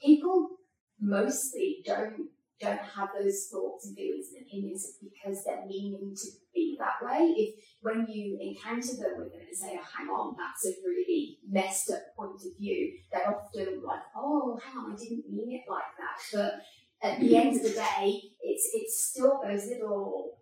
people 0.00 0.56
mostly 1.00 1.82
don't 1.84 2.30
don't 2.60 2.80
have 2.80 3.10
those 3.18 3.48
thoughts 3.52 3.86
and 3.86 3.96
feelings 3.96 4.28
and 4.34 4.46
opinions 4.46 4.98
because 5.02 5.44
they're 5.44 5.66
meaning 5.66 6.14
to 6.16 6.28
be 6.54 6.76
that 6.78 7.04
way. 7.04 7.34
If 7.36 7.54
when 7.82 8.06
you 8.08 8.38
encounter 8.40 8.96
them 8.96 9.18
with 9.18 9.34
it 9.34 9.48
and 9.48 9.56
say, 9.56 9.78
oh, 9.78 9.86
hang 9.96 10.08
on, 10.08 10.36
that's 10.38 10.66
a 10.66 10.80
really 10.84 11.38
messed 11.48 11.90
up 11.90 12.16
point 12.16 12.40
of 12.44 12.58
view, 12.58 12.98
they're 13.12 13.28
often 13.28 13.82
like, 13.84 14.00
oh, 14.16 14.58
hang 14.64 14.78
on, 14.78 14.92
I 14.92 14.96
didn't 14.96 15.30
mean 15.30 15.52
it 15.52 15.70
like 15.70 15.84
that. 15.98 16.18
But 16.32 17.08
at 17.08 17.20
the 17.20 17.36
end 17.36 17.56
of 17.56 17.62
the 17.62 17.70
day, 17.70 18.20
it's 18.40 18.70
it's 18.72 19.04
still 19.10 19.40
those 19.44 19.66
little 19.66 20.38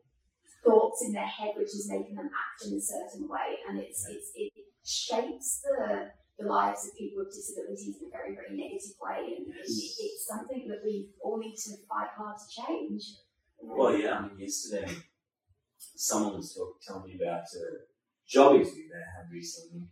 thoughts 0.64 1.02
in 1.04 1.12
their 1.12 1.26
head 1.26 1.52
which 1.56 1.68
is 1.68 1.88
making 1.90 2.14
them 2.14 2.30
act 2.30 2.66
in 2.66 2.76
a 2.76 2.80
certain 2.80 3.28
way, 3.28 3.58
and 3.68 3.78
it's 3.78 4.06
it's 4.08 4.30
it 4.34 4.52
shapes 4.84 5.62
the 5.62 6.10
the 6.39 6.47
lives 6.47 6.87
of 6.87 6.99
people 6.99 7.22
with 7.24 7.35
disabilities 7.35 7.97
in 8.01 8.09
a 8.09 8.11
very 8.11 8.35
very 8.35 8.57
negative 8.57 8.97
way, 9.01 9.37
and 9.39 9.47
it, 9.49 9.66
it's 9.66 10.26
something 10.26 10.66
that 10.68 10.80
we 10.85 11.09
all 11.22 11.39
need 11.39 11.57
to 11.57 11.70
fight 11.89 12.09
hard 12.16 12.37
to 12.37 12.62
change. 12.62 13.03
you. 13.62 13.74
Well, 13.76 13.97
yeah, 13.97 14.18
I 14.18 14.22
mean, 14.28 14.39
yesterday 14.39 14.91
someone 15.97 16.37
was 16.37 16.55
talk, 16.55 16.80
telling 16.82 17.07
me 17.07 17.18
about 17.22 17.45
a 17.45 17.87
job 18.28 18.57
interview 18.57 18.89
they 18.89 18.99
had 18.99 19.30
recently. 19.32 19.89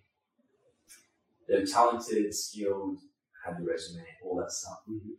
They're 1.49 1.67
talented, 1.67 2.35
skilled, 2.35 2.99
had 3.45 3.59
the 3.59 3.65
resume, 3.65 4.05
all 4.25 4.37
that 4.37 4.51
stuff. 4.51 4.83
Mhm. 4.89 5.17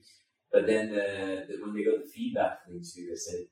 But 0.52 0.68
then 0.68 0.90
the, 0.90 1.46
the, 1.48 1.58
when 1.62 1.74
they 1.74 1.84
got 1.84 2.04
the 2.04 2.10
feedback 2.10 2.64
from 2.64 2.74
the 2.74 2.80
interview, 2.80 3.10
they 3.10 3.16
said, 3.16 3.46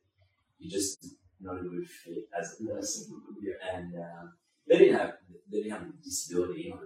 you're 0.60 0.72
just 0.72 1.16
not 1.40 1.60
a 1.60 1.64
good 1.64 1.88
fit 1.88 2.30
as 2.38 2.60
a 2.60 2.66
person. 2.66 3.22
Yeah. 3.42 3.54
And 3.74 3.96
uh, 3.96 4.28
they 4.68 4.78
didn't 4.78 5.00
have 5.00 5.14
they 5.52 5.64
didn't 5.64 5.72
have 5.72 5.82
a 5.82 6.04
disability, 6.04 6.70
not 6.70 6.84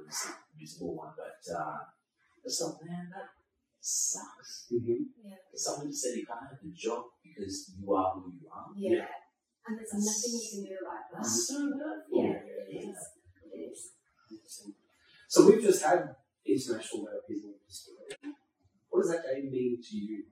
a 0.55 0.59
vis- 0.59 0.73
visible 0.73 0.95
one, 0.95 1.13
but 1.17 1.53
uh, 1.53 1.77
I 1.83 2.43
just 2.43 2.61
thought, 2.61 2.79
man, 2.85 3.09
that 3.11 3.29
sucks. 3.79 4.67
mm-hmm. 4.73 5.03
Someone 5.53 5.87
just 5.87 6.03
said 6.03 6.17
you 6.17 6.25
can't 6.25 6.41
have 6.41 6.59
the 6.63 6.71
job 6.71 7.03
because 7.23 7.71
you 7.77 7.93
are 7.93 8.13
who 8.13 8.33
you 8.33 8.47
are. 8.51 8.67
yeah. 8.75 9.05
and 9.67 9.77
there's 9.77 9.93
nothing 9.93 10.39
you 10.39 10.49
can 10.51 10.63
do 10.63 10.77
about 10.81 11.05
that. 11.11 11.17
That's 11.21 11.47
so 11.47 11.59
hurtful. 11.69 12.23
Yeah, 12.23 12.39
it 12.69 12.89
is. 12.89 12.97
It 13.53 13.57
is. 13.57 13.91
So 15.27 15.47
we've 15.47 15.61
just 15.61 15.83
had 15.83 16.15
International 16.45 17.05
Day 17.05 17.17
of 17.17 17.27
People 17.27 17.51
with 17.51 17.67
Disability. 17.67 18.37
What 18.89 19.01
does 19.01 19.11
that 19.11 19.23
day 19.23 19.41
mean 19.49 19.79
to 19.81 19.95
you? 19.97 20.23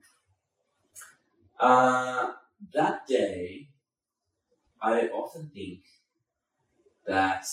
Uh, 1.60 2.32
that 2.74 3.06
day, 3.08 3.70
I 4.82 5.08
often 5.08 5.50
think 5.54 5.80
that 7.06 7.46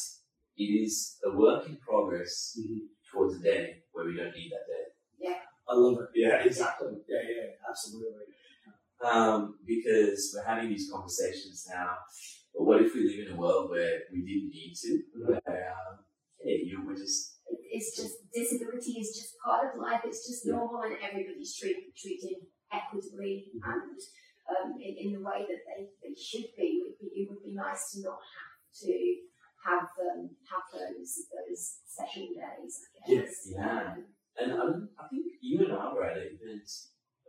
it 0.60 0.70
is 0.84 1.18
a 1.24 1.30
work 1.36 1.66
in 1.68 1.76
progress 1.76 2.34
Mhm. 2.60 2.88
towards 3.10 3.36
a 3.36 3.42
day 3.50 3.82
where 3.92 4.04
we 4.06 4.14
don't 4.16 4.34
need 4.36 4.50
that 4.52 4.66
day. 4.68 4.86
Yeah. 5.18 5.40
I 5.68 5.74
love 5.74 5.96
it. 6.02 6.08
Yeah. 6.14 6.42
Exactly. 6.44 6.92
Yeah, 7.08 7.22
yeah, 7.28 7.46
absolutely. 7.68 8.26
Um, 9.00 9.58
because 9.64 9.80
because 9.84 10.32
we're 10.34 10.44
having 10.44 10.68
these 10.68 10.90
conversations 10.92 11.66
now. 11.70 11.96
But 12.52 12.64
what 12.66 12.82
if 12.82 12.92
we 12.94 13.08
live 13.08 13.20
in 13.28 13.32
a 13.32 13.40
world 13.40 13.70
where 13.70 14.00
we 14.12 14.20
didn't 14.20 14.50
need 14.52 14.74
to? 14.82 14.90
Where, 15.24 15.72
um, 15.72 16.04
hey, 16.42 16.60
you 16.66 16.76
know, 16.76 16.84
we're 16.86 16.96
just 17.06 17.40
It's 17.48 17.96
just 17.96 18.16
disability 18.32 18.92
is 19.00 19.16
just 19.16 19.38
part 19.38 19.72
of 19.72 19.80
life. 19.80 20.02
It's 20.04 20.26
just 20.28 20.44
Yeah. 20.44 20.56
normal, 20.56 20.82
and 20.82 20.96
everybody's 21.00 21.54
treated 21.56 21.94
treated 21.96 22.44
equitably 22.70 23.50
Mm-hmm. 23.56 23.70
and 23.70 24.00
um, 24.50 24.68
in, 24.82 24.92
in 25.04 25.08
the 25.16 25.22
way 25.22 25.46
that 25.48 25.62
they, 25.68 25.80
they 26.02 26.14
should 26.14 26.48
be. 26.58 26.66
It 26.76 26.82
would 26.84 26.98
be. 26.98 27.06
It 27.22 27.30
would 27.30 27.42
be 27.42 27.54
nice 27.54 27.92
to 27.92 28.02
not 28.02 28.20
have 28.20 28.54
to 28.82 28.92
have 29.64 29.88
um, 30.00 30.30
have 30.50 30.64
those 30.72 31.12
those 31.32 31.62
special 31.86 32.26
days. 32.28 32.74
I 33.04 33.10
guess. 33.14 33.24
Yes, 33.24 33.52
yeah. 33.56 33.94
And 34.38 34.52
um, 34.52 34.88
I 34.98 35.08
think 35.08 35.26
you 35.40 35.64
and 35.64 35.72
I 35.72 35.92
were 35.92 36.06
at 36.06 36.16
an 36.16 36.38
event 36.40 36.68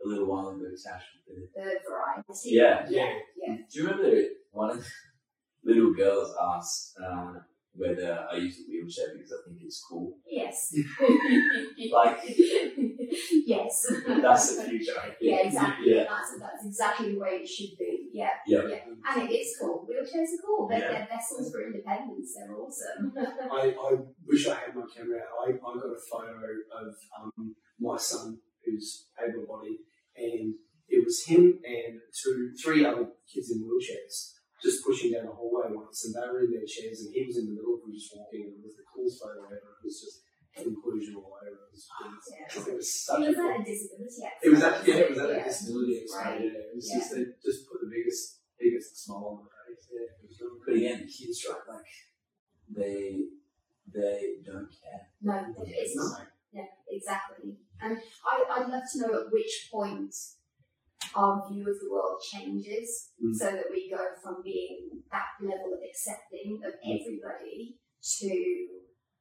a 0.04 0.08
little 0.08 0.26
while 0.26 0.48
ago, 0.48 0.64
Tash. 0.70 1.02
with 1.28 1.50
the- 1.54 1.60
The 1.60 1.70
variety. 1.88 2.50
Yeah. 2.58 2.86
Yeah. 2.88 3.12
Yeah. 3.36 3.56
Do 3.70 3.78
you 3.78 3.86
remember 3.88 4.20
one 4.50 4.70
of 4.70 4.78
the 4.78 5.74
little 5.74 5.92
girls 5.94 6.34
asked 6.56 6.96
uh, 7.04 7.34
whether 7.74 8.26
I 8.30 8.36
use 8.36 8.58
a 8.60 8.64
wheelchair 8.70 9.14
because 9.16 9.32
I 9.32 9.48
think 9.48 9.60
it's 9.62 9.84
cool? 9.88 10.16
Yes. 10.26 10.74
Like- 11.92 12.22
yes. 13.46 13.86
That's 14.06 14.56
the 14.56 14.62
future. 14.64 14.92
I 14.98 15.06
think. 15.08 15.16
Yeah, 15.20 15.46
exactly. 15.46 15.94
Yeah. 15.94 16.04
That's, 16.08 16.38
that's 16.40 16.66
exactly 16.66 17.12
the 17.12 17.18
way 17.20 17.40
it 17.42 17.48
should 17.48 17.76
be. 17.78 18.10
Yeah. 18.12 18.28
Yeah. 18.46 18.62
yeah. 18.68 18.78
And 19.08 19.28
it 19.28 19.34
is 19.34 19.56
cool. 19.60 19.86
Wheelchairs 20.02 20.34
are 20.34 20.42
cool. 20.46 20.68
They're, 20.68 20.78
Yeah. 20.78 20.92
they're 20.92 21.08
vessels 21.14 21.52
for 21.52 21.62
independence. 21.62 22.34
They're 22.34 22.54
awesome. 22.58 23.12
I, 23.16 23.74
I 23.78 23.90
wish 24.26 24.46
I 24.48 24.54
had 24.54 24.74
my 24.74 24.82
camera 24.90 25.18
out. 25.22 25.46
I, 25.46 25.50
I 25.54 25.72
got 25.78 25.94
a 25.94 26.02
photo 26.10 26.34
of 26.82 26.94
um, 27.22 27.54
my 27.78 27.96
son 27.96 28.38
who's 28.64 29.06
able 29.18 29.46
bodied, 29.46 29.78
and 30.16 30.54
it 30.88 31.04
was 31.04 31.24
him 31.26 31.58
and 31.64 32.00
two, 32.12 32.50
three 32.62 32.84
other 32.84 33.06
kids 33.32 33.50
in 33.50 33.62
wheelchairs 33.62 34.34
just 34.62 34.84
pushing 34.86 35.10
down 35.10 35.26
the 35.26 35.34
hallway 35.34 35.66
once, 35.74 36.06
and 36.06 36.14
they 36.14 36.22
were 36.30 36.46
in 36.46 36.54
their 36.54 36.62
chairs, 36.62 37.02
and 37.02 37.10
he 37.10 37.26
was 37.26 37.34
in 37.34 37.50
the 37.50 37.54
middle 37.58 37.74
of 37.74 37.82
them 37.82 37.90
just 37.90 38.14
walking, 38.14 38.46
and 38.46 38.54
it 38.54 38.62
was 38.62 38.78
the 38.78 38.86
coolest 38.86 39.18
photo 39.18 39.42
ever. 39.50 39.58
It 39.58 39.82
was 39.82 39.98
just 39.98 40.22
inclusion 40.54 41.18
all 41.18 41.34
over. 41.34 41.50
It 41.66 41.74
was, 41.74 41.82
Yeah. 41.90 42.46
it 42.46 42.76
was 42.78 42.86
It 42.86 42.94
such 43.02 43.18
a 43.18 43.26
was 43.26 43.34
cool. 43.34 43.50
a 43.50 43.64
disability 43.66 44.22
It 44.46 44.50
was 44.54 44.62
actually 44.62 44.86
yeah, 44.94 45.02
it 45.02 45.10
was 45.10 45.18
at 45.18 45.30
Yeah. 45.34 45.42
a 45.42 45.48
disability 45.50 45.94
expo. 45.98 46.14
Right. 46.22 46.40
Yeah, 46.46 46.62
it 46.70 46.74
was 46.78 46.86
Yeah. 46.86 46.98
just 47.02 47.08
they 47.10 47.22
just 47.42 47.60
put 47.66 47.78
the 47.82 47.90
biggest 47.90 48.22
biggest 48.54 48.90
smile 49.02 49.26
on 49.34 49.36
my 49.42 49.50
face. 49.66 49.82
Yeah, 49.90 50.06
it 50.06 50.28
was 50.30 50.38
really 50.38 50.61
But 50.72 50.78
again, 50.80 50.98
the 51.04 51.12
kids, 51.12 51.44
right? 51.48 51.60
Like 51.68 51.92
they 52.72 53.20
they 53.92 54.40
don't 54.44 54.68
care. 54.72 55.02
No, 55.20 55.52
it's 55.66 55.96
not. 55.96 56.26
Yeah, 56.52 56.64
exactly. 56.88 57.56
And 57.80 57.98
I, 58.24 58.44
I'd 58.56 58.68
love 58.68 58.82
to 58.92 58.98
know 59.00 59.12
at 59.20 59.32
which 59.32 59.68
point 59.72 60.14
our 61.14 61.44
view 61.48 61.60
of 61.68 61.76
the 61.80 61.90
world 61.90 62.20
changes 62.32 63.10
Mm. 63.22 63.34
so 63.36 63.46
that 63.52 63.68
we 63.70 63.90
go 63.90 64.02
from 64.22 64.42
being 64.42 65.02
that 65.12 65.36
level 65.40 65.74
of 65.74 65.80
accepting 65.84 66.58
of 66.64 66.72
everybody 66.82 67.76
to 68.18 68.32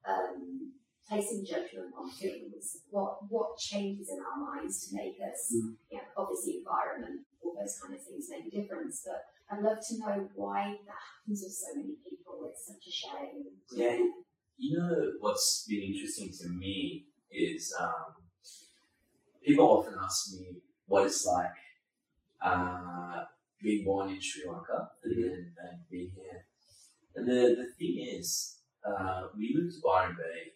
um, 0.07 0.71
placing 1.07 1.45
judgment 1.45 1.91
on 1.97 2.09
things. 2.09 2.77
What 2.89 3.29
what 3.29 3.57
changes 3.59 4.07
in 4.09 4.17
our 4.23 4.37
minds 4.39 4.87
to 4.87 4.95
make 4.95 5.17
us, 5.21 5.51
Mm. 5.53 5.75
you 5.91 5.97
know, 5.97 6.07
obviously 6.17 6.63
environment, 6.63 7.27
all 7.43 7.53
those 7.59 7.77
kind 7.81 7.93
of 7.93 8.01
things 8.01 8.27
make 8.29 8.47
a 8.47 8.55
difference. 8.61 9.03
But 9.05 9.21
I'd 9.51 9.61
love 9.61 9.79
to 9.89 9.99
know 9.99 10.29
why 10.35 10.75
that 10.85 10.95
happens 11.11 11.43
with 11.43 11.51
so 11.51 11.75
many 11.75 11.95
people. 12.07 12.49
It's 12.49 12.67
such 12.67 12.87
a 12.87 12.91
shame. 12.91 13.43
Yeah. 13.75 13.97
You 14.57 14.77
know 14.77 15.11
what's 15.19 15.65
been 15.67 15.81
interesting 15.81 16.31
to 16.41 16.49
me 16.49 17.07
is 17.29 17.73
um, 17.79 18.15
people 19.43 19.65
often 19.65 19.95
ask 20.01 20.33
me 20.33 20.61
what 20.85 21.07
it's 21.07 21.25
like 21.25 21.51
uh, 22.41 23.23
being 23.61 23.83
born 23.83 24.09
in 24.09 24.21
Sri 24.21 24.43
Lanka 24.47 24.91
and 25.03 25.23
then 25.23 25.53
and 25.63 25.79
being 25.89 26.11
here. 26.15 26.45
And 27.15 27.27
the, 27.27 27.55
the 27.61 27.67
thing 27.77 28.07
is, 28.17 28.59
uh, 28.85 29.23
we 29.35 29.53
moved 29.53 29.75
to 29.75 29.81
Byron 29.83 30.15
Bay 30.17 30.53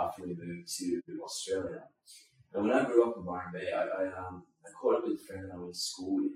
after 0.00 0.22
we 0.22 0.34
moved 0.34 0.68
to 0.78 1.02
Australia. 1.24 1.84
And 2.52 2.66
when 2.66 2.76
I 2.76 2.84
grew 2.84 3.10
up 3.10 3.16
in 3.16 3.24
Byron 3.24 3.52
Bay, 3.52 3.70
I, 3.72 3.82
I, 3.82 4.06
um, 4.18 4.42
I 4.64 4.70
caught 4.80 4.96
up 4.96 5.04
with 5.06 5.20
a 5.20 5.24
friend 5.24 5.44
that 5.44 5.54
I 5.54 5.58
went 5.58 5.74
to 5.74 5.78
school 5.78 6.16
with 6.16 6.32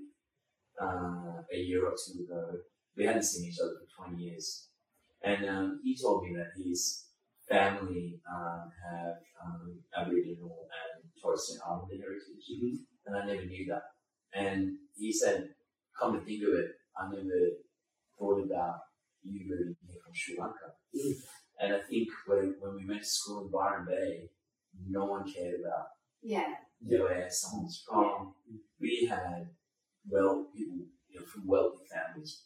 uh, 0.81 1.41
a 1.51 1.57
year 1.57 1.85
or 1.85 1.93
two 1.93 2.23
ago. 2.23 2.57
We 2.95 3.05
hadn't 3.05 3.23
seen 3.23 3.49
each 3.49 3.59
other 3.59 3.73
for 3.97 4.07
20 4.07 4.21
years. 4.21 4.67
And 5.23 5.47
um, 5.49 5.79
he 5.83 5.97
told 5.97 6.23
me 6.23 6.35
that 6.35 6.51
his 6.57 7.05
family 7.47 8.19
um, 8.29 8.71
have 8.83 9.15
um, 9.43 9.79
Aboriginal 9.95 10.67
and 10.67 11.03
Torres 11.21 11.43
Strait 11.47 11.61
Islander 11.65 11.95
heritage, 11.95 12.79
and 13.05 13.15
I 13.17 13.25
never 13.25 13.45
knew 13.45 13.65
that. 13.69 13.83
And 14.33 14.77
he 14.95 15.11
said, 15.11 15.49
"Come 15.99 16.13
to 16.13 16.25
think 16.25 16.43
of 16.43 16.53
it, 16.59 16.71
I 16.97 17.09
never 17.09 17.39
thought 18.17 18.43
about 18.45 18.79
you 19.23 19.41
moving 19.47 19.75
here 19.87 19.99
from 20.03 20.13
Sri 20.13 20.37
Lanka." 20.37 20.75
Mm. 20.95 21.13
And 21.59 21.73
I 21.75 21.79
think 21.79 22.09
when 22.27 22.55
when 22.59 22.75
we 22.75 22.85
went 22.87 23.01
to 23.03 23.07
school 23.07 23.45
in 23.45 23.51
Byron 23.51 23.85
Bay, 23.87 24.29
no 24.87 25.05
one 25.05 25.31
cared 25.31 25.61
about 25.61 25.87
Yeah. 26.21 26.55
where 26.81 27.27
someone's 27.29 27.83
from. 27.87 28.33
We 28.79 29.07
had 29.09 29.49
well 30.09 30.47
people 30.55 30.85
you 31.09 31.19
know, 31.19 31.25
from 31.25 31.47
wealthy 31.47 31.85
families. 31.91 32.43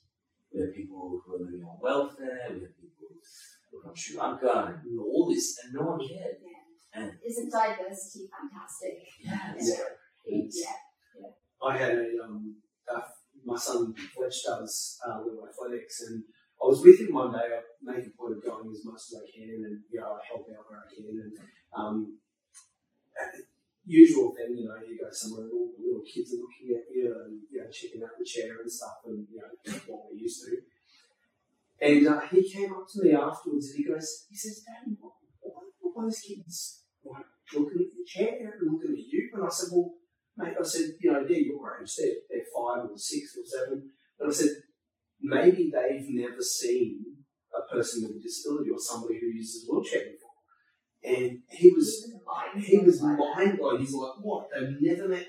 We 0.53 0.61
had 0.61 0.73
people 0.73 1.21
who 1.25 1.35
are 1.35 1.39
living 1.39 1.63
on 1.63 1.77
welfare. 1.81 2.47
We 2.49 2.61
have 2.61 2.75
people 2.79 3.07
who 3.09 3.77
were 3.77 3.83
from 3.83 3.95
Sri 3.95 4.17
Lanka 4.17 4.79
and 4.83 4.99
all 4.99 5.27
this, 5.29 5.59
and 5.63 5.73
no 5.73 5.81
one 5.81 5.99
cared. 6.07 6.37
And 6.93 7.11
Isn't 7.25 7.51
diversity 7.51 8.27
fantastic? 8.31 9.05
yeah, 9.21 9.53
Yeah. 9.59 9.83
Yeah. 10.25 11.27
I 11.61 11.77
had 11.77 11.91
a 11.97 12.07
um, 12.23 12.55
uh, 12.87 13.01
my 13.45 13.57
son 13.57 13.93
Fletch 13.93 14.43
does 14.45 14.97
uh, 15.05 15.19
little 15.19 15.47
athletics, 15.47 16.01
and 16.07 16.23
I 16.61 16.65
was 16.65 16.81
with 16.83 16.99
him 16.99 17.13
one 17.13 17.31
day. 17.31 17.37
I 17.37 17.61
make 17.81 18.05
a 18.05 18.09
point 18.17 18.37
of 18.37 18.43
going 18.43 18.69
as 18.71 18.85
much 18.85 19.01
as 19.09 19.15
I 19.21 19.25
can, 19.29 19.63
and 19.65 19.81
you 19.91 19.99
know 19.99 20.17
I 20.17 20.19
help 20.27 20.47
out 20.49 20.65
where 20.69 20.79
I 20.79 20.89
can. 20.93 21.05
And 21.05 21.33
um, 21.75 22.17
usual 23.87 24.35
thing, 24.35 24.51
you 24.59 24.67
know, 24.67 24.75
you 24.83 24.99
go 24.99 25.07
somewhere 25.09 25.47
and 25.47 25.53
all 25.55 25.71
the 25.71 25.79
little 25.79 26.03
kids 26.03 26.35
are 26.35 26.43
looking 26.43 26.75
at 26.75 26.85
you 26.91 27.07
and 27.23 27.39
you 27.49 27.63
know 27.63 27.71
checking 27.71 28.03
out 28.03 28.19
the 28.19 28.27
chair 28.27 28.59
and 28.59 28.71
stuff, 28.71 28.99
and 29.07 29.25
you 29.31 29.39
know 29.39 29.79
what 29.87 30.11
we're 30.11 30.19
used 30.19 30.43
to. 30.43 30.59
And 31.79 32.07
uh, 32.07 32.21
he 32.29 32.43
came 32.43 32.73
up 32.73 32.85
to 32.89 33.03
me 33.03 33.13
afterwards 33.13 33.69
and 33.69 33.77
he 33.77 33.85
goes, 33.85 34.25
he 34.29 34.35
says, 34.35 34.65
Dad, 34.65 34.91
what, 34.99 35.13
what, 35.41 35.63
what 35.79 36.01
are 36.01 36.05
those 36.05 36.19
kids 36.19 36.83
like 37.05 37.25
looking 37.53 37.85
at 37.85 37.93
the 37.93 38.05
chair 38.05 38.57
and 38.59 38.71
looking 38.71 38.97
at 38.97 39.07
you? 39.07 39.29
And 39.33 39.45
I 39.45 39.49
said, 39.49 39.69
Well, 39.71 39.93
mate, 40.37 40.57
I 40.59 40.63
said, 40.65 40.97
you 40.99 41.11
know, 41.11 41.23
they're 41.23 41.37
your 41.37 41.79
age, 41.79 41.95
they're, 41.95 42.25
they're 42.29 42.49
five 42.49 42.89
or 42.89 42.97
six 42.97 43.37
or 43.37 43.45
seven. 43.45 43.91
And 44.19 44.29
I 44.29 44.33
said, 44.33 44.49
maybe 45.21 45.71
they've 45.71 46.09
never 46.09 46.41
seen 46.41 47.05
a 47.53 47.71
person 47.71 48.03
with 48.03 48.17
a 48.17 48.19
disability 48.21 48.69
or 48.69 48.79
somebody 48.79 49.19
who 49.19 49.27
uses 49.27 49.67
a 49.67 49.71
wheelchair 49.71 50.11
before. 50.11 50.26
And 51.03 51.39
he 51.49 51.71
was 51.71 52.11
he 52.57 52.77
was 52.77 53.01
mind 53.01 53.57
blown. 53.57 53.79
He's 53.79 53.93
like, 53.93 54.13
what? 54.21 54.49
They've 54.53 54.75
never 54.81 55.09
met. 55.09 55.27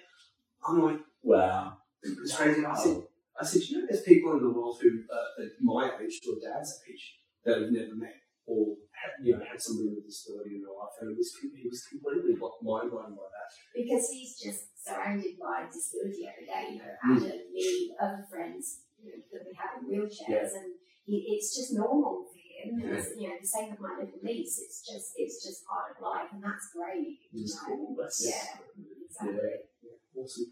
I'm 0.66 0.82
like, 0.82 1.00
wow. 1.22 1.76
it 2.02 2.18
was 2.20 2.34
crazy. 2.34 2.64
I 2.64 2.74
said, 2.74 3.02
I 3.40 3.44
said, 3.44 3.62
you 3.62 3.78
know, 3.80 3.86
there's 3.88 4.02
people 4.02 4.32
in 4.32 4.42
the 4.42 4.50
world 4.50 4.78
who 4.82 4.88
uh, 5.12 5.42
at 5.42 5.52
my 5.60 5.90
age 6.02 6.20
or 6.26 6.36
dad's 6.42 6.80
age 6.90 7.18
that 7.44 7.60
have 7.60 7.70
never 7.70 7.94
met 7.94 8.16
or 8.46 8.74
had, 8.90 9.22
you 9.22 9.36
know 9.36 9.44
had 9.44 9.60
somebody 9.60 9.88
with 9.94 10.04
a 10.04 10.06
disability 10.08 10.56
in 10.56 10.62
their 10.62 10.74
life, 10.74 10.96
and 11.00 11.12
it 11.12 11.16
was 11.16 11.30
he 11.38 11.68
was 11.68 11.84
completely 11.86 12.34
mind 12.34 12.90
blown 12.90 13.14
by 13.14 13.28
that. 13.30 13.48
because 13.76 14.10
he's 14.10 14.34
just 14.40 14.72
surrounded 14.82 15.38
by 15.38 15.68
disability 15.70 16.26
every 16.26 16.46
day. 16.48 16.74
You 16.74 16.78
know, 16.80 16.94
Mm. 16.98 17.16
Adam, 17.28 17.52
me, 17.52 17.94
other 18.00 18.26
friends 18.28 18.82
you 18.98 19.12
know, 19.12 19.22
that 19.30 19.46
we 19.46 19.52
have 19.54 19.78
in 19.78 19.84
wheelchairs, 19.86 20.52
and 20.58 20.74
he, 21.06 21.38
it's 21.38 21.54
just 21.54 21.74
normal. 21.74 22.26
And 22.64 22.82
it's, 22.82 23.14
you 23.16 23.28
know, 23.28 23.34
the 23.40 23.46
same 23.46 23.70
with 23.70 23.80
my 23.80 23.94
little 23.98 24.18
niece. 24.22 24.58
It's 24.58 24.86
just 24.86 25.12
it's 25.16 25.44
just 25.44 25.64
part 25.66 25.96
of 25.96 26.02
life, 26.02 26.28
and 26.32 26.42
that's 26.42 26.70
great. 26.74 27.18
It's 27.32 27.54
know. 27.54 27.76
cool. 27.76 27.96
That's 28.00 28.26
Yeah, 28.26 28.66
exactly. 29.06 29.40
Yeah, 29.82 30.20
awesome. 30.20 30.46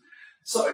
So 0.45 0.73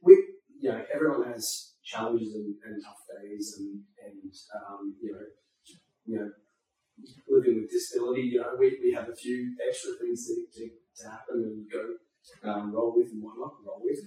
we, 0.00 0.12
you 0.60 0.70
know, 0.70 0.84
everyone 0.94 1.32
has 1.32 1.74
challenges 1.82 2.34
and, 2.34 2.54
and 2.64 2.82
tough 2.82 3.02
days, 3.20 3.56
and 3.58 3.82
and 4.04 4.32
um, 4.68 4.94
you 5.02 5.12
know, 5.12 5.18
you 6.06 6.18
know, 6.18 6.30
living 7.28 7.56
with 7.56 7.70
disability. 7.70 8.22
You 8.22 8.40
know, 8.40 8.54
we, 8.58 8.78
we 8.82 8.92
have 8.92 9.08
a 9.08 9.14
few 9.14 9.56
extra 9.66 9.92
things 10.00 10.26
to, 10.26 10.34
to, 10.54 10.70
to 11.02 11.10
happen 11.10 11.42
and 11.42 11.66
go. 11.70 11.94
Um, 12.42 12.72
roll 12.72 12.94
with 12.96 13.12
and 13.12 13.22
whatnot, 13.22 13.52
roll 13.66 13.82
with. 13.84 13.98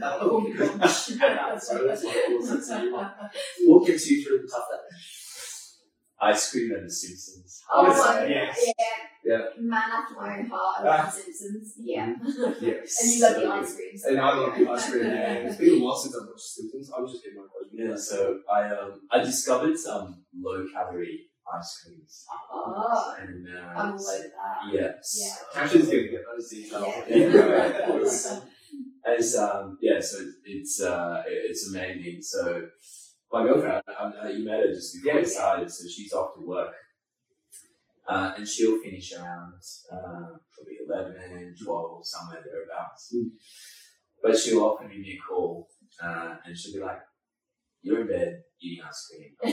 Oh, 0.00 0.46
gosh. 0.56 0.96
so 0.96 1.86
that's 1.88 2.04
my 2.04 2.22
cool 2.28 2.46
sense 2.46 2.70
of 2.70 2.80
humour. 2.82 3.12
What 3.66 3.84
gets 3.88 4.08
you 4.08 4.22
through 4.24 4.42
the 4.42 4.48
tough 4.48 4.68
days? 4.70 5.23
Ice 6.32 6.50
cream 6.50 6.72
and 6.76 6.86
The 6.86 6.90
Simpsons. 6.92 7.62
Oh, 7.72 7.86
Yes. 8.28 8.64
yeah. 8.66 8.84
Yeah. 9.24 9.38
Man 9.58 9.90
after 9.98 10.14
my 10.20 10.38
own 10.38 10.46
heart. 10.52 10.84
I 10.84 10.88
Ah. 10.88 11.04
love 11.04 11.12
Simpsons. 11.12 11.74
Yeah. 11.78 12.14
Yes. 12.60 12.88
and 13.00 13.12
you 13.12 13.22
love 13.24 13.36
the 13.40 13.48
ice 13.60 13.74
cream. 13.76 13.96
so- 13.98 14.08
And 14.10 14.20
I 14.20 14.28
love 14.38 14.52
the 14.58 14.70
ice 14.70 14.90
cream. 14.90 15.04
Yeah. 15.04 15.32
It's 15.46 15.56
been 15.56 15.80
a 15.80 15.84
while 15.84 15.96
since 16.02 16.14
I've 16.16 16.28
watched 16.28 16.50
Simpsons. 16.56 16.90
I'm 16.96 17.06
just 17.08 17.22
getting 17.24 17.38
my 17.40 17.46
clothes. 17.50 17.70
Yeah, 17.72 17.96
so 18.10 18.18
I 18.58 18.60
um 18.78 18.92
I 19.10 19.16
discovered 19.30 19.76
some 19.88 20.06
low 20.46 20.58
calorie 20.74 21.20
ice 21.56 21.72
creams. 21.84 22.24
Oh, 22.52 23.16
And 23.20 23.46
uh, 23.48 23.80
I'm 23.80 23.92
all 23.92 24.10
over 24.14 24.28
that. 24.38 24.58
yes. 24.72 25.04
Yeah. 25.20 25.36
Cash's 25.54 25.86
gonna 25.88 26.08
get 26.14 26.22
those 26.28 26.48
details. 26.50 26.94
Yeah. 27.08 28.40
Yeah. 29.06 29.14
It's 29.16 29.36
um 29.36 29.78
yeah, 29.80 30.00
so 30.00 30.16
it's 30.44 30.80
uh 30.82 31.22
it's 31.26 31.68
amazing. 31.70 32.18
So 32.22 32.40
my 33.34 33.42
girlfriend, 33.44 33.82
I, 33.88 34.12
I, 34.22 34.28
you 34.30 34.44
met 34.44 34.60
her 34.60 34.72
just 34.72 34.94
before 34.94 35.14
Yeah. 35.14 35.20
we 35.20 35.26
started, 35.26 35.70
so 35.70 35.88
she's 35.88 36.12
off 36.12 36.34
to 36.36 36.46
work, 36.46 36.72
uh, 38.08 38.32
and 38.36 38.46
she'll 38.46 38.80
finish 38.80 39.12
around 39.12 39.54
uh, 39.92 40.36
probably 40.52 40.76
11, 40.88 41.54
12, 41.64 42.06
somewhere 42.06 42.42
thereabouts. 42.44 43.12
Mm. 43.14 43.30
But 44.22 44.36
she'll 44.38 44.62
often 44.62 44.88
give 44.88 45.00
me 45.00 45.18
a 45.18 45.20
call, 45.28 45.68
uh, 46.02 46.36
and 46.44 46.56
she'll 46.56 46.74
be 46.74 46.80
like, 46.80 47.00
"You're 47.82 48.00
in 48.02 48.06
bed 48.06 48.42
eating 48.62 48.84
ice 48.88 49.10
cream." 49.10 49.32
I 49.44 49.46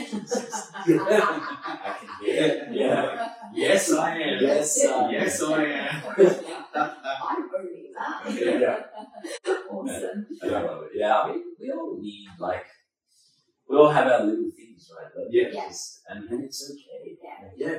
can 1.98 2.08
hear. 2.24 2.44
it. 2.44 2.68
Yeah. 2.72 3.28
Yes, 3.52 3.92
I 3.92 4.14
am. 4.18 4.42
Yes, 4.42 4.84
I 4.86 4.88
am. 5.04 5.10
yes, 5.10 5.42
I 5.42 5.64
am. 5.64 6.02
I'm 6.74 7.50
owning 7.58 7.92
that. 7.94 8.60
Yeah. 8.60 8.76
awesome. 9.70 10.26
I 10.42 10.46
love 10.46 10.82
it. 10.84 10.90
Yeah, 10.94 11.18
I 11.20 11.28
mean, 11.32 11.42
we 11.60 11.70
all 11.70 11.98
need 12.00 12.26
like 12.38 12.64
we 13.72 13.78
all 13.78 13.90
have 13.90 14.06
our 14.06 14.22
little 14.24 14.50
things, 14.54 14.90
right? 14.94 15.10
But 15.14 15.32
Yeah. 15.32 15.50
just- 15.50 16.02
and, 16.08 16.28
and 16.30 16.44
it's 16.44 16.60
okay. 16.70 17.16
Yeah. 17.22 17.48
Yeah, 17.56 17.78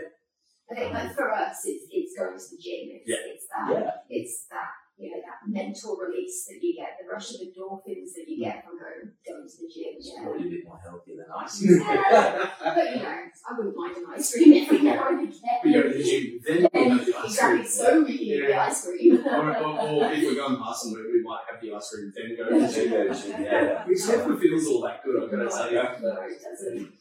I 0.71 0.75
think 0.75 0.93
like 0.93 1.13
for 1.13 1.31
us, 1.31 1.61
it's, 1.65 1.85
it's 1.91 2.17
going 2.17 2.37
to 2.37 2.43
the 2.49 2.57
gym. 2.57 2.89
It's, 2.97 3.05
Yeah. 3.07 3.31
it's 3.31 3.45
that 3.47 3.69
yeah, 3.71 3.91
it's 4.09 4.45
that 4.49 4.71
you 5.03 5.09
know 5.11 5.21
that 5.27 5.39
mental 5.47 5.97
release 5.97 6.45
that 6.47 6.63
you 6.63 6.75
get, 6.75 6.97
the 6.99 7.11
rush 7.11 7.35
of 7.35 7.41
endorphins 7.41 8.13
that 8.15 8.25
you 8.27 8.39
get 8.43 8.63
from 8.63 8.79
going 8.79 9.11
going 9.27 9.47
to 9.47 9.57
the 9.61 9.67
gym. 9.73 9.93
it's 9.99 10.11
Yeah. 10.15 10.23
probably 10.23 10.47
a 10.47 10.51
bit 10.51 10.65
more 10.65 10.79
healthy 10.79 11.13
than 11.19 11.25
ice. 11.35 11.55
Yeah. 11.63 12.49
But 12.63 12.85
you 12.91 13.03
know, 13.03 13.17
I 13.47 13.57
wouldn't 13.57 13.75
mind 13.75 13.97
an 13.97 14.05
ice 14.15 14.31
cream 14.33 14.63
every 14.63 14.81
now 14.81 15.09
and 15.09 15.19
we 15.19 15.27
go 15.27 15.79
again. 15.79 15.91
to 15.91 15.97
the 15.97 16.03
gym, 16.03 16.39
then 16.45 16.57
we 16.73 16.89
have 16.89 17.05
the 17.05 17.17
ice 17.17 17.25
exactly, 17.25 17.59
cream. 17.59 17.67
so 17.67 18.01
we 18.03 18.17
can 18.17 18.25
eat 18.27 18.47
the 18.47 18.55
ice 18.55 18.85
cream. 18.87 19.27
or, 19.27 19.57
or, 19.57 19.79
or 19.81 20.11
if 20.13 20.23
we're 20.23 20.35
going 20.35 20.57
past 20.63 20.83
somewhere, 20.83 21.03
we 21.11 21.21
might 21.21 21.43
have 21.51 21.59
the 21.61 21.73
ice 21.75 21.89
cream, 21.91 22.11
then 22.15 22.37
go 22.37 22.43
to 22.49 22.65
the 22.65 22.73
gym. 22.73 22.91
Yeah, 22.91 23.43
yeah, 23.43 23.63
yeah. 23.63 23.85
Which 23.85 24.07
never 24.07 24.37
feels 24.37 24.65
all 24.67 24.81
that 24.81 25.03
good, 25.03 25.23
I've 25.23 25.31
got 25.31 25.43
to 25.43 25.49
tell 25.49 25.71
you. 25.71 25.83
No, 26.01 26.21
it 26.23 26.41
doesn't. 26.41 26.93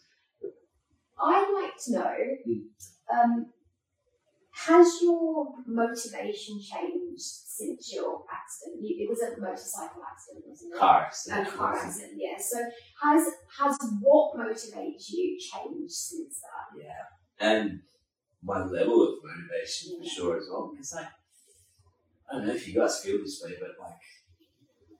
I'd 1.24 1.50
like 1.62 1.76
to 1.84 1.92
know, 1.92 2.16
um, 3.14 3.46
has 4.66 4.98
your 5.00 5.54
motivation 5.66 6.60
changed 6.60 7.22
since 7.58 7.92
your 7.92 8.24
accident? 8.32 8.80
You, 8.82 9.04
it 9.04 9.08
was 9.10 9.20
a 9.20 9.38
motorcycle 9.40 10.02
accident, 10.02 10.44
wasn't 10.48 10.74
it? 10.74 10.78
Car 10.78 11.10
A 11.10 11.44
car 11.44 11.76
accident, 11.76 12.12
yeah. 12.16 12.38
So 12.40 12.58
has 13.02 13.22
has 13.58 13.76
what 14.00 14.36
motivates 14.36 15.10
you 15.10 15.38
changed 15.38 15.92
since 15.92 16.40
that? 16.40 16.82
Yeah, 16.82 17.04
and 17.48 17.80
my 18.42 18.64
level 18.64 19.02
of 19.06 19.14
motivation 19.22 19.98
for 19.98 20.08
sure 20.08 20.36
as 20.38 20.48
well. 20.50 20.70
Because 20.72 20.94
like, 20.94 21.12
I 22.30 22.36
don't 22.36 22.46
know 22.46 22.54
if 22.54 22.66
you 22.66 22.74
guys 22.74 23.00
feel 23.04 23.18
this 23.18 23.42
way, 23.44 23.54
but 23.60 23.70
like, 23.78 24.00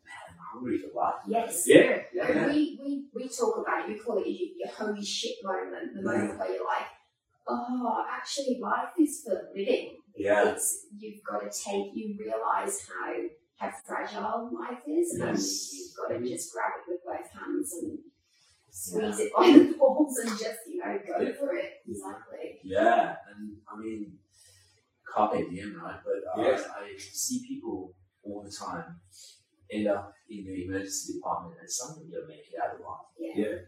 man, 0.04 0.22
I'm 0.28 0.36
hungry 0.52 0.78
for 0.78 0.92
life. 0.94 1.22
Yes. 1.26 1.64
Yeah, 1.66 2.02
yeah. 2.12 2.48
We, 2.48 2.78
we 2.82 3.06
we 3.14 3.28
talk 3.28 3.56
about 3.58 3.88
it, 3.88 3.92
we 3.92 3.98
call 3.98 4.18
it 4.18 4.28
your, 4.28 4.50
your 4.60 4.72
holy 4.76 5.04
shit 5.04 5.36
moment, 5.42 5.94
the 5.94 6.02
moment 6.02 6.38
where 6.38 6.52
you're 6.52 6.66
like, 6.66 6.86
oh, 7.48 8.04
actually 8.10 8.58
life 8.60 8.92
is 9.00 9.22
for 9.24 9.48
living. 9.56 9.96
Yeah, 10.16 10.50
It's 10.52 10.86
you've 10.98 11.22
got 11.24 11.40
to 11.40 11.46
take 11.50 11.90
you 11.94 12.16
realise 12.18 12.86
how 12.88 13.14
how 13.58 13.72
fragile 13.86 14.50
life 14.58 14.82
is 14.86 15.14
and 15.20 15.38
you've 15.38 15.96
got 15.96 16.08
to 16.18 16.28
just 16.28 16.52
grab 16.52 16.72
it 16.78 16.90
with 16.90 17.00
both 17.04 17.30
hands 17.40 17.72
and 17.80 17.98
squeeze 18.70 19.20
it 19.20 19.32
by 19.36 19.46
the 19.52 19.74
balls 19.78 20.18
and 20.18 20.30
just, 20.30 20.60
you 20.68 20.78
know, 20.78 20.98
go 21.06 21.32
for 21.34 21.54
it. 21.54 21.70
Exactly. 21.88 22.58
Yeah, 22.64 23.14
and 23.30 23.56
I 23.72 23.78
mean, 23.78 24.18
carpe 25.06 25.48
diem, 25.50 25.80
right? 25.82 26.00
But 26.04 26.40
uh, 26.40 26.44
Yeah. 26.46 26.60
I 26.76 26.96
see 26.98 27.44
people 27.46 27.94
all 28.24 28.42
the 28.42 28.50
time 28.50 28.96
end 29.70 29.88
up 29.88 30.12
in 30.28 30.44
the 30.44 30.64
emergency 30.66 31.14
department 31.14 31.56
and 31.60 31.70
some 31.70 31.90
of 31.90 31.96
them 31.96 32.10
don't 32.10 32.28
make 32.28 32.40
it 32.40 32.58
out 32.62 32.78
alive. 32.78 33.06
Yeah. 33.18 33.44
Yeah. 33.44 33.58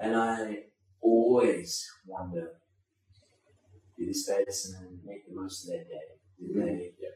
And 0.00 0.16
I 0.16 0.56
always 1.00 1.86
wonder, 2.06 2.52
did 4.00 4.08
this 4.08 4.24
person 4.26 4.80
and 4.80 5.04
make 5.04 5.28
the 5.28 5.34
most 5.36 5.64
of 5.64 5.70
their 5.76 5.84
day? 5.84 6.16
Did 6.40 6.56
Mhm. 6.56 6.64
they 6.78 6.94
Yeah. 6.98 7.10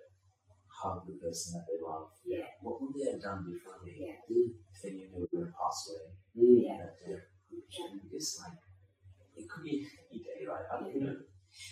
hug 0.69 1.07
the 1.07 1.15
person 1.15 1.55
that 1.55 1.67
they 1.67 1.81
love? 1.81 2.13
Yeah. 2.25 2.47
What 2.61 2.83
would 2.83 2.95
they 2.95 3.11
have 3.13 3.23
done 3.23 3.51
differently 3.51 3.97
Yeah. 4.05 4.21
if 4.73 4.83
they 4.83 4.93
knew 4.93 5.09
they 5.11 5.21
were 5.21 5.27
going 5.29 5.47
to 5.47 5.53
pass 5.53 5.89
away 5.89 6.13
Yeah. 6.35 6.77
that 6.85 6.99
day? 7.01 7.21
Because, 8.03 8.39
like, 8.45 8.59
it 9.37 9.49
could 9.49 9.65
be 9.65 9.89
any 10.11 10.23
day, 10.23 10.45
right? 10.47 10.67
I 10.71 10.81
don't 10.81 10.97
know. 11.01 11.23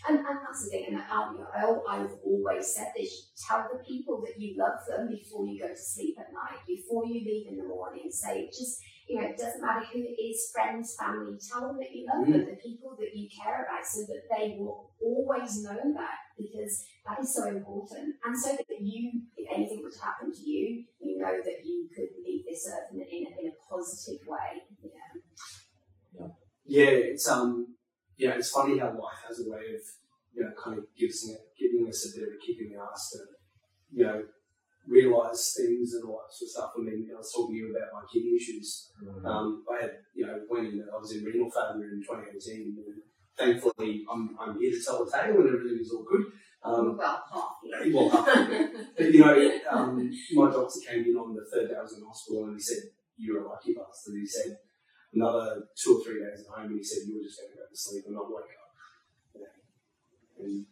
And, 0.09 0.19
and 0.19 0.39
that's 0.47 0.65
the 0.65 0.71
thing, 0.71 0.87
and 0.95 0.99
I, 0.99 1.35
I, 1.55 1.81
I've 1.89 2.15
always 2.25 2.73
said 2.73 2.93
this 2.97 3.33
tell 3.37 3.69
the 3.71 3.83
people 3.83 4.21
that 4.23 4.39
you 4.41 4.57
love 4.57 4.79
them 4.87 5.09
before 5.09 5.45
you 5.45 5.59
go 5.59 5.69
to 5.69 5.77
sleep 5.77 6.17
at 6.21 6.33
night, 6.33 6.61
before 6.69 7.05
you 7.05 7.25
leave 7.25 7.49
in 7.49 7.57
the 7.57 7.65
morning. 7.65 8.09
Say, 8.09 8.47
just, 8.47 8.81
you 9.13 9.21
know, 9.21 9.29
it 9.29 9.37
doesn't 9.37 9.61
matter 9.61 9.85
who 9.93 9.99
it 9.99 10.17
is 10.17 10.51
friends, 10.55 10.97
family, 10.99 11.37
tell 11.37 11.69
them 11.69 11.77
that 11.77 11.93
you 11.93 12.07
love 12.09 12.25
them, 12.27 12.47
the 12.47 12.57
people 12.57 12.97
that 12.99 13.15
you 13.15 13.29
care 13.29 13.69
about, 13.69 13.85
so 13.85 14.01
that 14.09 14.25
they 14.33 14.57
will 14.59 14.91
always 15.05 15.63
know 15.63 15.77
that 15.93 16.33
because 16.39 16.87
that 17.07 17.21
is 17.21 17.35
so 17.35 17.47
important. 17.49 18.17
And 18.25 18.35
so 18.35 18.57
that 18.57 18.81
you, 18.81 19.21
if 19.37 19.47
anything 19.55 19.83
were 19.83 19.91
to 19.91 20.01
happen 20.01 20.33
to 20.33 20.41
you, 20.41 20.85
you 20.99 21.19
know 21.19 21.37
that 21.45 21.61
you 21.63 21.89
could 21.95 22.09
leave 22.25 22.47
this 22.49 22.67
earth 22.73 22.89
in 22.95 23.01
a, 23.01 23.05
in 23.05 23.27
a, 23.27 23.41
in 23.41 23.53
a 23.53 23.57
positive 23.69 24.27
way. 24.27 24.63
Yeah. 26.19 26.29
Yeah, 26.65 27.13
it's 27.13 27.29
um, 27.29 27.75
yeah, 28.17 28.31
it's 28.31 28.51
funny 28.51 28.79
how 28.79 28.87
life 28.87 29.21
has 29.29 29.41
a 29.41 29.51
way 29.51 29.75
of, 29.75 29.83
you 30.33 30.43
know, 30.43 30.53
kind 30.57 30.79
of 30.79 30.87
giving 30.97 31.37
giving 31.59 31.87
us 31.87 32.09
a 32.09 32.19
bit 32.19 32.29
of 32.29 32.35
a 32.35 32.39
kick 32.41 32.57
in 32.61 32.73
the 32.73 32.81
ass 32.81 33.11
to, 33.11 33.19
you 33.93 34.05
know, 34.05 34.23
realize 34.87 35.55
things 35.57 35.95
and 35.95 36.05
all 36.05 36.23
that 36.23 36.35
sort 36.35 36.49
of 36.49 36.51
stuff. 36.51 36.73
I 36.77 36.83
mean, 36.83 37.09
I 37.15 37.19
was 37.19 37.33
talking 37.33 37.55
to 37.55 37.59
you 37.59 37.71
about 37.71 37.93
my 37.95 38.03
kidney 38.13 38.37
issues. 38.37 38.91
Um, 39.25 39.65
I 39.71 39.83
had, 39.83 39.93
you 40.15 40.27
know, 40.27 40.41
when 40.49 40.85
I 40.93 40.99
was 40.99 41.13
in 41.13 41.25
renal 41.25 41.51
failure 41.51 41.91
in 41.93 42.03
2018, 42.03 42.77
and 42.77 43.03
thankfully, 43.37 44.05
I'm, 44.11 44.37
I'm 44.41 44.59
here 44.59 44.71
to 44.71 44.83
tell 44.83 45.05
the 45.05 45.11
tale, 45.11 45.41
and 45.41 45.49
everything 45.49 45.79
is 45.81 45.93
all 45.93 46.05
good. 46.05 46.27
Um, 46.65 46.97
well, 46.97 47.25
half, 47.33 47.51
yeah. 47.65 47.93
well, 47.93 48.09
but 48.97 49.13
you 49.13 49.19
know, 49.19 49.61
um, 49.69 50.11
my 50.33 50.51
doctor 50.51 50.79
came 50.89 51.05
in 51.05 51.17
on 51.17 51.35
the 51.35 51.45
third 51.53 51.69
day 51.69 51.75
I 51.77 51.83
was 51.83 51.99
in 51.99 52.05
hospital, 52.07 52.45
and 52.45 52.55
he 52.55 52.63
said, 52.63 52.85
"You're 53.17 53.45
a 53.45 53.49
lucky 53.49 53.75
bastard." 53.75 54.15
He 54.15 54.27
said, 54.27 54.59
"Another 55.13 55.65
two 55.77 55.99
or 55.99 56.05
three 56.05 56.21
days 56.21 56.47
at 56.47 56.55
home," 56.55 56.71
and 56.71 56.79
he 56.79 56.85
said, 56.85 57.09
"You 57.09 57.17
were 57.17 57.25
just 57.25 57.41
going 57.41 57.51
to 57.51 57.57
go 57.59 57.65
to 57.69 57.77
sleep 57.77 58.05
and 58.07 58.15
not 58.15 58.31
wake 58.31 58.55
up." 58.63 58.71
You 59.35 59.41
know, 59.41 60.45
and 60.45 60.67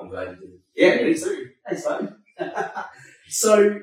I'm 0.00 0.08
glad 0.10 0.38
you 0.40 0.46
did. 0.46 0.60
yeah, 0.76 1.04
me 1.04 1.14
too. 1.14 1.50
Thanks, 1.66 1.86
mate. 1.88 2.10
so 3.32 3.80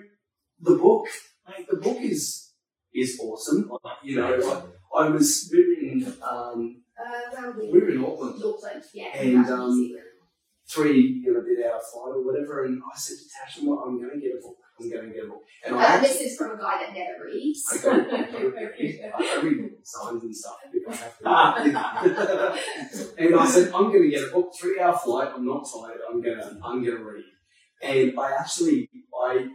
the 0.62 0.76
book, 0.76 1.06
mate, 1.48 1.68
the 1.70 1.78
book 1.78 1.98
is 2.02 2.52
is 2.94 3.20
awesome. 3.22 3.70
Like, 3.84 3.98
you 4.04 4.16
know, 4.18 4.64
I, 4.96 5.04
I 5.06 5.10
was 5.10 5.50
we 5.52 5.60
were 5.66 5.82
in 5.92 6.06
um, 6.22 6.82
Uh, 7.00 7.52
we, 7.58 7.72
we 7.72 7.80
were 7.80 7.90
in 7.90 8.04
Auckland, 8.04 8.42
Auckland, 8.44 8.84
yeah. 8.94 9.16
And, 9.16 9.46
um, 9.50 9.76
three 10.68 11.02
you 11.24 11.34
know 11.34 11.42
bit 11.42 11.66
hour 11.66 11.80
flight 11.92 12.14
or 12.16 12.24
whatever, 12.26 12.66
and 12.66 12.82
I 12.94 12.98
said 12.98 13.18
to 13.18 13.26
Tash, 13.34 13.58
I'm, 13.60 13.70
I'm 13.70 13.98
going 14.00 14.14
to 14.14 14.20
get 14.20 14.38
a 14.38 14.42
book. 14.42 14.58
I'm 14.80 14.90
going 14.90 15.08
to 15.10 15.14
get 15.14 15.24
a 15.26 15.28
book, 15.28 15.44
and 15.66 15.76
Uh, 15.76 15.80
actually- 15.80 16.08
this 16.08 16.22
is 16.32 16.38
from 16.38 16.52
a 16.52 16.58
guy 16.58 16.76
that 16.82 16.94
never 16.94 17.26
reads. 17.26 17.62
I 17.72 17.78
go, 17.82 17.90
I 17.92 19.42
read 19.44 19.60
signs 19.84 20.24
and 20.24 20.36
stuff 20.36 20.58
if 20.72 20.88
I 20.88 20.96
have 20.96 21.16
to. 21.18 23.14
and 23.24 23.36
I 23.36 23.46
said, 23.48 23.66
I'm 23.74 23.88
going 23.92 24.04
to 24.04 24.10
get 24.10 24.28
a 24.30 24.32
book, 24.32 24.52
three 24.60 24.80
hour 24.80 24.98
flight. 24.98 25.30
I'm 25.36 25.46
not 25.46 25.66
tired. 25.74 26.00
I'm 26.10 26.22
going 26.22 26.38
to, 26.38 26.48
I'm 26.64 26.84
going 26.84 26.98
to 26.98 27.04
read. 27.04 27.26
And 27.82 28.20
I 28.20 28.32
actually, 28.40 28.90
I 29.22 29.48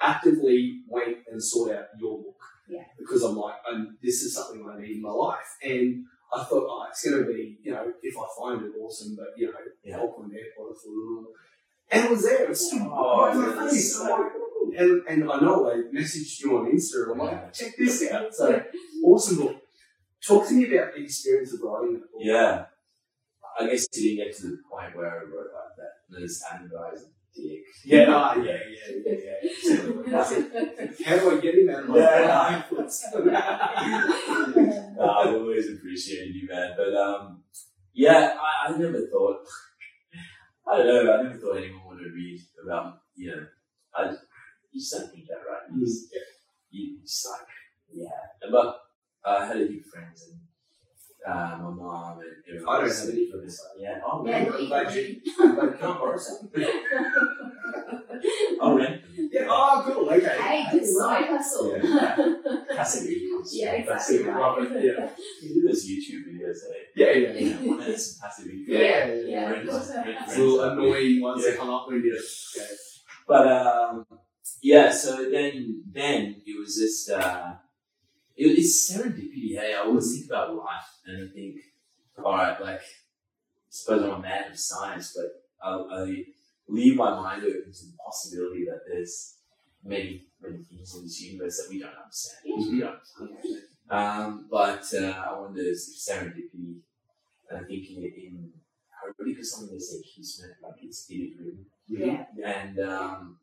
actively 0.00 0.80
went 0.88 1.18
and 1.30 1.42
sought 1.42 1.72
out 1.72 1.84
your 1.98 2.18
book. 2.18 2.40
Yeah. 2.68 2.84
Because 2.98 3.22
I'm 3.22 3.36
like, 3.36 3.56
I'm, 3.70 3.98
this 4.02 4.22
is 4.22 4.34
something 4.34 4.64
I 4.68 4.80
need 4.80 4.96
in 4.96 5.02
my 5.02 5.10
life. 5.10 5.56
And 5.62 6.04
I 6.32 6.44
thought, 6.44 6.64
oh, 6.68 6.86
it's 6.88 7.08
going 7.08 7.24
to 7.24 7.28
be, 7.30 7.58
you 7.62 7.72
know, 7.72 7.92
if 8.02 8.14
I 8.16 8.24
find 8.38 8.64
it 8.64 8.72
awesome, 8.80 9.16
but, 9.16 9.28
you 9.36 9.46
know, 9.46 9.52
Yeah. 9.84 9.96
Auckland 9.98 10.32
Airport, 10.32 10.76
I 10.76 10.88
oh. 10.88 11.26
and 11.90 12.04
it 12.04 12.10
was 12.10 12.22
there. 12.22 12.44
It 12.44 12.48
was 12.50 12.68
stood 12.68 12.82
Oh, 12.82 13.26
right 13.26 13.34
in 13.34 13.40
my 13.40 13.64
that's 13.64 13.72
face. 13.74 13.96
so 13.96 14.30
and, 14.78 15.02
and 15.08 15.24
I 15.24 15.40
know 15.40 15.68
I 15.70 15.74
messaged 15.92 16.40
you 16.40 16.56
on 16.58 16.70
Insta. 16.72 17.02
and 17.10 17.12
I'm 17.12 17.26
like, 17.26 17.52
check 17.52 17.76
this 17.76 18.08
out. 18.10 18.32
So 18.32 18.62
awesome 19.04 19.38
book. 19.38 19.56
Talk 20.24 20.46
to 20.48 20.54
me 20.54 20.72
about 20.72 20.94
the 20.94 21.02
experience 21.02 21.52
of 21.54 21.60
writing 21.62 21.94
that 21.94 22.12
book. 22.12 22.20
Yeah. 22.20 22.66
I 23.58 23.66
guess 23.66 23.86
you 23.92 24.16
didn't 24.16 24.28
get 24.28 24.36
to 24.38 24.42
the 24.48 24.58
point 24.70 24.96
where 24.96 25.10
I 25.10 25.24
wrote 25.24 25.50
like 25.52 25.76
that. 25.78 26.20
This 26.20 26.44
Adam 26.52 26.70
guy's 26.72 27.02
a 27.02 27.04
dick. 27.06 27.14
Yeah, 27.84 28.06
ah, 28.08 28.34
yeah, 28.36 28.58
yeah, 28.68 28.88
yeah, 29.06 29.16
yeah. 30.06 30.24
How 31.06 31.18
do 31.18 31.38
I 31.38 31.40
get 31.40 31.54
him 31.54 31.70
out 31.70 31.82
of 31.84 31.88
my 31.88 31.96
Yeah. 31.98 32.62
No, 34.96 35.10
I've 35.10 35.34
always 35.34 35.70
appreciated 35.72 36.34
you, 36.34 36.48
man. 36.48 36.74
But 36.76 36.94
um, 36.94 37.42
yeah, 37.94 38.36
I, 38.38 38.68
I 38.68 38.76
never 38.76 39.06
thought. 39.06 39.46
I 40.70 40.76
don't 40.76 40.86
know. 40.86 41.12
I 41.12 41.22
never 41.22 41.38
thought 41.38 41.56
anyone 41.56 41.86
would 41.86 42.00
read 42.00 42.40
about 42.64 43.00
you 43.16 43.30
know. 43.30 43.46
I 43.94 44.10
you 44.72 44.80
just 44.80 44.92
don't 44.92 45.10
that, 45.10 45.42
right? 45.48 45.62
You 45.74 45.86
just, 45.86 46.14
you 46.70 46.98
like 47.02 47.46
yeah. 47.92 48.50
But 48.50 48.80
I 49.24 49.46
had 49.46 49.56
a 49.56 49.66
few 49.66 49.82
friends 49.82 50.28
and 50.30 50.40
uh, 51.26 51.58
my 51.62 51.70
mom 51.70 52.18
and 52.20 52.28
everyone. 52.48 52.76
I 52.76 52.80
don't 52.80 52.90
have 52.96 53.08
any 53.10 53.30
for 53.30 53.38
this. 53.38 53.62
Yeah. 53.78 54.00
Oh 54.04 54.24
Yeah, 54.26 54.32
man. 54.32 54.48
not 54.48 54.54
I'm 54.56 54.88
even 54.88 55.04
you- 55.04 55.12
me. 55.12 55.54
But 55.56 55.78
can 55.78 55.88
I 55.88 55.92
borrow 55.98 56.16
some? 56.18 56.50
Oh 58.60 58.76
man. 58.76 59.02
Yeah. 59.32 59.46
Oh, 59.48 59.82
cool. 59.86 60.10
Okay. 60.10 60.36
Hey, 60.38 60.66
good 60.72 60.84
side 60.86 61.26
hustle. 61.26 61.78
Passive 62.76 63.08
income. 63.08 63.44
Yeah, 63.52 63.72
exactly 63.80 64.18
income. 64.18 64.34
right. 64.36 64.84
Yeah. 64.84 65.08
You 65.42 65.54
do 65.54 65.68
those 65.68 65.88
YouTube 65.88 66.24
videos, 66.28 66.58
eh? 66.68 66.74
Yeah, 66.96 67.12
yeah. 67.12 67.32
You 67.38 67.54
know, 67.54 67.68
one 67.70 67.78
that's 67.80 68.06
some 68.18 68.28
passive 68.28 68.46
income. 68.52 68.64
Yeah, 68.74 69.06
yeah, 69.06 69.14
yeah. 69.14 69.48
Friends- 69.48 69.68
friends- 69.92 70.18
It's 70.26 70.36
a 70.36 70.40
little 70.40 70.58
friends- 70.58 70.72
annoying 70.78 71.20
ones 71.22 71.42
Yeah. 71.44 71.50
that 71.52 71.58
come 71.58 71.70
up 71.70 71.86
when 71.88 71.96
you 72.02 72.12
go. 72.14 72.64
But 73.28 73.46
um, 73.48 74.06
yeah. 74.62 74.90
So 74.90 75.30
then, 75.30 75.84
then 75.90 76.42
it 76.44 76.58
was 76.60 76.76
just 76.76 77.10
uh, 77.10 77.52
it, 78.40 78.58
it's 78.58 78.90
serendipity. 78.90 79.58
Hey, 79.58 79.74
I 79.74 79.80
always 79.80 80.12
think 80.12 80.26
about 80.26 80.54
life, 80.54 80.90
and 81.06 81.28
I 81.28 81.32
think, 81.32 81.56
all 82.24 82.32
right, 82.32 82.60
like, 82.60 82.80
I 82.80 83.68
suppose 83.68 84.02
I'm 84.02 84.10
a 84.10 84.18
man 84.18 84.50
of 84.50 84.58
science, 84.58 85.16
but 85.16 85.66
I, 85.66 85.74
I 85.74 86.24
leave 86.68 86.96
my 86.96 87.10
mind 87.10 87.44
open 87.44 87.72
to 87.72 87.86
the 87.86 87.96
possibility 88.04 88.64
that 88.64 88.80
there's 88.88 89.36
many, 89.84 90.22
many 90.40 90.62
things 90.62 90.94
in 90.96 91.02
this 91.02 91.20
universe 91.20 91.58
that 91.58 91.70
we 91.70 91.80
don't 91.80 91.94
understand. 91.94 92.38
because 92.44 92.70
we 92.70 92.80
don't 92.80 93.00
understand. 93.20 93.64
Um, 93.90 94.46
but 94.50 94.84
uh, 94.94 95.24
I 95.26 95.38
wonder 95.38 95.60
if 95.62 95.76
serendipity, 95.76 96.78
and 97.50 97.58
I 97.58 97.64
think 97.64 97.90
in, 97.90 98.04
in 98.04 98.52
hopefully 99.04 99.32
because 99.32 99.52
something 99.52 99.74
they 99.74 99.80
say 99.80 100.00
kismet, 100.14 100.50
like 100.62 100.74
it's 100.82 101.06
it 101.10 101.14
is 101.14 101.38
written. 101.38 101.66
Yeah. 101.88 102.24
And 102.44 102.78
um, 102.78 103.38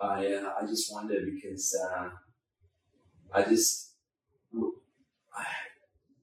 I 0.00 0.26
uh, 0.34 0.52
I 0.60 0.66
just 0.66 0.92
wonder 0.92 1.14
because 1.24 1.78
uh, 1.80 2.08
I 3.32 3.42
just 3.44 3.91
I, 3.91 3.91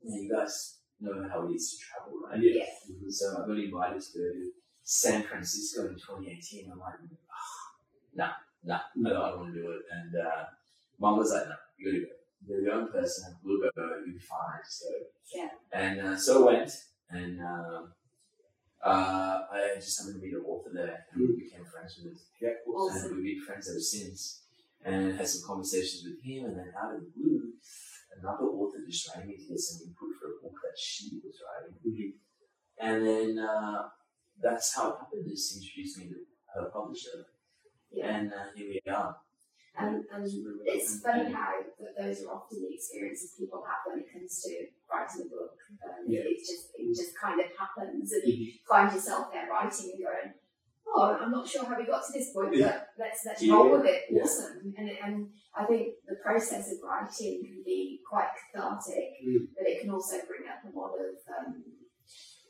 yeah, 0.03 0.15
you 0.21 0.31
guys 0.31 0.77
know 0.99 1.27
how 1.31 1.47
it 1.47 1.51
is 1.53 1.71
to 1.71 1.77
travel, 1.85 2.19
right? 2.27 2.39
Yeah. 2.41 2.63
So 3.09 3.43
I 3.43 3.47
got 3.47 3.57
invited 3.57 4.01
to 4.01 4.17
go 4.17 4.23
to 4.33 4.51
San 4.83 5.23
Francisco 5.23 5.87
in 5.87 5.95
2018. 5.95 6.71
I'm 6.71 6.79
like, 6.79 6.93
oh, 7.01 7.71
nah, 8.15 8.31
nah, 8.63 8.79
don't, 8.95 9.07
I 9.07 9.29
don't 9.29 9.39
want 9.39 9.53
to 9.53 9.61
do 9.61 9.71
it. 9.71 9.81
And 9.91 10.15
uh, 10.15 10.45
mom 10.99 11.17
was 11.17 11.31
like, 11.31 11.47
no, 11.47 11.55
you 11.77 11.85
gotta 11.91 12.05
go. 12.05 12.13
You 12.47 12.65
gotta 12.69 12.85
go 12.85 12.91
person. 12.91 13.35
We'll 13.43 13.59
go. 13.61 13.69
You'll 14.05 14.13
be 14.13 14.19
fine. 14.19 14.61
So 14.67 14.87
Yeah. 15.33 15.49
And 15.71 16.01
uh, 16.01 16.17
so 16.17 16.47
I 16.47 16.53
went, 16.53 16.71
and 17.09 17.41
um, 17.41 17.93
uh, 18.83 19.39
I 19.51 19.75
just 19.75 19.99
happened 19.99 20.21
to 20.21 20.25
meet 20.25 20.33
an 20.33 20.43
author 20.47 20.69
there, 20.73 21.05
and 21.13 21.21
we 21.21 21.43
became 21.43 21.65
friends 21.65 21.99
with. 22.03 22.13
him. 22.13 22.19
Yeah. 22.41 22.49
Awesome. 22.73 23.13
And 23.13 23.15
we've 23.23 23.37
been 23.37 23.45
friends 23.45 23.69
ever 23.69 23.79
since. 23.79 24.43
And 24.85 25.17
had 25.17 25.27
some 25.27 25.45
conversations 25.45 26.05
with 26.05 26.23
him, 26.23 26.45
and 26.45 26.57
then 26.57 26.71
out 26.81 26.95
of 26.95 27.01
the 27.01 27.07
blue, 27.13 27.51
another 28.19 28.45
author 28.45 28.79
just 28.87 29.09
rang 29.15 29.27
me 29.27 29.35
to 29.37 29.47
get 29.47 29.59
some 29.59 29.87
input 29.87 30.11
for 30.19 30.27
a 30.27 30.37
book 30.43 30.55
that 30.63 30.77
she 30.77 31.19
was 31.23 31.37
writing. 31.43 31.75
Mhm. 31.85 32.11
And 32.79 33.05
then 33.05 33.39
uh, 33.39 33.89
that's 34.41 34.75
how 34.75 34.89
it 34.91 34.97
happened. 34.99 35.25
This 35.27 35.55
introduced 35.57 35.97
me 35.99 36.09
to 36.09 36.19
her 36.55 36.69
publisher, 36.69 37.25
Yeah. 37.91 38.15
and 38.15 38.33
uh, 38.33 38.51
here 38.55 38.69
we 38.69 38.91
are. 38.91 39.15
And, 39.77 40.03
and 40.11 40.25
it's 40.65 40.99
funny 40.99 41.31
how 41.31 41.53
that 41.79 41.93
those 41.97 42.23
are 42.23 42.33
often 42.35 42.59
the 42.59 42.73
experiences 42.75 43.35
people 43.39 43.63
have 43.63 43.79
when 43.87 44.03
it 44.03 44.11
comes 44.11 44.41
to 44.43 44.51
writing 44.91 45.27
a 45.27 45.29
book. 45.29 45.55
Um, 45.85 46.03
Yeah. 46.07 46.21
It 46.25 46.39
just 46.39 46.71
it 46.75 46.87
just 46.95 47.13
kind 47.17 47.39
of 47.39 47.47
happens, 47.57 48.11
and 48.11 48.23
you 48.27 48.53
find 48.67 48.91
yourself 48.91 49.31
there 49.31 49.47
writing 49.47 49.91
and 49.95 50.03
going, 50.03 50.33
"Oh, 50.87 51.15
I'm 51.21 51.31
not 51.31 51.47
sure 51.47 51.63
how 51.65 51.77
we 51.77 51.85
got 51.85 52.03
to 52.05 52.11
this 52.11 52.33
point, 52.33 52.51
but 52.59 52.89
let's 52.97 53.23
let's 53.25 53.43
Yeah. 53.43 53.53
roll 53.53 53.71
with 53.71 53.85
it." 53.85 54.01
Awesome. 54.19 54.73
And 54.77 54.89
and 54.89 55.15
I 55.55 55.65
think 55.65 55.95
the 56.19 56.23
process 56.23 56.71
of 56.71 56.77
writing 56.83 57.41
can 57.45 57.63
be 57.65 57.99
quite 58.07 58.29
cathartic, 58.51 59.15
Mm. 59.25 59.47
but 59.55 59.67
it 59.67 59.81
can 59.81 59.89
also 59.91 60.17
bring 60.27 60.47
up 60.49 60.61
a 60.65 60.77
lot 60.77 60.93
of 60.95 61.15
um, 61.37 61.63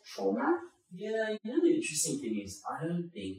trauma. 0.05 0.59
Yeah, 0.91 1.29
you 1.43 1.51
know 1.51 1.61
the 1.61 1.75
interesting 1.75 2.19
thing 2.19 2.41
is 2.43 2.63
I 2.65 2.83
don't 2.87 3.09
think 3.13 3.37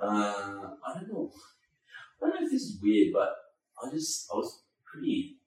uh 0.00 0.76
I 0.86 0.94
don't 0.94 1.08
know 1.12 1.32
I 2.22 2.26
don't 2.26 2.40
know 2.40 2.46
if 2.46 2.52
this 2.52 2.62
is 2.62 2.80
weird, 2.80 3.12
but 3.12 3.30
I 3.82 3.90
just 3.90 4.30
I 4.32 4.36
was 4.36 4.62
pretty 4.84 5.38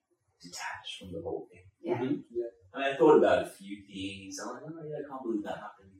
detached 0.42 1.00
from 1.00 1.14
the 1.14 1.22
whole 1.22 1.48
thing. 1.50 1.64
Yeah. 1.82 2.00
Mhm. 2.00 2.24
Yeah. 2.30 2.52
I 2.74 2.80
mean 2.80 2.88
I 2.94 2.98
thought 2.98 3.18
about 3.20 3.44
a 3.44 3.50
few 3.50 3.84
things. 3.88 4.38
I'm 4.40 4.54
like, 4.54 4.64
oh 4.68 4.84
yeah, 4.90 5.00
I 5.00 5.08
can't 5.10 5.24
believe 5.24 5.44
that 5.44 5.64
happened. 5.68 5.96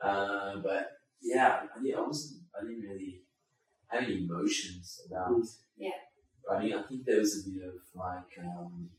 Uh, 0.00 0.60
but 0.62 0.92
yeah, 1.20 1.66
I, 1.74 1.78
yeah, 1.82 1.96
I 1.98 2.06
wasn't 2.06 2.42
I 2.54 2.62
didn't 2.62 2.82
really 2.88 3.24
have 3.88 4.04
any 4.04 4.24
emotions 4.24 5.00
about 5.08 5.42
Yeah. 5.76 5.90
Writing. 6.48 6.74
I 6.74 6.82
think 6.82 7.04
there 7.04 7.18
was 7.18 7.46
a 7.46 7.50
bit 7.50 7.62
of 7.68 7.74
like 7.94 8.32
um 8.44 8.90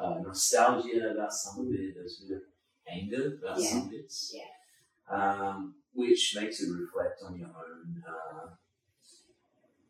uh, 0.00 0.18
nostalgia 0.22 1.12
about 1.14 1.32
some 1.32 1.66
of 1.66 1.72
it, 1.72 1.94
there 1.94 2.02
was 2.02 2.22
a 2.24 2.28
bit 2.28 2.36
of 2.38 2.42
anger 2.88 3.38
about 3.38 3.60
Yeah. 3.60 3.68
some 3.70 3.88
bits 3.90 4.34
Yeah. 4.34 4.50
um, 5.16 5.74
which 5.92 6.34
makes 6.36 6.60
you 6.60 6.76
reflect 6.76 7.22
on 7.24 7.38
your 7.38 7.48
own 7.48 8.02
uh, 8.06 8.48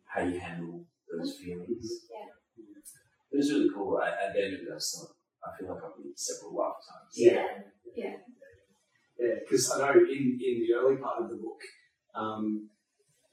how 0.05 0.23
you 0.23 0.39
handle 0.39 0.85
those 1.11 1.39
feelings. 1.39 2.07
Yeah. 2.11 2.65
It 3.33 3.37
was 3.37 3.51
really 3.51 3.71
cool. 3.75 3.99
I, 4.03 4.11
at 4.11 4.33
the 4.35 4.45
end 4.45 4.55
of 4.55 4.61
it, 4.61 4.69
I, 4.71 4.79
thought, 4.79 5.17
I 5.43 5.59
feel 5.59 5.75
like 5.75 5.83
I've 5.83 5.99
lived 6.05 6.19
several 6.19 6.55
lifetimes. 6.55 7.13
Yeah. 7.17 7.47
Yeah. 7.97 8.17
Yeah, 9.19 9.35
because 9.41 9.71
I 9.73 9.79
know 9.79 9.93
in, 10.01 10.39
in 10.43 10.61
the 10.61 10.75
early 10.77 10.97
part 10.97 11.23
of 11.23 11.31
the 11.31 11.37
book, 11.37 11.61
um, 12.15 12.69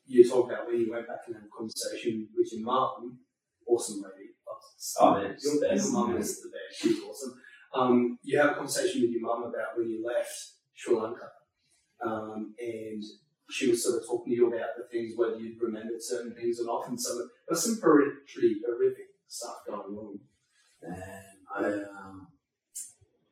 you 0.06 0.28
talk 0.28 0.52
about 0.52 0.68
when 0.68 0.80
you 0.80 0.92
went 0.92 1.08
back 1.08 1.22
and 1.28 1.36
had 1.36 1.44
a 1.46 1.50
conversation 1.56 2.28
with 2.36 2.52
your 2.54 2.64
mum, 2.66 3.20
awesome 3.68 4.02
lady. 4.02 4.30
Oh, 5.00 5.18
your, 5.22 5.30
best. 5.30 5.46
your 5.86 5.92
mum 5.94 6.18
is 6.18 6.42
the 6.42 6.50
best. 6.50 6.82
She's 6.82 7.00
awesome. 7.04 7.34
Um, 7.74 8.18
you 8.24 8.38
have 8.40 8.52
a 8.52 8.56
conversation 8.56 9.02
with 9.02 9.12
your 9.12 9.22
mum 9.22 9.44
about 9.44 9.78
when 9.78 9.90
you 9.90 10.04
left 10.06 10.34
Sri 10.74 10.96
Lanka, 10.96 11.30
um, 12.06 12.54
and 12.60 13.04
she 13.50 13.70
was 13.70 13.84
sort 13.84 14.02
of 14.02 14.08
talking 14.08 14.32
to 14.34 14.36
you 14.36 14.48
about 14.48 14.70
the 14.78 14.84
things 14.92 15.14
whether 15.16 15.38
you'd 15.38 15.62
remembered 15.62 16.02
certain 16.02 16.34
things 16.34 16.60
or 16.60 16.66
not, 16.66 16.88
and 16.90 17.00
some 17.00 17.30
there's 17.48 17.64
some 17.64 17.80
pretty, 17.80 18.12
horrific 18.66 19.08
stuff 19.28 19.58
going 19.68 19.96
on. 19.98 20.20
And 20.82 20.96
I, 21.56 21.64
um, 21.98 22.28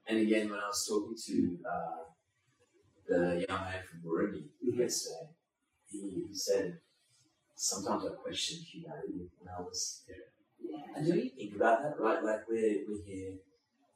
and 0.07 0.19
again, 0.19 0.49
when 0.49 0.60
I 0.60 0.68
was 0.68 0.85
talking 0.88 1.15
to 1.27 1.57
uh, 1.68 2.03
the 3.07 3.45
young 3.49 3.61
man 3.61 3.81
from 3.89 4.01
Burundi 4.01 4.49
Mhm. 4.65 4.77
yesterday, 4.80 5.30
he, 5.89 6.26
he 6.27 6.34
said, 6.34 6.80
sometimes 7.60 8.06
I 8.07 8.15
question 8.15 8.64
humanity 8.64 9.27
when 9.38 9.52
I 9.52 9.60
was 9.60 10.03
Yeah. 10.60 10.95
And 10.95 11.07
don't 11.07 11.23
you 11.23 11.30
think 11.36 11.56
about 11.56 11.84
that, 11.84 11.99
right? 11.99 12.23
Like 12.23 12.48
we're 12.48 12.88
we're 12.88 13.03
here, 13.03 13.36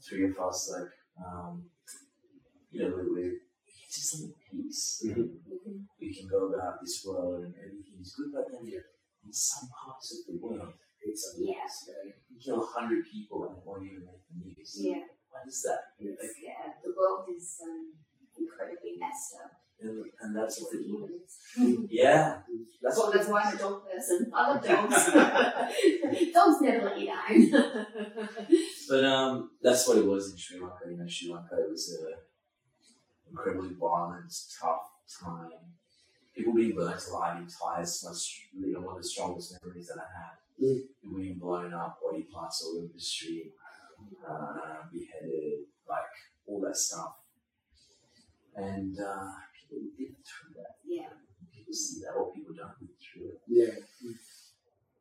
three 0.03 0.25
of 0.27 0.35
us, 0.39 0.71
like 0.75 0.91
um, 1.23 1.63
you 2.71 2.81
know, 2.83 2.91
we're, 2.95 3.11
we're 3.13 3.39
just 3.87 4.19
in 4.19 4.33
peace. 4.51 5.03
Mhm. 5.07 5.39
Mhm. 5.47 5.87
We 5.99 6.13
can 6.13 6.27
go 6.27 6.51
about 6.51 6.81
this 6.81 7.05
world 7.07 7.43
and 7.45 7.55
everything 7.55 7.99
is 8.01 8.13
good, 8.17 8.31
but 8.35 8.51
then 8.51 8.65
yeah. 8.67 8.83
in 9.25 9.31
some 9.31 9.69
parts 9.71 10.07
of 10.11 10.19
the 10.27 10.35
world, 10.43 10.73
It's 11.05 11.23
a 11.35 11.43
Yeah. 11.43 11.67
you 12.31 12.39
kill 12.39 12.63
a 12.63 12.65
hundred 12.75 13.03
people 13.05 13.43
and 13.45 13.57
it 13.57 13.63
won't 13.65 13.83
even 13.83 14.03
make 14.07 14.23
the 14.27 14.35
news. 14.39 14.71
Yeah. 14.79 15.03
What 15.31 15.43
is 15.47 15.59
that? 15.67 15.81
It's, 15.99 16.39
yeah. 16.39 16.79
The 16.83 16.91
world 16.95 17.27
is 17.27 17.59
um, 17.67 17.91
incredibly 18.39 18.95
messed 18.97 19.35
up. 19.43 19.51
And, 19.81 20.05
and 20.21 20.35
that's 20.35 20.61
what 20.61 20.71
for 20.71 20.77
the 20.77 20.83
humans. 20.83 21.87
yeah, 21.89 22.37
that's 22.81 22.97
Well, 22.97 23.07
what 23.07 23.15
that's 23.15 23.27
why 23.29 23.41
I'm 23.41 23.55
a 23.55 23.59
dog 23.59 23.81
person. 23.89 24.31
I 24.33 24.49
love 24.49 24.63
dogs. 24.63 25.05
dogs 26.33 26.61
never 26.61 26.85
let 26.85 26.99
you 26.99 27.07
down. 27.07 27.87
But 28.89 29.05
um, 29.05 29.51
that's 29.61 29.87
what 29.87 29.97
it 29.97 30.05
was 30.05 30.31
in 30.31 30.37
Sri 30.37 30.59
Lanka. 30.59 30.89
You 30.89 30.97
know, 30.97 31.07
Sri 31.07 31.33
Lanka 31.33 31.55
it 31.55 31.69
was 31.69 31.97
a 31.99 33.29
incredibly 33.29 33.73
violent, 33.73 34.31
tough 34.61 34.81
time. 35.21 35.49
People 36.35 36.53
being 36.53 36.75
burnt 36.75 37.01
alive 37.09 37.37
in 37.39 37.47
tires 37.47 38.03
was 38.07 38.29
really 38.57 38.75
one 38.75 38.95
of 38.95 39.01
the 39.01 39.07
strongest 39.07 39.57
memories 39.63 39.87
that 39.87 39.97
I 39.97 40.07
had. 40.19 40.65
Mm. 40.65 40.81
People 41.01 41.17
being 41.17 41.37
blown 41.39 41.73
up, 41.73 41.99
body 42.01 42.23
parts 42.33 42.63
all 42.63 42.77
over 42.79 42.93
the 42.93 42.99
street, 42.99 43.51
uh, 44.27 44.83
beheaded, 44.91 45.65
like 45.87 46.13
all 46.47 46.61
that 46.61 46.75
stuff. 46.77 47.15
And 48.55 48.97
uh, 48.99 49.31
people 49.73 49.93
live 49.97 50.15
through 50.21 50.53
that. 50.61 50.75
yeah. 50.85 51.09
People 51.53 51.73
see 51.73 52.01
that, 52.01 52.13
or 52.13 52.31
people 52.33 52.53
don't 52.55 52.77
live 52.81 52.95
through 53.01 53.27
it. 53.33 53.41
yeah. 53.47 53.73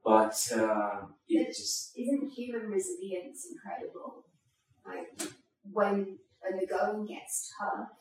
But 0.04 0.34
uh, 0.52 1.06
it 1.28 1.48
just 1.48 1.92
Isn't 1.96 2.28
human 2.30 2.66
resilience 2.70 3.46
incredible? 3.52 4.24
Like 4.84 5.30
when 5.70 6.18
when 6.40 6.58
the 6.58 6.66
going 6.66 7.06
gets 7.06 7.52
tough, 7.54 7.94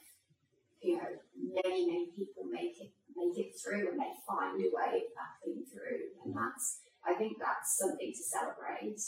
you 0.82 0.98
know, 0.98 1.10
many 1.38 1.86
many 1.86 2.08
people 2.18 2.44
make 2.50 2.82
it 2.82 2.92
make 3.16 3.38
it 3.38 3.54
through 3.54 3.90
and 3.92 4.00
they 4.00 4.14
find 4.28 4.58
a 4.60 4.70
way 4.74 4.98
of 4.98 5.14
battling 5.14 5.64
through, 5.72 6.26
and 6.26 6.34
that's 6.34 6.82
I 7.06 7.14
think 7.14 7.38
that's 7.38 7.78
something 7.78 8.12
to 8.12 8.24
celebrate 8.24 9.00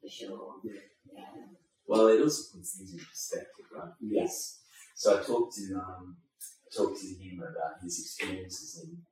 for 0.00 0.08
sure. 0.10 0.54
Yeah. 0.64 0.80
Yeah. 1.12 1.46
Well, 1.86 2.08
it 2.08 2.20
also 2.20 2.56
puts 2.56 2.78
things 2.78 2.92
in 2.94 2.98
perspective, 2.98 3.66
right? 3.74 3.92
Yes. 4.00 4.58
So 4.94 5.18
I 5.18 5.22
talked 5.22 5.54
to 5.54 5.74
um, 5.76 6.16
I 6.18 6.29
talked 6.74 7.00
to 7.00 7.06
him 7.06 7.40
about 7.42 7.80
his 7.82 8.00
experiences 8.00 8.82
in 8.84 9.02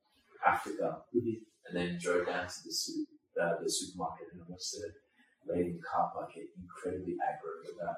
Africa, 0.45 1.03
Mhm. 1.15 1.43
and 1.67 1.77
then 1.77 1.99
drove 2.01 2.27
down 2.27 2.47
to 2.47 2.59
the 2.65 2.73
su- 2.73 3.07
uh, 3.41 3.55
the 3.63 3.71
supermarket 3.71 4.29
and 4.33 4.43
watched 4.49 4.73
the 4.73 5.53
lady 5.53 5.71
in 5.71 5.77
the 5.77 5.83
car 5.83 6.11
park 6.13 6.31
get 6.35 6.47
incredibly 6.57 7.15
aggro 7.15 7.75
about 7.75 7.97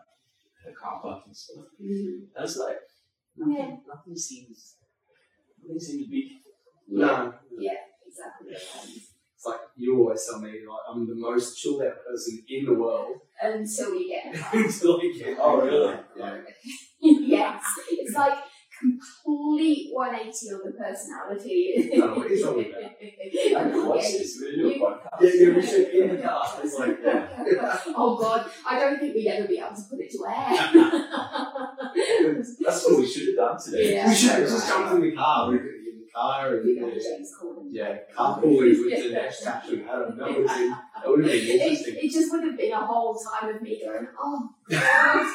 her 0.65 0.73
car 0.73 1.01
park 1.01 1.23
and 1.27 1.37
stuff. 1.37 1.66
Mhm. 1.81 2.28
I 2.37 2.43
was 2.43 2.57
like, 2.59 2.78
nothing, 3.37 3.55
Yeah. 3.57 3.77
nothing 3.87 4.16
seems, 4.16 4.77
nothing 5.62 5.81
seems 5.81 6.09
big. 6.09 6.28
No. 6.89 7.35
Yeah. 7.59 7.87
Exactly. 8.07 8.55
Um, 8.55 8.89
It's 9.41 9.47
like 9.47 9.61
you 9.77 9.97
always 9.99 10.27
tell 10.27 10.39
me 10.41 10.51
like 10.51 10.81
I'm 10.89 11.07
the 11.07 11.15
most 11.15 11.57
chilled 11.57 11.81
out 11.82 12.05
person 12.05 12.45
in 12.47 12.66
the 12.66 12.74
world 12.74 13.20
Until 13.41 13.95
you 13.95 14.09
get 14.09 14.27
in 14.55 14.65
until 14.65 15.01
I 15.01 15.12
get. 15.16 15.39
Oh, 15.41 15.61
really? 15.62 15.99
Yeah. 16.16 16.43
yes, 17.01 17.62
it's 17.91 18.15
like 18.15 18.37
complete 18.81 19.89
180 19.93 20.51
on 20.52 20.61
the 20.65 20.73
personality. 20.73 21.90
No, 21.94 22.15
what 22.15 22.31
is 22.31 22.44
wrong 22.44 22.57
with 22.61 22.73
that? 22.73 22.97
I 23.01 23.70
can 23.70 23.86
watch 23.89 24.02
this. 24.02 24.39
We're 24.40 24.51
gonna 24.62 24.74
do 24.74 24.85
a 24.85 24.89
podcast. 24.89 25.20
Yeah, 25.20 25.31
yeah, 25.48 25.55
we 25.57 25.62
should 25.66 25.89
in 25.89 26.09
the. 26.16 26.40
It's 26.62 26.78
like 26.78 26.98
oh 27.97 28.16
god, 28.20 28.51
I 28.66 28.78
don't 28.81 28.98
think 28.98 29.15
we'd 29.15 29.28
ever 29.28 29.47
be 29.48 29.59
able 29.59 29.77
to 29.77 29.82
put 29.90 30.01
it 30.01 30.11
to 30.11 30.19
air. 30.27 30.57
That's 32.65 32.85
what 32.89 32.98
we 32.98 33.07
should 33.07 33.28
have 33.28 33.36
done 33.36 33.57
today. 33.62 33.94
Yeah. 33.94 34.09
we 34.09 34.15
should 34.15 34.31
have 34.31 34.48
just 34.48 34.69
jumped 34.69 34.93
in 34.94 35.01
the 35.02 35.12
car. 35.16 35.51
We 35.51 35.59
could 35.59 35.66
in 35.66 35.98
the 36.01 36.09
car 36.15 36.55
and 36.57 36.77
yeah, 36.77 36.90
James 36.90 37.31
Corden. 37.40 37.66
yeah, 37.70 37.97
carpooling 38.16 38.85
with 38.85 39.02
the 39.05 39.11
next 39.12 39.44
caption. 39.44 39.85
Adam, 39.89 40.16
that 40.19 40.28
would 40.28 40.48
have 40.48 40.59
been 40.59 40.70
that 40.70 41.05
would 41.07 41.20
have 41.24 41.31
been 41.32 41.39
It, 41.44 41.61
interesting. 41.61 41.94
it 41.98 42.11
just 42.12 42.32
would 42.32 42.44
have 42.44 42.57
been 42.59 42.73
a 42.73 42.86
whole 42.86 43.15
time 43.19 43.55
of 43.55 43.62
me 43.62 43.81
going, 43.85 44.07
oh 44.19 44.51
god. 44.70 45.27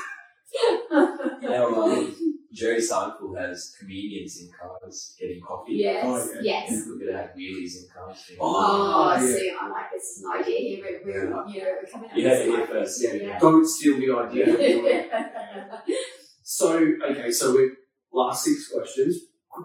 Know, 1.42 2.08
Jerry 2.56 2.80
Seinfeld 2.80 3.38
has 3.38 3.76
comedians 3.78 4.40
in 4.42 4.50
cars 4.58 5.16
getting 5.20 5.42
coffee. 5.42 5.74
yes, 5.74 6.04
Oh, 6.08 6.34
yeah. 6.36 6.42
yes. 6.42 6.72
And 6.72 6.84
we're 6.88 7.06
gonna 7.06 7.18
have 7.22 7.32
wheelies 7.36 7.74
in 7.84 7.90
cars. 7.94 8.24
too. 8.28 8.36
Oh, 8.40 8.46
Oh, 8.48 9.14
yeah. 9.14 9.36
see, 9.36 9.52
I 9.62 9.70
like 9.70 9.92
this 9.92 10.06
as 10.18 10.24
an 10.24 10.42
idea 10.42 10.60
here. 10.60 10.80
We're, 10.84 11.02
we're 11.06 11.24
you 11.24 11.30
know, 11.30 11.46
we're 11.46 11.92
coming 11.92 12.10
up 12.10 12.16
You 12.18 12.24
with 12.24 12.32
heard 12.32 12.42
it 12.42 12.46
here 12.50 12.58
some 12.58 12.68
first. 12.76 13.04
Yeah, 13.04 13.14
Yeah. 13.14 13.40
don't 13.40 13.66
steal 13.68 13.96
the 13.98 14.10
idea. 14.24 14.46
so 16.44 16.68
okay, 17.12 17.32
so 17.32 17.56
we 17.56 17.72
last 18.14 18.46
six 18.46 18.72
questions. 18.72 19.16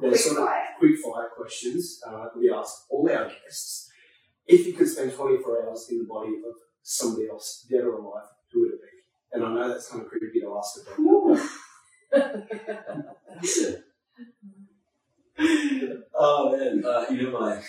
They're 0.01 0.11
Quick 0.11 0.21
sort 0.21 0.39
of 0.39 0.45
fire. 0.47 0.67
quick 0.79 0.97
fire 1.05 1.29
questions. 1.37 2.01
Uh, 2.07 2.27
we 2.39 2.51
ask 2.51 2.73
all 2.91 3.09
our 3.11 3.25
guests 3.29 3.89
if 4.47 4.67
you 4.67 4.73
could 4.73 4.89
spend 4.89 5.13
24 5.13 5.67
hours 5.69 5.87
in 5.91 5.99
the 5.99 6.05
body 6.05 6.33
of 6.49 6.55
somebody 6.83 7.29
else, 7.29 7.67
dead 7.71 7.83
or 7.85 7.95
alive, 7.95 8.25
who 8.53 8.61
would 8.63 8.73
it 8.75 8.81
be? 8.81 8.89
And 9.33 9.45
I 9.45 9.53
know 9.55 9.69
that's 9.69 9.89
kind 9.89 10.03
of 10.03 10.09
creepy 10.09 10.41
to 10.41 10.57
ask 10.59 10.81
about. 10.83 11.41
Ooh. 12.15 13.03
That's 13.35 13.59
it. 13.59 13.85
oh 16.15 16.57
man, 16.57 16.85
uh, 16.85 17.07
you 17.11 17.23
know 17.31 17.41
my. 17.41 17.55
I 17.57 17.63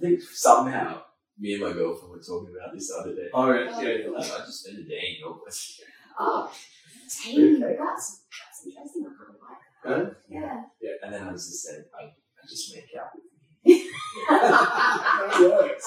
think 0.00 0.20
somehow 0.22 1.02
me 1.38 1.54
and 1.54 1.62
my 1.62 1.72
girlfriend 1.72 2.10
were 2.12 2.18
talking 2.22 2.54
about 2.56 2.74
this 2.74 2.88
the 2.88 2.96
other 3.00 3.14
day. 3.14 3.28
Oh, 3.32 3.52
yeah, 3.52 3.80
Yeah, 3.80 3.88
yeah. 4.04 4.10
like, 4.10 4.24
I 4.32 4.38
just 4.44 4.64
spent 4.64 4.78
a 4.78 4.82
day 4.84 5.14
in 5.14 5.16
your 5.20 5.34
place. 5.38 5.80
Oh, 6.18 6.50
dang, 7.24 7.60
that's, 7.60 8.22
that's 8.28 8.66
interesting. 8.66 9.06
I 9.06 9.08
kind 9.08 9.34
of 9.34 9.40
like 9.40 9.58
Huh? 9.84 10.10
that. 10.30 10.70
Yeah. 10.80 10.92
And 11.02 11.12
then 11.14 11.22
I 11.28 11.32
was 11.32 11.46
just 11.46 11.62
saying, 11.64 11.84
I, 11.98 12.04
I 12.04 12.46
just 12.48 12.74
make 12.74 12.88
out 13.00 13.10
with 13.14 13.24
me. 13.24 13.33
That 13.64 15.38
works. 15.40 15.84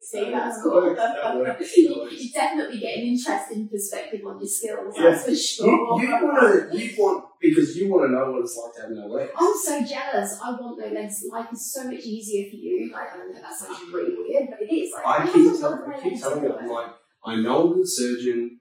See, 0.00 0.30
that's 0.30 0.56
That 0.56 0.62
cool. 0.62 0.94
that 0.94 1.36
works, 1.36 1.76
you, 1.76 1.94
works. 1.98 2.12
you 2.14 2.32
definitely 2.32 2.78
get 2.78 2.98
an 2.98 3.04
interesting 3.04 3.68
perspective 3.68 4.20
on 4.26 4.38
your 4.38 4.48
skills, 4.48 4.94
Yeah. 4.96 5.10
that's 5.10 5.24
for 5.24 5.30
You, 5.30 5.36
sure. 5.36 5.66
you 6.02 6.10
want 6.10 6.70
to, 6.72 6.78
you 6.78 6.90
want, 6.96 7.24
because 7.40 7.76
you 7.76 7.92
want 7.92 8.06
to 8.08 8.12
know 8.12 8.32
what 8.32 8.42
it's 8.42 8.56
like 8.56 8.74
to 8.76 8.82
have 8.82 8.90
no 8.92 9.06
legs. 9.06 9.30
I'm 9.38 9.54
so 9.56 9.84
jealous. 9.84 10.38
I 10.42 10.50
want 10.52 10.78
no 10.78 10.86
legs. 11.00 11.24
Life 11.30 11.52
is 11.52 11.72
so 11.74 11.84
much 11.84 12.00
easier 12.00 12.48
for 12.50 12.56
you. 12.56 12.90
Like, 12.92 13.08
I 13.14 13.16
know 13.18 13.32
that 13.34 13.54
sounds 13.54 13.80
really 13.92 14.14
weird, 14.16 14.48
but 14.50 14.62
it 14.62 14.72
is. 14.72 14.92
Like, 14.94 15.06
I 15.06 15.24
have 15.24 15.32
keep 15.32 15.52
to 15.52 15.58
telling, 15.58 15.78
work 15.80 15.88
my 15.88 15.96
I 15.96 16.00
keep 16.00 16.20
telling 16.20 16.42
you. 16.44 16.54
I'm 16.56 16.68
like, 16.68 16.90
I 17.24 17.36
know 17.36 17.70
a 17.72 17.74
good 17.74 17.88
surgeon. 17.88 18.55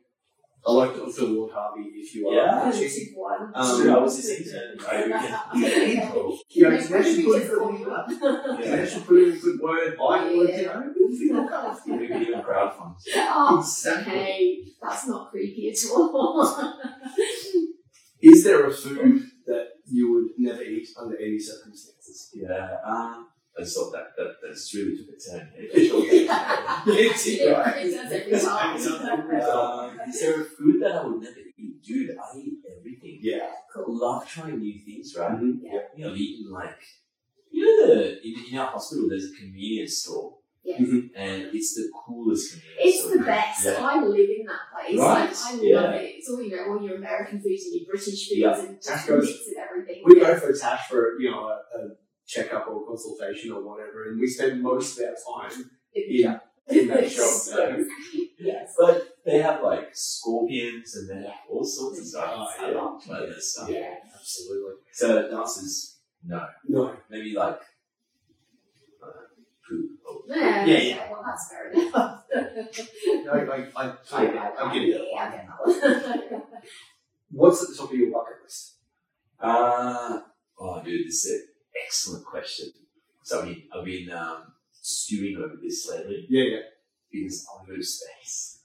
I 0.68 0.72
like 0.72 0.96
Dr. 0.96 1.26
Lord 1.26 1.52
Harvey 1.54 1.84
if 1.96 2.16
you 2.16 2.28
are. 2.28 2.34
Yeah. 2.36 2.72
She- 2.72 3.12
one. 3.16 3.52
Um, 3.54 3.82
True, 3.82 3.96
I 3.96 4.00
was 4.00 4.16
his 4.18 4.30
intern. 4.54 4.78
Right? 4.84 5.06
We 5.06 5.12
can- 5.62 6.38
You 6.50 6.64
know, 6.64 6.70
Maybe 6.70 6.84
put 6.88 7.04
just 7.04 7.20
in 7.20 7.26
call 7.26 7.72
good 7.72 7.80
you 7.80 7.92
up. 7.92 8.08
Yeah, 8.10 8.76
they 8.78 8.86
should 8.90 9.06
put 9.06 9.18
in 9.24 9.34
a 9.34 9.38
good 9.38 9.60
word. 9.62 9.98
I 10.02 10.24
would, 10.26 10.50
you 10.50 10.56
Yeah. 10.56 10.62
know, 10.74 10.94
we'll 10.96 11.18
feel 11.18 11.48
comfortable. 11.48 11.98
We 12.00 12.08
can 12.08 12.22
even 12.24 12.42
crowdfund. 12.42 12.96
Oh, 13.16 13.60
Exactly. 13.60 14.14
hey, 14.14 14.64
that's 14.82 15.08
not 15.08 15.30
creepy 15.30 15.70
at 15.70 15.78
all. 15.92 16.80
Is 18.22 18.44
there 18.44 18.66
a 18.66 18.72
food 18.74 19.24
that 19.46 19.68
you 19.88 20.12
would 20.14 20.30
never 20.38 20.64
eat 20.64 20.88
under 21.00 21.16
any 21.18 21.38
circumstances? 21.38 22.32
Yeah, 22.34 22.78
um, 22.84 23.28
I 23.58 23.62
just 23.62 23.78
thought 23.78 23.92
that, 23.92 24.08
that 24.18 24.36
that's 24.42 24.74
really 24.74 24.98
took 24.98 25.10
a 25.10 25.38
turn. 25.38 25.52
It's 26.88 27.28
it, 27.28 27.52
right? 27.52 27.86
It 27.86 27.92
does 27.92 28.12
every 28.12 28.40
time. 28.40 28.76
It 28.76 28.84
does 28.84 29.02
every 29.10 29.40
time. 29.40 29.50
um, 29.50 30.00
is 30.10 30.20
there 30.22 30.42
a 30.42 30.44
food 30.46 30.82
that 30.82 30.96
I 30.96 31.06
would 31.06 31.22
never 31.22 31.40
eat? 31.58 31.84
Dude, 31.84 32.12
I 32.18 32.38
eat 32.38 32.58
everything. 32.80 33.20
Yeah. 33.22 33.46
I 33.46 33.50
Cool. 33.74 33.98
love 34.00 34.24
trying 34.42 34.60
new 34.60 34.80
things, 34.80 35.16
right? 35.18 35.32
Mhm. 35.32 35.60
You 35.96 36.06
know, 36.06 36.12
I've 36.12 36.18
eaten 36.18 36.52
like, 36.52 36.82
you 37.52 37.64
know, 37.66 37.88
the, 37.88 38.28
in, 38.28 38.34
in 38.52 38.58
our 38.58 38.68
hospital, 38.68 39.08
there's 39.10 39.32
a 39.32 39.36
convenience 39.36 39.98
store, 40.04 40.38
Yes. 40.64 40.82
Mhm. 40.82 41.10
and 41.16 41.42
it's 41.54 41.76
the 41.76 41.90
coolest 42.06 42.52
convenience 42.54 42.82
It's 42.84 43.00
store. 43.04 43.18
the 43.18 43.24
best. 43.24 43.66
Yeah. 43.66 43.78
I 43.80 44.04
live 44.04 44.30
in 44.40 44.46
that 44.48 44.60
place. 44.74 45.00
Right. 45.00 45.30
Like, 45.30 45.36
I 45.36 45.82
love 45.82 45.96
it. 45.96 46.16
It's 46.18 46.30
all 46.30 46.42
you 46.42 46.56
know, 46.56 46.64
all 46.74 46.82
your 46.86 46.98
American 46.98 47.40
foods 47.42 47.64
and 47.66 47.76
your 47.76 47.86
British 47.86 48.28
foods 48.28 48.32
Yeah. 48.32 48.60
and 48.60 48.76
just 48.78 48.90
Tasco's- 48.90 49.26
mix 49.28 49.48
and 49.48 49.58
everything. 49.58 50.02
We 50.06 50.20
go 50.20 50.36
for 50.40 50.50
a 50.50 50.58
Tash 50.58 50.88
for, 50.90 51.20
you 51.20 51.30
know, 51.32 51.44
a, 51.48 51.62
a 51.78 51.90
checkup 52.28 52.68
or 52.68 52.86
consultation 52.88 53.52
or 53.52 53.62
whatever, 53.64 54.10
and 54.10 54.20
we 54.20 54.28
spend 54.28 54.62
most 54.64 55.00
of 55.00 55.06
our 55.08 55.48
time 55.50 55.70
in, 55.94 56.40
in 56.70 56.88
that 56.88 57.12
shop. 57.16 57.26
So. 57.26 57.86
yes. 58.40 58.74
But 58.80 59.15
they 59.26 59.40
have 59.42 59.62
like 59.64 59.90
scorpions 59.94 60.96
and 60.96 61.10
they 61.10 61.26
have 61.28 61.40
all 61.50 61.64
sorts 61.64 62.00
of 62.00 62.06
stuff. 62.06 62.30
Oh, 62.36 62.48
I 62.60 62.70
yeah. 62.72 62.78
love 62.78 63.04
trying 63.04 63.30
that 63.30 63.42
stuff. 63.42 63.70
Yeah. 63.70 63.96
Absolutely. 64.14 64.74
So 64.94 65.28
the 65.30 65.36
answer 65.38 65.62
is 65.62 65.98
no. 66.24 66.46
No. 66.68 66.96
Maybe 67.10 67.34
like 67.36 67.60
uh, 69.04 69.08
poop. 69.68 69.90
Or, 70.08 70.22
Yeah, 70.28 70.66
Yeah, 70.66 70.78
yeah. 70.80 71.12
Well, 71.12 71.24
that's 71.26 71.50
fair 71.50 71.72
enough. 71.72 72.24
No, 73.26 73.32
I, 73.32 73.38
I, 73.38 73.70
I, 73.76 73.86
I, 73.86 74.18
I, 74.18 74.26
get- 74.26 74.56
I 74.60 74.74
get 74.74 74.84
it. 74.84 75.02
Yeah, 75.12 75.20
I 75.20 75.32
get 75.32 75.48
that. 75.82 76.44
What's 77.32 77.64
at 77.64 77.70
the 77.70 77.76
top 77.76 77.92
of 77.92 77.98
your 77.98 78.12
bucket 78.12 78.44
list? 78.44 78.78
Uh, 79.40 80.22
oh, 80.60 80.82
dude, 80.84 81.08
this 81.08 81.26
is 81.26 81.32
an 81.42 81.48
excellent 81.86 82.26
question. 82.26 82.68
So 83.24 83.42
I 83.42 83.46
mean, 83.46 83.64
I've 83.76 83.84
been 83.86 84.10
um, 84.12 84.54
stewing 84.72 85.38
over 85.38 85.56
this 85.62 85.90
lately 85.90 86.26
Yeah, 86.30 86.44
yeah. 86.44 86.58
because 87.12 87.46
I 87.52 87.56
want 87.58 87.68
to 87.68 87.74
go 87.74 87.78
to 87.78 87.84
space. 87.84 88.60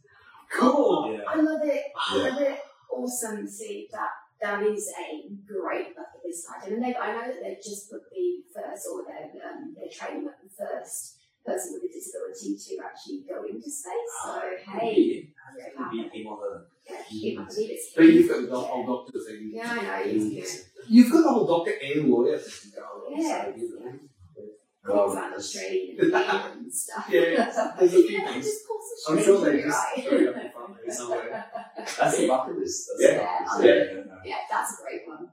Cool. 0.51 1.13
Yeah. 1.17 1.25
I 1.29 1.37
love 1.41 1.61
it. 1.65 1.85
I 1.97 2.17
Yeah. 2.17 2.23
love 2.29 2.43
it. 2.43 2.59
Awesome. 2.91 3.47
See 3.47 3.89
that 3.93 4.11
that 4.41 4.63
is 4.65 4.91
a 4.99 5.29
great 5.47 5.95
bucket 5.95 6.21
list 6.25 6.47
item, 6.51 6.75
and 6.75 6.85
they 6.85 6.95
I 6.97 7.13
know 7.13 7.33
that 7.33 7.43
they've 7.43 7.63
just 7.63 7.91
put 7.91 8.03
the 8.11 8.43
first 8.55 8.87
or 8.93 9.05
they're 9.07 9.31
um, 9.49 9.75
they're 9.79 9.89
training 9.89 10.27
up 10.27 10.35
the 10.43 10.51
first 10.51 11.17
person 11.47 11.75
with 11.75 11.91
a 11.91 11.93
disability 11.95 12.57
to 12.57 12.85
actually 12.85 13.21
go 13.29 13.45
into 13.45 13.71
space. 13.71 14.13
So 14.25 14.41
hey, 14.73 14.95
Beat 14.95 15.15
him. 15.17 15.35
very 15.95 16.09
him 16.09 16.27
on 16.27 16.41
the. 16.41 16.67
Yeah, 16.91 17.03
you 17.11 17.39
might 17.39 17.49
believe 17.49 17.71
it's 17.71 17.93
But 17.95 18.07
you've 18.07 18.29
got 18.29 18.49
the 18.49 18.59
whole 18.59 18.87
doctor 19.05 19.19
thing. 19.21 19.51
Yeah, 19.53 19.71
I 19.71 20.05
know. 20.05 20.45
You've 20.89 21.13
got 21.13 21.23
the 21.23 21.29
whole 21.29 21.47
doctor 21.47 21.73
and 21.83 22.11
lawyer 22.11 22.39
thing 22.39 22.73
going 22.75 23.17
on. 23.19 23.23
Yeah, 23.23 23.53
So, 24.91 24.97
you 25.09 25.15
know. 25.15 25.23
On 25.23 25.33
the 25.33 25.43
street 25.43 25.99
and 26.01 26.15
and 26.15 26.73
stuff. 26.73 27.07
Yeah, 27.11 27.21
there's 27.79 27.95
a 27.95 28.03
few 28.03 28.19
Yeah, 28.19 28.33
things. 28.33 28.45
just 28.45 28.67
pulls 28.67 28.85
the 29.07 29.13
I'm 29.13 29.23
sure 29.25 29.45
they 29.45 29.59
you're 29.59 29.69
just 29.69 29.87
right. 29.97 30.05
throw 30.09 30.19
it 30.19 30.29
up 30.29 30.37
in 30.45 30.51
front 30.51 30.71
of 30.71 30.87
me 30.87 30.93
somewhere. 30.93 31.45
That's 31.77 32.17
the 32.19 32.29
bucket 32.29 32.59
list. 32.59 32.91
That's 32.99 33.13
Yeah. 33.13 33.39
the 33.39 33.45
bucket 33.45 33.65
Yeah. 33.65 33.95
list. 33.97 34.09
Yeah, 34.25 34.37
that's 34.51 34.73
a 34.79 34.83
great 34.83 35.03
one. 35.09 35.29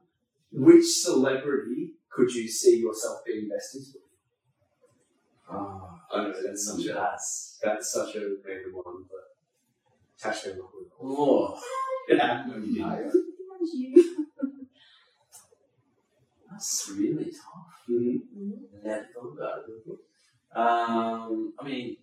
Which 0.51 0.85
celebrity 0.85 1.95
could 2.09 2.31
you 2.33 2.47
see 2.47 2.77
yourself 2.79 3.19
being 3.25 3.49
best 3.49 3.75
into? 3.75 3.99
Oh, 5.49 5.55
ah, 6.11 6.17
I 6.17 6.23
know 6.23 6.33
that's 6.45 6.65
such 6.65 6.85
a 6.85 6.93
that's. 6.93 7.59
that's 7.63 7.91
such 7.93 8.15
a 8.15 8.19
random 8.47 8.71
one, 8.73 9.05
but 9.09 9.25
Tash 10.19 10.43
came 10.43 10.53
up 10.53 10.71
with 10.73 10.87
it. 10.87 10.93
Oh, 11.01 11.59
Yeah, 12.09 12.45
no, 12.47 12.55
you 12.57 12.73
didn't. 12.73 13.03
that's 13.03 13.73
you. 13.73 14.27
that's 16.49 16.89
really 17.89 18.19
tough. 18.19 18.37
Mhm. 18.37 18.83
Never 18.83 19.07
thought 19.13 19.33
about 19.33 19.59
it. 19.67 19.99
Um, 20.55 21.53
I 21.59 21.63
mean, 21.65 21.97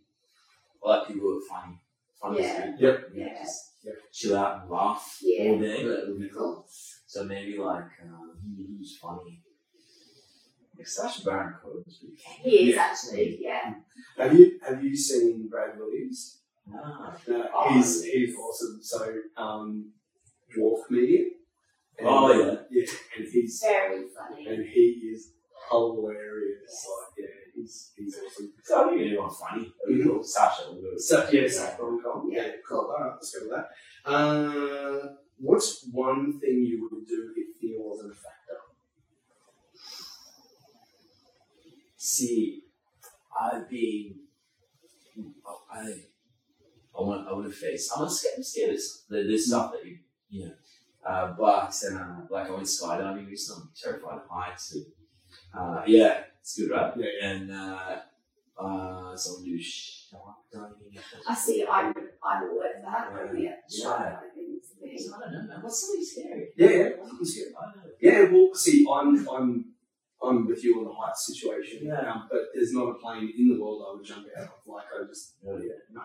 I 0.84 0.88
like 0.88 1.08
people 1.08 1.22
who 1.22 1.38
are 1.38 1.48
funny. 1.48 1.78
Funny 2.20 2.40
Yeah. 2.40 2.76
Yep. 2.78 3.10
Yeah. 3.14 3.38
Just 3.42 3.78
Yep. 3.84 3.94
chill 4.12 4.36
out 4.36 4.62
and 4.62 4.70
laugh 4.70 5.18
Yeah. 5.22 5.50
all 5.50 5.58
day. 5.60 5.84
That 5.86 6.08
would 6.08 6.18
be 6.20 6.28
cool. 6.28 6.54
Cool. 6.54 6.66
So 7.06 7.24
maybe 7.24 7.56
like 7.58 7.84
um, 8.02 8.38
who- 8.42 8.76
who's 8.78 8.98
funny? 8.98 9.42
Like 10.76 10.86
Sacha 10.88 11.24
Baron 11.24 11.54
Cohen 11.62 11.84
is 11.86 11.98
pretty 11.98 12.16
funny. 12.16 12.50
He 12.50 12.70
is 12.70 12.76
actually, 12.76 13.38
yeah. 13.40 13.74
Have 14.16 14.34
you 14.38 14.58
have 14.66 14.82
you 14.82 14.96
seen 14.96 15.48
Brad 15.48 15.78
Williams? 15.78 16.42
Ah. 16.72 17.16
No, 17.28 17.48
Oh, 17.54 17.72
he's 17.74 18.04
yes. 18.04 18.12
he's 18.12 18.36
awesome. 18.36 18.82
So 18.82 19.14
um, 19.36 19.92
dwarf 20.56 20.86
comedian. 20.86 21.30
And, 21.96 22.08
Oh, 22.08 22.32
yeah. 22.32 22.56
yeah, 22.70 22.86
and 23.16 23.28
he's 23.28 23.60
Very 23.62 24.08
funny. 24.08 24.46
and 24.46 24.66
he 24.66 25.10
is 25.12 25.33
hilarious. 25.70 26.86
Like 26.88 27.24
yeah, 27.24 27.26
he's 27.54 27.92
he's 27.96 28.16
awesome. 28.18 28.52
So 28.62 28.84
I 28.86 28.88
think 28.90 29.00
anyone 29.02 29.30
funny. 29.30 29.72
Mhm. 29.90 30.04
cool. 30.04 30.22
Sacha 30.22 30.68
will 30.68 30.80
do 30.80 30.92
it. 30.94 31.00
So 31.00 31.28
Yeah. 31.30 31.76
com. 31.76 32.28
Yeah. 32.30 32.46
Yeah, 32.46 32.52
cool. 32.68 32.78
All 32.96 33.00
right, 33.00 33.12
let's 33.14 33.30
go 33.36 33.46
with 33.46 33.56
that. 33.56 34.10
Uh, 34.10 35.14
what's 35.38 35.86
one 35.92 36.38
thing 36.40 36.64
you 36.64 36.88
would 36.90 37.06
do 37.06 37.32
if 37.36 37.56
fear 37.60 37.76
wasn't 37.80 38.12
a 38.12 38.14
factor? 38.14 38.58
See, 41.96 42.64
I've 43.40 43.68
been 43.68 44.20
I 45.72 46.02
I 46.96 47.00
want 47.02 47.26
I 47.28 47.32
want 47.32 47.46
to 47.46 47.52
face. 47.52 47.90
I'm 47.96 48.08
scared. 48.08 48.34
I'm 48.38 48.42
scared 48.44 48.70
of 48.70 48.76
this 49.10 49.46
stuff 49.48 49.72
that 49.72 49.84
you 49.84 49.98
you 50.28 50.46
know. 50.46 50.52
Uh, 51.06 51.34
but 51.38 51.74
uh, 51.92 52.20
like 52.30 52.48
I 52.48 52.50
went 52.50 52.64
skydiving 52.66 53.28
recently. 53.28 53.64
I'm 53.64 53.70
terrified 53.76 54.18
of 54.22 54.28
heights. 54.30 54.74
And, 54.74 54.86
uh, 55.56 55.82
yeah, 55.86 56.24
it's 56.40 56.58
good, 56.58 56.70
right? 56.70 56.92
Yeah, 56.96 57.28
And 57.28 57.50
uh, 57.50 57.96
uh, 58.58 59.16
so 59.16 59.40
I 59.40 59.44
do 59.44 59.58
skydiving. 59.58 60.98
I 61.28 61.34
see. 61.34 61.64
I'm 61.70 61.92
I'm 62.22 62.42
all 62.44 62.48
over 62.50 62.82
that. 62.84 63.34
Yeah. 63.36 63.40
Yeah, 63.42 63.50
Yeah. 63.68 64.16
skydiving 64.28 65.14
I 65.14 65.20
don't 65.20 65.32
know, 65.32 65.48
man. 65.48 65.62
What's 65.62 65.80
something 65.86 66.04
scary? 66.04 66.48
Yeah, 66.56 66.68
yeah. 66.70 66.88
I'm 67.02 67.24
scared. 67.24 67.52
I 67.60 67.64
don't 67.72 67.76
know. 67.76 67.90
Yeah, 68.00 68.30
well, 68.30 68.54
see, 68.54 68.86
I'm 68.92 69.28
I'm 69.28 69.64
I'm 70.22 70.46
with 70.46 70.64
you 70.64 70.78
on 70.78 70.84
the 70.86 70.92
height 70.92 71.16
situation. 71.16 71.80
Yeah. 71.82 72.10
Um, 72.12 72.28
but 72.30 72.40
there's 72.54 72.72
not 72.72 72.88
a 72.88 72.94
plane 72.94 73.32
in 73.36 73.48
the 73.48 73.60
world 73.62 73.84
I 73.86 73.96
would 73.96 74.04
jump 74.04 74.26
out 74.38 74.44
of. 74.44 74.50
Like 74.66 74.84
I 74.86 75.06
just, 75.06 75.34
Oh, 75.46 75.58
yeah, 75.58 75.80
no, 75.92 76.00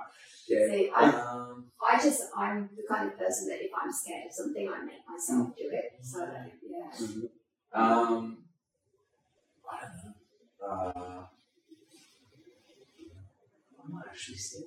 yeah. 0.48 0.68
See, 0.68 0.92
I, 0.96 1.06
Um, 1.10 1.66
I 1.80 1.98
just 2.02 2.24
I'm 2.36 2.70
the 2.76 2.84
kind 2.88 3.08
of 3.12 3.18
person 3.18 3.48
that 3.50 3.64
if 3.64 3.72
I'm 3.82 3.92
scared 3.92 4.26
of 4.28 4.34
something, 4.34 4.68
I 4.68 4.84
make 4.84 5.04
myself 5.08 5.56
do 5.56 5.70
it. 5.72 6.00
So 6.02 6.20
yeah. 6.26 6.92
Mhm. 7.00 7.24
um, 7.24 7.30
I 7.74 7.90
don't 7.90 8.12
know. 8.12 8.38
Uh, 9.72 11.24
I'm 13.82 13.92
not 13.92 14.06
actually 14.10 14.38
scared. 14.38 14.66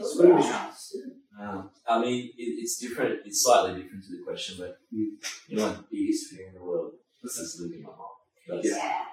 Swimming. 0.00 0.52
Um, 1.38 1.70
I 1.86 2.00
mean, 2.00 2.30
it, 2.36 2.42
it's 2.62 2.78
different. 2.78 3.20
It's 3.26 3.42
slightly 3.44 3.82
different 3.82 4.04
to 4.04 4.10
the 4.16 4.22
question, 4.24 4.56
but 4.58 4.78
Mm. 4.94 5.18
you 5.48 5.56
know, 5.56 5.68
my 5.68 5.76
biggest 5.90 6.30
fear 6.30 6.48
in 6.48 6.54
the 6.54 6.62
world 6.62 6.92
this 7.22 7.38
is 7.38 7.60
losing 7.60 7.82
my 7.82 7.90
mom. 7.90 8.06
That's, 8.48 8.68
Yeah. 8.68 9.04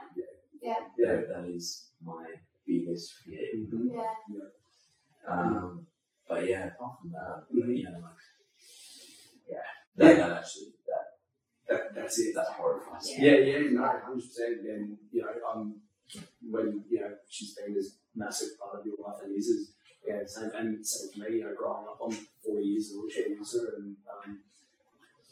Yeah. 0.98 1.22
that 1.34 1.46
is 1.50 1.90
my 2.02 2.26
biggest 2.66 3.14
fear. 3.26 3.40
Mhm. 3.58 3.90
Yeah. 3.92 4.48
Um, 5.28 5.88
but 6.28 6.48
yeah, 6.48 6.68
apart 6.68 7.00
from 7.02 7.12
that, 7.12 7.44
Mhm. 7.52 7.78
you 7.78 7.84
know, 7.84 8.00
like, 8.00 8.24
yeah, 9.50 9.58
that, 9.98 10.18
Yeah. 10.18 10.28
that 10.28 10.38
actually, 10.38 10.74
that, 11.74 11.94
That, 11.94 11.96
that's 11.96 12.20
it. 12.20 12.36
that 12.36 12.48
horrifies 12.58 13.10
me. 13.10 13.26
Yeah, 13.26 13.38
yeah, 13.38 13.60
no, 13.72 13.84
hundred 13.84 14.22
percent. 14.28 14.62
And 14.68 14.98
you 15.12 15.22
know, 15.22 15.34
um, 15.50 15.76
when 16.42 16.84
you 16.90 17.00
know 17.02 17.12
she's 17.30 17.54
been 17.56 17.74
this 17.74 17.98
massive 18.16 18.60
part 18.60 18.80
of 18.80 18.86
your 18.86 18.96
life 19.06 19.22
and 19.24 19.36
is, 19.38 19.48
is 19.48 19.72
yeah, 20.08 20.20
same 20.26 20.52
and 20.56 20.86
same 20.86 21.10
for 21.12 21.20
me. 21.30 21.38
You 21.38 21.44
know, 21.46 21.54
growing 21.58 21.86
up, 21.88 22.00
I'm 22.04 22.12
four 22.44 22.60
years 22.60 22.92
a 22.94 23.00
wheelchair 23.00 23.30
user, 23.30 23.74
and 23.78 23.96
um, 24.12 24.40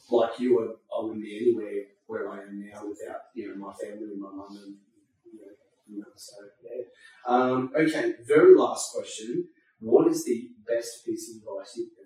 like 0.10 0.40
you, 0.40 0.60
I, 0.60 0.98
I 0.98 1.04
wouldn't 1.04 1.22
be 1.24 1.38
anywhere 1.38 1.84
where 2.08 2.30
I 2.30 2.42
am 2.42 2.60
now 2.60 2.82
without 2.88 3.22
you 3.34 3.50
know 3.50 3.56
my 3.56 3.74
family, 3.74 4.16
my 4.18 4.30
mum, 4.30 4.48
and 4.52 4.76
you 5.26 5.40
know, 5.40 5.54
you 5.90 6.00
know, 6.00 6.08
so 6.16 6.36
yeah. 6.64 6.84
Um, 7.28 7.72
okay, 7.76 8.14
very 8.28 8.56
last 8.56 8.94
question. 8.94 9.48
What 9.80 10.08
is 10.12 10.26
the 10.26 10.50
best 10.68 11.06
piece 11.06 11.30
of 11.30 11.38
advice 11.38 11.74
you've 11.78 11.90
ever 11.98 11.98
given? 11.98 12.01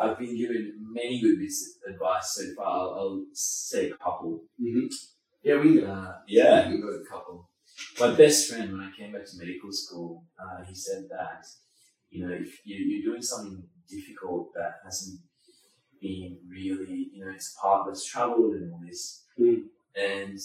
I've 0.00 0.18
been 0.18 0.36
given 0.36 0.72
many 0.92 1.20
good 1.20 1.38
bits 1.38 1.76
of 1.86 1.92
advice 1.94 2.32
so 2.34 2.42
far. 2.56 2.66
I'll, 2.66 2.94
I'll 2.98 3.24
say 3.34 3.90
a 3.90 3.96
couple. 3.96 4.40
Mm-hmm. 4.60 4.86
Yeah, 5.42 5.56
we 5.60 5.62
can 5.74 5.80
go. 5.80 5.92
Uh, 5.92 6.14
yeah, 6.26 6.68
we've 6.70 6.82
got 6.82 6.88
a 6.88 7.04
couple. 7.10 7.50
My 7.98 8.14
best 8.14 8.48
friend, 8.50 8.72
when 8.72 8.80
I 8.80 8.90
came 8.96 9.12
back 9.12 9.26
to 9.26 9.38
medical 9.38 9.70
school, 9.72 10.24
uh, 10.38 10.64
he 10.66 10.74
said 10.74 11.04
that, 11.10 11.44
you 12.10 12.26
know, 12.26 12.32
if 12.32 12.64
you, 12.64 12.76
you're 12.76 13.12
doing 13.12 13.22
something 13.22 13.62
difficult 13.88 14.48
that 14.54 14.76
hasn't 14.84 15.20
been 16.00 16.38
really, 16.48 17.08
you 17.12 17.24
know, 17.24 17.30
it's 17.34 17.54
a 17.56 17.60
part 17.60 17.86
that's 17.86 18.04
traveled 18.04 18.54
and 18.54 18.72
all 18.72 18.80
this, 18.86 19.18
Mm. 19.38 19.62
and 19.96 20.38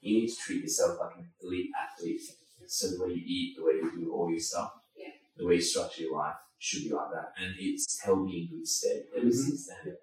you 0.00 0.20
need 0.20 0.28
to 0.28 0.36
treat 0.36 0.62
yourself 0.62 0.98
like 1.00 1.16
an 1.18 1.28
elite 1.42 1.70
athlete. 1.78 2.20
So 2.66 2.88
the 2.88 3.02
way 3.04 3.10
you 3.12 3.22
eat, 3.26 3.56
the 3.56 3.64
way 3.64 3.72
you 3.74 3.90
do 3.98 4.12
all 4.14 4.30
your 4.30 4.38
stuff, 4.40 4.72
Yeah. 4.96 5.10
the 5.36 5.46
way 5.46 5.56
you 5.56 5.60
structure 5.60 6.02
your 6.02 6.16
life 6.16 6.36
should 6.64 6.84
be 6.84 6.92
like 6.92 7.10
that. 7.12 7.32
And 7.40 7.54
it's 7.58 8.00
held 8.00 8.24
me 8.24 8.34
in 8.50 8.56
good 8.58 8.66
stead 8.66 9.04
ever 9.16 9.26
Mhm. 9.26 9.32
since 9.44 9.66
then. 9.68 9.96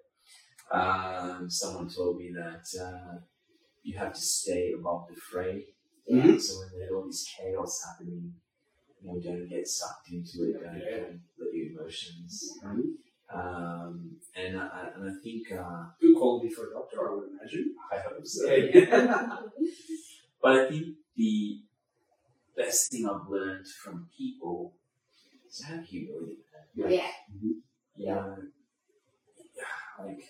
Um, 0.70 1.50
someone 1.50 1.88
told 1.88 2.18
me 2.18 2.32
that 2.32 2.64
uh, 2.80 3.18
you 3.82 3.98
have 3.98 4.14
to 4.14 4.20
stay 4.20 4.72
above 4.78 5.08
the 5.08 5.16
fray. 5.30 5.74
Mhm. 6.10 6.40
So 6.40 6.60
when 6.60 6.68
there's 6.78 6.92
all 6.92 7.06
this 7.06 7.24
chaos 7.36 7.82
happening, 7.86 8.34
you 9.00 9.06
know, 9.08 9.20
don't 9.20 9.48
get 9.48 9.66
sucked 9.66 10.08
into 10.10 10.36
it. 10.50 10.52
Don't, 10.62 10.78
Yeah. 10.78 10.96
don't 11.00 11.20
let 11.38 11.52
your 11.54 11.66
emotions. 11.72 12.58
Mhm. 12.62 12.96
Um, 13.28 14.20
and 14.36 14.60
I, 14.60 14.92
and 14.94 15.10
I 15.10 15.14
think 15.22 15.50
uh, 15.52 15.86
Good 16.00 16.16
quality 16.16 16.50
for 16.50 16.68
a 16.68 16.74
doctor, 16.74 17.08
I 17.08 17.14
would 17.14 17.28
imagine. 17.30 17.74
I 17.90 17.98
hope 17.98 18.26
so. 18.26 18.46
Yeah. 18.54 19.42
But 20.42 20.52
I 20.60 20.68
think 20.68 20.96
the 21.16 21.62
best 22.56 22.90
thing 22.90 23.06
I've 23.08 23.28
learned 23.28 23.66
from 23.68 24.08
people 24.16 24.74
is 25.48 25.58
to 25.58 25.66
have 25.66 25.84
humility. 25.84 26.38
Yeah. 26.74 27.06
You 27.96 28.06
know, 28.06 28.36
like 29.98 30.22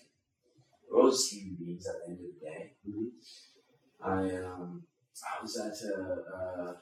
we're 0.91 1.01
all 1.03 1.11
just 1.11 1.33
human 1.33 1.57
beings 1.59 1.87
at 1.87 1.95
the 2.05 2.11
end 2.13 2.19
of 2.21 2.27
the 2.27 2.47
day. 2.47 2.77
Mhm. 2.89 3.11
I 4.05 4.45
um 4.45 4.83
I 5.23 5.43
was 5.43 5.57
at 5.57 5.79
a, 5.91 6.03
a 6.37 6.77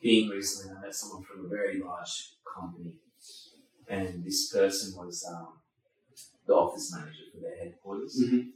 thing 0.00 0.28
recently. 0.28 0.70
and 0.70 0.78
I 0.78 0.82
met 0.82 0.94
someone 0.94 1.24
from 1.24 1.46
a 1.46 1.48
very 1.48 1.80
large 1.80 2.36
company, 2.54 2.94
and 3.88 4.24
this 4.24 4.52
person 4.52 4.94
was 4.96 5.24
um, 5.28 5.58
the 6.46 6.54
office 6.54 6.92
manager 6.94 7.24
for 7.32 7.40
their 7.40 7.56
headquarters. 7.64 8.22
Mhm. 8.22 8.52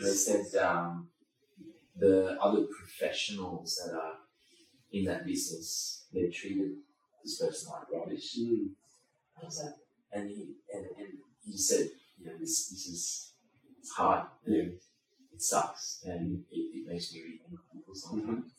They 0.00 0.10
said 0.12 0.46
um, 0.62 1.10
the 1.96 2.36
other 2.40 2.66
professionals 2.66 3.80
that 3.84 3.94
are 3.94 4.16
in 4.90 5.04
that 5.04 5.26
business, 5.26 6.06
they're 6.12 6.30
treated 6.32 6.72
this 7.24 7.40
person 7.40 7.72
like 7.72 7.90
rubbish. 7.90 8.36
Mm. 8.38 8.68
I 9.40 9.44
was 9.44 9.64
like, 9.64 9.74
and 10.12 10.30
he 10.30 10.54
and, 10.72 10.86
and 10.98 11.08
he 11.44 11.56
said, 11.58 11.88
you 12.18 12.26
know, 12.26 12.36
this 12.38 12.68
this 12.68 12.86
is 12.86 13.32
it's 13.80 13.90
hard 13.92 14.26
and 14.46 14.54
it 15.34 15.42
sucks 15.42 16.02
and 16.06 16.44
it, 16.50 16.56
it 16.76 16.86
makes 16.86 17.12
me 17.12 17.20
rethink 17.20 17.58
people 17.72 17.94
sometimes. 17.94 18.52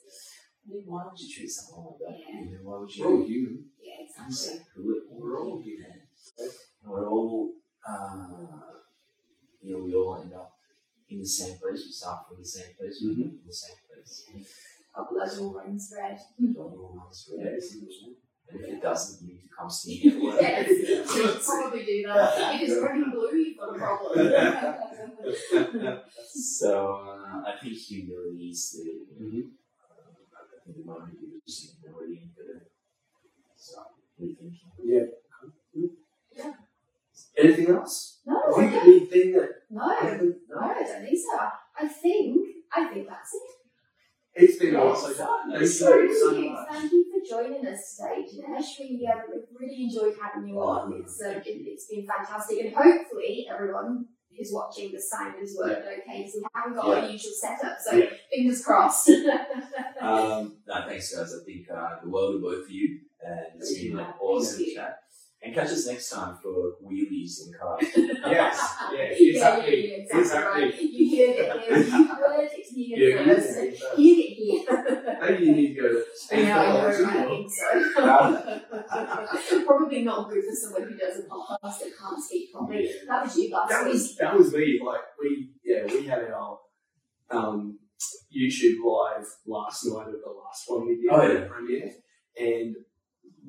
I 0.67 0.73
mean, 0.73 0.83
why 0.85 1.05
would 1.05 1.19
you 1.19 1.29
treat 1.33 1.49
someone 1.49 1.93
like 1.93 1.99
that? 2.01 2.19
Yeah. 2.19 2.41
You 2.41 2.51
know, 2.51 2.59
why 2.63 2.79
would 2.79 2.89
We're 2.99 3.05
all 3.07 3.19
you? 3.21 3.25
human. 3.27 3.65
Yeah, 3.81 4.01
exactly. 4.03 4.35
saying, 4.35 4.65
who 4.75 4.97
it- 4.97 5.03
We're 5.11 5.39
all 5.39 5.61
human. 5.61 5.91
and 5.93 6.91
we're 6.91 7.07
all, 7.07 7.53
uh, 7.87 8.27
you 9.61 9.77
know, 9.77 9.83
we 9.85 9.93
all 9.93 10.17
end 10.21 10.33
up 10.33 10.53
in 11.09 11.19
the 11.19 11.25
same 11.25 11.57
place. 11.59 11.85
We 11.85 11.91
start 11.91 12.27
from 12.27 12.37
the 12.41 12.45
same 12.47 12.73
place. 12.77 12.97
We 13.03 13.11
end 13.13 13.23
up 13.25 13.31
in 13.41 13.45
the 13.45 13.53
same 13.53 13.77
place. 13.87 14.25
Our 14.95 15.07
blood 15.11 15.29
all 15.39 15.53
runs 15.53 15.93
red. 15.95 16.17
Don't 16.39 16.57
all 16.57 16.97
runs 16.97 17.29
Yeah, 17.31 17.45
red. 17.45 17.61
It's 18.49 18.63
interesting. 18.63 18.65
And 18.65 18.65
if 18.65 18.69
it 18.77 18.81
doesn't, 18.81 19.27
you 19.27 19.34
need 19.34 19.41
to 19.41 19.47
come 19.57 19.69
see 19.69 19.95
me. 20.05 20.31
Yes, 20.41 20.67
you'd 21.15 21.43
probably 21.45 21.84
do 21.85 22.03
that. 22.07 22.55
If 22.55 22.61
it's 22.69 22.81
running 22.81 23.11
blue, 23.11 23.35
you've 23.35 23.57
got 23.57 23.76
a 23.76 23.77
problem. 23.77 24.26
So 26.38 26.72
uh, 27.07 27.41
I 27.49 27.53
think 27.61 27.73
humility 27.76 28.49
is 28.51 28.61
the, 28.72 29.23
Mhm. 29.23 29.41
uh, 29.41 30.35
I 30.35 30.63
think 30.65 30.77
the 30.77 30.84
moment 30.85 31.13
you 31.22 31.27
lose 31.34 31.55
humility, 31.81 32.17
you 32.22 32.30
gotta 32.35 32.65
start 33.55 33.88
rethinking. 34.19 35.09
Anything 37.38 37.67
else? 37.76 38.22
no, 38.26 38.35
Have 38.35 38.57
I 38.57 38.65
you 38.65 38.72
got 38.72 38.85
don't- 38.85 38.95
anything 38.95 39.31
that 39.34 39.49
no, 39.69 39.81
I 39.84 39.84
no. 39.93 40.59
I 40.61 40.73
don't 40.73 41.03
think 41.05 41.17
so. 41.19 41.38
I 41.80 41.88
think, 41.88 42.38
I 42.73 42.85
think 42.85 43.07
that's 43.07 43.34
it. 43.34 44.43
It's 44.43 44.57
been 44.59 44.73
Yeah, 44.73 44.80
awesome. 44.81 45.13
Thank 45.13 45.61
you 45.61 45.67
So, 45.67 45.85
so 46.07 46.31
much. 46.31 46.67
thank 46.72 46.91
you 46.91 47.01
for 47.11 47.14
joining 47.30 47.65
us 47.68 47.97
today, 47.97 48.26
Dinesh. 48.27 48.80
We 48.80 49.10
uh, 49.11 49.19
we've 49.31 49.43
really 49.60 49.84
enjoyed 49.85 50.15
having 50.22 50.47
you 50.49 50.56
on. 50.60 50.93
It's 51.02 51.22
uh, 51.22 51.30
it, 51.30 51.43
it's 51.45 51.88
been 51.88 52.06
fantastic, 52.07 52.60
and 52.65 52.73
hopefully 52.76 53.47
everyone 53.52 54.06
who's 54.38 54.52
watching 54.53 54.91
the 54.91 54.97
has 54.97 55.56
worked 55.57 55.85
okay. 55.88 56.18
Because 56.18 56.34
we 56.35 56.45
haven't 56.53 56.76
got 56.76 57.03
our 57.03 57.10
usual 57.10 57.31
setup, 57.39 57.77
so 57.80 57.95
Yeah. 57.95 58.06
fingers 58.34 58.64
crossed. 58.64 59.10
Um, 60.02 60.57
no, 60.68 60.85
thanks 60.88 61.15
guys. 61.15 61.34
I 61.34 61.43
think 61.45 61.65
uh, 61.73 61.95
the 62.03 62.10
world 62.10 62.35
of 62.35 62.41
both 62.41 62.65
of 62.65 62.69
you, 62.69 62.99
and 63.23 63.45
it's 63.57 63.73
been 63.80 63.97
an 63.97 64.06
awesome 64.22 64.65
chat. 64.76 64.99
And 65.41 65.53
catch 65.53 65.68
us 65.69 65.88
next 65.88 66.10
time 66.10 66.38
for 66.41 66.73
wheelies 66.84 67.41
and 67.45 67.56
cars. 67.57 67.84
Yes, 67.95 68.76
yeah, 68.93 68.97
Yeah, 68.97 69.03
exactly. 69.30 69.91
yeah, 69.91 69.97
yeah, 69.97 70.19
exactly. 70.19 70.19
Exactly. 70.19 70.64
Right. 70.64 70.81
You 70.81 71.27
heard 71.27 71.39
it 71.39 71.61
here. 71.64 71.77
You 71.77 72.07
heard 72.07 72.49
it 72.52 72.65
here 72.65 72.97
Yeah, 72.97 73.19
you 73.26 73.35
first. 73.35 73.97
need 73.97 74.19
it 74.19 74.34
here. 74.34 74.74
Maybe 75.30 75.45
you 75.45 75.56
need 75.56 75.76
to 75.76 75.81
go 75.81 75.88
to 75.89 76.03
I 76.31 76.41
know, 76.43 76.60
I 76.60 76.84
know, 76.84 77.47
Stanford? 77.47 78.03
I 78.03 79.27
think 79.31 79.41
so. 79.41 79.65
Probably 79.65 80.03
not 80.03 80.30
good 80.30 80.43
for 80.43 80.56
someone 80.56 80.84
who 80.91 80.97
does 80.97 81.19
a 81.19 81.23
podcast 81.23 81.80
that 81.80 81.91
can't 81.99 82.23
speak 82.23 82.52
properly. 82.53 82.89
That 83.07 83.23
was 83.23 83.38
you 83.38 83.52
last 83.53 83.69
That 83.69 83.84
week. 83.85 83.93
was 83.93 84.15
that 84.18 84.38
was 84.38 84.53
me. 84.53 84.80
Like 84.85 85.02
we 85.19 85.49
yeah 85.64 85.85
we 85.85 86.06
had 86.06 86.23
our 86.31 86.60
um, 87.31 87.80
YouTube 88.35 88.77
live 88.85 89.26
last 89.47 89.85
night 89.85 90.07
of 90.07 90.14
the 90.14 90.31
last 90.43 90.64
one 90.68 90.88
we 90.88 90.95
did 90.95 91.10
Oh, 91.11 91.22
at 91.22 91.34
yeah. 91.34 91.39
the 91.41 91.45
premiere, 91.47 91.91
and 92.39 92.76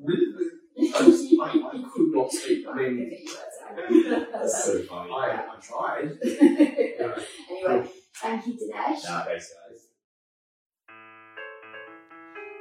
really, 0.03 0.45
I, 0.79 1.05
just, 1.05 1.25
I, 1.41 1.45
I 1.45 1.83
could 1.93 2.07
not 2.13 2.31
speak. 2.31 2.65
I 2.69 2.75
mean, 2.75 3.11
That's 4.31 4.65
so 4.65 4.81
funny. 4.83 5.11
I, 5.11 5.45
I 5.53 5.59
tried. 5.61 6.17
Anyway, 7.49 7.89
thank 8.21 8.45
you, 8.47 8.53
Dinesh. 8.53 9.03
No, 9.03 9.23
thanks 9.25 9.51
guys. 9.53 9.66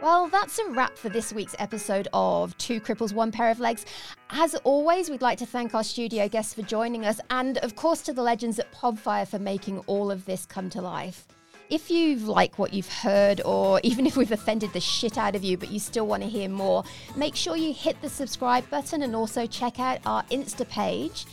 Well, 0.02 0.28
that's 0.28 0.58
a 0.58 0.68
wrap 0.70 0.98
for 0.98 1.08
this 1.08 1.32
week's 1.32 1.56
episode 1.58 2.06
of 2.12 2.56
Two 2.58 2.82
Cripples, 2.82 3.14
One 3.14 3.32
Pair 3.32 3.50
of 3.50 3.60
Legs. 3.60 3.86
As 4.28 4.54
always, 4.56 5.08
we'd 5.08 5.22
like 5.22 5.38
to 5.38 5.46
thank 5.46 5.74
our 5.74 5.82
studio 5.82 6.28
guests 6.28 6.52
for 6.52 6.60
joining 6.60 7.06
us, 7.06 7.18
and 7.30 7.56
of 7.58 7.76
course 7.76 8.02
to 8.02 8.12
the 8.12 8.20
legends 8.22 8.58
at 8.58 8.70
Podfire 8.72 9.26
for 9.26 9.38
making 9.38 9.78
all 9.86 10.10
of 10.10 10.26
this 10.26 10.44
come 10.44 10.68
to 10.70 10.82
life. 10.82 11.26
If 11.70 11.90
you 11.90 12.16
like 12.16 12.58
what 12.58 12.74
you've 12.74 12.92
heard, 12.92 13.40
or 13.46 13.80
even 13.84 14.06
if 14.06 14.18
we've 14.18 14.32
offended 14.32 14.74
the 14.74 14.80
shit 14.80 15.16
out 15.16 15.34
of 15.34 15.42
you, 15.42 15.56
but 15.56 15.70
you 15.70 15.78
still 15.78 16.06
want 16.06 16.22
to 16.22 16.28
hear 16.28 16.50
more, 16.50 16.84
make 17.16 17.34
sure 17.34 17.56
you 17.56 17.72
hit 17.72 18.00
the 18.02 18.10
subscribe 18.10 18.68
button 18.68 19.00
and 19.00 19.16
also 19.16 19.46
check 19.46 19.80
out 19.80 20.00
our 20.04 20.22
Insta 20.24 20.68
page, 20.68 21.24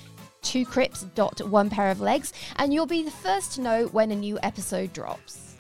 two 0.42 0.66
crips 0.66 1.04
dot 1.16 1.42
one 1.50 1.70
pair 1.70 1.92
of 1.92 2.00
legs, 2.00 2.32
and 2.56 2.74
you'll 2.74 2.86
be 2.86 3.04
the 3.04 3.12
first 3.12 3.52
to 3.56 3.62
know 3.62 3.88
when 3.88 4.10
a 4.12 4.16
new 4.16 4.40
episode 4.42 4.94
drops. 4.94 5.53